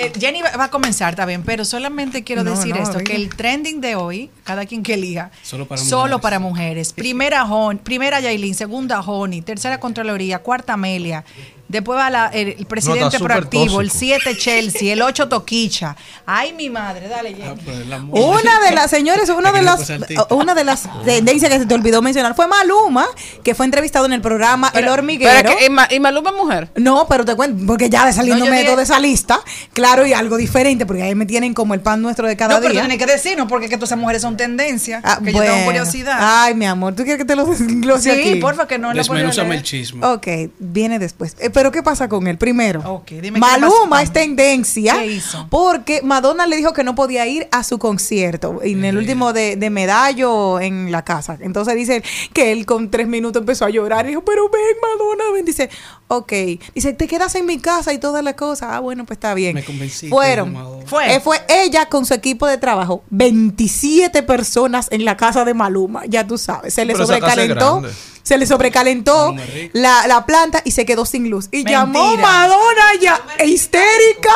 Eh, 0.01 0.13
Jenny 0.17 0.41
va 0.41 0.63
a 0.63 0.69
comenzar, 0.69 1.09
está 1.09 1.25
bien, 1.25 1.43
pero 1.43 1.65
solamente 1.65 2.23
quiero 2.23 2.45
No, 2.45 2.51
decir 2.51 2.73
no, 2.73 2.81
esto, 2.81 2.99
que 2.99 3.15
el 3.15 3.27
trending 3.35 3.81
de 3.81 3.95
hoy, 3.95 4.29
cada 4.45 4.65
quien 4.65 4.81
que 4.81 4.93
elija, 4.93 5.29
Solo 5.43 5.67
para 5.67 5.81
solo 5.81 6.01
mujeres. 6.03 6.21
para 6.21 6.39
mujeres. 6.39 6.93
Primera 6.93 7.45
Jon, 7.45 7.77
primera 7.79 8.21
Yailin, 8.21 8.55
segunda 8.55 9.01
Joni, 9.03 9.41
tercera 9.41 9.77
Contraloría, 9.81 10.39
cuarta 10.39 10.73
Amelia, 10.73 11.25
después 11.69 11.97
va 11.97 12.09
la- 12.09 12.27
el, 12.27 12.49
el 12.59 12.65
presidente 12.65 13.17
proactivo, 13.19 13.79
el 13.79 13.87
tóxico. 13.87 14.19
7 14.23 14.37
Chelsea, 14.37 14.91
el 14.93 15.01
8 15.01 15.29
Toquicha. 15.29 15.95
Ay, 16.25 16.51
mi 16.53 16.69
madre, 16.69 17.07
dale, 17.07 17.33
Jenny. 17.33 18.09
Una 18.11 18.59
de 18.59 18.71
las, 18.75 18.89
señores, 18.91 19.29
una 19.29 19.51
de 19.53 19.61
las, 19.61 19.89
una 20.31 20.53
de 20.55 20.63
las 20.63 20.83
tendencias 21.05 21.51
que 21.51 21.59
se 21.59 21.65
te 21.65 21.73
olvidó 21.73 22.01
mencionar 22.01 22.35
fue 22.35 22.47
Maluma, 22.47 23.05
que 23.43 23.55
fue 23.55 23.65
entrevistado 23.65 24.05
en 24.05 24.13
el 24.13 24.21
programa 24.21 24.71
El 24.73 24.87
Hormiguero. 24.89 25.31
pero 25.35 25.57
que- 25.57 25.65
¿y 25.65 25.69
Ma- 25.69 25.87
¿Y 25.89 25.99
Maluma 25.99 26.31
es 26.31 26.35
mujer? 26.35 26.69
No, 26.75 27.07
pero 27.07 27.23
te 27.25 27.35
cuento, 27.35 27.65
porque 27.65 27.89
ya 27.89 28.05
de 28.05 28.13
saliendo 28.13 28.39
No, 28.39 28.45
yo 28.45 28.51
medio 28.51 28.71
dije- 28.71 28.77
de 28.77 28.83
esa 28.83 28.99
lista, 28.99 29.39
claro, 29.73 30.05
y 30.05 30.13
algo 30.13 30.37
diferente, 30.37 30.85
porque 30.85 31.03
ahí 31.03 31.15
me 31.15 31.25
tienen 31.25 31.53
como 31.53 31.73
el 31.73 31.81
pan 31.81 32.01
nuestro 32.01 32.27
de 32.27 32.35
cada 32.35 32.55
No, 32.55 32.61
pero 32.61 32.73
día. 32.73 32.81
tienes 32.81 32.97
que 32.97 33.05
decirnos 33.11 33.47
porque 33.47 33.65
es 33.65 33.69
que 33.69 33.77
todas 33.77 33.89
esas 33.89 33.99
mujeres 33.99 34.21
son 34.21 34.35
tendencia, 34.37 35.01
Ah, 35.03 35.19
que 35.23 35.31
yo 35.31 35.37
bueno. 35.37 35.53
tengo 35.53 35.65
curiosidad. 35.65 36.17
Ay, 36.19 36.55
mi 36.55 36.65
amor, 36.65 36.95
¿tú 36.95 37.03
quieres 37.03 37.17
que 37.19 37.25
te 37.25 37.35
lo 37.35 37.45
desglose 37.45 38.13
Sí, 38.15 38.19
aquí? 38.31 38.35
porfa, 38.39 38.67
que 38.67 38.77
no 38.77 38.87
puedo 38.89 38.97
Desmenúzame 38.97 39.55
el 39.55 39.63
chisme. 39.63 40.05
Ok, 40.05 40.27
viene 40.59 40.99
después. 40.99 41.35
Eh, 41.39 41.49
pero 41.59 41.73
¿qué 41.73 41.83
pasa 41.83 42.07
con 42.07 42.25
él? 42.27 42.37
Primero, 42.37 43.03
dime 43.05 43.33
qué 43.33 43.39
Maluma 43.39 44.01
es 44.01 44.13
tendencia 44.13 44.93
¿Qué 44.93 45.07
hizo? 45.07 45.45
porque 45.49 46.01
Madonna 46.03 46.47
le 46.47 46.55
dijo 46.55 46.71
que 46.71 46.85
no 46.85 46.95
podía 46.95 47.27
ir 47.27 47.49
a 47.51 47.65
su 47.65 47.77
concierto 47.79 48.61
en 48.63 48.85
el 48.85 48.97
último 48.97 49.33
de, 49.33 49.57
de 49.57 49.69
Medallo 49.69 50.61
en 50.61 50.89
la 50.89 51.03
casa. 51.03 51.37
Entonces 51.41 51.75
dice 51.75 52.01
que 52.31 52.53
él 52.53 52.65
con 52.65 52.89
tres 52.89 53.09
minutos 53.09 53.41
empezó 53.41 53.65
a 53.65 53.69
llorar 53.69 54.05
y 54.05 54.09
dijo, 54.09 54.23
pero 54.23 54.49
ven 54.49 54.61
Madonna, 54.81 55.33
ven. 55.33 55.43
Dice, 55.43 55.69
ok. 56.07 56.31
Dice, 56.73 56.93
te 56.93 57.07
quedas 57.07 57.35
en 57.35 57.45
mi 57.45 57.59
casa 57.59 57.91
y 57.91 57.97
todas 57.97 58.23
las 58.23 58.35
cosas. 58.35 58.69
Ah, 58.71 58.79
bueno, 58.79 59.05
pues 59.05 59.17
está 59.17 59.33
bien. 59.33 59.55
Me 59.55 59.65
convenciste, 59.65 60.07
Fueron. 60.07 60.53
Madonna. 60.53 60.85
Fue. 60.85 61.19
fue 61.19 61.41
ella 61.49 61.87
con 61.87 62.05
su 62.05 62.13
equipo 62.13 62.47
de 62.47 62.57
trabajo. 62.57 63.03
27 63.09 64.23
personas 64.23 64.87
en 64.91 65.03
la 65.03 65.17
casa 65.17 65.43
de 65.43 65.53
Maluma. 65.53 66.05
Ya 66.05 66.25
tú 66.25 66.37
sabes. 66.37 66.73
Se 66.73 66.85
le 66.85 66.93
Pero 66.93 67.03
esa 67.03 67.19
casa 67.19 67.41
es 67.43 67.49
sobrecalentó. 67.49 67.81
Se 68.29 68.37
le 68.37 68.45
sobrecalentó 68.45 69.35
la, 69.73 70.05
la 70.05 70.23
planta 70.27 70.61
y 70.63 70.69
se 70.69 70.85
quedó 70.85 71.03
sin 71.03 71.31
luz. 71.31 71.49
Y 71.51 71.67
llamó 71.67 72.03
Mentira. 72.09 72.27
Madonna 72.29 72.83
ya 73.01 73.19
histérica. 73.43 74.29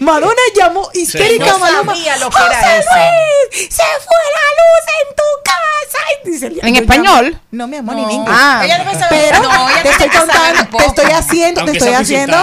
Madonna 0.00 0.34
llamó 0.56 0.90
histérica 0.94 1.44
a 1.44 1.48
Yo 1.50 1.58
Maluma. 1.60 1.94
sabía 1.94 2.16
lo 2.16 2.28
que 2.28 2.36
era 2.38 2.56
"José 2.60 2.78
eso". 2.78 2.88
Luis, 2.90 3.68
se 3.70 3.82
fue 3.82 4.20
la 4.34 4.46
luz 4.58 4.84
en 4.98 5.14
tu 5.14 5.22
casa. 5.44 5.98
Y 6.24 6.30
dice, 6.32 6.66
¿En 6.68 6.74
español? 6.74 7.24
llamo- 7.30 7.40
No, 7.52 7.68
mi 7.68 7.76
amor, 7.76 7.94
ni 7.94 8.02
en 8.02 8.08
No. 8.08 8.14
inglés. 8.14 8.36
Ah. 8.36 8.62
Ella 8.64 8.78
saber- 8.98 9.08
Pero 9.30 9.42
no, 9.44 9.70
ella 9.70 9.82
te 9.84 9.88
estoy 9.90 10.08
contando, 10.08 10.76
te 10.78 10.84
estoy 10.86 11.12
haciendo, 11.12 11.64
te 11.64 11.70
estoy 11.70 11.92
haciendo. 11.92 12.36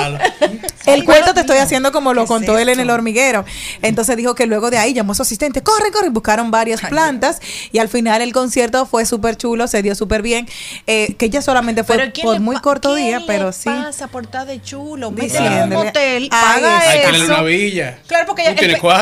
El 0.86 1.06
cuento 1.06 1.34
te 1.34 1.41
estoy 1.41 1.58
haciendo 1.58 1.91
como 1.91 2.14
lo 2.14 2.22
¿Qué 2.22 2.26
es 2.26 2.30
contó 2.30 2.58
él 2.58 2.70
en 2.70 2.80
el 2.80 2.89
hormiguero. 2.89 3.45
Entonces 3.82 4.16
dijo 4.18 4.36
que 4.36 4.45
luego 4.45 4.70
de 4.70 4.78
ahí 4.78 4.93
llamó 4.93 5.12
a 5.14 5.16
su 5.16 5.22
asistente, 5.22 5.62
corre, 5.64 5.91
corre, 5.91 6.10
buscaron 6.10 6.49
varias 6.51 6.82
plantas 6.82 7.39
y 7.72 7.80
al 7.80 7.88
final 7.89 8.22
el 8.22 8.32
concierto 8.34 8.86
fue 8.86 9.06
súper 9.06 9.38
chulo, 9.38 9.68
se 9.68 9.82
dio 9.82 9.95
súper 9.95 10.22
bien. 10.22 10.47
Eh, 10.88 10.93
que 11.18 11.26
ella 11.26 11.41
solamente 11.41 11.84
fue 11.84 11.98
Pero 11.98 12.11
¿quién 12.14 12.26
por 12.26 12.40
muy 12.40 12.56
corto 12.57 12.94
quién 12.94 13.07
día, 13.07 13.20
le 13.20 13.26
pero 13.26 13.52
sí. 13.52 13.70
pasa 13.70 14.07
por 14.07 14.24
estar 14.24 14.45
de 14.45 14.61
chulo? 14.61 15.11
Métele 15.11 15.61
en 15.61 15.76
un 15.76 15.91
ay, 15.95 16.30
paga 16.30 16.95
eso. 16.95 17.26
Una 17.26 17.41
villa. 17.44 17.99
Claro, 18.07 18.26
porque 18.28 18.44
ella, 18.44 18.52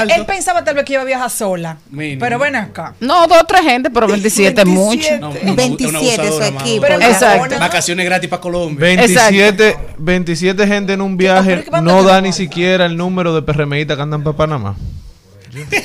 él, 0.03 0.11
él 0.15 0.25
pensaba 0.25 0.63
tal 0.63 0.75
vez 0.75 0.85
que 0.85 0.93
iba 0.93 1.01
a 1.01 1.05
viajar 1.05 1.29
sola. 1.29 1.77
Mínimo. 1.89 2.19
Pero 2.19 2.39
ven 2.39 2.55
acá. 2.55 2.95
No, 2.99 3.27
dos 3.27 3.39
o 3.41 3.45
tres 3.45 3.61
gente, 3.61 3.89
pero 3.89 4.07
27 4.07 4.61
es 4.61 4.67
mucho. 4.67 5.17
No, 5.19 5.33
no, 5.43 5.55
27 5.55 6.21
una 6.21 6.31
su 6.31 6.43
equipo. 6.43 6.81
Pero 6.81 7.01
Exacto. 7.01 7.59
Vacaciones 7.59 8.05
gratis 8.05 8.29
para 8.29 8.41
Colombia. 8.41 8.79
27, 8.87 9.77
27 9.97 10.67
gente 10.67 10.93
en 10.93 11.01
un 11.01 11.17
viaje 11.17 11.57
pero 11.57 11.71
¿qué 11.71 11.81
no 11.81 12.03
da 12.03 12.21
ni 12.21 12.33
siquiera 12.33 12.85
el 12.85 12.97
número 12.97 13.33
de 13.33 13.41
PRMistas 13.41 13.97
que 13.97 14.03
andan 14.03 14.23
para 14.23 14.37
Panamá. 14.37 14.75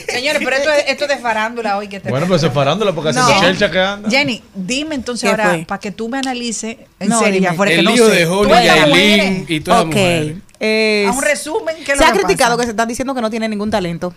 Señores, 0.09 0.41
pero 0.45 0.57
esto 0.57 0.71
es, 0.73 0.85
esto 0.89 1.05
es 1.05 1.11
de 1.11 1.19
farándula 1.19 1.77
hoy 1.79 1.89
que 1.89 2.01
te 2.01 2.09
Bueno, 2.11 2.27
pues 2.27 2.41
separándola 2.41 2.93
porque 2.93 3.11
así 3.11 3.19
No. 3.19 3.41
chelcha 3.41 3.71
que 3.71 3.79
anda. 3.81 4.09
Jenny, 4.11 4.43
dime 4.55 4.95
entonces 4.95 5.23
¿Qué 5.29 5.43
ahora, 5.43 5.65
para 5.67 5.81
que 5.81 5.91
tú 5.91 6.09
me 6.09 6.19
analices, 6.19 6.77
en 7.01 7.09
No, 7.09 7.19
serio, 7.19 7.35
dime. 7.35 7.45
ya 7.47 7.55
fuera 7.55 7.73
que 7.73 7.79
El 7.81 7.85
no 7.85 7.91
lío 7.93 8.07
sé. 8.09 8.15
de 8.15 8.25
Tú 8.25 8.31
Joni, 8.35 8.53
eres 8.53 8.67
la 8.67 8.77
Yailin 8.77 9.39
mujer. 9.39 9.45
y 9.51 9.61
todas 9.61 9.79
las 9.81 9.87
Ok. 9.89 9.95
mujeres. 9.95 10.37
Es- 10.59 11.09
A 11.09 11.13
un 11.13 11.23
resumen, 11.23 11.77
¿qué 11.85 11.93
es 11.93 11.99
se 11.99 12.05
lo 12.05 12.11
ha 12.11 12.13
que 12.13 12.19
criticado 12.21 12.53
pasa? 12.57 12.61
que 12.63 12.67
se 12.67 12.71
está 12.71 12.87
diciendo 12.87 13.15
que 13.15 13.21
no 13.21 13.31
tiene 13.31 13.49
ningún 13.49 13.71
talento. 13.71 14.15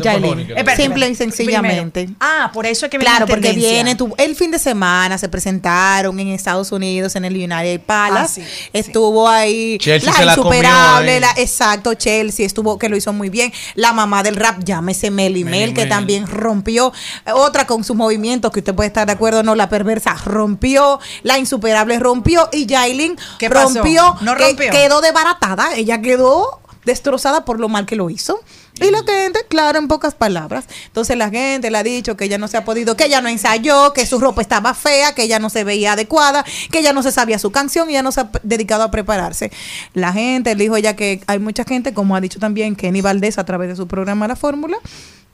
Yailin. 0.00 0.46
Que 0.46 0.76
Simple 0.76 1.08
y 1.10 1.14
sencillamente. 1.14 2.02
Primero. 2.04 2.16
Ah, 2.20 2.50
por 2.52 2.66
eso 2.66 2.86
es 2.86 2.90
que 2.90 2.98
viene 2.98 3.10
Claro, 3.10 3.26
la 3.26 3.30
porque 3.34 3.52
viene 3.52 3.94
tu, 3.94 4.14
el 4.18 4.34
fin 4.36 4.50
de 4.50 4.58
semana, 4.58 5.18
se 5.18 5.28
presentaron 5.28 6.18
en 6.18 6.28
Estados 6.28 6.72
Unidos, 6.72 7.14
en 7.16 7.24
el 7.24 7.34
United 7.34 7.80
Palace. 7.82 8.42
Ah, 8.42 8.46
sí, 8.46 8.68
estuvo 8.72 9.28
ahí 9.28 9.78
Chelsea 9.78 10.10
la 10.10 10.16
se 10.16 10.24
la 10.24 10.36
comió 10.36 10.52
insuperable, 10.52 11.12
ahí. 11.14 11.20
la- 11.20 11.34
exacto, 11.36 11.94
Chelsea 11.94 12.46
estuvo, 12.46 12.78
que 12.78 12.88
lo 12.88 12.96
hizo 12.96 13.12
muy 13.12 13.28
bien. 13.30 13.52
La 13.74 13.92
mamá 13.92 14.22
del 14.22 14.36
rap, 14.36 14.62
llámese 14.64 15.10
Melly 15.10 15.44
Melly 15.44 15.58
Mel, 15.58 15.74
que 15.74 15.82
Mel. 15.82 15.88
también 15.88 16.26
rompió. 16.26 16.92
Otra 17.34 17.66
con 17.66 17.84
sus 17.84 17.96
movimientos, 17.96 18.50
que 18.50 18.60
usted 18.60 18.74
puede 18.74 18.86
estar 18.88 19.06
de 19.06 19.12
acuerdo 19.12 19.42
no, 19.42 19.54
la 19.54 19.68
perversa 19.68 20.14
rompió, 20.24 21.00
la 21.22 21.38
insuperable 21.38 21.98
rompió 21.98 22.48
y 22.52 22.66
Yailin 22.66 23.16
¿Qué 23.38 23.48
pasó? 23.50 23.74
rompió, 23.74 24.16
¿No 24.20 24.34
que 24.36 24.44
rompió? 24.48 24.70
quedó 24.70 25.00
desbaratada. 25.00 25.74
Ella 25.76 26.00
quedó 26.00 26.60
destrozada 26.84 27.44
por 27.44 27.60
lo 27.60 27.68
mal 27.68 27.86
que 27.86 27.96
lo 27.96 28.10
hizo. 28.10 28.40
Y 28.80 28.90
la 28.90 29.02
gente, 29.04 29.40
claro, 29.48 29.78
en 29.78 29.86
pocas 29.86 30.14
palabras. 30.14 30.64
Entonces 30.86 31.16
la 31.16 31.30
gente 31.30 31.70
le 31.70 31.78
ha 31.78 31.82
dicho 31.82 32.16
que 32.16 32.24
ella 32.24 32.38
no 32.38 32.48
se 32.48 32.56
ha 32.56 32.64
podido, 32.64 32.96
que 32.96 33.04
ella 33.04 33.20
no 33.20 33.28
ensayó, 33.28 33.92
que 33.92 34.06
su 34.06 34.18
ropa 34.18 34.40
estaba 34.40 34.74
fea, 34.74 35.14
que 35.14 35.24
ella 35.24 35.38
no 35.38 35.50
se 35.50 35.62
veía 35.62 35.92
adecuada, 35.92 36.44
que 36.70 36.78
ella 36.78 36.92
no 36.92 37.02
se 37.02 37.12
sabía 37.12 37.38
su 37.38 37.52
canción 37.52 37.90
y 37.90 37.92
ella 37.92 38.02
no 38.02 38.12
se 38.12 38.22
ha 38.22 38.30
dedicado 38.42 38.82
a 38.82 38.90
prepararse. 38.90 39.52
La 39.92 40.12
gente 40.12 40.54
le 40.54 40.64
dijo 40.64 40.76
ella 40.76 40.96
que 40.96 41.20
hay 41.26 41.38
mucha 41.38 41.64
gente, 41.64 41.92
como 41.92 42.16
ha 42.16 42.20
dicho 42.20 42.38
también 42.38 42.74
Kenny 42.74 43.02
Valdés 43.02 43.38
a 43.38 43.44
través 43.44 43.68
de 43.68 43.76
su 43.76 43.86
programa 43.86 44.26
La 44.26 44.36
Fórmula, 44.36 44.78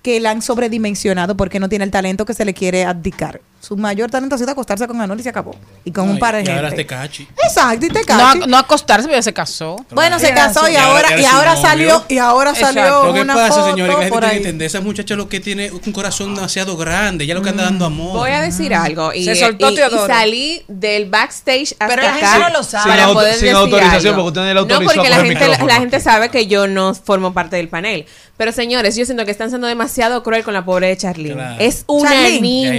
que 0.03 0.21
la 0.21 0.31
han 0.31 0.43
sobredimensionado 0.43 1.37
porque 1.37 1.59
no 1.61 1.69
tiene 1.69 1.85
el 1.85 1.91
talento 1.91 2.25
que 2.25 2.35
se 2.35 2.45
le 2.45 2.55
quiere 2.55 2.85
abdicar. 2.85 3.41
Su 3.61 3.77
mayor 3.77 4.09
talento 4.09 4.37
ha 4.37 4.39
sido 4.39 4.53
acostarse 4.53 4.87
con 4.87 5.01
Anuel 5.01 5.19
y 5.19 5.25
se 5.25 5.31
acabó. 5.31 5.57
Y 5.85 5.91
con 5.91 6.07
No, 6.07 6.13
un 6.13 6.19
par 6.21 6.37
de 6.37 6.45
y 6.45 6.49
ahora 6.49 6.69
gente. 6.69 6.85
te 6.85 6.87
cachi. 6.87 7.29
Exacto, 7.43 7.85
y 7.87 7.89
te 7.89 8.01
No, 8.01 8.07
cachi. 8.07 8.43
a- 8.45 8.47
no 8.47 8.57
acostarse, 8.57 9.09
pero 9.09 9.19
ya 9.19 9.23
se 9.23 9.33
casó. 9.33 9.85
Bueno, 9.91 10.21
se 10.21 10.29
Y 10.29 10.33
casó 10.33 10.69
y 10.69 10.77
ahora- 10.77 11.09
ahora, 11.09 11.19
y 11.19 11.23
y 11.23 11.25
ahora 11.25 11.39
ahora 11.39 11.57
su 11.57 11.63
salió, 11.63 12.05
y 12.09 12.19
ahora 12.19 12.51
Exacto. 12.51 12.75
salió 12.81 13.05
Lo 13.07 13.13
que 13.15 13.21
una 13.23 13.35
pasa, 13.35 13.49
foto 13.55 13.71
señores, 13.71 13.85
que 13.85 13.89
la 13.89 13.99
gente 14.05 14.09
por 14.13 14.21
tiene 14.21 14.27
ahí. 14.37 14.41
que 14.43 14.49
entender, 14.49 14.67
esa 14.67 14.81
muchacha 14.81 15.17
lo 15.17 15.29
que 15.29 15.41
tiene 15.41 15.73
un 15.73 15.93
corazón 15.93 16.37
demasiado 16.37 16.77
grande, 16.77 17.27
ya 17.27 17.35
lo 17.35 17.43
que 17.43 17.49
anda 17.49 17.65
dando 17.65 17.85
amor. 17.85 18.13
Voy 18.19 18.31
a 18.31 18.41
decir 18.41 18.73
algo. 18.73 19.13
Y, 19.13 19.25
Se 19.25 19.35
soltó 19.35 19.69
y- 19.71 19.75
y 19.75 19.79
salí 20.07 20.63
del 20.69 21.11
backstage 21.11 21.73
hasta 21.81 21.89
Pero 21.89 22.03
la 22.03 22.15
acá 22.15 22.31
gente 22.33 22.45
no 22.53 22.59
lo 22.59 22.63
sabe. 22.63 22.91
para 22.91 23.05
Sin 23.07 23.15
poder 23.15 23.33
sin 23.35 23.41
decir 23.43 23.57
autorización, 23.57 24.15
algo. 24.15 24.25
porque 24.25 24.29
usted 24.29 24.41
ni 24.43 24.47
le 24.49 24.55
No, 24.55 24.61
autorizó 24.61 24.85
porque 24.95 25.07
a 25.09 25.11
la 25.11 25.17
gente, 25.25 25.49
la, 25.67 25.75
gente 25.81 26.01
sabe 26.01 26.29
que 26.31 26.47
yo 26.47 26.69
no 26.69 26.95
formo 26.95 27.35
parte 27.35 27.57
del 27.57 27.69
panel. 27.69 28.07
Pero 28.39 28.53
señores, 28.53 28.97
yo 28.97 29.05
siento 29.05 29.25
que 29.27 29.31
están 29.33 29.51
siendo 29.51 29.67
demasiado 29.67 30.23
cruel 30.23 30.43
con 30.45 30.55
la 30.55 30.65
pobre 30.65 30.87
de 30.89 30.97
Charlene. 30.97 31.35
Claro. 31.35 31.57
Es 31.59 31.85
una 31.89 32.11
Charlene. 32.11 32.41
niña. 32.41 32.71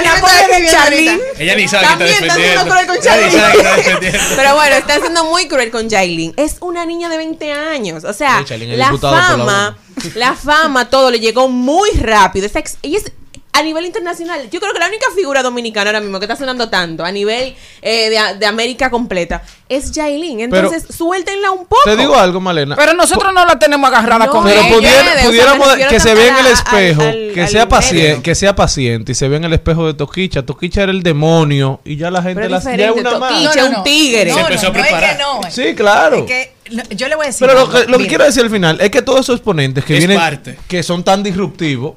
Una 0.00 0.20
pobre 0.20 0.60
de 0.62 0.68
Charlene. 0.70 1.20
Ella 1.38 1.54
ni 1.56 1.68
sabe 1.68 1.82
que 1.84 1.88
También 1.90 2.12
está 2.12 2.26
está 2.26 2.34
siendo 2.40 2.64
cruel 2.66 2.86
con 2.86 3.00
Charlene. 3.00 4.18
Pero 4.36 4.54
bueno, 4.54 4.76
está 4.76 5.00
siendo 5.00 5.24
muy 5.24 5.48
cruel 5.48 5.70
con 5.70 5.90
Jailin. 5.90 6.34
Es 6.36 6.56
una 6.60 6.86
niña 6.86 7.08
de 7.08 7.16
20 7.18 7.52
años. 7.52 8.04
O 8.04 8.12
sea, 8.12 8.44
Sí, 8.46 8.56
la 8.58 8.92
la 8.92 8.98
fama, 8.98 9.76
la 10.14 10.34
fama, 10.34 10.88
todo 10.90 11.10
le 11.10 11.20
llegó 11.20 11.48
muy 11.48 11.90
rápido. 11.98 12.46
Esa 12.46 12.58
ex- 12.60 12.78
ella 12.82 12.98
es 12.98 13.12
a 13.56 13.62
nivel 13.62 13.86
internacional. 13.86 14.50
Yo 14.50 14.58
creo 14.60 14.72
que 14.72 14.78
la 14.80 14.88
única 14.88 15.06
figura 15.14 15.42
dominicana 15.42 15.90
ahora 15.90 16.00
mismo 16.00 16.18
que 16.18 16.24
está 16.24 16.34
sonando 16.36 16.68
tanto 16.68 17.04
a 17.04 17.12
nivel 17.12 17.54
eh, 17.82 18.10
de, 18.10 18.38
de 18.38 18.46
América 18.46 18.90
completa 18.90 19.42
es 19.68 19.92
Jailin. 19.94 20.40
Entonces, 20.40 20.84
suéltenla 20.94 21.52
un 21.52 21.66
poco. 21.66 21.82
Te 21.84 21.96
digo 21.96 22.16
algo, 22.16 22.40
Malena. 22.40 22.74
Pero 22.76 22.94
nosotros 22.94 23.32
no 23.32 23.44
la 23.46 23.58
tenemos 23.58 23.88
agarrada 23.88 24.26
No, 24.26 24.32
con 24.32 24.44
Pero 24.44 24.60
ella 24.60 24.74
pudiera- 24.74 25.00
o 25.00 25.04
sea, 25.04 25.14
me 25.14 25.22
pudiéramos 25.28 25.68
que 25.88 26.00
se 26.00 26.14
vea 26.14 26.28
en 26.38 26.46
el 26.46 26.52
espejo, 26.52 27.02
al- 27.02 27.30
que 27.32 27.42
al 27.42 27.48
sea 27.48 27.68
paciente, 27.68 28.22
que 28.22 28.34
sea 28.34 28.56
paciente 28.56 29.12
y 29.12 29.14
se 29.14 29.28
vea 29.28 29.38
en 29.38 29.44
el 29.44 29.52
espejo 29.52 29.86
de 29.86 29.94
Toquicha. 29.94 30.42
Toquicha 30.44 30.82
era 30.82 30.92
el 30.92 31.02
demonio 31.04 31.80
y 31.84 31.96
ya 31.96 32.10
la 32.10 32.22
gente 32.22 32.40
Pero 32.42 32.48
la 32.48 32.58
diferente, 32.58 33.00
una. 33.00 33.10
Toquicha. 33.10 33.54
No, 33.54 33.66
un 33.66 33.72
no, 33.72 33.78
no. 33.78 33.82
tigre. 33.84 34.24
No, 34.26 34.34
Se 34.34 34.40
no, 34.40 34.46
empezó 34.48 34.66
a 34.66 34.70
no, 34.70 34.76
es 34.78 34.82
preparar. 34.82 35.16
que 35.16 35.22
no. 35.22 35.40
Sí, 35.50 35.74
claro. 35.76 36.16
Es 36.18 36.24
que, 36.24 36.52
no, 36.72 36.82
yo 36.90 37.08
le 37.08 37.14
voy 37.14 37.24
a 37.24 37.26
decir. 37.28 37.46
Pero 37.46 37.60
lo 37.60 37.70
que, 37.70 37.86
lo 37.86 37.98
que 37.98 38.06
quiero 38.08 38.24
decir 38.24 38.42
al 38.42 38.50
final 38.50 38.80
es 38.80 38.90
que 38.90 39.00
todos 39.02 39.20
esos 39.20 39.36
exponentes 39.36 39.84
que 39.84 39.94
Es 39.94 39.98
vienen, 40.00 40.18
parte. 40.18 40.58
que 40.66 40.82
son 40.82 41.04
tan 41.04 41.22
disruptivos, 41.22 41.94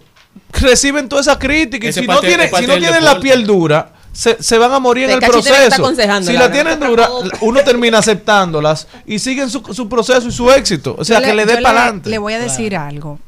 reciben 0.52 1.10
toda 1.10 1.22
esa 1.22 1.40
crítica 1.40 1.86
y 1.86 1.90
Ese 1.90 2.02
si 2.02 2.08
no 2.08 2.20
tienen, 2.20 2.50
si 2.56 2.68
no 2.68 2.78
tienen 2.78 3.04
la 3.04 3.20
piel 3.20 3.46
dura, 3.46 3.94
se, 4.12 4.42
se 4.42 4.58
van 4.58 4.74
a 4.74 4.80
morir 4.80 5.06
en 5.06 5.12
el 5.12 5.20
proceso. 5.20 5.94
Si 6.24 6.34
la 6.34 6.52
tienen 6.52 6.80
dura, 6.80 7.10
uno 7.42 7.60
termina 7.62 8.00
aceptándolas 8.00 8.88
y 9.06 9.20
siguen 9.20 9.50
su, 9.50 9.62
su 9.74 9.88
proceso 9.88 10.28
y 10.28 10.32
su 10.32 10.50
éxito. 10.52 10.96
O 10.98 11.06
sea, 11.06 11.20
yo 11.20 11.28
que 11.28 11.34
le 11.36 11.46
dé 11.46 11.58
para 11.62 11.82
adelante. 11.84 12.10
Le 12.10 12.18
voy 12.18 12.34
a 12.34 12.40
decir 12.40 12.76
algo. 12.76 13.20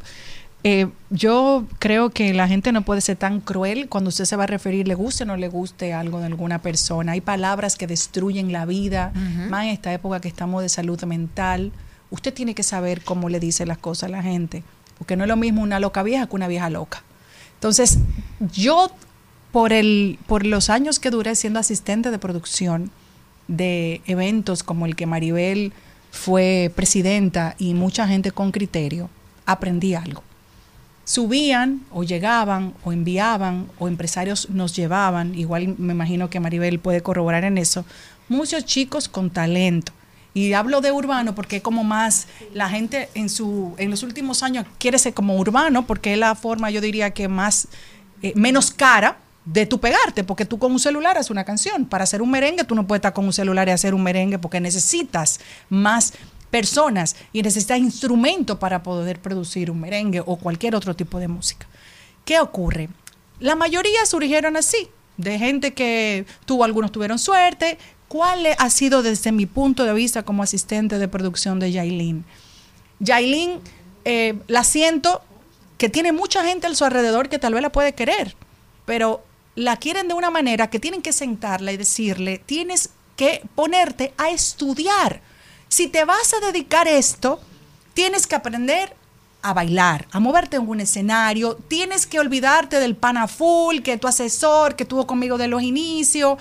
Eh, 0.63 0.87
yo 1.09 1.65
creo 1.79 2.09
que 2.09 2.33
la 2.33 2.47
gente 2.47 2.73
no 2.73 2.81
puede 2.81 2.99
ser 2.99 3.15
tan 3.15 3.39
cruel 3.39 3.87
cuando 3.87 4.09
usted 4.09 4.25
se 4.25 4.35
va 4.35 4.43
a 4.43 4.47
referir, 4.47 4.87
le 4.87 4.95
guste 4.95 5.23
o 5.23 5.25
no 5.25 5.37
le 5.37 5.47
guste 5.47 5.93
algo 5.93 6.19
de 6.19 6.25
alguna 6.25 6.61
persona. 6.61 7.13
Hay 7.13 7.21
palabras 7.21 7.77
que 7.77 7.87
destruyen 7.87 8.51
la 8.51 8.65
vida, 8.65 9.13
más 9.49 9.63
en 9.65 9.69
esta 9.69 9.93
época 9.93 10.19
que 10.19 10.27
estamos 10.27 10.61
de 10.61 10.69
salud 10.69 11.01
mental. 11.03 11.71
Usted 12.09 12.33
tiene 12.33 12.55
que 12.55 12.63
saber 12.63 13.03
cómo 13.03 13.29
le 13.29 13.39
dice 13.39 13.65
las 13.65 13.77
cosas 13.77 14.09
a 14.09 14.11
la 14.11 14.21
gente, 14.21 14.63
porque 14.99 15.15
no 15.15 15.23
es 15.23 15.27
lo 15.27 15.37
mismo 15.37 15.63
una 15.63 15.79
loca 15.79 16.03
vieja 16.03 16.27
que 16.27 16.35
una 16.35 16.47
vieja 16.47 16.69
loca. 16.69 17.03
Entonces, 17.55 17.97
yo, 18.53 18.91
por, 19.51 19.73
el, 19.73 20.19
por 20.27 20.45
los 20.45 20.69
años 20.69 20.99
que 20.99 21.09
duré 21.09 21.35
siendo 21.35 21.59
asistente 21.59 22.11
de 22.11 22.19
producción 22.19 22.91
de 23.47 24.01
eventos 24.05 24.61
como 24.61 24.85
el 24.85 24.95
que 24.95 25.07
Maribel 25.07 25.73
fue 26.11 26.71
presidenta 26.75 27.55
y 27.57 27.73
mucha 27.73 28.07
gente 28.07 28.31
con 28.31 28.51
criterio, 28.51 29.09
aprendí 29.45 29.95
algo. 29.95 30.23
Subían 31.03 31.81
o 31.91 32.03
llegaban 32.03 32.73
o 32.83 32.93
enviaban 32.93 33.67
o 33.79 33.87
empresarios 33.87 34.49
nos 34.51 34.75
llevaban, 34.75 35.33
igual 35.33 35.75
me 35.79 35.93
imagino 35.93 36.29
que 36.29 36.39
Maribel 36.39 36.79
puede 36.79 37.01
corroborar 37.01 37.43
en 37.45 37.57
eso, 37.57 37.83
muchos 38.27 38.65
chicos 38.65 39.09
con 39.09 39.31
talento. 39.31 39.91
Y 40.39 40.53
hablo 40.53 40.79
de 40.79 40.93
urbano 40.93 41.35
porque 41.35 41.61
como 41.61 41.83
más 41.83 42.27
la 42.53 42.69
gente 42.69 43.09
en 43.13 43.27
su 43.27 43.73
en 43.77 43.89
los 43.91 44.03
últimos 44.03 44.41
años 44.41 44.65
quiere 44.77 44.97
ser 44.97 45.13
como 45.13 45.35
urbano 45.35 45.85
porque 45.85 46.13
es 46.13 46.17
la 46.17 46.33
forma 46.33 46.71
yo 46.71 46.79
diría 46.79 47.11
que 47.11 47.27
más 47.27 47.67
eh, 48.21 48.31
menos 48.37 48.71
cara 48.71 49.17
de 49.43 49.65
tu 49.65 49.81
pegarte, 49.81 50.23
porque 50.23 50.45
tú 50.45 50.57
con 50.57 50.71
un 50.71 50.79
celular 50.79 51.17
haces 51.17 51.29
una 51.29 51.43
canción. 51.43 51.85
Para 51.85 52.05
hacer 52.05 52.21
un 52.21 52.31
merengue, 52.31 52.63
tú 52.63 52.73
no 52.73 52.87
puedes 52.87 52.99
estar 52.99 53.11
con 53.11 53.25
un 53.25 53.33
celular 53.33 53.67
y 53.67 53.71
hacer 53.71 53.93
un 53.93 54.01
merengue 54.01 54.39
porque 54.39 54.61
necesitas 54.61 55.41
más 55.67 56.13
personas 56.49 57.17
y 57.33 57.41
necesitas 57.41 57.77
instrumentos 57.77 58.59
para 58.59 58.81
poder 58.81 59.19
producir 59.19 59.69
un 59.69 59.81
merengue 59.81 60.21
o 60.25 60.37
cualquier 60.37 60.73
otro 60.73 60.95
tipo 60.95 61.19
de 61.19 61.27
música. 61.27 61.67
¿Qué 62.23 62.39
ocurre? 62.39 62.87
La 63.41 63.55
mayoría 63.55 64.05
surgieron 64.05 64.55
así, 64.55 64.89
de 65.17 65.37
gente 65.37 65.73
que 65.73 66.25
tuvo, 66.45 66.63
algunos 66.63 66.93
tuvieron 66.93 67.19
suerte. 67.19 67.77
¿Cuál 68.09 68.47
ha 68.57 68.69
sido 68.71 69.03
desde 69.03 69.31
mi 69.31 69.45
punto 69.45 69.85
de 69.85 69.93
vista 69.93 70.23
como 70.23 70.43
asistente 70.43 70.97
de 70.97 71.07
producción 71.07 71.59
de 71.59 71.71
Yailin? 71.71 72.25
Yailin, 72.99 73.61
eh, 74.03 74.37
la 74.47 74.63
siento 74.63 75.21
que 75.77 75.89
tiene 75.89 76.11
mucha 76.11 76.43
gente 76.43 76.67
a 76.67 76.73
su 76.73 76.83
alrededor 76.83 77.29
que 77.29 77.39
tal 77.39 77.53
vez 77.53 77.61
la 77.61 77.71
puede 77.71 77.93
querer, 77.93 78.35
pero 78.85 79.23
la 79.55 79.77
quieren 79.77 80.07
de 80.07 80.15
una 80.15 80.31
manera 80.31 80.71
que 80.71 80.79
tienen 80.79 81.03
que 81.03 81.13
sentarla 81.13 81.71
y 81.71 81.77
decirle, 81.77 82.39
tienes 82.39 82.89
que 83.15 83.43
ponerte 83.53 84.13
a 84.17 84.29
estudiar. 84.31 85.21
Si 85.67 85.87
te 85.87 86.03
vas 86.03 86.33
a 86.33 86.45
dedicar 86.45 86.87
esto, 86.87 87.39
tienes 87.93 88.25
que 88.25 88.35
aprender 88.35 88.95
a 89.41 89.53
bailar, 89.53 90.07
a 90.11 90.19
moverte 90.19 90.57
en 90.57 90.67
un 90.67 90.81
escenario, 90.81 91.55
tienes 91.67 92.07
que 92.07 92.19
olvidarte 92.19 92.79
del 92.79 92.95
pana 92.95 93.27
full, 93.27 93.79
que 93.79 93.97
tu 93.97 94.07
asesor, 94.07 94.75
que 94.75 94.85
tuvo 94.85 95.05
conmigo 95.05 95.37
de 95.37 95.47
los 95.47 95.61
inicios. 95.61 96.37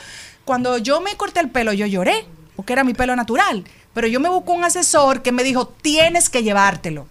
Cuando 0.49 0.79
yo 0.79 1.03
me 1.03 1.15
corté 1.15 1.41
el 1.41 1.51
pelo, 1.51 1.75
yo 1.75 1.85
lloré, 1.85 2.25
porque 2.57 2.73
era 2.73 2.83
mi 2.83 2.95
pelo 2.95 3.15
natural, 3.15 3.65
pero 3.93 4.07
yo 4.07 4.19
me 4.19 4.31
busco 4.31 4.55
un 4.55 4.65
asesor 4.65 5.21
que 5.21 5.31
me 5.31 5.45
dijo, 5.45 5.69
tienes 5.69 6.31
que 6.31 6.43
llevártelo. 6.43 7.07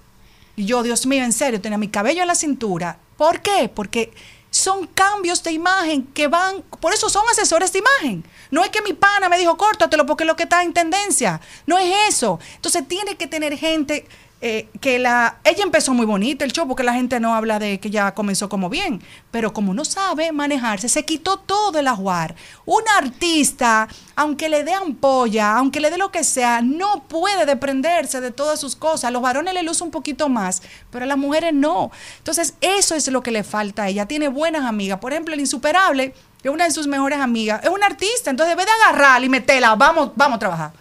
Y 0.55 0.65
yo, 0.65 0.81
Dios 0.81 1.05
mío, 1.05 1.23
en 1.23 1.31
serio, 1.31 1.61
tenía 1.61 1.77
mi 1.77 1.88
cabello 1.88 2.23
en 2.23 2.30
la 2.30 2.34
cintura. 2.34 2.97
¿Por 3.15 3.41
qué? 3.41 3.69
Porque 3.72 4.11
son 4.49 4.88
cambios 4.88 5.43
de 5.43 5.51
imagen 5.51 6.07
que 6.15 6.27
van, 6.27 6.64
por 6.80 6.95
eso 6.95 7.11
son 7.11 7.30
asesores 7.30 7.72
de 7.73 7.77
imagen. 7.77 8.23
No 8.49 8.64
es 8.64 8.72
que 8.72 8.81
mi 8.81 8.93
pana 8.93 9.30
me 9.30 9.38
dijo, 9.38 9.55
córtatelo 9.55 10.07
porque 10.07 10.23
es 10.23 10.27
lo 10.27 10.35
que 10.35 10.43
está 10.43 10.64
en 10.64 10.73
tendencia. 10.73 11.39
No 11.68 11.77
es 11.77 11.93
eso. 12.09 12.39
Entonces 12.55 12.88
tiene 12.88 13.18
que 13.18 13.27
tener 13.27 13.55
gente 13.55 14.07
eh, 14.39 14.69
que 14.81 14.99
la... 14.99 15.39
Ella 15.43 15.64
empezó 15.64 15.95
muy 15.95 16.05
bonita 16.05 16.45
el 16.45 16.51
show 16.51 16.68
porque 16.68 16.84
la 16.84 16.93
gente 16.93 17.19
no 17.19 17.34
habla 17.34 17.57
de 17.57 17.80
que 17.80 17.89
ya 17.89 18.14
comenzó 18.14 18.49
como 18.49 18.69
bien, 18.69 19.01
pero 19.31 19.51
como 19.51 19.73
no 19.73 19.84
sabe 19.84 20.31
manejarse, 20.31 20.89
se 20.89 21.05
quitó 21.05 21.38
todo 21.38 21.80
el 21.80 21.88
ajuar. 21.88 22.35
Un 22.65 22.84
artista, 22.97 23.88
aunque 24.15 24.47
le 24.47 24.64
dé 24.64 24.73
ampolla, 24.73 25.55
aunque 25.55 25.80
le 25.80 25.89
dé 25.89 25.97
lo 25.97 26.11
que 26.11 26.23
sea, 26.23 26.61
no 26.61 27.03
puede 27.07 27.47
desprenderse 27.47 28.22
de 28.22 28.30
todas 28.31 28.59
sus 28.59 28.76
cosas. 28.76 29.05
A 29.05 29.11
los 29.11 29.23
varones 29.23 29.55
le 29.55 29.64
luce 29.64 29.84
un 29.84 29.91
poquito 29.91 30.30
más, 30.30 30.61
pero 30.91 31.05
a 31.05 31.07
las 31.07 31.18
mujeres 31.18 31.53
no. 31.53 31.89
Entonces 32.19 32.53
eso 32.61 32.93
es 32.93 33.07
lo 33.07 33.23
que 33.23 33.31
le 33.31 33.43
falta 33.43 33.84
a 33.84 33.89
ella. 33.89 34.05
Tiene 34.05 34.27
buenas 34.27 34.65
amigas. 34.65 34.99
Por 34.99 35.14
ejemplo, 35.14 35.34
el 35.34 35.39
insuperable, 35.39 36.14
que 36.43 36.49
es 36.49 36.53
una 36.53 36.65
de 36.65 36.72
sus 36.72 36.85
mejores 36.85 37.19
amigas, 37.19 37.64
es 37.64 37.69
una 37.69 37.88
artista, 37.88 38.30
entonces 38.30 38.55
debe 38.55 38.65
de 38.65 38.72
agarrarla 38.84 39.26
y 39.26 39.30
meterla, 39.30 39.73
vamos, 39.76 40.11
vamos 40.15 40.35
a 40.35 40.39
trabajar. 40.39 40.73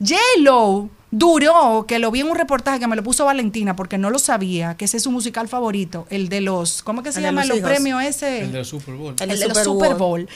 J-Lo 0.00 1.01
duró, 1.12 1.84
que 1.86 1.98
lo 2.00 2.10
vi 2.10 2.20
en 2.20 2.30
un 2.30 2.36
reportaje 2.36 2.80
que 2.80 2.88
me 2.88 2.96
lo 2.96 3.04
puso 3.04 3.26
Valentina 3.26 3.76
porque 3.76 3.98
no 3.98 4.10
lo 4.10 4.18
sabía, 4.18 4.76
que 4.76 4.86
ese 4.86 4.96
es 4.96 5.02
su 5.04 5.12
musical 5.12 5.46
favorito, 5.46 6.06
el 6.10 6.28
de 6.28 6.40
los, 6.40 6.82
¿cómo 6.82 7.02
que 7.04 7.12
se 7.12 7.20
El 7.20 7.26
llama? 7.26 7.44
los 7.44 7.58
Los 7.60 7.68
premios 7.68 8.02
ese. 8.02 8.40
El 8.40 8.52
del 8.52 8.64
Super 8.64 8.94
Bowl. 8.94 9.14
El, 9.20 9.30
El 9.30 9.38
de 9.38 9.48
los 9.48 9.58
Super 9.58 9.64
Super 9.64 9.94
Bowl. 9.94 10.22
Bowl. 10.22 10.28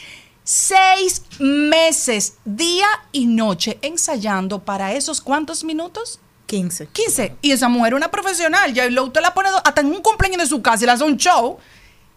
Seis 0.44 1.22
meses, 1.40 2.34
día 2.44 2.86
y 3.10 3.26
noche, 3.26 3.78
ensayando 3.82 4.62
para 4.62 4.92
esos 4.92 5.20
cuántos 5.20 5.64
minutos? 5.64 6.20
15. 6.44 6.86
15. 6.92 7.36
Y 7.42 7.50
esa 7.50 7.68
mujer 7.68 7.94
es 7.94 7.96
una 7.96 8.10
profesional. 8.12 8.72
Ya 8.72 8.88
lo, 8.88 9.04
usted 9.04 9.20
la 9.20 9.34
pone 9.34 9.48
hasta 9.64 9.80
en 9.80 9.88
un 9.88 10.02
cumpleaños 10.02 10.38
de 10.42 10.46
su 10.46 10.62
casa 10.62 10.84
y 10.84 10.86
le 10.86 10.92
hace 10.92 11.02
un 11.02 11.16
show. 11.16 11.58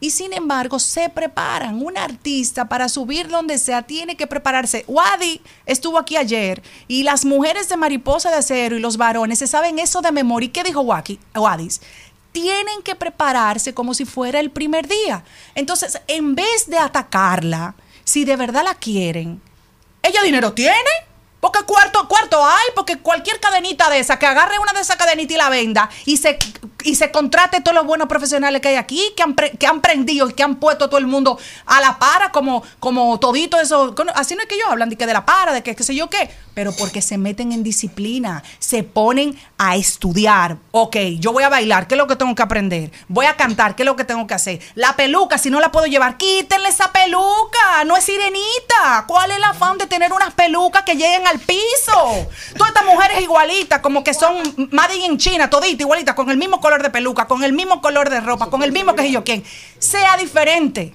Y 0.02 0.12
sin 0.12 0.34
embargo, 0.34 0.80
se 0.80 1.10
preparan. 1.10 1.82
Un 1.82 1.98
artista 1.98 2.70
para 2.70 2.88
subir 2.88 3.28
donde 3.28 3.58
sea 3.58 3.82
tiene 3.82 4.16
que 4.16 4.28
prepararse. 4.28 4.86
Wadi 4.88 5.42
estuvo 5.66 5.98
aquí 5.98 6.16
ayer 6.16 6.64
y 6.88 7.04
las 7.04 7.26
mujeres 7.26 7.68
de 7.68 7.78
Mariposa 7.78 8.30
de 8.30 8.38
Acero 8.38 8.78
y 8.78 8.80
los 8.80 8.98
varones 8.98 9.40
se 9.40 9.48
saben 9.48 9.78
eso 9.78 10.02
de 10.02 10.12
memoria. 10.12 10.48
¿Y 10.48 10.52
qué 10.52 10.64
dijo 10.64 10.82
Waki-? 10.82 11.20
Tienen 12.32 12.82
que 12.84 12.96
prepararse 12.96 13.74
como 13.74 13.94
si 13.94 14.06
fuera 14.06 14.40
el 14.40 14.52
primer 14.52 14.88
día. 14.88 15.24
Entonces, 15.56 16.00
en 16.08 16.36
vez 16.36 16.68
de 16.68 16.78
atacarla, 16.78 17.76
si 18.06 18.24
de 18.24 18.36
verdad 18.38 18.64
la 18.64 18.76
quieren, 18.76 19.42
¿ella 20.02 20.22
dinero 20.22 20.54
tiene? 20.54 20.90
Porque 21.40 21.64
cuarto, 21.64 22.08
cuarto 22.08 22.44
hay, 22.46 22.68
porque 22.76 23.00
cualquier 23.00 23.40
cadenita 23.40 23.90
de 23.90 24.00
esa, 24.00 24.20
que 24.20 24.26
agarre 24.26 24.60
una 24.60 24.74
de 24.74 24.82
esas 24.82 24.98
cadenitas 24.98 25.36
y 25.36 25.38
la 25.38 25.50
venda 25.50 25.90
y 26.06 26.18
se, 26.18 26.38
y 26.84 26.96
se 26.96 27.12
contrate 27.12 27.62
todos 27.62 27.76
los 27.76 27.86
buenos 27.86 28.08
profesionales 28.08 28.62
que 28.62 28.70
hay 28.70 28.76
aquí, 28.76 29.02
que 29.16 29.24
han, 29.24 29.34
que 29.34 29.68
han 29.68 29.82
prendido 29.82 30.30
y 30.30 30.34
que 30.34 30.44
han 30.44 30.56
puesto 30.56 30.86
a 30.86 30.90
todo 30.90 31.00
el 31.00 31.08
mundo 31.08 31.38
a 31.66 31.82
la 31.82 32.00
para, 32.00 32.32
como, 32.32 32.64
como 32.80 33.20
todito 33.20 33.60
eso. 33.60 33.96
Así 34.16 34.36
no 34.36 34.42
es 34.42 34.48
que 34.48 34.56
ellos 34.56 34.68
hablan 34.70 34.90
de 34.90 34.96
que 34.96 35.06
de 35.06 35.14
la 35.14 35.26
para, 35.26 35.54
de 35.54 35.64
que 35.64 35.76
qué 35.76 35.84
sé 35.84 35.96
yo 35.96 36.10
qué, 36.10 36.30
pero 36.54 36.72
porque 36.74 37.02
se 37.02 37.18
meten 37.18 37.52
en 37.52 37.64
disciplina, 37.64 38.44
se 38.60 38.84
ponen 38.84 39.40
a 39.58 39.76
estudiar. 39.76 40.58
Ok, 40.72 40.98
yo 41.20 41.32
voy 41.32 41.44
a 41.44 41.50
bailar, 41.50 41.88
¿qué 41.88 41.96
es 41.96 41.98
lo 41.98 42.08
que 42.08 42.16
tengo 42.16 42.36
que 42.36 42.44
aprender? 42.44 42.92
Voy 43.08 43.26
a 43.26 43.36
cantar, 43.36 43.76
¿qué 43.76 43.84
es 43.84 43.86
lo 43.86 43.96
que 43.96 44.04
tengo 44.04 44.26
que 44.28 44.34
hacer? 44.34 44.60
La 44.76 44.96
peluca, 44.96 45.38
si 45.38 45.50
no 45.50 45.60
la 45.60 45.72
puedo 45.72 45.86
llevar, 45.86 46.18
quítenle 46.18 46.70
esa 46.70 46.92
peluca, 46.92 47.84
no 47.86 47.98
es 47.98 48.04
sirenita. 48.04 49.06
¿Cuál 49.08 49.32
es 49.32 49.38
el 49.38 49.44
afán 49.44 49.78
de 49.78 49.88
tener 49.88 50.14
unas 50.14 50.34
pelucas 50.34 50.84
que 50.84 50.96
lleguen 50.96 51.26
al 51.28 51.40
piso? 51.40 52.28
Todas 52.58 52.70
estas 52.70 52.86
mujeres 52.86 53.22
igualitas, 53.22 53.80
como 53.80 54.04
que 54.04 54.14
son 54.14 54.70
made 54.72 54.98
in 54.98 55.18
China, 55.18 55.50
toditas 55.50 55.82
igualitas, 55.82 56.16
con 56.16 56.30
el 56.30 56.38
mismo 56.38 56.60
color 56.60 56.69
de 56.78 56.90
peluca, 56.90 57.28
con 57.28 57.44
el 57.44 57.54
mismo 57.54 57.82
color 57.82 58.10
de 58.10 58.22
ropa, 58.22 58.50
con 58.50 58.64
el 58.64 58.72
mismo 58.72 58.96
que 58.96 59.12
yo 59.12 59.24
quién. 59.24 59.44
Sea 59.80 60.16
diferente. 60.18 60.94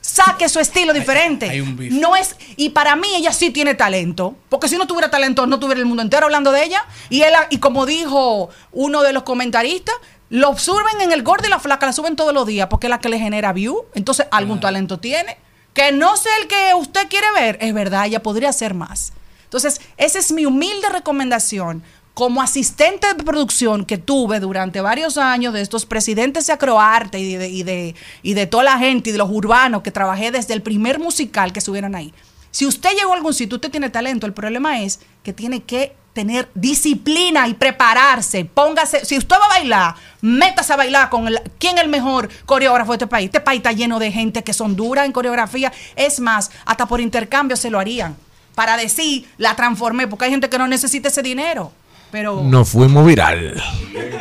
Saque 0.00 0.48
su 0.48 0.58
estilo 0.58 0.92
diferente. 0.92 1.48
hay 1.48 1.60
un 1.60 1.76
beef. 1.76 1.92
no 1.92 2.16
es 2.16 2.34
y 2.56 2.70
para 2.70 2.96
mí 2.96 3.08
ella 3.14 3.32
sí 3.32 3.50
tiene 3.50 3.74
talento, 3.74 4.34
porque 4.48 4.68
si 4.68 4.76
no 4.76 4.86
tuviera 4.86 5.10
talento 5.10 5.46
no 5.46 5.60
tuviera 5.60 5.78
el 5.78 5.86
mundo 5.86 6.02
entero 6.02 6.26
hablando 6.26 6.50
de 6.50 6.64
ella 6.64 6.84
y 7.08 7.22
él 7.22 7.32
y 7.50 7.58
como 7.58 7.86
dijo 7.86 8.50
uno 8.72 9.02
de 9.02 9.12
los 9.12 9.22
comentaristas 9.22 9.94
lo 10.28 10.56
suben 10.58 11.00
en 11.00 11.12
el 11.12 11.22
gordo 11.22 11.46
y 11.46 11.50
la 11.50 11.60
flaca 11.60 11.86
la 11.86 11.92
suben 11.92 12.16
todos 12.16 12.34
los 12.34 12.46
días 12.46 12.68
porque 12.68 12.86
es 12.86 12.90
la 12.90 12.98
que 12.98 13.08
le 13.08 13.18
genera 13.18 13.52
view, 13.52 13.84
entonces 13.94 14.26
algún 14.30 14.60
talento 14.60 14.98
tiene. 14.98 15.36
Que 15.74 15.92
no 15.92 16.16
sea 16.16 16.32
el 16.40 16.48
que 16.48 16.74
usted 16.74 17.08
quiere 17.08 17.26
ver, 17.32 17.58
es 17.60 17.72
verdad, 17.72 18.06
ella 18.06 18.22
podría 18.22 18.48
hacer 18.48 18.74
más. 18.74 19.12
Entonces, 19.44 19.80
esa 19.96 20.18
es 20.20 20.30
mi 20.30 20.46
humilde 20.46 20.88
recomendación 20.88 21.82
como 22.14 22.42
asistente 22.42 23.06
de 23.14 23.22
producción 23.22 23.84
que 23.84 23.98
tuve 23.98 24.40
durante 24.40 24.80
varios 24.80 25.16
años 25.16 25.54
de 25.54 25.60
estos 25.60 25.86
presidentes 25.86 26.46
de 26.46 26.52
Acroarte 26.52 27.18
y 27.18 27.36
de, 27.36 27.48
y 27.48 27.62
de, 27.62 27.94
y 28.22 28.34
de 28.34 28.46
toda 28.46 28.64
la 28.64 28.78
gente 28.78 29.10
y 29.10 29.12
de 29.12 29.18
los 29.18 29.30
urbanos 29.30 29.82
que 29.82 29.90
trabajé 29.90 30.30
desde 30.30 30.54
el 30.54 30.62
primer 30.62 30.98
musical 30.98 31.52
que 31.52 31.60
subieron 31.60 31.94
ahí. 31.94 32.12
Si 32.50 32.66
usted 32.66 32.90
llegó 32.96 33.12
a 33.12 33.16
algún 33.16 33.32
sitio, 33.32 33.56
usted 33.56 33.70
tiene 33.70 33.90
talento, 33.90 34.26
el 34.26 34.32
problema 34.32 34.82
es 34.82 35.00
que 35.22 35.32
tiene 35.32 35.62
que 35.62 35.94
tener 36.12 36.48
disciplina 36.54 37.46
y 37.46 37.54
prepararse. 37.54 38.44
Póngase, 38.44 39.04
si 39.04 39.16
usted 39.16 39.36
va 39.40 39.46
a 39.46 39.48
bailar, 39.48 39.94
métase 40.20 40.72
a 40.72 40.76
bailar 40.76 41.08
con 41.08 41.28
el, 41.28 41.40
quién 41.58 41.78
es 41.78 41.84
el 41.84 41.90
mejor 41.90 42.28
coreógrafo 42.46 42.92
de 42.92 42.96
este 42.96 43.06
país. 43.06 43.26
Este 43.26 43.40
país 43.40 43.58
está 43.58 43.72
lleno 43.72 43.98
de 43.98 44.10
gente 44.10 44.42
que 44.42 44.52
son 44.52 44.74
duras 44.74 45.06
en 45.06 45.12
coreografía. 45.12 45.72
Es 45.96 46.20
más, 46.20 46.50
hasta 46.64 46.86
por 46.86 47.00
intercambio 47.00 47.56
se 47.56 47.70
lo 47.70 47.78
harían. 47.78 48.16
Para 48.54 48.76
decir, 48.76 49.28
la 49.38 49.54
transformé, 49.54 50.08
porque 50.08 50.24
hay 50.24 50.32
gente 50.32 50.50
que 50.50 50.58
no 50.58 50.66
necesita 50.66 51.08
ese 51.08 51.22
dinero. 51.22 51.72
Pero 52.10 52.42
Nos 52.42 52.68
fuimos 52.68 53.06
viral. 53.06 53.62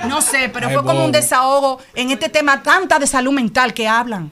no 0.07 0.21
sé, 0.21 0.49
pero 0.49 0.67
Ay, 0.67 0.73
fue 0.75 0.83
como 0.83 1.03
un 1.05 1.11
desahogo 1.11 1.79
en 1.95 2.11
este 2.11 2.29
tema 2.29 2.61
tanta 2.63 2.99
de 2.99 3.07
salud 3.07 3.31
mental 3.31 3.73
que 3.73 3.87
hablan. 3.87 4.31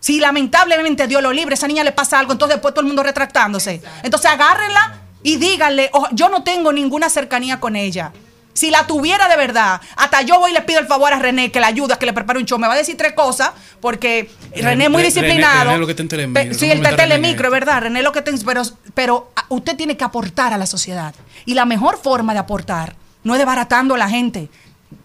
Si 0.00 0.20
lamentablemente 0.20 1.06
Dios 1.06 1.22
lo 1.22 1.32
libre, 1.32 1.54
esa 1.54 1.66
niña 1.66 1.82
le 1.84 1.92
pasa 1.92 2.18
algo, 2.18 2.32
entonces 2.32 2.56
después 2.56 2.74
todo 2.74 2.82
el 2.82 2.86
mundo 2.88 3.02
retractándose. 3.02 3.82
Entonces 4.02 4.30
agárrenla 4.30 5.00
y 5.22 5.36
díganle, 5.36 5.88
"Oh, 5.94 6.06
yo 6.12 6.28
no 6.28 6.42
tengo 6.42 6.72
ninguna 6.72 7.08
cercanía 7.08 7.58
con 7.60 7.74
ella. 7.76 8.12
Si 8.54 8.70
la 8.70 8.86
tuviera 8.86 9.28
de 9.28 9.36
verdad, 9.36 9.80
hasta 9.96 10.22
yo 10.22 10.38
voy 10.38 10.52
y 10.52 10.54
le 10.54 10.62
pido 10.62 10.78
el 10.78 10.86
favor 10.86 11.12
a 11.12 11.18
René 11.18 11.50
que 11.50 11.58
la 11.60 11.66
ayuda, 11.66 11.98
que 11.98 12.06
le 12.06 12.12
prepare 12.12 12.38
un 12.38 12.46
show. 12.46 12.58
Me 12.58 12.68
va 12.68 12.74
a 12.74 12.76
decir 12.76 12.96
tres 12.96 13.12
cosas, 13.12 13.50
porque 13.80 14.30
René 14.54 14.84
es 14.84 14.90
muy 14.90 15.02
René- 15.02 15.06
disciplinado. 15.06 15.64
René 15.70 15.78
lo 15.78 15.86
que 15.88 15.94
te 15.94 16.02
en 16.02 16.08
Telemicro, 16.08 16.54
sí, 16.54 16.70
el 16.70 16.78
René 16.82 16.96
telemicro, 16.96 17.48
es 17.48 17.52
verdad, 17.52 17.82
René 17.82 18.02
lo 18.02 18.12
que 18.12 18.22
te, 18.22 18.32
pero, 18.44 18.62
pero 18.94 19.30
ah, 19.36 19.44
usted 19.48 19.76
tiene 19.76 19.96
que 19.96 20.04
aportar 20.04 20.52
a 20.52 20.58
la 20.58 20.66
sociedad. 20.66 21.14
Y 21.44 21.54
la 21.54 21.64
mejor 21.64 21.98
forma 22.00 22.32
de 22.32 22.38
aportar 22.38 22.94
no 23.24 23.34
es 23.34 23.38
desbaratando 23.38 23.96
a 23.96 23.98
la 23.98 24.08
gente. 24.08 24.48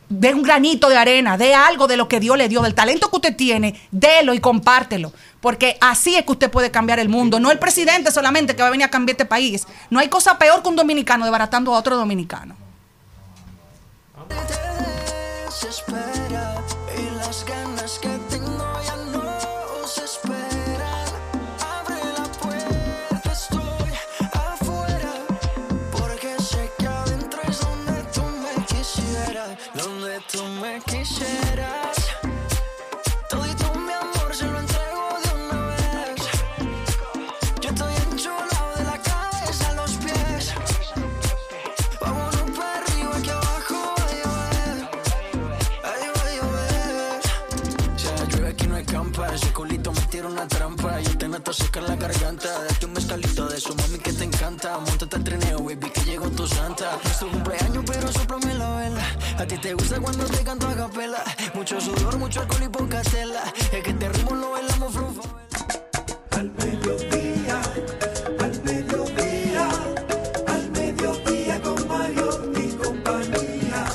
De 0.09 0.34
un 0.34 0.41
granito 0.43 0.89
de 0.89 0.97
arena, 0.97 1.38
de 1.38 1.53
algo 1.53 1.88
de 1.88 1.95
lo 1.97 2.07
que 2.07 2.19
Dios 2.19 2.35
le 2.38 2.49
dio, 2.49 2.61
del 2.61 2.73
talento 2.73 3.09
que 3.09 3.15
usted 3.17 3.35
tiene, 3.35 3.80
délo 3.91 4.34
y 4.34 4.39
compártelo. 4.39 5.11
Porque 5.41 5.77
así 5.81 6.15
es 6.15 6.23
que 6.26 6.31
usted 6.31 6.49
puede 6.51 6.71
cambiar 6.71 6.99
el 6.99 7.09
mundo. 7.09 7.39
No 7.39 7.51
el 7.51 7.59
presidente 7.59 8.11
solamente 8.11 8.55
que 8.55 8.61
va 8.61 8.67
a 8.69 8.71
venir 8.71 8.85
a 8.85 8.89
cambiar 8.89 9.13
este 9.13 9.26
país. 9.26 9.65
No 9.89 9.99
hay 9.99 10.07
cosa 10.09 10.38
peor 10.38 10.61
que 10.63 10.69
un 10.69 10.76
dominicano 10.76 11.26
desbaratando 11.26 11.73
a 11.76 11.80
otro 11.80 11.95
dominicano. 11.95 12.55
Donde 29.73 30.19
tú 30.31 30.43
me 30.61 30.80
quisieras, 30.81 31.48
te 51.40 51.52
noto 51.52 51.53
seca 51.53 51.82
la 51.82 51.95
garganta. 51.95 52.48
Date 52.64 52.86
un 52.86 52.94
mezcalito 52.94 53.48
de 53.48 53.60
su 53.60 53.76
mami 53.76 53.99
que 53.99 54.14
te 54.14 54.24
encanta. 54.24 54.78
Montate 54.80 55.16
al 55.16 55.24
trineo, 55.24 55.60
baby, 55.60 55.90
que 55.90 56.02
llegó 56.02 56.30
tu 56.30 56.48
santa. 56.48 56.98
Nuestro 57.03 57.30
cumpleaños, 57.30 57.84
pero 57.86 58.11
soplame 58.11 58.53
la 58.56 58.76
vela. 58.76 59.06
A 59.38 59.45
ti 59.45 59.57
te 59.57 59.74
gusta 59.74 59.99
cuando 59.99 60.26
te 60.26 60.44
canto 60.44 60.68
a 60.68 60.76
capela. 60.76 61.24
Mucho 61.53 61.80
sudor, 61.80 62.18
mucho 62.18 62.41
alcohol 62.41 62.64
y 62.64 62.70
poca 62.70 63.02
tela. 63.03 63.44
Es 63.72 63.84
que 63.84 63.90
este 63.90 64.10
ritmo 64.10 64.36
lo 64.36 64.52
bailamos 64.52 64.94
frufa. 64.94 65.22
Al 66.32 66.52
mediodía, 66.52 67.61
al 68.40 68.64
mediodía, 68.64 69.70
al 70.48 70.72
mediodía 70.72 71.61
con 71.61 71.88
Mario 71.88 72.52
y 72.56 72.68
compañía. 72.76 73.86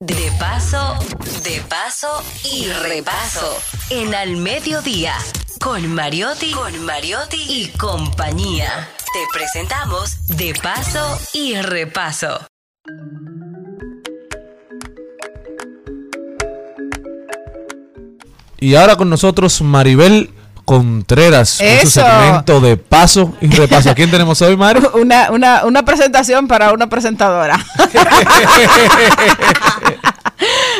De 0.00 0.32
paso, 0.38 0.96
de 1.42 1.60
paso 1.68 2.22
y 2.44 2.68
repaso. 2.68 3.81
En 3.94 4.14
Al 4.14 4.38
Mediodía, 4.38 5.12
con 5.60 5.86
Mariotti, 5.94 6.50
con 6.52 6.82
Mariotti 6.82 7.36
y 7.46 7.68
compañía. 7.76 8.88
Te 9.12 9.18
presentamos 9.30 10.26
De 10.28 10.54
paso 10.62 11.18
y 11.34 11.56
repaso. 11.56 12.40
Y 18.58 18.76
ahora 18.76 18.96
con 18.96 19.10
nosotros 19.10 19.60
Maribel 19.60 20.30
Contreras 20.64 21.58
con 21.58 21.66
su 21.66 21.86
Eso. 21.86 22.00
segmento 22.00 22.62
de 22.62 22.78
paso 22.78 23.34
y 23.42 23.48
repaso. 23.48 23.90
¿A 23.90 23.94
quién 23.94 24.10
tenemos 24.10 24.40
hoy, 24.40 24.56
Mario? 24.56 24.90
Una, 24.94 25.30
una, 25.30 25.66
una 25.66 25.84
presentación 25.84 26.48
para 26.48 26.72
una 26.72 26.88
presentadora. 26.88 27.62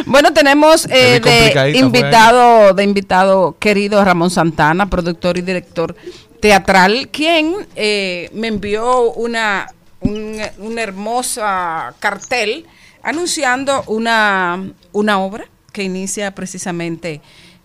bueno, 0.07 0.33
tenemos 0.33 0.87
eh, 0.91 1.15
de 1.15 1.21
complicadita, 1.21 1.79
invitado, 1.79 2.75
de 2.75 2.85
invitado 2.85 3.57
querido 3.59 4.05
Ramón 4.05 4.31
Santana, 4.31 4.89
productor 4.91 5.39
y 5.39 5.43
director 5.43 5.95
teatral, 6.41 7.09
quien 7.11 7.55
eh, 7.77 8.29
me 8.33 8.49
envió 8.49 9.13
una, 9.13 9.69
un, 10.01 10.41
una 10.59 10.83
hermosa 10.83 11.95
cartel 12.01 12.67
anunciando 13.03 13.83
una, 13.87 14.63
una 14.93 15.19
obra 15.21 15.45
que 15.73 15.83
inicia 15.83 16.35
precisamente, 16.35 17.21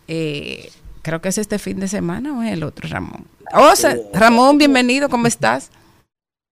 eh, 0.07 0.71
creo 1.01 1.21
que 1.21 1.29
es 1.29 1.37
este 1.37 1.59
fin 1.59 1.79
de 1.79 1.87
semana 1.87 2.37
o 2.37 2.43
es 2.43 2.53
el 2.53 2.63
otro, 2.63 2.87
Ramón. 2.89 3.25
Oh, 3.53 3.75
se- 3.75 4.01
Ramón, 4.13 4.57
bienvenido, 4.57 5.09
¿cómo 5.09 5.27
estás? 5.27 5.69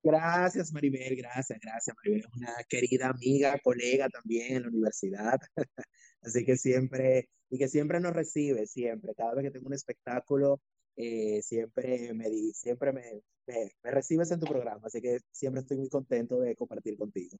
Gracias, 0.05 0.71
Maribel, 0.71 1.15
gracias, 1.15 1.59
gracias, 1.59 1.95
Maribel. 1.97 2.27
Una 2.37 2.53
querida 2.69 3.09
amiga, 3.09 3.57
colega 3.63 4.07
también 4.07 4.57
en 4.57 4.61
la 4.61 4.69
universidad. 4.69 5.39
Así 6.21 6.45
que 6.45 6.57
siempre, 6.57 7.29
y 7.49 7.57
que 7.57 7.67
siempre 7.67 7.99
nos 7.99 8.13
recibe, 8.13 8.67
siempre. 8.67 9.15
Cada 9.15 9.33
vez 9.33 9.45
que 9.45 9.51
tengo 9.51 9.65
un 9.65 9.73
espectáculo, 9.73 10.61
eh, 10.95 11.41
siempre 11.41 12.13
me 12.13 12.29
di, 12.29 12.53
siempre 12.53 12.93
me, 12.93 13.23
me, 13.47 13.71
me 13.83 13.91
recibes 13.91 14.29
en 14.29 14.39
tu 14.39 14.45
programa, 14.45 14.81
así 14.85 15.01
que 15.01 15.19
siempre 15.31 15.61
estoy 15.61 15.77
muy 15.77 15.89
contento 15.89 16.39
de 16.39 16.55
compartir 16.55 16.97
contigo. 16.97 17.37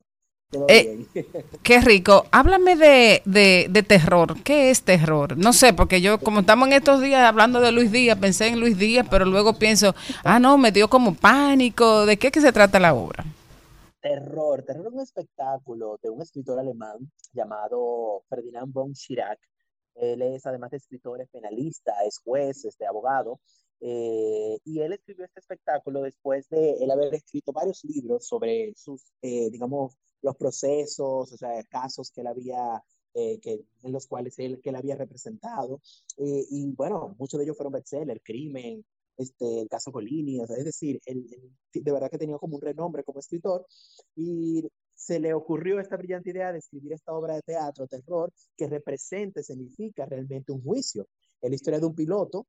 Eh. 0.67 1.07
Qué 1.63 1.81
rico. 1.81 2.25
Háblame 2.31 2.75
de, 2.75 3.21
de, 3.25 3.67
de 3.69 3.83
terror. 3.83 4.41
¿Qué 4.43 4.69
es 4.71 4.83
terror? 4.83 5.37
No 5.37 5.53
sé, 5.53 5.73
porque 5.73 6.01
yo, 6.01 6.19
como 6.19 6.41
estamos 6.41 6.67
en 6.67 6.73
estos 6.73 7.01
días 7.01 7.21
hablando 7.23 7.59
de 7.61 7.71
Luis 7.71 7.91
Díaz, 7.91 8.17
pensé 8.19 8.47
en 8.47 8.59
Luis 8.59 8.77
Díaz, 8.77 9.07
pero 9.09 9.25
luego 9.25 9.59
pienso, 9.59 9.95
ah, 10.23 10.39
no, 10.39 10.57
me 10.57 10.71
dio 10.71 10.89
como 10.89 11.15
pánico. 11.15 12.05
¿De 12.05 12.17
qué 12.17 12.31
que 12.31 12.41
se 12.41 12.53
trata 12.53 12.79
la 12.79 12.93
obra? 12.95 13.25
Terror. 14.01 14.63
Terror 14.63 14.87
es 14.87 14.93
un 14.93 15.01
espectáculo 15.01 15.99
de 16.03 16.09
un 16.09 16.21
escritor 16.21 16.59
alemán 16.59 17.11
llamado 17.33 18.23
Ferdinand 18.29 18.71
von 18.73 18.93
Schirach. 18.95 19.39
Él 19.95 20.21
es 20.21 20.45
además 20.45 20.71
de 20.71 20.77
escritor, 20.77 21.21
es 21.21 21.29
penalista, 21.29 21.93
es 22.07 22.19
juez, 22.23 22.65
es 22.65 22.77
de 22.77 22.85
abogado. 22.87 23.39
eh, 23.81 24.57
y 24.65 24.79
él 24.81 24.93
escribió 24.93 25.25
este 25.25 25.39
espectáculo 25.41 26.01
después 26.03 26.47
de 26.49 26.73
él 26.81 26.91
haber 26.91 27.13
escrito 27.15 27.51
varios 27.53 27.83
libros 27.85 28.27
sobre 28.27 28.73
sus, 28.75 29.03
eh, 29.21 29.49
digamos, 29.51 29.97
los 30.25 30.35
procesos, 30.35 31.31
o 31.31 31.37
sea, 31.37 31.63
casos 31.65 32.11
que 32.11 32.21
él 32.21 32.27
había, 32.27 32.83
eh, 33.13 33.39
que, 33.39 33.63
en 33.83 33.91
los 33.91 34.07
cuales 34.07 34.37
él, 34.39 34.59
que 34.61 34.69
él 34.69 34.75
había 34.75 34.95
representado. 34.95 35.81
Eh, 36.17 36.45
y 36.49 36.71
bueno, 36.71 37.15
muchos 37.19 37.37
de 37.37 37.45
ellos 37.45 37.55
fueron 37.55 37.73
bestseller, 37.73 38.21
Crimen, 38.21 38.83
este, 39.17 39.61
el 39.61 39.69
caso 39.69 39.91
Golini, 39.91 40.41
o 40.41 40.47
sea, 40.47 40.57
es 40.57 40.65
decir, 40.65 40.99
él, 41.05 41.25
él 41.31 41.83
de 41.83 41.91
verdad 41.91 42.09
que 42.09 42.17
tenía 42.17 42.37
como 42.37 42.55
un 42.55 42.61
renombre 42.61 43.03
como 43.03 43.19
escritor 43.19 43.65
y 44.15 44.63
se 44.93 45.19
le 45.19 45.33
ocurrió 45.33 45.79
esta 45.79 45.95
brillante 45.95 46.31
idea 46.31 46.51
de 46.51 46.59
escribir 46.59 46.93
esta 46.93 47.13
obra 47.13 47.35
de 47.35 47.41
teatro, 47.41 47.87
terror, 47.87 48.33
que 48.57 48.67
represente, 48.67 49.43
significa 49.43 50.05
realmente 50.05 50.51
un 50.51 50.63
juicio. 50.63 51.07
Es 51.41 51.49
la 51.49 51.55
historia 51.55 51.79
de 51.79 51.85
un 51.85 51.95
piloto, 51.95 52.47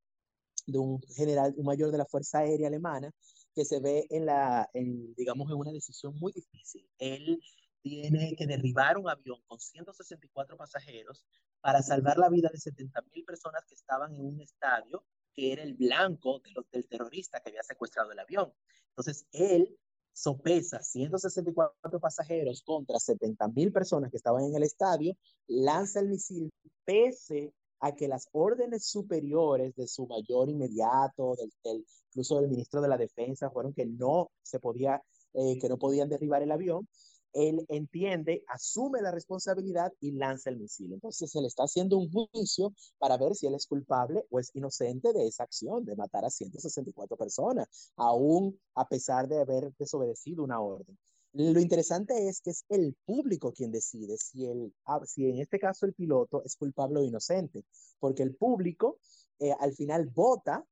de 0.66 0.78
un 0.78 1.01
general, 1.15 1.55
un 1.57 1.66
mayor 1.66 1.90
de 1.90 1.98
la 1.98 2.07
Fuerza 2.07 2.39
Aérea 2.39 2.69
Alemana, 2.69 3.12
que 3.55 3.65
se 3.65 3.81
ve 3.81 4.07
en 4.11 4.27
la, 4.27 4.69
digamos, 4.73 5.51
en 5.51 5.57
una 5.57 5.73
decisión 5.73 6.15
muy 6.19 6.32
difícil. 6.32 6.86
Él 6.98 7.40
tiene 7.86 8.34
que 8.34 8.48
derribar 8.48 8.98
un 8.98 9.08
avión 9.08 9.38
con 9.46 9.60
164 9.60 10.56
pasajeros 10.56 11.24
para 11.60 11.82
salvar 11.82 12.18
la 12.18 12.28
vida 12.28 12.50
de 12.52 12.58
70 12.58 13.00
mil 13.14 13.24
personas 13.24 13.64
que 13.64 13.76
estaban 13.76 14.12
en 14.12 14.26
un 14.26 14.40
estadio 14.40 15.04
que 15.32 15.52
era 15.52 15.62
el 15.62 15.74
blanco 15.74 16.40
de 16.40 16.50
los, 16.50 16.68
del 16.72 16.88
terrorista 16.88 17.38
que 17.38 17.50
había 17.50 17.62
secuestrado 17.62 18.10
el 18.10 18.18
avión. 18.18 18.52
Entonces, 18.88 19.28
él 19.30 19.78
sopesa 20.12 20.82
164 20.82 22.00
pasajeros 22.00 22.62
contra 22.62 22.98
70 22.98 23.46
mil 23.48 23.70
personas 23.70 24.10
que 24.10 24.16
estaban 24.16 24.42
en 24.42 24.56
el 24.56 24.64
estadio, 24.64 25.16
lanza 25.46 26.00
el 26.00 26.08
misil 26.08 26.50
pese 26.84 27.52
a 27.78 27.94
que 27.94 28.08
las 28.08 28.28
órdenes 28.32 28.84
superiores 28.84 29.76
de 29.76 29.86
su 29.86 30.08
mayor 30.08 30.48
inmediato, 30.48 31.36
del, 31.36 31.52
del, 31.62 31.86
incluso 32.08 32.40
del 32.40 32.50
ministro 32.50 32.80
de 32.80 32.88
la 32.88 32.98
Defensa, 32.98 33.50
fueron 33.50 33.72
que 33.72 33.86
no 33.86 34.32
se 34.42 34.58
podía, 34.58 35.00
eh, 35.34 35.56
que 35.60 35.68
no 35.68 35.78
podían 35.78 36.08
derribar 36.08 36.42
el 36.42 36.50
avión, 36.50 36.88
él 37.36 37.66
entiende, 37.68 38.42
asume 38.48 39.02
la 39.02 39.10
responsabilidad 39.10 39.92
y 40.00 40.12
lanza 40.12 40.50
el 40.50 40.58
misil. 40.58 40.94
Entonces 40.94 41.30
se 41.30 41.40
le 41.40 41.46
está 41.46 41.64
haciendo 41.64 41.98
un 41.98 42.10
juicio 42.10 42.72
para 42.98 43.18
ver 43.18 43.34
si 43.34 43.46
él 43.46 43.54
es 43.54 43.66
culpable 43.66 44.24
o 44.30 44.40
es 44.40 44.50
inocente 44.54 45.12
de 45.12 45.26
esa 45.26 45.44
acción, 45.44 45.84
de 45.84 45.96
matar 45.96 46.24
a 46.24 46.30
164 46.30 47.16
personas, 47.16 47.92
aún 47.96 48.58
a 48.74 48.88
pesar 48.88 49.28
de 49.28 49.40
haber 49.40 49.70
desobedecido 49.78 50.42
una 50.42 50.60
orden. 50.60 50.96
Lo 51.32 51.60
interesante 51.60 52.28
es 52.28 52.40
que 52.40 52.50
es 52.50 52.64
el 52.70 52.96
público 53.04 53.52
quien 53.52 53.70
decide 53.70 54.16
si, 54.16 54.46
el, 54.46 54.72
si 55.04 55.28
en 55.28 55.38
este 55.38 55.58
caso 55.58 55.84
el 55.84 55.92
piloto 55.92 56.42
es 56.42 56.56
culpable 56.56 57.00
o 57.00 57.04
inocente, 57.04 57.64
porque 57.98 58.22
el 58.22 58.34
público 58.34 58.98
eh, 59.38 59.52
al 59.60 59.74
final 59.74 60.06
vota 60.06 60.64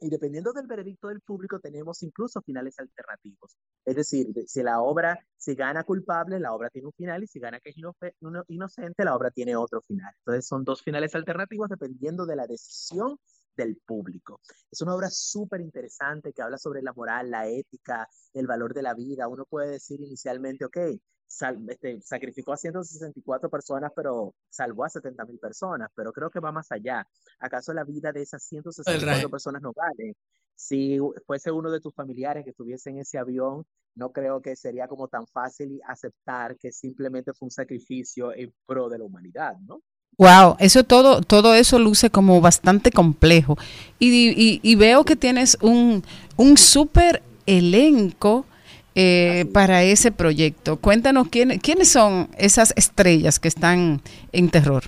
y 0.00 0.08
dependiendo 0.08 0.52
del 0.52 0.66
veredicto 0.66 1.08
del 1.08 1.20
público 1.20 1.60
tenemos 1.60 2.02
incluso 2.02 2.40
finales 2.42 2.78
alternativos. 2.78 3.56
Es 3.84 3.96
decir, 3.96 4.26
si 4.46 4.62
la 4.62 4.80
obra, 4.80 5.18
si 5.36 5.54
gana 5.54 5.84
culpable, 5.84 6.40
la 6.40 6.52
obra 6.52 6.70
tiene 6.70 6.86
un 6.86 6.92
final 6.92 7.22
y 7.22 7.26
si 7.26 7.38
gana 7.38 7.60
que 7.60 7.70
es 7.70 7.76
inocente, 8.48 9.04
la 9.04 9.14
obra 9.14 9.30
tiene 9.30 9.56
otro 9.56 9.82
final. 9.82 10.12
Entonces 10.18 10.46
son 10.46 10.64
dos 10.64 10.82
finales 10.82 11.14
alternativos 11.14 11.68
dependiendo 11.68 12.26
de 12.26 12.36
la 12.36 12.46
decisión 12.46 13.18
del 13.60 13.76
público. 13.76 14.40
Es 14.70 14.80
una 14.80 14.94
obra 14.94 15.10
súper 15.10 15.60
interesante 15.60 16.32
que 16.32 16.42
habla 16.42 16.58
sobre 16.58 16.82
la 16.82 16.92
moral, 16.92 17.30
la 17.30 17.46
ética, 17.46 18.08
el 18.32 18.46
valor 18.46 18.72
de 18.74 18.82
la 18.82 18.94
vida. 18.94 19.28
Uno 19.28 19.44
puede 19.44 19.70
decir 19.72 20.00
inicialmente, 20.00 20.64
ok, 20.64 20.78
sal, 21.26 21.64
este, 21.68 22.00
sacrificó 22.00 22.52
a 22.52 22.56
164 22.56 23.50
personas, 23.50 23.92
pero 23.94 24.34
salvó 24.48 24.84
a 24.84 24.88
70 24.88 25.24
mil 25.26 25.38
personas, 25.38 25.90
pero 25.94 26.12
creo 26.12 26.30
que 26.30 26.40
va 26.40 26.52
más 26.52 26.72
allá. 26.72 27.06
¿Acaso 27.38 27.72
la 27.72 27.84
vida 27.84 28.12
de 28.12 28.22
esas 28.22 28.42
164 28.44 29.28
personas 29.30 29.62
no 29.62 29.72
vale? 29.74 30.16
Si 30.54 30.98
fuese 31.26 31.50
uno 31.50 31.70
de 31.70 31.80
tus 31.80 31.94
familiares 31.94 32.44
que 32.44 32.50
estuviese 32.50 32.90
en 32.90 32.98
ese 32.98 33.18
avión, 33.18 33.64
no 33.94 34.12
creo 34.12 34.40
que 34.40 34.56
sería 34.56 34.88
como 34.88 35.08
tan 35.08 35.26
fácil 35.26 35.80
aceptar 35.86 36.56
que 36.58 36.72
simplemente 36.72 37.32
fue 37.34 37.46
un 37.46 37.50
sacrificio 37.50 38.32
en 38.34 38.52
pro 38.66 38.88
de 38.88 38.98
la 38.98 39.04
humanidad, 39.04 39.56
¿no? 39.60 39.82
Wow, 40.18 40.56
eso 40.58 40.84
todo, 40.84 41.22
todo 41.22 41.54
eso 41.54 41.78
luce 41.78 42.10
como 42.10 42.40
bastante 42.40 42.90
complejo. 42.90 43.56
Y, 43.98 44.60
y, 44.62 44.74
veo 44.74 45.04
que 45.04 45.16
tienes 45.16 45.56
un, 45.62 46.04
un 46.36 46.58
súper 46.58 47.22
elenco 47.46 48.44
eh, 48.94 49.46
para 49.52 49.82
ese 49.82 50.12
proyecto. 50.12 50.76
Cuéntanos 50.76 51.28
quién, 51.30 51.58
quiénes 51.58 51.90
son 51.90 52.28
esas 52.36 52.74
estrellas 52.76 53.38
que 53.38 53.48
están 53.48 54.02
en 54.32 54.50
terror. 54.50 54.84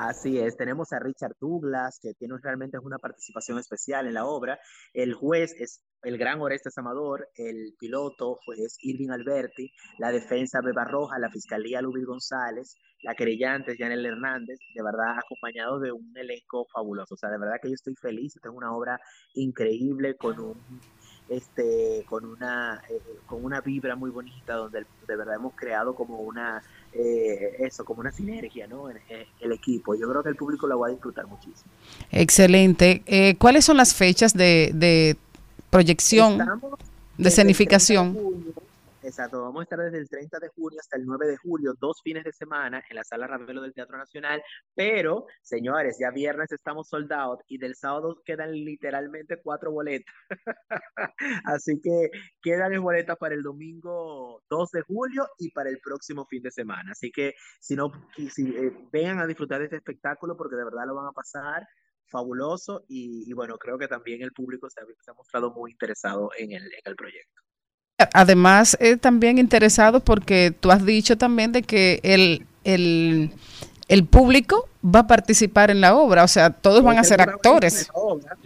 Así 0.00 0.38
es, 0.38 0.56
tenemos 0.56 0.92
a 0.92 1.00
Richard 1.00 1.34
Douglas, 1.40 1.98
que 2.00 2.14
tiene 2.14 2.36
realmente 2.40 2.78
una 2.78 2.98
participación 2.98 3.58
especial 3.58 4.06
en 4.06 4.14
la 4.14 4.26
obra. 4.26 4.56
El 4.94 5.12
juez 5.12 5.52
es 5.58 5.82
el 6.04 6.16
gran 6.16 6.40
Orestes 6.40 6.78
Amador, 6.78 7.28
el 7.34 7.74
piloto 7.80 8.38
es 8.56 8.76
Irving 8.80 9.10
Alberti, 9.10 9.72
la 9.98 10.12
defensa 10.12 10.60
Beba 10.60 10.84
Roja, 10.84 11.18
la 11.18 11.28
fiscalía 11.30 11.82
Lubil 11.82 12.06
González, 12.06 12.76
la 13.02 13.16
querellante 13.16 13.76
Janel 13.76 14.06
Hernández, 14.06 14.60
de 14.72 14.82
verdad 14.84 15.18
acompañado 15.18 15.80
de 15.80 15.90
un 15.90 16.16
elenco 16.16 16.64
fabuloso. 16.72 17.14
O 17.14 17.18
sea, 17.18 17.30
de 17.30 17.38
verdad 17.38 17.56
que 17.60 17.68
yo 17.68 17.74
estoy 17.74 17.96
feliz, 18.00 18.34
tengo 18.40 18.56
una 18.56 18.76
obra 18.76 19.00
increíble 19.34 20.16
con 20.16 20.38
un 20.38 20.80
este, 21.28 22.04
con 22.08 22.24
una, 22.24 22.82
eh, 22.88 23.00
con 23.26 23.44
una 23.44 23.60
vibra 23.60 23.96
muy 23.96 24.10
bonita 24.10 24.54
donde 24.54 24.84
de 25.06 25.16
verdad 25.16 25.34
hemos 25.36 25.54
creado 25.54 25.94
como 25.94 26.18
una, 26.18 26.62
eh, 26.92 27.56
eso, 27.60 27.84
como 27.84 28.00
una 28.00 28.12
sinergia, 28.12 28.66
¿no? 28.66 28.90
En, 28.90 28.98
en, 29.08 29.26
el 29.40 29.52
equipo. 29.52 29.94
Yo 29.94 30.08
creo 30.08 30.22
que 30.22 30.30
el 30.30 30.36
público 30.36 30.66
lo 30.66 30.78
va 30.78 30.88
a 30.88 30.90
disfrutar 30.90 31.26
muchísimo. 31.26 31.70
Excelente. 32.10 33.02
Eh, 33.06 33.36
¿Cuáles 33.36 33.64
son 33.64 33.76
las 33.76 33.94
fechas 33.94 34.34
de, 34.34 34.70
de 34.74 35.16
proyección, 35.70 36.40
Estamos 36.40 36.72
de 37.16 37.28
escenificación? 37.28 38.16
Exacto, 39.08 39.40
vamos 39.40 39.60
a 39.60 39.62
estar 39.62 39.78
desde 39.78 39.96
el 39.96 40.06
30 40.06 40.38
de 40.38 40.48
junio 40.48 40.78
hasta 40.78 40.98
el 40.98 41.06
9 41.06 41.26
de 41.28 41.36
julio, 41.38 41.72
dos 41.80 42.02
fines 42.04 42.24
de 42.24 42.32
semana 42.32 42.84
en 42.90 42.94
la 42.94 43.04
sala 43.04 43.26
Ravelo 43.26 43.62
del 43.62 43.72
Teatro 43.72 43.96
Nacional, 43.96 44.42
pero 44.74 45.24
señores, 45.40 45.96
ya 45.98 46.10
viernes 46.10 46.52
estamos 46.52 46.88
soldados 46.88 47.38
y 47.48 47.56
del 47.56 47.74
sábado 47.74 48.20
quedan 48.26 48.52
literalmente 48.52 49.40
cuatro 49.42 49.72
boletas. 49.72 50.14
Así 51.46 51.80
que 51.80 52.10
quedan 52.42 52.74
en 52.74 52.82
boletas 52.82 53.16
para 53.16 53.34
el 53.34 53.42
domingo 53.42 54.42
2 54.50 54.70
de 54.72 54.82
julio 54.82 55.26
y 55.38 55.52
para 55.52 55.70
el 55.70 55.78
próximo 55.82 56.26
fin 56.26 56.42
de 56.42 56.50
semana. 56.50 56.92
Así 56.92 57.10
que 57.10 57.32
si 57.60 57.76
no, 57.76 57.90
si, 58.14 58.54
eh, 58.56 58.76
vengan 58.92 59.20
a 59.20 59.26
disfrutar 59.26 59.60
de 59.60 59.64
este 59.64 59.76
espectáculo 59.76 60.36
porque 60.36 60.56
de 60.56 60.64
verdad 60.64 60.86
lo 60.86 60.96
van 60.96 61.06
a 61.06 61.12
pasar 61.12 61.66
fabuloso 62.08 62.84
y, 62.88 63.24
y 63.26 63.32
bueno, 63.32 63.56
creo 63.56 63.78
que 63.78 63.88
también 63.88 64.20
el 64.20 64.32
público 64.32 64.68
se 64.68 64.82
ha, 64.82 64.84
se 65.00 65.10
ha 65.10 65.14
mostrado 65.14 65.50
muy 65.54 65.70
interesado 65.72 66.28
en 66.36 66.52
el, 66.52 66.64
en 66.64 66.82
el 66.84 66.94
proyecto. 66.94 67.47
Además, 68.14 68.76
eh, 68.80 68.96
también 68.96 69.38
interesado 69.38 69.98
porque 70.00 70.54
tú 70.58 70.70
has 70.70 70.86
dicho 70.86 71.18
también 71.18 71.50
de 71.50 71.62
que 71.62 71.98
el, 72.04 72.46
el, 72.62 73.32
el 73.88 74.06
público 74.06 74.68
va 74.84 75.00
a 75.00 75.06
participar 75.08 75.72
en 75.72 75.80
la 75.80 75.96
obra, 75.96 76.22
o 76.22 76.28
sea, 76.28 76.50
todos 76.50 76.84
van 76.84 76.98
a 76.98 77.02
ser 77.02 77.20
actores. 77.20 77.90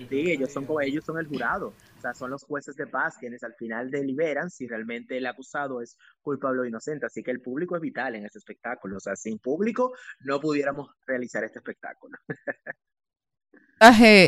Sí, 0.09 0.31
ellos 0.31 0.51
son 0.51 0.65
como 0.65 0.81
ellos 0.81 1.05
son 1.05 1.19
el 1.19 1.27
jurado, 1.27 1.75
o 1.99 2.01
sea, 2.01 2.15
son 2.15 2.31
los 2.31 2.45
jueces 2.45 2.77
de 2.77 2.87
paz 2.87 3.17
quienes 3.21 3.43
al 3.43 3.53
final 3.53 3.91
deliberan 3.91 4.49
si 4.49 4.67
realmente 4.67 5.19
el 5.19 5.27
acusado 5.27 5.83
es 5.83 5.99
culpable 6.23 6.63
o 6.63 6.65
inocente, 6.65 7.05
así 7.05 7.23
que 7.23 7.31
el 7.31 7.43
público 7.43 7.77
es 7.77 7.83
vital 7.83 8.15
en 8.15 8.25
este 8.25 8.39
espectáculo, 8.39 8.97
o 8.97 9.01
sea, 9.01 9.17
sin 9.17 9.39
público 9.39 9.93
no 10.21 10.41
pudiéramos 10.41 10.89
realizar 11.07 11.45
este 11.45 11.59
espectáculo. 11.59 12.17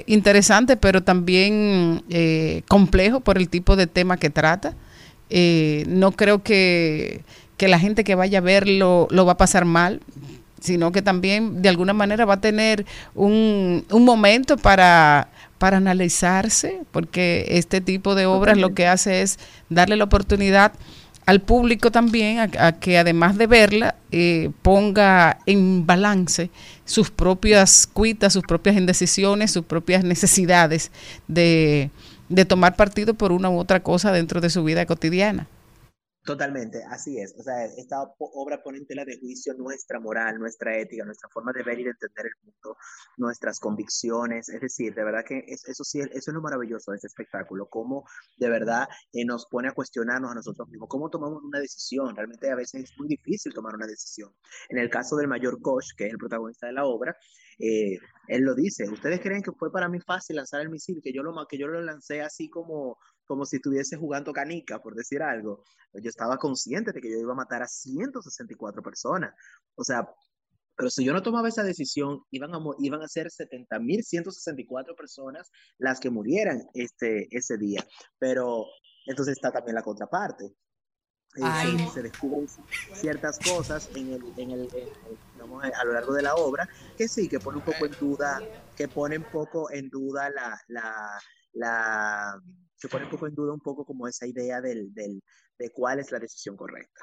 interesante, 0.07 0.77
pero 0.77 1.03
también 1.03 2.05
eh, 2.11 2.63
complejo 2.69 3.21
por 3.21 3.39
el 3.39 3.49
tipo 3.49 3.77
de 3.77 3.87
tema 3.87 4.19
que 4.19 4.29
trata. 4.29 4.75
Eh, 5.31 5.85
no 5.89 6.13
creo 6.13 6.43
que, 6.43 7.23
que, 7.57 7.69
la 7.69 7.79
gente 7.79 8.05
que 8.05 8.15
vaya 8.15 8.39
a 8.39 8.43
verlo 8.43 9.09
lo 9.11 9.25
va 9.25 9.33
a 9.33 9.37
pasar 9.37 9.65
mal, 9.65 10.01
sino 10.61 10.93
que 10.93 11.03
también 11.03 11.63
de 11.63 11.69
alguna 11.69 11.93
manera 11.93 12.25
va 12.25 12.35
a 12.35 12.41
tener 12.41 12.87
un, 13.15 13.85
un 13.91 14.05
momento 14.05 14.57
para, 14.57 15.29
para 15.59 15.79
analizarse, 15.79 16.83
porque 16.91 17.47
este 17.49 17.81
tipo 17.81 18.15
de 18.15 18.27
obras 18.27 18.59
lo 18.59 18.75
que 18.75 18.87
hace 18.87 19.23
es 19.23 19.39
darle 19.69 19.97
la 19.97 20.05
oportunidad 20.05 20.73
al 21.27 21.41
público 21.41 21.91
también 21.91 22.39
a, 22.39 22.67
a 22.67 22.73
que 22.73 22.99
además 22.99 23.39
de 23.39 23.47
verla 23.47 23.95
eh, 24.11 24.51
ponga 24.63 25.39
en 25.47 25.87
balance 25.87 26.51
sus 26.85 27.11
propias 27.11 27.87
cuitas, 27.87 28.33
sus 28.33 28.43
propias 28.43 28.77
indecisiones, 28.77 29.51
sus 29.51 29.65
propias 29.65 30.05
necesidades 30.05 30.91
de, 31.29 31.91
de 32.35 32.45
tomar 32.45 32.77
partido 32.77 33.15
por 33.15 33.33
una 33.33 33.51
u 33.51 33.59
otra 33.59 33.83
cosa 33.83 34.13
dentro 34.13 34.41
de 34.41 34.51
su 34.51 34.65
vida 34.65 34.87
cotidiana. 34.87 35.49
Totalmente, 36.27 36.83
así 36.85 37.19
es. 37.19 37.35
O 37.39 37.43
sea, 37.43 37.67
esta 37.67 38.03
obra 38.19 38.63
pone 38.63 38.79
en 38.79 38.87
tela 38.87 39.05
de 39.05 39.19
juicio 39.21 39.53
nuestra 39.59 40.01
moral, 40.01 40.39
nuestra 40.39 40.75
ética, 40.79 41.05
nuestra 41.05 41.29
forma 41.29 41.53
de 41.53 41.63
ver 41.63 41.79
y 41.79 41.85
de 41.85 41.91
entender 41.91 42.25
el 42.25 42.33
mundo, 42.43 42.79
nuestras 43.19 43.61
convicciones. 43.61 44.49
Es 44.49 44.59
decir, 44.63 44.95
de 44.95 45.05
verdad 45.05 45.23
que 45.23 45.45
es- 45.47 45.69
eso 45.69 45.85
sí, 45.85 46.01
eso 46.01 46.31
es 46.31 46.35
lo 46.35 46.41
maravilloso 46.41 46.93
de 46.93 46.97
este 46.97 47.09
espectáculo, 47.09 47.67
cómo 47.69 48.07
de 48.39 48.49
verdad 48.49 48.89
eh, 49.13 49.27
nos 49.27 49.45
pone 49.51 49.69
a 49.69 49.73
cuestionarnos 49.73 50.31
a 50.31 50.35
nosotros 50.35 50.67
mismos, 50.71 50.89
cómo 50.89 51.11
tomamos 51.11 51.43
una 51.45 51.61
decisión. 51.61 52.17
Realmente 52.17 52.51
a 52.51 52.55
veces 52.55 52.85
es 52.85 52.93
muy 52.99 53.07
difícil 53.09 53.53
tomar 53.53 53.75
una 53.75 53.87
decisión. 53.87 54.31
En 54.71 54.79
el 54.79 54.89
caso 54.89 55.17
del 55.17 55.29
mayor 55.29 55.61
Koch, 55.61 55.85
que 55.95 56.07
es 56.07 56.13
el 56.13 56.19
protagonista 56.19 56.67
de 56.67 56.73
la 56.73 56.87
obra, 56.87 57.15
eh, 57.59 57.99
él 58.29 58.43
lo 58.43 58.55
dice, 58.55 58.89
¿ustedes 58.89 59.21
creen 59.21 59.43
que 59.43 59.53
fue 59.53 59.71
para 59.71 59.89
mí 59.89 60.01
fácil 60.01 60.37
lanzar 60.37 60.61
el 60.61 60.71
misil? 60.71 61.01
Que 61.03 61.13
yo 61.13 61.23
lo, 61.23 61.47
que 61.47 61.59
yo 61.59 61.67
lo 61.67 61.81
lancé 61.83 62.23
así 62.23 62.49
como, 62.49 62.99
como 63.27 63.45
si 63.45 63.57
estuviese 63.57 63.97
jugando 63.97 64.33
canica, 64.33 64.81
por 64.81 64.95
decir 64.95 65.23
algo. 65.23 65.63
Yo 65.93 66.09
estaba 66.09 66.39
consciente 66.39 66.93
de 66.93 67.01
que 67.01 67.11
yo 67.11 67.19
iba 67.19 67.33
a 67.33 67.37
matar 67.37 67.63
a 67.63 67.69
164 67.69 68.83
personas. 68.83 69.35
O 69.75 69.85
sea, 69.85 70.09
pero 70.77 70.91
si 70.91 71.05
yo 71.05 71.13
no 71.13 71.23
tomaba 71.23 71.49
esa 71.49 71.63
decisión, 71.63 72.23
iban 72.31 72.55
a, 72.55 72.59
iban 72.79 73.03
a 73.03 73.09
ser 73.09 73.29
70.164 73.29 74.97
personas 74.97 75.51
las 75.79 76.01
que 76.01 76.11
murieran 76.11 76.67
este, 76.75 77.29
ese 77.31 77.57
día. 77.59 77.85
Pero 78.19 78.67
entonces 79.07 79.37
está 79.37 79.53
también 79.53 79.77
la 79.77 79.83
contraparte. 79.83 80.55
Eh, 81.37 81.41
Ay. 81.43 81.79
se, 81.87 81.95
se 81.95 82.03
descubren 82.03 82.47
ciertas 82.93 83.39
cosas 83.41 83.89
en 83.95 84.13
el, 84.13 84.21
en 84.37 84.51
el, 84.53 84.61
en 84.73 84.89
el- 85.07 85.19
digamos, 85.33 85.65
a 85.65 85.85
lo 85.85 85.93
largo 85.93 86.15
de 86.15 86.23
la 86.23 86.35
obra 86.37 86.67
que 86.97 87.09
sí, 87.09 87.29
que 87.29 87.41
pone 87.41 87.59
un 87.59 87.65
poco 87.65 87.87
en 87.87 87.93
duda, 87.99 88.41
que 88.77 88.89
pone 88.89 89.19
un 89.19 89.25
poco 89.31 89.71
en 89.73 89.89
duda 89.89 90.31
la, 90.31 90.61
la, 90.69 91.21
la, 91.53 92.41
que 92.81 92.89
pone 92.89 93.05
un 93.05 93.11
poco 93.11 93.27
en 93.27 93.35
duda 93.35 93.53
un 93.53 93.61
poco 93.61 93.85
como 93.85 94.07
esa 94.07 94.27
idea 94.27 94.61
del, 94.61 94.93
del, 94.95 95.21
de 95.59 95.71
cuál 95.71 95.99
es 95.99 96.13
la 96.13 96.21
decisión 96.21 96.57
correcta. 96.57 97.03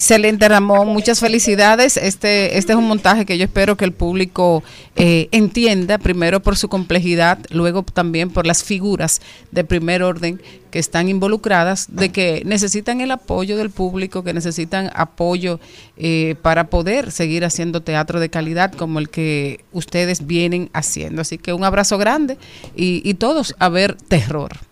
Excelente, 0.00 0.48
Ramón. 0.48 0.86
Muchas 0.90 1.18
felicidades. 1.18 1.96
Este, 1.96 2.56
este 2.56 2.72
es 2.72 2.78
un 2.78 2.86
montaje 2.86 3.26
que 3.26 3.36
yo 3.36 3.42
espero 3.42 3.76
que 3.76 3.84
el 3.84 3.90
público 3.90 4.62
eh, 4.94 5.28
entienda, 5.32 5.98
primero 5.98 6.38
por 6.38 6.56
su 6.56 6.68
complejidad, 6.68 7.40
luego 7.50 7.82
también 7.82 8.30
por 8.30 8.46
las 8.46 8.62
figuras 8.62 9.20
de 9.50 9.64
primer 9.64 10.04
orden 10.04 10.40
que 10.70 10.78
están 10.78 11.08
involucradas, 11.08 11.88
de 11.90 12.10
que 12.10 12.42
necesitan 12.46 13.00
el 13.00 13.10
apoyo 13.10 13.56
del 13.56 13.70
público, 13.70 14.22
que 14.22 14.32
necesitan 14.32 14.88
apoyo 14.94 15.58
eh, 15.96 16.36
para 16.42 16.70
poder 16.70 17.10
seguir 17.10 17.44
haciendo 17.44 17.82
teatro 17.82 18.20
de 18.20 18.28
calidad 18.28 18.72
como 18.72 19.00
el 19.00 19.10
que 19.10 19.64
ustedes 19.72 20.28
vienen 20.28 20.70
haciendo. 20.74 21.22
Así 21.22 21.38
que 21.38 21.52
un 21.52 21.64
abrazo 21.64 21.98
grande 21.98 22.38
y, 22.76 23.02
y 23.04 23.14
todos 23.14 23.56
a 23.58 23.68
ver 23.68 23.96
terror. 23.96 24.67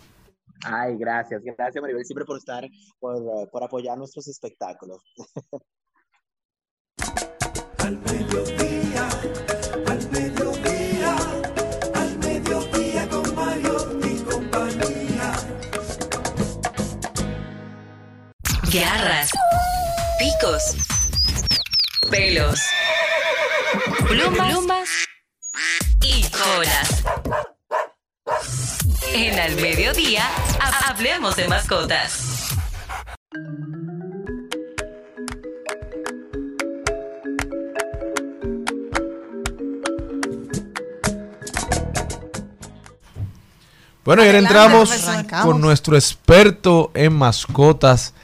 Ay, 0.68 0.96
gracias, 0.96 1.42
gracias 1.44 1.80
Maribel, 1.80 2.04
siempre 2.04 2.24
por 2.24 2.38
estar, 2.38 2.68
por, 2.98 3.16
eh, 3.16 3.48
por 3.52 3.62
apoyar 3.62 3.96
nuestros 3.96 4.26
espectáculos. 4.26 5.00
Al 7.78 7.98
mediodía, 7.98 9.08
al 9.86 10.10
mediodía, 10.10 11.16
al 11.94 12.18
mediodía 12.18 13.08
con 13.08 13.34
Mario 13.36 14.00
y 14.02 14.18
compañía. 14.24 15.32
Garras, 18.72 19.30
picos, 20.18 20.76
pelos, 22.10 22.60
plumas, 24.08 24.48
plumas 24.48 24.88
y 26.02 26.28
colas. 26.30 26.95
En 29.16 29.38
Al 29.38 29.56
Mediodía, 29.56 30.24
ha- 30.60 30.90
hablemos 30.90 31.36
de 31.36 31.48
mascotas. 31.48 32.50
Bueno, 44.04 44.22
y 44.22 44.26
ahora 44.26 44.38
entramos 44.38 44.90
con 45.42 45.60
nuestro 45.60 45.96
experto 45.96 46.92
en 46.94 47.12
mascotas, 47.12 48.14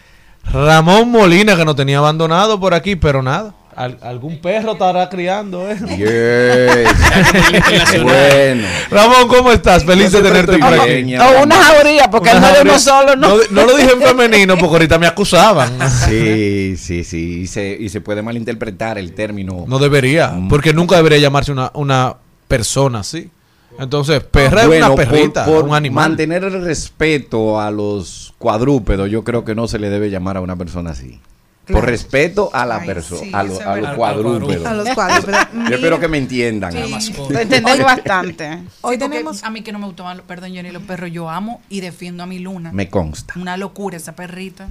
Ramón 0.45 1.11
Molina, 1.11 1.57
que 1.57 1.65
nos 1.65 1.75
tenía 1.75 1.99
abandonado 1.99 2.61
por 2.61 2.73
aquí, 2.75 2.95
pero 2.95 3.21
nada. 3.23 3.55
Al- 3.77 3.99
algún 4.03 4.39
perro 4.41 4.73
estará 4.73 5.09
criando, 5.09 5.71
¿eh? 5.71 5.77
bueno. 8.03 8.67
Ramón, 8.91 9.29
¿cómo 9.29 9.53
estás? 9.53 9.85
Feliz 9.85 10.13
de 10.13 10.23
tenerte 10.23 10.59
por 10.59 10.73
aquí. 10.75 11.15
O 11.17 11.43
una 11.43 11.57
jauría, 11.57 12.11
porque 12.11 12.31
Una 12.31 12.39
él 12.39 12.43
no 12.43 12.49
es 12.49 12.55
de 12.55 12.61
uno 12.63 12.71
jauría. 12.73 12.79
solo, 12.79 13.17
¿no? 13.17 13.29
No, 13.51 13.67
lo 13.67 13.77
dije 13.77 13.93
en 13.93 14.03
femenino 14.03 14.57
porque 14.59 14.75
ahorita 14.77 14.99
me 14.99 15.07
acusaban. 15.07 15.73
Sí, 16.09 16.77
sí, 16.77 17.05
sí. 17.05 17.41
Y 17.43 17.47
se, 17.47 17.77
y 17.79 17.89
se 17.89 18.01
puede 18.01 18.23
malinterpretar 18.23 18.99
el 18.99 19.13
término. 19.15 19.65
No 19.67 19.79
debería, 19.79 20.35
porque 20.49 20.73
nunca 20.73 20.97
debería 20.97 21.19
llamarse 21.19 21.53
una, 21.53 21.71
una 21.75 22.17
persona 22.49 23.01
así. 23.01 23.31
Entonces, 23.79 24.23
perra 24.23 24.63
es 24.63 24.67
Bueno, 24.67 24.87
una 24.87 24.95
por- 24.95 25.05
perrita, 25.09 25.45
por 25.47 25.65
un 25.65 25.75
animal. 25.75 26.11
Mantener 26.11 26.45
el 26.45 26.63
respeto 26.63 27.59
a 27.61 27.71
los 27.71 28.35
cuadrúpedos, 28.39 29.11
yo 29.11 29.25
creo 29.25 29.45
que 29.45 29.55
no 29.55 29.67
se 29.69 29.79
le 29.79 29.89
debe 29.89 30.11
llamar 30.11 30.37
a 30.37 30.41
una 30.41 30.57
persona 30.57 30.91
así. 30.91 31.21
Por 31.67 31.87
respeto 31.87 32.51
a 32.53 32.67
la 32.67 32.85
persona, 32.85 33.21
sí, 33.23 33.31
a, 33.33 33.43
lo- 33.45 33.77
los 33.77 33.95
cuadrúpedos. 33.95 34.67
A 34.67 34.75
los 34.75 34.89
cuadrúpedos. 34.95 35.47
Yo 35.69 35.77
espero 35.77 36.01
que 36.01 36.09
me 36.09 36.19
entiendan. 36.19 36.75
Lo 36.75 37.39
entendemos 37.39 37.79
bastante. 37.85 38.59
Hoy 38.81 38.99
tenemos 38.99 39.45
a 39.45 39.51
mí 39.51 39.63
que 39.63 39.71
no 39.73 39.79
me 39.79 39.87
gustaban 39.87 40.17
los, 40.17 40.27
perdón, 40.27 40.53
Jenny, 40.53 40.71
los 40.73 40.83
perros 40.83 41.13
yo 41.13 41.31
amo 41.31 41.63
y 41.69 41.81
defiendo 41.81 42.25
a 42.25 42.27
mi 42.27 42.41
luna. 42.41 42.73
Me 42.73 42.89
consta. 42.91 43.35
Una 43.37 43.57
locura 43.57 43.97
esa 43.97 44.17
perrita. 44.17 44.69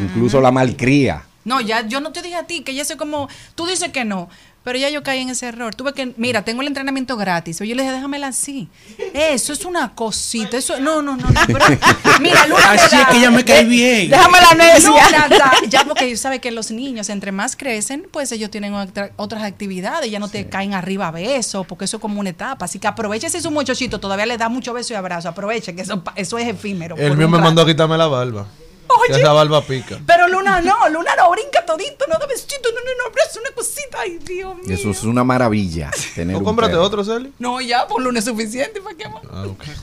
Incluso 0.00 0.36
ujú. 0.38 0.42
la 0.44 0.52
malcría. 0.52 1.24
No, 1.44 1.60
ya 1.60 1.86
yo 1.86 2.00
no 2.00 2.12
te 2.12 2.20
dije 2.22 2.36
a 2.36 2.46
ti 2.46 2.60
que 2.62 2.74
ya 2.74 2.84
sé 2.84 2.96
como 2.96 3.28
tú 3.54 3.66
dices 3.66 3.88
que 3.90 4.04
no, 4.04 4.28
pero 4.64 4.78
ya 4.78 4.90
yo 4.90 5.02
caí 5.02 5.20
en 5.20 5.30
ese 5.30 5.46
error. 5.46 5.74
Tuve 5.74 5.92
que, 5.94 6.12
mira, 6.18 6.44
tengo 6.44 6.60
el 6.62 6.68
entrenamiento 6.68 7.16
gratis. 7.16 7.60
Oye, 7.60 7.70
yo 7.70 7.76
le 7.76 7.82
dije, 7.82 7.94
déjamela 7.94 8.26
así. 8.28 8.68
Eso 9.14 9.52
es 9.52 9.64
una 9.64 9.94
cosita, 9.94 10.56
eso 10.58 10.78
no, 10.78 11.00
no, 11.00 11.16
no, 11.16 11.26
no, 11.30 11.40
pero 11.46 11.64
mira, 12.20 12.46
Luna 12.46 12.72
Así 12.72 12.96
es 12.96 13.06
que 13.08 13.16
ella 13.18 13.30
me 13.30 13.44
cae 13.44 13.64
bien. 13.64 14.10
Déjame 14.10 14.38
la 14.40 14.54
necia. 14.54 14.90
Luna 14.90 15.28
da- 15.30 15.52
ya 15.68 15.84
porque 15.84 16.14
sabe 16.16 16.40
que 16.40 16.50
los 16.50 16.70
niños 16.70 17.08
entre 17.08 17.32
más 17.32 17.56
crecen, 17.56 18.06
pues 18.10 18.30
ellos 18.32 18.50
tienen 18.50 18.74
otra- 18.74 19.10
otras 19.16 19.42
actividades, 19.42 20.10
ya 20.10 20.18
no 20.18 20.28
te 20.28 20.48
caen 20.48 20.74
arriba 20.74 21.08
a 21.08 21.10
besos, 21.12 21.66
porque 21.66 21.86
eso 21.86 21.96
es 21.96 22.00
como 22.02 22.20
una 22.20 22.30
etapa. 22.30 22.66
Así 22.66 22.78
que 22.78 22.86
aproveche 22.88 23.30
si 23.30 23.40
su 23.40 23.50
muchachito 23.50 23.98
todavía 24.00 24.26
le 24.26 24.36
da 24.36 24.48
mucho 24.50 24.74
beso 24.74 24.92
y 24.92 24.96
abrazo, 24.96 25.28
aproveche 25.30 25.74
que 25.74 25.82
eso, 25.82 26.04
pa- 26.04 26.12
eso 26.16 26.36
es 26.36 26.46
efímero. 26.46 26.96
El 26.98 27.16
mío 27.16 27.28
me 27.28 27.38
rato. 27.38 27.46
mandó 27.46 27.62
a 27.62 27.66
quitarme 27.66 27.96
la 27.96 28.06
barba. 28.06 28.46
Que 29.06 29.12
Oye. 29.12 29.22
esa 29.22 29.32
barba 29.32 29.62
pica. 29.62 29.98
Pero 30.06 30.28
Luna 30.28 30.60
no, 30.60 30.88
Luna 30.88 31.10
no 31.16 31.30
brinca 31.30 31.64
todito, 31.64 32.04
no 32.08 32.18
da 32.18 32.26
besito, 32.26 32.68
no, 32.74 32.80
no, 32.80 32.90
no, 33.04 33.10
abrazo, 33.10 33.40
una 33.40 33.54
cosita, 33.54 33.98
ay 34.00 34.18
Dios 34.18 34.56
mío. 34.56 34.64
Eso 34.74 34.90
es 34.90 35.02
una 35.04 35.22
maravilla. 35.24 35.90
Tener 36.14 36.32
¿No 36.32 36.38
un 36.40 36.44
cómprate 36.44 36.72
perro. 36.72 36.84
otro, 36.84 37.04
Celi? 37.04 37.32
No, 37.38 37.60
ya, 37.60 37.86
por 37.86 38.02
lunes 38.02 38.24
es 38.24 38.30
suficiente, 38.30 38.80
¿para 38.80 38.96
qué 38.96 39.08
más? 39.08 39.22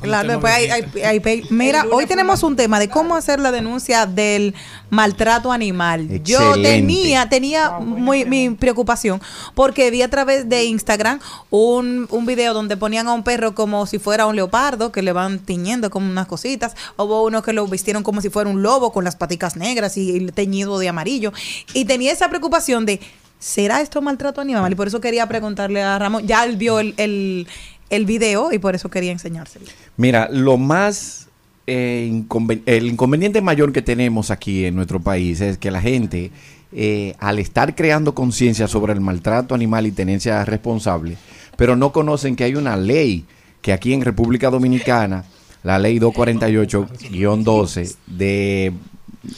Claro, 0.02 0.28
después 0.30 0.54
hay, 0.54 0.70
hay- 0.70 1.02
hay 1.04 1.20
pe- 1.20 1.44
Mira, 1.50 1.86
hoy 1.92 2.06
tenemos 2.06 2.44
un 2.44 2.56
tema 2.56 2.80
de 2.80 2.90
cómo 2.90 3.16
hacer 3.16 3.40
la 3.40 3.52
denuncia 3.52 4.06
del 4.06 4.54
maltrato 4.90 5.52
animal. 5.52 6.08
Yo 6.24 6.40
Excelente. 6.40 6.70
tenía, 6.70 7.30
tenía 7.30 7.70
muy, 7.80 8.26
mi 8.26 8.50
preocupación 8.52 9.22
porque 9.54 9.92
vi 9.92 10.02
a 10.02 10.10
través 10.10 10.48
de 10.50 10.66
Instagram 10.66 11.20
un, 11.50 12.08
un 12.12 12.26
video 12.26 12.54
donde 12.54 12.78
ponían 12.78 13.08
a 13.08 13.14
un 13.14 13.24
perro 13.24 13.56
como 13.56 13.86
si 13.86 14.00
fuera 14.00 14.26
un 14.26 14.36
leopardo, 14.36 14.92
que 14.92 15.02
le 15.02 15.12
van 15.14 15.40
tiñendo 15.40 15.90
como 15.90 16.10
unas 16.10 16.28
cositas. 16.28 16.76
Hubo 16.98 17.24
uno 17.24 17.42
que 17.42 17.54
lo 17.54 17.66
vistieron 17.68 18.04
como 18.04 18.22
si 18.22 18.30
fuera 18.30 18.50
un 18.50 18.62
lobo 18.62 18.92
con 18.96 19.04
las 19.04 19.18
paticas 19.18 19.58
negras 19.58 19.98
y 19.98 20.16
el 20.16 20.32
teñido 20.32 20.80
de 20.80 20.88
amarillo. 20.88 21.34
Y 21.74 21.84
tenía 21.84 22.14
esa 22.14 22.30
preocupación 22.30 22.86
de, 22.86 23.02
¿será 23.40 23.82
esto 23.82 24.02
maltrato 24.02 24.40
animal? 24.40 24.72
Y 24.72 24.76
por 24.76 24.88
eso 24.88 25.02
quería 25.02 25.28
preguntarle 25.28 25.84
a 25.84 26.00
Ramón, 26.00 26.26
ya 26.26 26.46
él 26.46 26.56
vio 26.56 26.80
el, 26.80 27.46
el, 27.90 28.06
video 28.06 28.54
y 28.54 28.58
por 28.58 28.74
eso 28.74 28.90
quería 28.90 29.12
enseñárselo. 29.12 29.66
Mira, 29.98 30.30
lo 30.32 30.56
más 30.56 31.28
eh, 31.68 32.24
el 32.66 32.86
inconveniente 32.86 33.42
mayor 33.42 33.74
que 33.74 33.82
tenemos 33.82 34.32
aquí 34.32 34.64
en 34.64 34.76
nuestro 34.76 35.02
país 35.02 35.42
es 35.42 35.58
que 35.58 35.72
la 35.72 35.82
gente, 35.82 36.32
eh, 36.72 37.16
al 37.20 37.40
estar 37.40 37.76
creando 37.76 38.16
conciencia 38.16 38.70
sobre 38.70 38.94
el 38.94 39.02
maltrato 39.02 39.54
animal 39.54 39.88
y 39.88 39.92
tenencia 39.92 40.46
responsable, 40.46 41.18
pero 41.58 41.76
no 41.76 41.92
conocen 41.92 42.38
que 42.38 42.46
hay 42.46 42.56
una 42.56 42.78
ley 42.78 43.26
que 43.62 43.74
aquí 43.74 43.92
en 43.92 44.04
República 44.04 44.50
Dominicana, 44.50 45.26
la 45.66 45.78
ley 45.80 46.00
248-12 46.00 47.98
de 48.06 48.72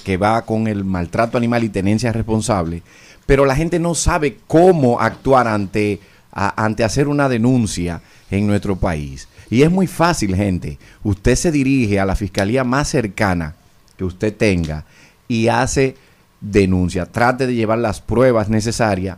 que 0.03 0.17
va 0.17 0.41
con 0.41 0.67
el 0.67 0.83
maltrato 0.83 1.37
animal 1.37 1.63
y 1.63 1.69
tenencia 1.69 2.11
responsable, 2.11 2.83
pero 3.25 3.45
la 3.45 3.55
gente 3.55 3.79
no 3.79 3.95
sabe 3.95 4.37
cómo 4.45 4.99
actuar 4.99 5.47
ante, 5.47 6.01
ante 6.31 6.83
hacer 6.83 7.07
una 7.07 7.29
denuncia 7.29 8.01
en 8.29 8.45
nuestro 8.45 8.75
país. 8.75 9.29
Y 9.49 9.61
es 9.61 9.71
muy 9.71 9.87
fácil, 9.87 10.35
gente. 10.35 10.77
Usted 11.01 11.35
se 11.35 11.49
dirige 11.49 11.97
a 11.97 12.05
la 12.05 12.17
fiscalía 12.17 12.65
más 12.65 12.89
cercana 12.89 13.55
que 13.97 14.03
usted 14.03 14.35
tenga 14.35 14.83
y 15.29 15.47
hace 15.47 15.95
denuncia. 16.41 17.05
Trate 17.05 17.47
de 17.47 17.55
llevar 17.55 17.79
las 17.79 18.01
pruebas 18.01 18.49
necesarias 18.49 19.17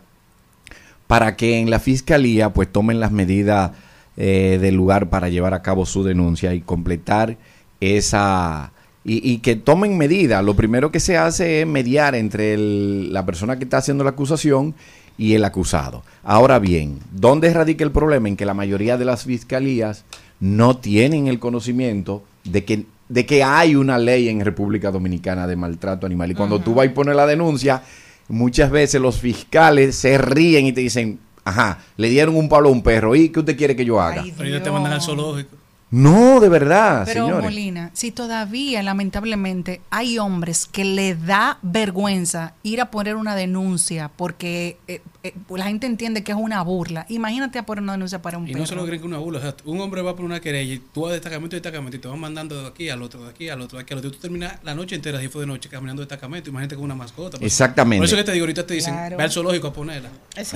para 1.08 1.34
que 1.34 1.58
en 1.58 1.70
la 1.70 1.80
fiscalía 1.80 2.50
pues 2.50 2.70
tomen 2.70 3.00
las 3.00 3.10
medidas 3.10 3.72
eh, 4.22 4.58
del 4.60 4.74
lugar 4.74 5.08
para 5.08 5.30
llevar 5.30 5.54
a 5.54 5.62
cabo 5.62 5.86
su 5.86 6.04
denuncia 6.04 6.52
y 6.52 6.60
completar 6.60 7.38
esa 7.80 8.72
y, 9.02 9.28
y 9.32 9.38
que 9.38 9.56
tomen 9.56 9.96
medidas. 9.96 10.44
Lo 10.44 10.54
primero 10.54 10.92
que 10.92 11.00
se 11.00 11.16
hace 11.16 11.62
es 11.62 11.66
mediar 11.66 12.14
entre 12.14 12.52
el- 12.52 13.12
la 13.14 13.24
persona 13.24 13.56
que 13.56 13.64
está 13.64 13.78
haciendo 13.78 14.04
la 14.04 14.10
acusación 14.10 14.74
y 15.16 15.32
el 15.34 15.44
acusado. 15.44 16.02
Ahora 16.22 16.58
bien, 16.58 16.98
¿dónde 17.12 17.52
radica 17.52 17.82
el 17.82 17.92
problema? 17.92 18.28
En 18.28 18.36
que 18.36 18.44
la 18.44 18.52
mayoría 18.54 18.98
de 18.98 19.06
las 19.06 19.24
fiscalías 19.24 20.04
no 20.38 20.76
tienen 20.76 21.26
el 21.28 21.38
conocimiento 21.38 22.22
de 22.44 22.64
que, 22.64 22.84
de 23.08 23.24
que 23.24 23.42
hay 23.42 23.74
una 23.74 23.96
ley 23.98 24.28
en 24.28 24.40
República 24.44 24.90
Dominicana 24.90 25.46
de 25.46 25.56
maltrato 25.56 26.04
animal. 26.06 26.30
Y 26.30 26.34
cuando 26.34 26.60
tú 26.60 26.74
vas 26.74 26.86
y 26.86 26.90
pones 26.90 27.16
la 27.16 27.26
denuncia, 27.26 27.82
muchas 28.28 28.70
veces 28.70 29.00
los 29.00 29.18
fiscales 29.18 29.96
se 29.96 30.18
ríen 30.18 30.66
y 30.66 30.72
te 30.72 30.82
dicen, 30.82 31.18
ajá, 31.44 31.78
le 31.96 32.08
dieron 32.08 32.36
un 32.36 32.48
palo 32.48 32.68
a 32.68 32.72
un 32.72 32.82
perro. 32.82 33.14
¿Y 33.14 33.30
qué 33.30 33.40
usted 33.40 33.56
quiere 33.56 33.76
que 33.76 33.84
yo 33.84 34.00
haga? 34.00 34.22
Te 34.22 34.70
mandan 34.70 34.92
al 34.92 35.02
zoológico. 35.02 35.56
No, 35.92 36.38
de 36.38 36.48
verdad, 36.48 37.02
Pero 37.04 37.24
señores. 37.26 37.44
Molina, 37.44 37.90
si 37.94 38.12
todavía 38.12 38.80
lamentablemente 38.82 39.80
hay 39.90 40.18
hombres 40.18 40.66
que 40.70 40.84
le 40.84 41.16
da 41.16 41.58
vergüenza 41.62 42.54
ir 42.62 42.80
a 42.80 42.92
poner 42.92 43.16
una 43.16 43.34
denuncia 43.34 44.08
porque 44.14 44.76
eh, 44.86 45.02
eh, 45.24 45.34
la 45.48 45.64
gente 45.66 45.86
entiende 45.86 46.22
que 46.22 46.30
es 46.30 46.38
una 46.40 46.62
burla, 46.62 47.06
imagínate 47.08 47.58
a 47.58 47.66
poner 47.66 47.82
una 47.82 47.92
denuncia 47.94 48.22
para 48.22 48.38
un 48.38 48.44
Y 48.46 48.52
perro. 48.52 48.60
no 48.60 48.66
se 48.66 48.74
lo 48.76 48.86
creen 48.86 49.00
que 49.00 49.06
una 49.08 49.18
burla. 49.18 49.40
O 49.40 49.42
sea, 49.42 49.54
un 49.64 49.80
hombre 49.80 50.00
va 50.02 50.14
por 50.14 50.24
una 50.24 50.38
querella 50.40 50.74
y 50.74 50.78
tú 50.78 51.00
vas 51.02 51.10
de 51.10 51.14
destacamento 51.16 51.56
a 51.56 51.58
destacamento 51.58 51.96
y 51.96 52.00
te 52.00 52.06
van 52.06 52.20
mandando 52.20 52.62
de 52.62 52.68
aquí 52.68 52.88
al 52.88 53.02
otro, 53.02 53.24
de 53.24 53.30
aquí 53.30 53.48
al 53.48 53.60
otro, 53.60 53.78
de 53.78 53.82
aquí 53.82 53.92
al 53.92 53.98
otro. 53.98 54.10
Y 54.10 54.12
tú 54.12 54.18
terminas 54.20 54.54
la 54.62 54.76
noche 54.76 54.94
entera, 54.94 55.18
si 55.20 55.26
fue 55.26 55.40
de 55.40 55.48
noche, 55.48 55.68
caminando 55.68 56.02
de 56.02 56.06
destacamento. 56.06 56.50
Imagínate 56.50 56.76
con 56.76 56.84
una 56.84 56.94
mascota. 56.94 57.30
Por 57.38 57.46
eso- 57.46 57.46
Exactamente. 57.46 57.98
Por 57.98 58.06
eso 58.06 58.16
que 58.16 58.24
te 58.24 58.32
digo, 58.32 58.44
ahorita 58.44 58.64
te 58.64 58.74
dicen, 58.74 58.94
Claro. 58.94 59.16
ve 59.16 59.24
al 59.24 59.32
zoológico 59.32 59.66
a 59.66 59.72
ponerla. 59.72 60.10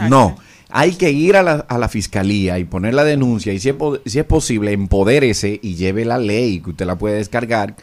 No, 0.09 0.37
hay 0.71 0.93
que 0.95 1.11
ir 1.11 1.37
a 1.37 1.43
la, 1.43 1.55
a 1.69 1.77
la 1.79 1.89
fiscalía 1.89 2.59
y 2.61 2.65
poner 2.65 2.95
la 2.95 3.03
denuncia 3.05 3.53
y 3.53 3.59
si 3.59 3.69
es, 3.71 3.75
si 4.07 4.19
es 4.21 4.25
posible, 4.25 4.73
y 5.33 5.75
lleve 5.75 6.05
la 6.05 6.19
ley 6.19 6.61
que 6.61 6.71
usted 6.71 6.87
la 6.87 6.97
puede 6.97 7.17
descargar. 7.17 7.75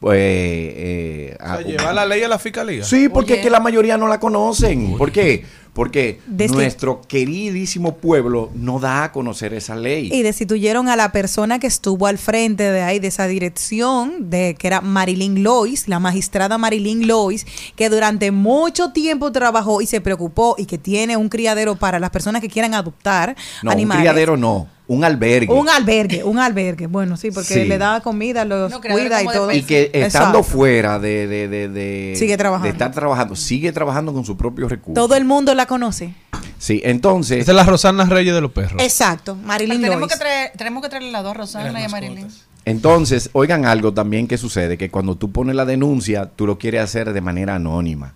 Pues, 0.00 0.18
eh, 0.20 1.36
O 1.40 1.44
sea, 1.44 1.52
a- 1.54 1.60
llevar 1.62 1.94
la 1.94 2.04
ley 2.06 2.22
a 2.22 2.28
la 2.28 2.38
fiscalía. 2.38 2.82
Sí, 2.84 3.08
porque 3.08 3.34
es 3.34 3.40
que 3.40 3.50
la 3.50 3.60
mayoría 3.60 3.96
no 3.96 4.08
la 4.08 4.18
conocen. 4.18 4.96
¿Por 4.98 5.12
qué? 5.12 5.44
Porque 5.72 6.18
Desde- 6.26 6.52
nuestro 6.54 7.00
queridísimo 7.02 7.96
pueblo 7.96 8.50
no 8.54 8.80
da 8.80 9.04
a 9.04 9.12
conocer 9.12 9.54
esa 9.54 9.76
ley. 9.76 10.10
Y 10.12 10.22
destituyeron 10.22 10.88
a 10.88 10.96
la 10.96 11.12
persona 11.12 11.60
que 11.60 11.68
estuvo 11.68 12.08
al 12.08 12.18
frente 12.18 12.64
de 12.64 12.82
ahí, 12.82 12.98
de 12.98 13.06
esa 13.08 13.28
dirección, 13.28 14.28
de 14.28 14.56
que 14.58 14.66
era 14.66 14.80
Marilyn 14.80 15.44
Lois, 15.44 15.86
la 15.86 16.00
magistrada 16.00 16.58
Marilyn 16.58 17.06
Lois, 17.06 17.46
que 17.76 17.88
durante 17.88 18.32
mucho 18.32 18.90
tiempo 18.92 19.30
trabajó 19.30 19.80
y 19.80 19.86
se 19.86 20.00
preocupó 20.00 20.56
y 20.58 20.66
que 20.66 20.78
tiene 20.78 21.16
un 21.16 21.28
criadero 21.28 21.76
para 21.76 22.00
las 22.00 22.10
personas 22.10 22.42
que 22.42 22.48
quieran 22.48 22.74
adoptar 22.74 23.36
no, 23.62 23.70
animales. 23.70 24.00
un 24.00 24.02
criadero 24.02 24.36
no, 24.36 24.66
un 24.92 25.04
albergue. 25.04 25.52
Un 25.52 25.68
albergue, 25.68 26.22
un 26.24 26.38
albergue. 26.38 26.86
Bueno, 26.86 27.16
sí, 27.16 27.30
porque 27.30 27.54
Sí. 27.54 27.64
le 27.64 27.78
da 27.78 28.00
comida, 28.00 28.44
los 28.44 28.72
cuida 28.78 29.22
y 29.22 29.26
todo. 29.26 29.50
y 29.52 29.62
que 29.62 29.90
estando 29.92 30.38
Exacto. 30.38 30.42
fuera 30.42 30.98
de, 30.98 31.26
de, 31.26 31.48
de, 31.48 31.68
de- 31.68 32.14
Sigue 32.16 32.36
trabajando. 32.36 32.66
de 32.66 32.72
estar 32.72 32.90
trabajando, 32.92 33.34
sigue 33.36 33.72
trabajando 33.72 34.12
con 34.12 34.24
sus 34.24 34.36
propios 34.36 34.70
recursos. 34.70 34.94
Todo 34.94 35.14
el 35.16 35.24
mundo 35.24 35.54
la 35.54 35.66
conoce. 35.66 36.14
Sí, 36.58 36.80
entonces. 36.84 37.38
Esta 37.40 37.52
es 37.52 37.56
la 37.56 37.64
Rosana 37.64 38.04
Reyes 38.04 38.34
de 38.34 38.40
los 38.40 38.52
perros. 38.52 38.80
Exacto, 38.82 39.34
Pero 39.34 39.46
Marilyn 39.46 39.80
tenemos 39.80 40.00
Lois. 40.00 40.12
que, 40.12 40.18
traer, 40.18 40.52
tenemos 40.56 40.82
que 40.82 40.88
traerle 40.88 41.10
las 41.10 41.22
dos 41.22 41.30
a 41.32 41.34
Rosana 41.34 41.80
y 41.80 41.84
a 41.84 41.88
Marilyn. 41.88 42.28
Entonces, 42.64 43.30
oigan 43.32 43.64
algo 43.64 43.92
también 43.92 44.28
que 44.28 44.38
sucede, 44.38 44.78
que 44.78 44.88
cuando 44.90 45.16
tú 45.16 45.32
pones 45.32 45.56
la 45.56 45.64
denuncia, 45.64 46.26
tú 46.36 46.46
lo 46.46 46.58
quieres 46.58 46.82
hacer 46.82 47.12
de 47.12 47.20
manera 47.20 47.56
anónima. 47.56 48.14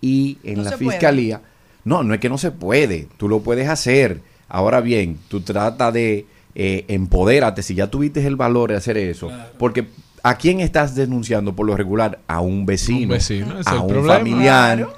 Y 0.00 0.38
en 0.44 0.58
No 0.58 0.62
la 0.64 0.70
puede. 0.76 0.90
fiscalía, 0.92 1.40
no, 1.84 2.02
no 2.04 2.14
es 2.14 2.20
que 2.20 2.28
no 2.28 2.38
se 2.38 2.52
puede, 2.52 3.08
tú 3.16 3.28
lo 3.28 3.40
puedes 3.40 3.68
hacer. 3.68 4.20
Ahora 4.50 4.80
bien, 4.80 5.18
tú 5.28 5.40
trata 5.40 5.90
de 5.90 6.26
eh, 6.54 6.84
empodérate, 6.88 7.62
si 7.62 7.74
ya 7.74 7.86
tuviste 7.88 8.26
el 8.26 8.36
valor 8.36 8.70
de 8.70 8.76
hacer 8.76 8.98
eso, 8.98 9.30
porque 9.58 9.86
¿a 10.22 10.34
quién 10.36 10.60
estás 10.60 10.94
denunciando 10.94 11.54
por 11.54 11.64
lo 11.66 11.76
regular? 11.76 12.18
A 12.26 12.40
un 12.40 12.66
vecino, 12.66 13.14
Un 13.14 13.62
a 13.64 13.80
un 13.80 13.88
problema. 13.88 14.18
familiar, 14.18 14.88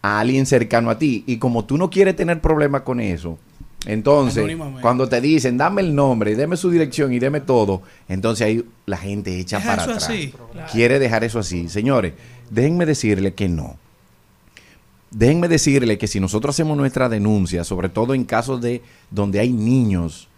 a 0.00 0.20
alguien 0.20 0.46
cercano 0.46 0.88
a 0.88 0.98
ti. 0.98 1.24
Y 1.26 1.36
como 1.36 1.64
tú 1.64 1.76
no 1.76 1.90
quieres 1.90 2.16
tener 2.16 2.40
problemas 2.40 2.82
con 2.82 3.00
eso, 3.00 3.38
entonces, 3.84 4.56
cuando 4.80 5.08
te 5.08 5.20
dicen, 5.20 5.58
dame 5.58 5.82
el 5.82 5.94
nombre, 5.94 6.36
deme 6.36 6.56
su 6.56 6.70
dirección 6.70 7.12
y 7.12 7.18
deme 7.18 7.40
todo, 7.40 7.82
entonces 8.08 8.46
ahí 8.46 8.64
la 8.86 8.96
gente 8.96 9.36
echa 9.40 9.56
Deja 9.58 9.70
para 9.70 9.82
eso 9.82 9.90
atrás. 9.90 10.08
así. 10.08 10.32
Quiere 10.70 11.00
dejar 11.00 11.24
eso 11.24 11.40
así. 11.40 11.68
Señores, 11.68 12.12
déjenme 12.48 12.86
decirle 12.86 13.34
que 13.34 13.48
no. 13.48 13.76
Déjenme 15.12 15.48
decirle 15.48 15.98
que 15.98 16.06
si 16.06 16.20
nosotros 16.20 16.54
hacemos 16.54 16.76
nuestra 16.76 17.08
denuncia, 17.08 17.64
sobre 17.64 17.90
todo 17.90 18.14
en 18.14 18.24
casos 18.24 18.62
de 18.62 18.82
donde 19.10 19.40
hay 19.40 19.52
niños, 19.52 20.28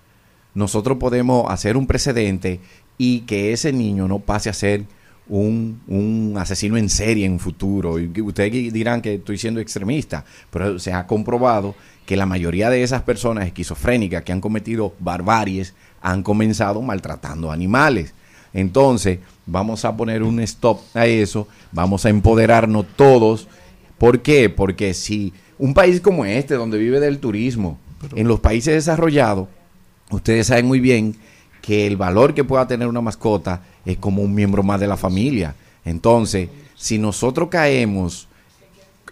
nosotros 0.52 0.98
podemos 0.98 1.50
hacer 1.50 1.76
un 1.76 1.86
precedente 1.86 2.60
y 2.98 3.20
que 3.20 3.52
ese 3.52 3.72
niño 3.72 4.08
no 4.08 4.18
pase 4.18 4.50
a 4.50 4.52
ser 4.52 4.84
un, 5.28 5.80
un 5.86 6.34
asesino 6.36 6.76
en 6.76 6.88
serie 6.88 7.24
en 7.24 7.38
futuro. 7.38 8.00
Y 8.00 8.20
ustedes 8.20 8.72
dirán 8.72 9.00
que 9.00 9.14
estoy 9.14 9.38
siendo 9.38 9.60
extremista, 9.60 10.24
pero 10.50 10.78
se 10.78 10.92
ha 10.92 11.06
comprobado 11.06 11.76
que 12.04 12.16
la 12.16 12.26
mayoría 12.26 12.68
de 12.68 12.82
esas 12.82 13.02
personas 13.02 13.46
esquizofrénicas 13.46 14.24
que 14.24 14.32
han 14.32 14.40
cometido 14.40 14.94
barbaries 14.98 15.74
han 16.02 16.22
comenzado 16.22 16.82
maltratando 16.82 17.50
animales. 17.50 18.12
Entonces, 18.52 19.18
vamos 19.46 19.84
a 19.84 19.96
poner 19.96 20.22
un 20.22 20.40
stop 20.40 20.80
a 20.94 21.06
eso, 21.06 21.48
vamos 21.72 22.04
a 22.04 22.10
empoderarnos 22.10 22.86
todos. 22.96 23.48
¿Por 23.98 24.22
qué? 24.22 24.50
Porque 24.50 24.94
si 24.94 25.32
un 25.58 25.74
país 25.74 26.00
como 26.00 26.24
este, 26.24 26.54
donde 26.54 26.78
vive 26.78 27.00
del 27.00 27.18
turismo, 27.18 27.78
en 28.14 28.28
los 28.28 28.40
países 28.40 28.74
desarrollados, 28.74 29.48
ustedes 30.10 30.48
saben 30.48 30.66
muy 30.66 30.80
bien 30.80 31.16
que 31.62 31.86
el 31.86 31.96
valor 31.96 32.34
que 32.34 32.44
pueda 32.44 32.66
tener 32.66 32.88
una 32.88 33.00
mascota 33.00 33.62
es 33.86 33.96
como 33.96 34.22
un 34.22 34.34
miembro 34.34 34.62
más 34.62 34.80
de 34.80 34.86
la 34.86 34.96
familia. 34.96 35.54
Entonces, 35.84 36.48
si 36.74 36.98
nosotros 36.98 37.48
caemos 37.48 38.28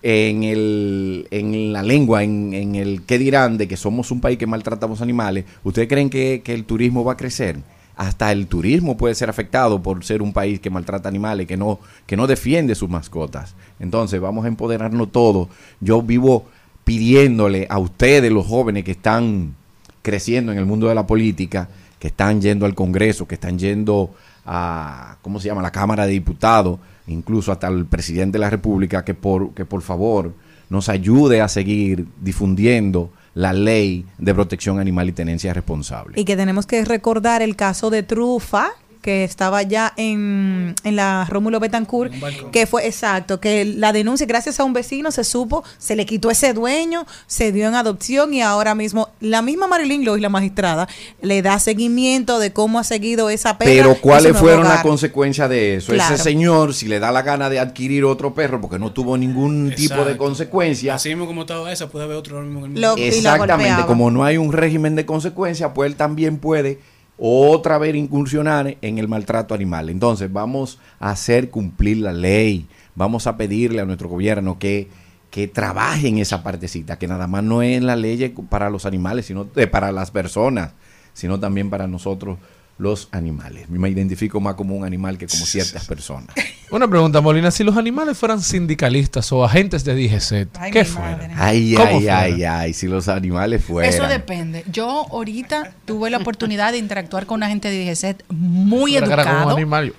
en, 0.02 0.42
el, 0.42 1.28
en 1.30 1.72
la 1.72 1.82
lengua, 1.82 2.22
en, 2.24 2.52
en 2.52 2.74
el 2.74 3.02
qué 3.02 3.18
dirán 3.18 3.56
de 3.56 3.68
que 3.68 3.76
somos 3.76 4.10
un 4.10 4.20
país 4.20 4.36
que 4.36 4.46
maltratamos 4.46 5.00
animales, 5.00 5.44
¿ustedes 5.64 5.88
creen 5.88 6.10
que, 6.10 6.42
que 6.44 6.52
el 6.52 6.64
turismo 6.64 7.04
va 7.04 7.12
a 7.12 7.16
crecer? 7.16 7.58
Hasta 7.96 8.32
el 8.32 8.46
turismo 8.46 8.96
puede 8.96 9.14
ser 9.14 9.28
afectado 9.28 9.82
por 9.82 10.04
ser 10.04 10.22
un 10.22 10.32
país 10.32 10.60
que 10.60 10.70
maltrata 10.70 11.08
animales, 11.08 11.46
que 11.46 11.56
no, 11.56 11.78
que 12.06 12.16
no 12.16 12.26
defiende 12.26 12.74
sus 12.74 12.88
mascotas. 12.88 13.54
Entonces, 13.80 14.20
vamos 14.20 14.44
a 14.44 14.48
empoderarnos 14.48 15.12
todos. 15.12 15.48
Yo 15.80 16.02
vivo 16.02 16.46
pidiéndole 16.84 17.66
a 17.68 17.78
ustedes, 17.78 18.32
los 18.32 18.46
jóvenes 18.46 18.84
que 18.84 18.92
están 18.92 19.54
creciendo 20.02 20.52
en 20.52 20.58
el 20.58 20.66
mundo 20.66 20.88
de 20.88 20.94
la 20.94 21.06
política, 21.06 21.68
que 21.98 22.08
están 22.08 22.40
yendo 22.40 22.66
al 22.66 22.74
Congreso, 22.74 23.28
que 23.28 23.36
están 23.36 23.58
yendo 23.58 24.10
a, 24.44 25.18
¿cómo 25.22 25.38
se 25.38 25.48
llama?, 25.48 25.62
la 25.62 25.70
Cámara 25.70 26.06
de 26.06 26.12
Diputados, 26.12 26.80
incluso 27.06 27.52
hasta 27.52 27.68
el 27.68 27.86
presidente 27.86 28.38
de 28.38 28.40
la 28.40 28.50
República, 28.50 29.04
que 29.04 29.14
por, 29.14 29.54
que 29.54 29.64
por 29.64 29.82
favor 29.82 30.32
nos 30.68 30.88
ayude 30.88 31.40
a 31.40 31.48
seguir 31.48 32.06
difundiendo 32.20 33.10
la 33.34 33.52
ley 33.52 34.04
de 34.18 34.34
protección 34.34 34.78
animal 34.78 35.08
y 35.08 35.12
tenencia 35.12 35.54
responsable. 35.54 36.20
Y 36.20 36.24
que 36.24 36.36
tenemos 36.36 36.66
que 36.66 36.84
recordar 36.84 37.42
el 37.42 37.56
caso 37.56 37.90
de 37.90 38.02
Trufa, 38.02 38.70
que 39.02 39.24
estaba 39.24 39.62
ya 39.62 39.92
en, 39.96 40.74
en 40.84 40.96
la 40.96 41.26
Rómulo 41.28 41.58
Betancourt, 41.60 42.12
que 42.52 42.66
fue 42.66 42.86
exacto, 42.86 43.40
que 43.40 43.64
la 43.64 43.92
denuncia, 43.92 44.26
gracias 44.26 44.60
a 44.60 44.64
un 44.64 44.72
vecino, 44.72 45.10
se 45.10 45.24
supo, 45.24 45.64
se 45.76 45.96
le 45.96 46.06
quitó 46.06 46.30
ese 46.30 46.52
dueño, 46.54 47.04
se 47.26 47.50
dio 47.52 47.66
en 47.68 47.74
adopción 47.74 48.32
y 48.32 48.42
ahora 48.42 48.74
mismo 48.76 49.08
la 49.20 49.42
misma 49.42 49.66
Marilyn 49.66 50.04
Lois, 50.04 50.22
la 50.22 50.28
magistrada, 50.28 50.88
le 51.20 51.42
da 51.42 51.58
seguimiento 51.58 52.38
de 52.38 52.52
cómo 52.52 52.78
ha 52.78 52.84
seguido 52.84 53.28
esa 53.28 53.58
perra. 53.58 53.70
Pero 53.72 53.94
¿cuáles 54.00 54.36
fueron 54.36 54.64
las 54.68 54.82
consecuencias 54.82 55.50
de 55.50 55.76
eso? 55.76 55.92
Claro. 55.92 56.14
Ese 56.14 56.22
señor, 56.22 56.72
si 56.72 56.86
le 56.86 57.00
da 57.00 57.10
la 57.10 57.22
gana 57.22 57.50
de 57.50 57.58
adquirir 57.58 58.04
otro 58.04 58.34
perro 58.34 58.60
porque 58.60 58.78
no 58.78 58.92
tuvo 58.92 59.18
ningún 59.18 59.74
tipo 59.74 60.04
de 60.04 60.16
consecuencia, 60.16 60.94
Así 60.94 61.08
mismo 61.08 61.26
como 61.26 61.40
estaba 61.42 61.72
esa, 61.72 61.88
puede 61.88 62.04
haber 62.04 62.16
otro 62.16 62.40
mismo 62.42 62.66
en 62.66 62.76
el 62.76 62.80
Lo- 62.80 62.96
Exactamente, 62.96 63.84
como 63.86 64.10
no 64.12 64.24
hay 64.24 64.36
un 64.36 64.52
régimen 64.52 64.94
de 64.94 65.04
consecuencia, 65.06 65.74
pues 65.74 65.90
él 65.90 65.96
también 65.96 66.38
puede 66.38 66.78
otra 67.18 67.78
vez 67.78 67.94
incursionar 67.94 68.76
en 68.80 68.98
el 68.98 69.08
maltrato 69.08 69.54
animal. 69.54 69.88
Entonces, 69.90 70.32
vamos 70.32 70.78
a 70.98 71.10
hacer 71.10 71.50
cumplir 71.50 71.98
la 71.98 72.12
ley, 72.12 72.66
vamos 72.94 73.26
a 73.26 73.36
pedirle 73.36 73.80
a 73.80 73.84
nuestro 73.84 74.08
gobierno 74.08 74.58
que, 74.58 74.88
que 75.30 75.48
trabaje 75.48 76.08
en 76.08 76.18
esa 76.18 76.42
partecita, 76.42 76.98
que 76.98 77.08
nada 77.08 77.26
más 77.26 77.44
no 77.44 77.62
es 77.62 77.82
la 77.82 77.96
ley 77.96 78.34
para 78.48 78.70
los 78.70 78.86
animales, 78.86 79.26
sino 79.26 79.46
para 79.70 79.92
las 79.92 80.10
personas, 80.10 80.72
sino 81.12 81.38
también 81.38 81.70
para 81.70 81.86
nosotros 81.86 82.38
los 82.82 83.08
animales. 83.12 83.68
Me 83.70 83.88
identifico 83.88 84.40
más 84.40 84.54
como 84.56 84.74
un 84.74 84.84
animal 84.84 85.16
que 85.16 85.26
como 85.28 85.46
ciertas 85.46 85.86
personas. 85.86 86.34
Una 86.70 86.88
pregunta, 86.88 87.20
Molina. 87.20 87.50
Si 87.50 87.62
los 87.64 87.76
animales 87.76 88.16
fueran 88.18 88.40
sindicalistas 88.42 89.30
o 89.32 89.44
agentes 89.44 89.84
de 89.84 89.94
DGC, 89.94 90.48
Ay, 90.58 90.70
¿qué 90.72 90.80
mi 90.80 90.84
fuera? 90.86 91.10
madre. 91.16 91.30
Ay, 91.36 91.74
¿Cómo 91.74 91.88
ay, 91.88 91.94
fuera? 92.00 92.18
ay, 92.20 92.44
ay, 92.44 92.72
si 92.72 92.88
los 92.88 93.08
animales 93.08 93.62
fueran. 93.64 93.92
Eso 93.92 94.06
depende. 94.08 94.64
Yo 94.72 95.06
ahorita 95.10 95.72
tuve 95.84 96.10
la 96.10 96.16
oportunidad 96.18 96.72
de 96.72 96.78
interactuar 96.78 97.26
con 97.26 97.36
un 97.36 97.42
agente 97.44 97.70
de 97.70 97.84
DGCET 97.84 98.24
muy 98.30 98.94
como 98.94 99.06
educado. 99.06 99.46
un 99.46 99.52
animal. 99.52 99.92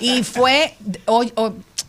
Y 0.00 0.22
fue, 0.24 0.74
hoy, 1.06 1.32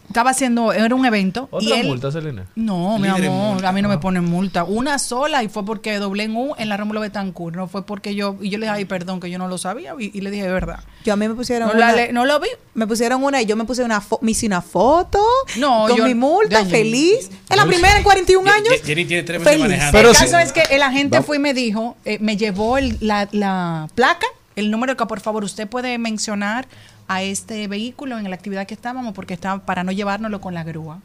estaba 0.07 0.31
haciendo, 0.31 0.73
era 0.73 0.93
un 0.95 1.05
evento. 1.05 1.49
y 1.59 1.65
¿Otra 1.67 1.79
él, 1.79 1.87
multa, 1.87 2.11
Selena? 2.11 2.45
No, 2.55 2.97
mi 2.97 3.07
amor, 3.07 3.21
multa. 3.53 3.69
a 3.69 3.71
mí 3.71 3.81
no 3.81 3.89
me 3.89 3.97
ponen 3.97 4.25
multa. 4.25 4.63
Una 4.63 4.97
sola 4.99 5.43
y 5.43 5.49
fue 5.49 5.65
porque 5.65 5.97
doblé 5.99 6.23
en 6.23 6.35
U 6.35 6.55
en 6.57 6.69
la 6.69 6.77
Rómulo 6.77 7.01
Betancourt. 7.01 7.55
No 7.55 7.67
fue 7.67 7.85
porque 7.85 8.15
yo, 8.15 8.37
y 8.41 8.49
yo 8.49 8.57
le 8.57 8.65
dije, 8.65 8.77
ay, 8.77 8.85
perdón, 8.85 9.19
que 9.19 9.29
yo 9.29 9.37
no 9.37 9.47
lo 9.47 9.57
sabía. 9.57 9.93
Y, 9.99 10.11
y 10.17 10.21
le 10.21 10.31
dije, 10.31 10.43
de 10.43 10.51
verdad. 10.51 10.79
Yo 11.05 11.13
a 11.13 11.15
mí 11.15 11.27
me 11.27 11.33
pusieron 11.35 11.67
No 11.69 11.75
una, 11.75 11.91
la 11.93 12.11
no 12.11 12.25
lo 12.25 12.39
vi. 12.39 12.47
Me 12.73 12.87
pusieron 12.87 13.23
una 13.23 13.41
y 13.41 13.45
yo 13.45 13.55
me 13.55 13.63
puse 13.65 13.83
una 13.83 14.01
fo- 14.01 14.19
me 14.21 14.31
hice 14.31 14.45
una 14.47 14.61
foto 14.61 15.19
No, 15.57 15.85
con 15.87 15.97
yo- 15.97 16.03
mi 16.05 16.15
multa, 16.15 16.61
yo- 16.63 16.69
feliz. 16.69 17.29
Es 17.49 17.55
la 17.57 17.65
primera 17.65 17.97
en 17.97 18.03
41 18.03 18.49
años. 18.51 18.73
Jenny 18.83 19.05
tiene 19.05 19.23
tres 19.23 19.39
meses 19.39 19.53
Feliz. 19.53 19.63
manejando. 19.77 19.99
el 20.09 20.15
caso 20.15 20.37
es 20.39 20.51
que 20.53 20.61
el 20.75 20.81
agente 20.83 21.21
fue 21.21 21.37
y 21.37 21.39
me 21.39 21.53
dijo, 21.53 21.97
eh, 22.05 22.17
me 22.21 22.37
llevó 22.37 22.77
el- 22.77 22.97
la, 23.01 23.27
la 23.31 23.87
placa, 23.95 24.27
el 24.55 24.71
número 24.71 24.95
que 24.97 25.05
por 25.05 25.19
favor 25.19 25.43
usted 25.43 25.67
puede 25.67 25.97
mencionar 25.97 26.67
a 27.07 27.23
este 27.23 27.67
vehículo 27.67 28.17
en 28.17 28.29
la 28.29 28.35
actividad 28.35 28.67
que 28.67 28.73
estábamos 28.73 29.13
porque 29.13 29.33
estaba 29.33 29.65
para 29.65 29.83
no 29.83 29.91
llevárnoslo 29.91 30.41
con 30.41 30.53
la 30.53 30.63
grúa. 30.63 30.99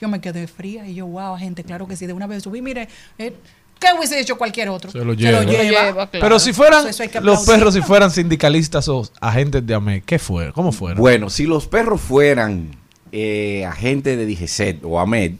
Yo 0.00 0.08
me 0.08 0.20
quedé 0.20 0.46
fría 0.46 0.86
y 0.88 0.94
yo, 0.94 1.06
wow, 1.06 1.36
gente, 1.36 1.64
claro 1.64 1.86
que 1.86 1.96
sí, 1.96 2.06
de 2.06 2.12
una 2.12 2.26
vez 2.26 2.42
subí, 2.42 2.60
mire, 2.60 2.88
eh, 3.16 3.32
¿qué 3.78 3.86
hubiese 3.96 4.18
hecho 4.18 4.36
cualquier 4.36 4.68
otro? 4.68 4.90
Se 4.90 5.04
lo 5.04 5.14
lleva. 5.14 5.44
lleva. 5.44 6.10
Pero 6.10 6.38
si 6.38 6.52
fueran 6.52 6.86
Eso 6.88 7.04
los 7.22 7.46
perros, 7.46 7.74
si 7.74 7.80
fueran 7.80 8.10
sindicalistas 8.10 8.88
o 8.88 9.08
agentes 9.20 9.64
de 9.66 9.74
AME, 9.74 10.02
¿qué 10.04 10.18
fue? 10.18 10.52
¿Cómo 10.52 10.72
fueron? 10.72 10.98
Bueno, 10.98 11.30
si 11.30 11.46
los 11.46 11.66
perros 11.68 12.00
fueran 12.00 12.70
eh, 13.12 13.64
agentes 13.64 14.18
de 14.18 14.26
DGCET 14.26 14.84
o 14.84 14.98
AMED, 14.98 15.34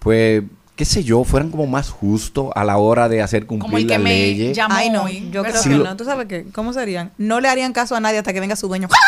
pues, 0.00 0.42
qué 0.76 0.84
sé 0.84 1.04
yo, 1.04 1.22
fueran 1.24 1.50
como 1.50 1.66
más 1.66 1.90
justos 1.90 2.50
a 2.54 2.64
la 2.64 2.76
hora 2.78 3.08
de 3.08 3.22
hacer 3.22 3.46
cumplir 3.46 3.86
las 3.88 4.00
leyes. 4.00 4.58
Ay, 4.70 4.90
no, 4.90 5.08
yo 5.08 5.42
creo 5.42 5.62
que 5.62 5.68
lo- 5.70 5.84
no. 5.84 5.96
¿Tú 5.96 6.04
sabes 6.04 6.26
qué? 6.26 6.44
¿Cómo 6.52 6.72
serían? 6.72 7.12
No 7.18 7.40
le 7.40 7.48
harían 7.48 7.72
caso 7.72 7.94
a 7.94 8.00
nadie 8.00 8.18
hasta 8.18 8.32
que 8.32 8.40
venga 8.40 8.56
su 8.56 8.68
dueño. 8.68 8.88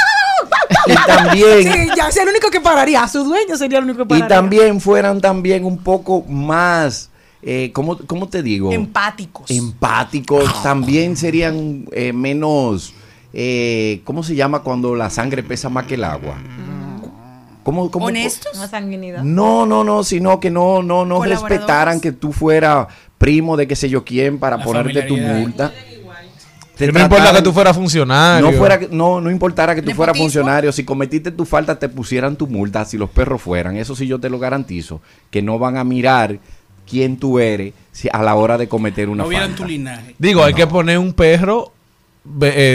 Y 0.89 0.95
también, 1.07 1.63
Sí, 1.63 1.89
ya 1.97 2.09
es 2.09 2.17
el 2.17 2.29
único 2.29 2.51
que 2.51 2.61
pararía. 2.61 3.03
A 3.03 3.09
su 3.09 3.25
dueño 3.25 3.57
sería 3.57 3.79
el 3.79 3.85
único 3.85 3.99
que 3.99 4.05
y 4.17 4.21
pararía. 4.21 4.29
también 4.29 4.81
fueran 4.81 5.21
también 5.21 5.65
un 5.65 5.79
poco 5.79 6.23
más, 6.29 7.11
eh, 7.43 7.71
¿cómo, 7.73 7.97
cómo 8.07 8.29
te 8.29 8.43
digo? 8.43 8.71
Empáticos. 8.73 9.51
Empáticos. 9.51 10.63
También 10.63 11.17
serían 11.17 11.87
eh, 11.93 12.13
menos, 12.13 12.93
eh, 13.33 14.01
¿cómo 14.05 14.23
se 14.23 14.35
llama 14.37 14.61
cuando 14.61 14.95
la 14.95 15.11
sangre 15.11 15.43
pesa 15.43 15.69
más 15.69 15.87
que 15.87 15.95
el 15.95 16.05
agua? 16.05 16.37
¿Cómo, 17.67 17.91
cómo. 17.91 18.07
No, 19.25 19.67
no, 19.67 19.83
no, 19.83 20.05
sino 20.05 20.39
que 20.39 20.51
no, 20.53 20.85
no, 20.85 21.05
no 21.05 21.21
respetaran 21.25 22.01
que 22.01 22.13
tú 22.13 22.33
fueras 22.33 22.87
primo 23.19 23.57
de 23.57 23.67
qué 23.67 23.75
sé 23.75 23.89
yo 23.89 24.05
quién 24.05 24.39
para 24.39 24.57
La 24.57 24.63
ponerte 24.65 25.03
tu 25.03 25.17
multa. 25.17 25.73
Que 26.79 26.93
no 26.93 27.01
importa 27.01 27.33
que 27.33 27.43
tú 27.43 27.53
fueras 27.53 27.75
funcionario. 27.75 28.49
No, 28.49 28.57
fuera, 28.57 28.79
no, 28.93 29.21
no 29.21 29.33
importara 29.33 29.75
que 29.75 29.83
tú 29.83 29.91
fueras 29.91 30.17
funcionario. 30.17 30.71
Si 30.71 30.85
cometiste 30.85 31.33
tu 31.33 31.45
falta, 31.45 31.77
te 31.77 31.89
pusieran 31.89 32.37
tu 32.37 32.47
multa. 32.47 32.85
Si 32.85 32.97
los 32.97 33.11
perros 33.11 33.43
fueran, 33.43 33.77
eso 33.77 33.97
sí 33.97 34.07
yo 34.07 34.21
te 34.21 34.31
lo 34.31 34.39
garantizo. 34.39 35.01
Que 35.33 35.43
no 35.43 35.59
van 35.59 35.77
a 35.77 35.83
mirar 35.83 36.39
quién 36.89 37.17
tú 37.17 37.41
eres 37.41 37.75
si- 37.91 38.09
a 38.13 38.23
la 38.23 38.37
hora 38.37 38.57
de 38.59 38.69
cometer 38.69 39.09
una 39.09 39.25
No 39.25 39.29
vieran 39.29 39.49
falta. 39.49 39.65
tu 39.65 39.69
linaje. 39.69 40.15
Digo, 40.21 40.45
hay 40.45 40.55
que 40.55 40.69
poner 40.69 40.99
un 40.99 41.13
perro 41.15 41.73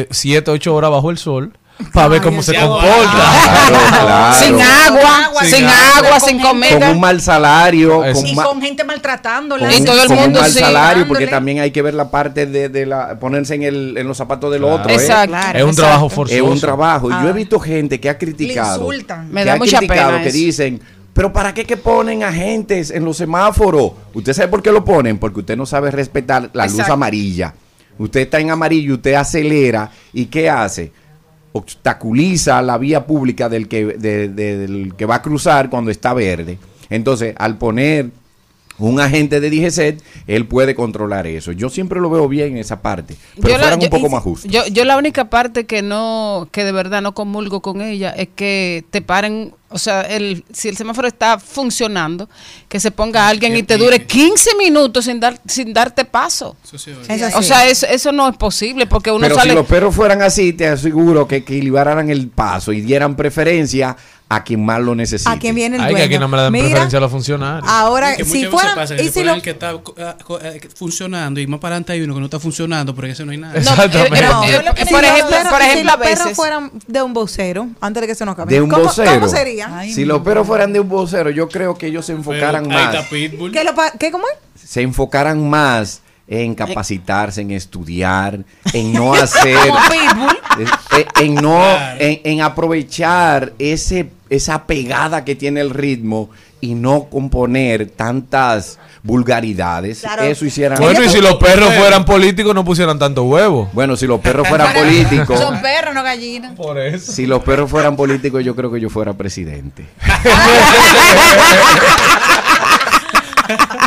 7, 0.10 0.52
8 0.52 0.76
horas 0.76 0.92
bajo 0.92 1.10
el 1.12 1.18
sol 1.18 1.54
para 1.94 2.08
ver 2.10 2.22
cómo 2.22 2.44
se 2.44 2.54
comporta. 2.56 3.12
Claro, 3.12 4.34
Sin 4.36 4.62
agua, 4.62 5.32
sin 5.44 5.66
agua, 5.66 6.20
sin 6.20 6.40
Con 6.40 6.48
comida. 6.62 6.92
un 6.92 7.00
mal 7.00 7.22
salario. 7.22 8.08
Y 8.10 8.14
Con, 8.14 8.36
ma- 8.36 8.44
con 8.44 8.62
gente 8.62 8.84
maltratándola. 8.84 9.68
con 9.68 9.76
un- 9.80 9.86
todo 9.86 10.02
el 10.02 10.08
con 10.08 10.18
un 10.18 10.24
mundo 10.24 10.42
mal 10.42 10.52
sí, 10.52 10.60
salario, 10.60 11.08
porque 11.08 11.28
también 11.28 11.60
hay 11.60 11.72
que 11.72 11.82
ver 11.82 11.94
la 11.94 12.10
parte 12.12 12.46
de, 12.46 12.70
de 12.70 12.86
la 12.86 13.20
ponerse 13.20 13.56
en, 13.56 13.64
el, 13.64 13.98
en 13.98 14.08
los 14.08 14.18
zapatos 14.18 14.52
del 14.52 14.62
Claro. 14.62 14.76
otro. 14.76 14.92
¿eh? 14.92 14.96
Exacto. 14.96 15.30
Claro, 15.32 15.58
Es 15.60 15.64
un 15.64 15.70
exacto. 15.70 15.82
trabajo 15.88 16.10
forzoso. 16.10 16.36
Es 16.36 16.42
un 16.52 16.60
trabajo. 16.60 17.10
Y 17.10 17.14
Ah. 17.14 17.22
yo 17.24 17.30
he 17.30 17.34
visto 17.34 17.60
gente 17.60 18.00
que 18.00 18.10
ha 18.10 18.18
criticado. 18.18 18.78
Le 18.90 18.96
insultan. 18.98 19.32
Me 19.32 19.44
da 19.46 19.54
ha 19.54 19.58
mucha 19.58 19.78
criticado, 19.80 20.12
pena 20.12 20.24
que 20.24 20.30
eso. 20.30 20.38
dicen, 20.38 20.82
pero 21.14 21.34
¿para 21.34 21.54
qué 21.54 21.66
que 21.66 21.78
ponen 21.78 22.24
agentes 22.24 22.92
en 22.92 23.04
los 23.06 23.18
semáforos? 23.18 23.92
¿Usted 24.14 24.34
sabe 24.34 24.48
por 24.48 24.62
qué 24.62 24.72
lo 24.72 24.86
ponen? 24.86 25.18
Porque 25.18 25.40
usted 25.42 25.58
no 25.58 25.66
sabe 25.66 25.92
respetar 25.92 26.50
la 26.54 26.68
luz 26.68 26.80
amarilla. 26.90 27.54
Usted 27.98 28.22
está 28.22 28.40
en 28.40 28.50
amarillo, 28.50 28.96
usted 28.96 29.14
acelera 29.16 29.92
y 30.14 30.26
¿qué 30.28 30.50
hace? 30.50 30.92
Obstaculiza 31.54 32.62
la 32.62 32.78
vía 32.78 33.06
pública 33.06 33.50
del 33.50 33.68
que, 33.68 33.86
de- 33.86 34.30
de- 34.30 34.58
del 34.58 34.94
que 34.96 35.06
va 35.06 35.16
a 35.16 35.22
cruzar 35.22 35.70
cuando 35.70 35.92
está 35.92 36.14
verde. 36.14 36.58
Entonces, 36.90 37.34
al 37.38 37.58
poner 37.58 38.10
un 38.90 39.00
agente 39.00 39.40
de 39.40 39.50
DGCET, 39.50 40.02
él 40.28 40.46
puede 40.48 40.76
controlar 40.76 41.28
eso. 41.28 41.52
Yo 41.52 41.70
siempre 41.70 42.00
lo 42.00 42.10
veo 42.10 42.28
bien 42.28 42.50
en 42.54 42.58
esa 42.58 42.82
parte, 42.82 43.16
pero 43.36 43.50
Yo 43.50 43.54
la- 43.58 43.64
fueran 43.64 43.80
yo- 43.80 43.86
un 43.86 43.90
poco 43.92 44.08
y- 44.08 44.10
más 44.10 44.24
justos. 44.24 44.52
Yo, 44.52 44.66
yo 44.68 44.86
la 44.86 44.98
única 44.98 45.30
parte 45.30 45.66
que 45.66 45.82
no, 45.82 46.48
que 46.52 46.64
de 46.64 46.72
verdad 46.72 47.02
no 47.02 47.14
comulgo 47.14 47.62
con 47.62 47.82
ella 47.82 48.12
es 48.12 48.30
que 48.36 48.84
te 48.90 49.02
paren, 49.02 49.54
o 49.70 49.78
sea, 49.78 50.02
el, 50.02 50.44
si 50.52 50.68
el 50.70 50.76
semáforo 50.78 51.08
está 51.08 51.40
funcionando, 51.40 52.28
que 52.68 52.80
se 52.80 52.92
ponga 52.92 53.28
alguien 53.28 53.56
y 53.56 53.64
te 53.64 53.78
dure 53.78 54.06
15 54.06 54.52
minutos 54.58 55.06
sin 55.06 55.20
dar, 55.20 55.40
sin 55.48 55.74
darte 55.74 56.04
paso. 56.06 56.56
O 57.36 57.42
sea, 57.42 57.68
eso, 57.68 57.86
eso 57.88 58.12
no 58.12 58.28
es 58.30 58.36
posible 58.38 58.86
porque 58.88 59.12
uno 59.12 59.22
Pero 59.22 59.36
sale. 59.36 59.50
si 59.52 59.56
los 59.56 59.66
perros 59.66 59.96
fueran 59.96 60.22
así, 60.22 60.54
te 60.54 60.68
aseguro 60.68 61.28
que 61.28 61.38
equilibraran 61.38 62.10
el 62.10 62.28
paso 62.30 62.74
y 62.74 62.82
dieran 62.82 63.16
preferencia 63.16 63.96
a 64.34 64.44
quien 64.46 64.64
más 64.64 64.80
lo 64.80 64.96
necesite. 64.96 65.30
A 65.30 65.38
quien 65.38 65.54
viene 65.54 65.76
el 65.76 65.82
Ay, 65.82 65.88
que 65.90 65.92
dueño. 65.94 66.06
aquí 66.06 66.20
no 66.20 66.28
me 66.30 66.38
dan 66.38 66.52
Mira, 66.54 66.66
preferencia 66.66 66.98
a 66.98 67.02
los 67.02 67.12
funcionarios. 67.12 67.70
Ahora, 67.70 68.14
Y 68.14 68.18
que 68.18 68.24
si 68.26 68.46
fueran. 68.46 68.76
pasa 68.76 68.96
que 68.96 69.04
y 69.04 69.08
se 69.08 69.12
si 69.12 69.24
lo- 69.26 69.34
el 69.34 69.42
que 69.42 69.50
está 69.50 69.72
ah, 70.00 70.16
eh, 70.44 70.62
funcionando 70.74 71.40
y 71.42 71.48
más 71.48 71.60
para 71.60 71.76
adelante 71.76 71.92
hay 71.94 72.02
uno 72.02 72.14
que 72.14 72.20
no 72.22 72.26
está 72.28 72.40
funcionando, 72.40 72.96
pero 72.96 73.08
ese 73.08 73.26
no 73.26 73.32
hay 73.34 73.38
nada. 73.40 73.56
Exactamente. 73.58 74.22
No, 74.22 74.44
eh, 74.44 74.48
que 74.48 74.82
eh, 74.84 74.86
digo, 74.86 74.98
por 74.98 75.04
ejemplo- 75.04 75.28
pero 75.38 75.50
por 75.50 75.60
si 75.62 75.66
ejemplo, 75.68 75.84
los 75.84 75.94
a 75.94 75.98
veces- 75.98 76.20
perros 76.20 76.36
fueran 76.38 76.72
de 76.88 77.02
un 77.02 77.14
vocero, 77.14 77.68
antes 77.82 78.02
de 78.02 78.08
que 78.08 78.16
se 78.16 78.26
nos 78.26 78.34
acabe. 78.34 78.54
De 78.54 78.62
un 78.62 78.70
¿cómo, 78.70 78.84
vocero. 78.86 79.12
¿Cómo 79.16 79.28
sería? 79.28 79.84
si 79.94 80.06
los 80.06 80.22
perros 80.22 80.48
fueran 80.48 80.72
de 80.72 80.80
un 80.80 80.88
vocero, 80.88 81.30
yo 81.30 81.50
creo 81.50 81.78
que 81.78 81.88
ellos 81.88 82.06
se 82.06 82.14
enfocaran 82.14 82.64
Ahí 82.72 82.86
más. 82.86 82.96
está 82.96 83.10
Pitbull. 83.10 83.52
¿Qué, 83.52 83.64
lo 83.66 83.74
¿Qué, 84.00 84.12
cómo 84.12 84.24
es? 84.28 84.62
se 84.70 84.82
enfocaran 84.82 85.50
más 85.50 86.02
en 86.28 86.56
capacitarse, 86.56 87.42
en 87.42 87.52
estudiar, 87.52 88.40
en 88.72 88.94
no 88.94 89.14
hacer, 89.16 89.58
eh, 90.96 91.06
en 91.20 91.36
no, 91.36 91.62
en, 92.00 92.22
en 92.24 92.42
aprovechar 92.42 93.52
ese, 93.60 94.10
esa 94.32 94.66
pegada 94.66 95.24
que 95.26 95.36
tiene 95.36 95.60
el 95.60 95.70
ritmo 95.70 96.30
y 96.62 96.74
no 96.74 97.10
componer 97.10 97.90
tantas 97.90 98.80
vulgaridades. 99.04 100.00
Claro. 100.00 100.24
Eso 100.24 100.46
hicieran. 100.46 100.80
Bueno, 100.80 101.04
y 101.04 101.10
si 101.10 101.20
los 101.20 101.36
perros 101.36 101.74
fueran 101.76 102.06
políticos 102.06 102.56
no 102.56 102.64
pusieran 102.64 102.98
tanto 102.98 103.24
huevo. 103.24 103.70
Bueno, 103.74 103.98
si 103.98 104.08
los 104.08 104.22
perros 104.22 104.48
fueran 104.48 104.74
políticos, 104.82 105.38
Son 105.38 105.62
perros, 105.62 105.94
no 105.94 106.02
gallinas. 106.02 106.56
Por 106.56 106.80
eso. 106.80 107.12
si 107.12 107.26
los 107.26 107.44
perros 107.44 107.70
fueran 107.70 107.98
políticos, 107.98 108.44
yo 108.46 108.56
creo 108.56 108.72
que 108.72 108.80
yo 108.80 108.90
fuera 108.90 109.12
presidente. 109.14 109.86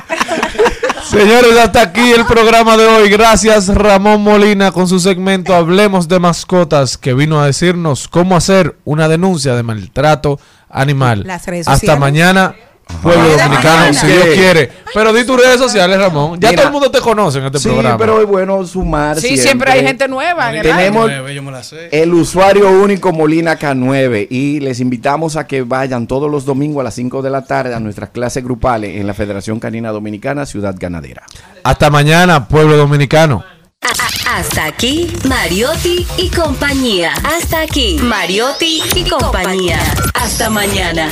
Señores, 1.04 1.58
hasta 1.58 1.82
aquí 1.82 2.12
el 2.12 2.24
programa 2.24 2.76
de 2.76 2.86
hoy. 2.86 3.08
Gracias 3.10 3.68
Ramón 3.68 4.22
Molina 4.22 4.72
con 4.72 4.88
su 4.88 4.98
segmento 4.98 5.54
Hablemos 5.54 6.08
de 6.08 6.18
mascotas 6.18 6.96
que 6.96 7.14
vino 7.14 7.40
a 7.40 7.46
decirnos 7.46 8.08
cómo 8.08 8.36
hacer 8.36 8.78
una 8.84 9.08
denuncia 9.08 9.54
de 9.54 9.62
maltrato 9.62 10.40
animal. 10.68 11.22
Las 11.26 11.46
redes 11.46 11.68
Hasta 11.68 11.96
mañana. 11.96 12.54
Pueblo 13.02 13.28
dominicano, 13.36 13.92
si 13.94 14.06
Dios 14.06 14.24
quiere. 14.34 14.70
Pero 14.92 15.12
di 15.12 15.24
tus 15.24 15.36
redes 15.40 15.58
sociales, 15.58 15.98
Ramón. 15.98 16.38
Ya 16.40 16.50
Mira. 16.50 16.62
todo 16.62 16.66
el 16.68 16.72
mundo 16.72 16.90
te 16.90 17.00
conoce 17.00 17.38
en 17.38 17.46
este 17.46 17.58
Sí, 17.58 17.68
programa. 17.68 17.98
pero 17.98 18.20
es 18.20 18.26
bueno 18.26 18.64
sumar. 18.66 19.20
Sí, 19.20 19.36
siempre 19.36 19.72
hay 19.72 19.84
gente 19.84 20.06
nueva 20.08 20.50
en 20.50 20.56
el 20.56 20.62
Tenemos 20.62 21.06
Nueve, 21.10 21.34
yo 21.34 21.42
me 21.42 21.50
la 21.50 21.62
sé. 21.62 21.88
el 21.92 22.12
usuario 22.14 22.70
único 22.70 23.12
Molina 23.12 23.58
K9 23.58 24.26
y 24.30 24.60
les 24.60 24.80
invitamos 24.80 25.36
a 25.36 25.46
que 25.46 25.62
vayan 25.62 26.06
todos 26.06 26.30
los 26.30 26.44
domingos 26.44 26.80
a 26.80 26.84
las 26.84 26.94
5 26.94 27.22
de 27.22 27.30
la 27.30 27.44
tarde 27.44 27.74
a 27.74 27.80
nuestras 27.80 28.10
clases 28.10 28.44
grupales 28.44 28.96
en 28.96 29.06
la 29.06 29.14
Federación 29.14 29.58
Canina 29.60 29.90
Dominicana 29.90 30.46
Ciudad 30.46 30.74
Ganadera. 30.78 31.24
Hasta 31.64 31.90
mañana, 31.90 32.46
pueblo 32.48 32.76
dominicano. 32.76 33.44
Hasta 34.26 34.64
aquí, 34.64 35.12
Mariotti 35.28 36.06
y 36.16 36.28
compañía. 36.30 37.12
Hasta 37.24 37.60
aquí, 37.60 37.98
Mariotti 38.02 38.82
y 38.96 39.04
compañía. 39.08 39.78
Hasta 40.14 40.48
mañana. 40.50 41.08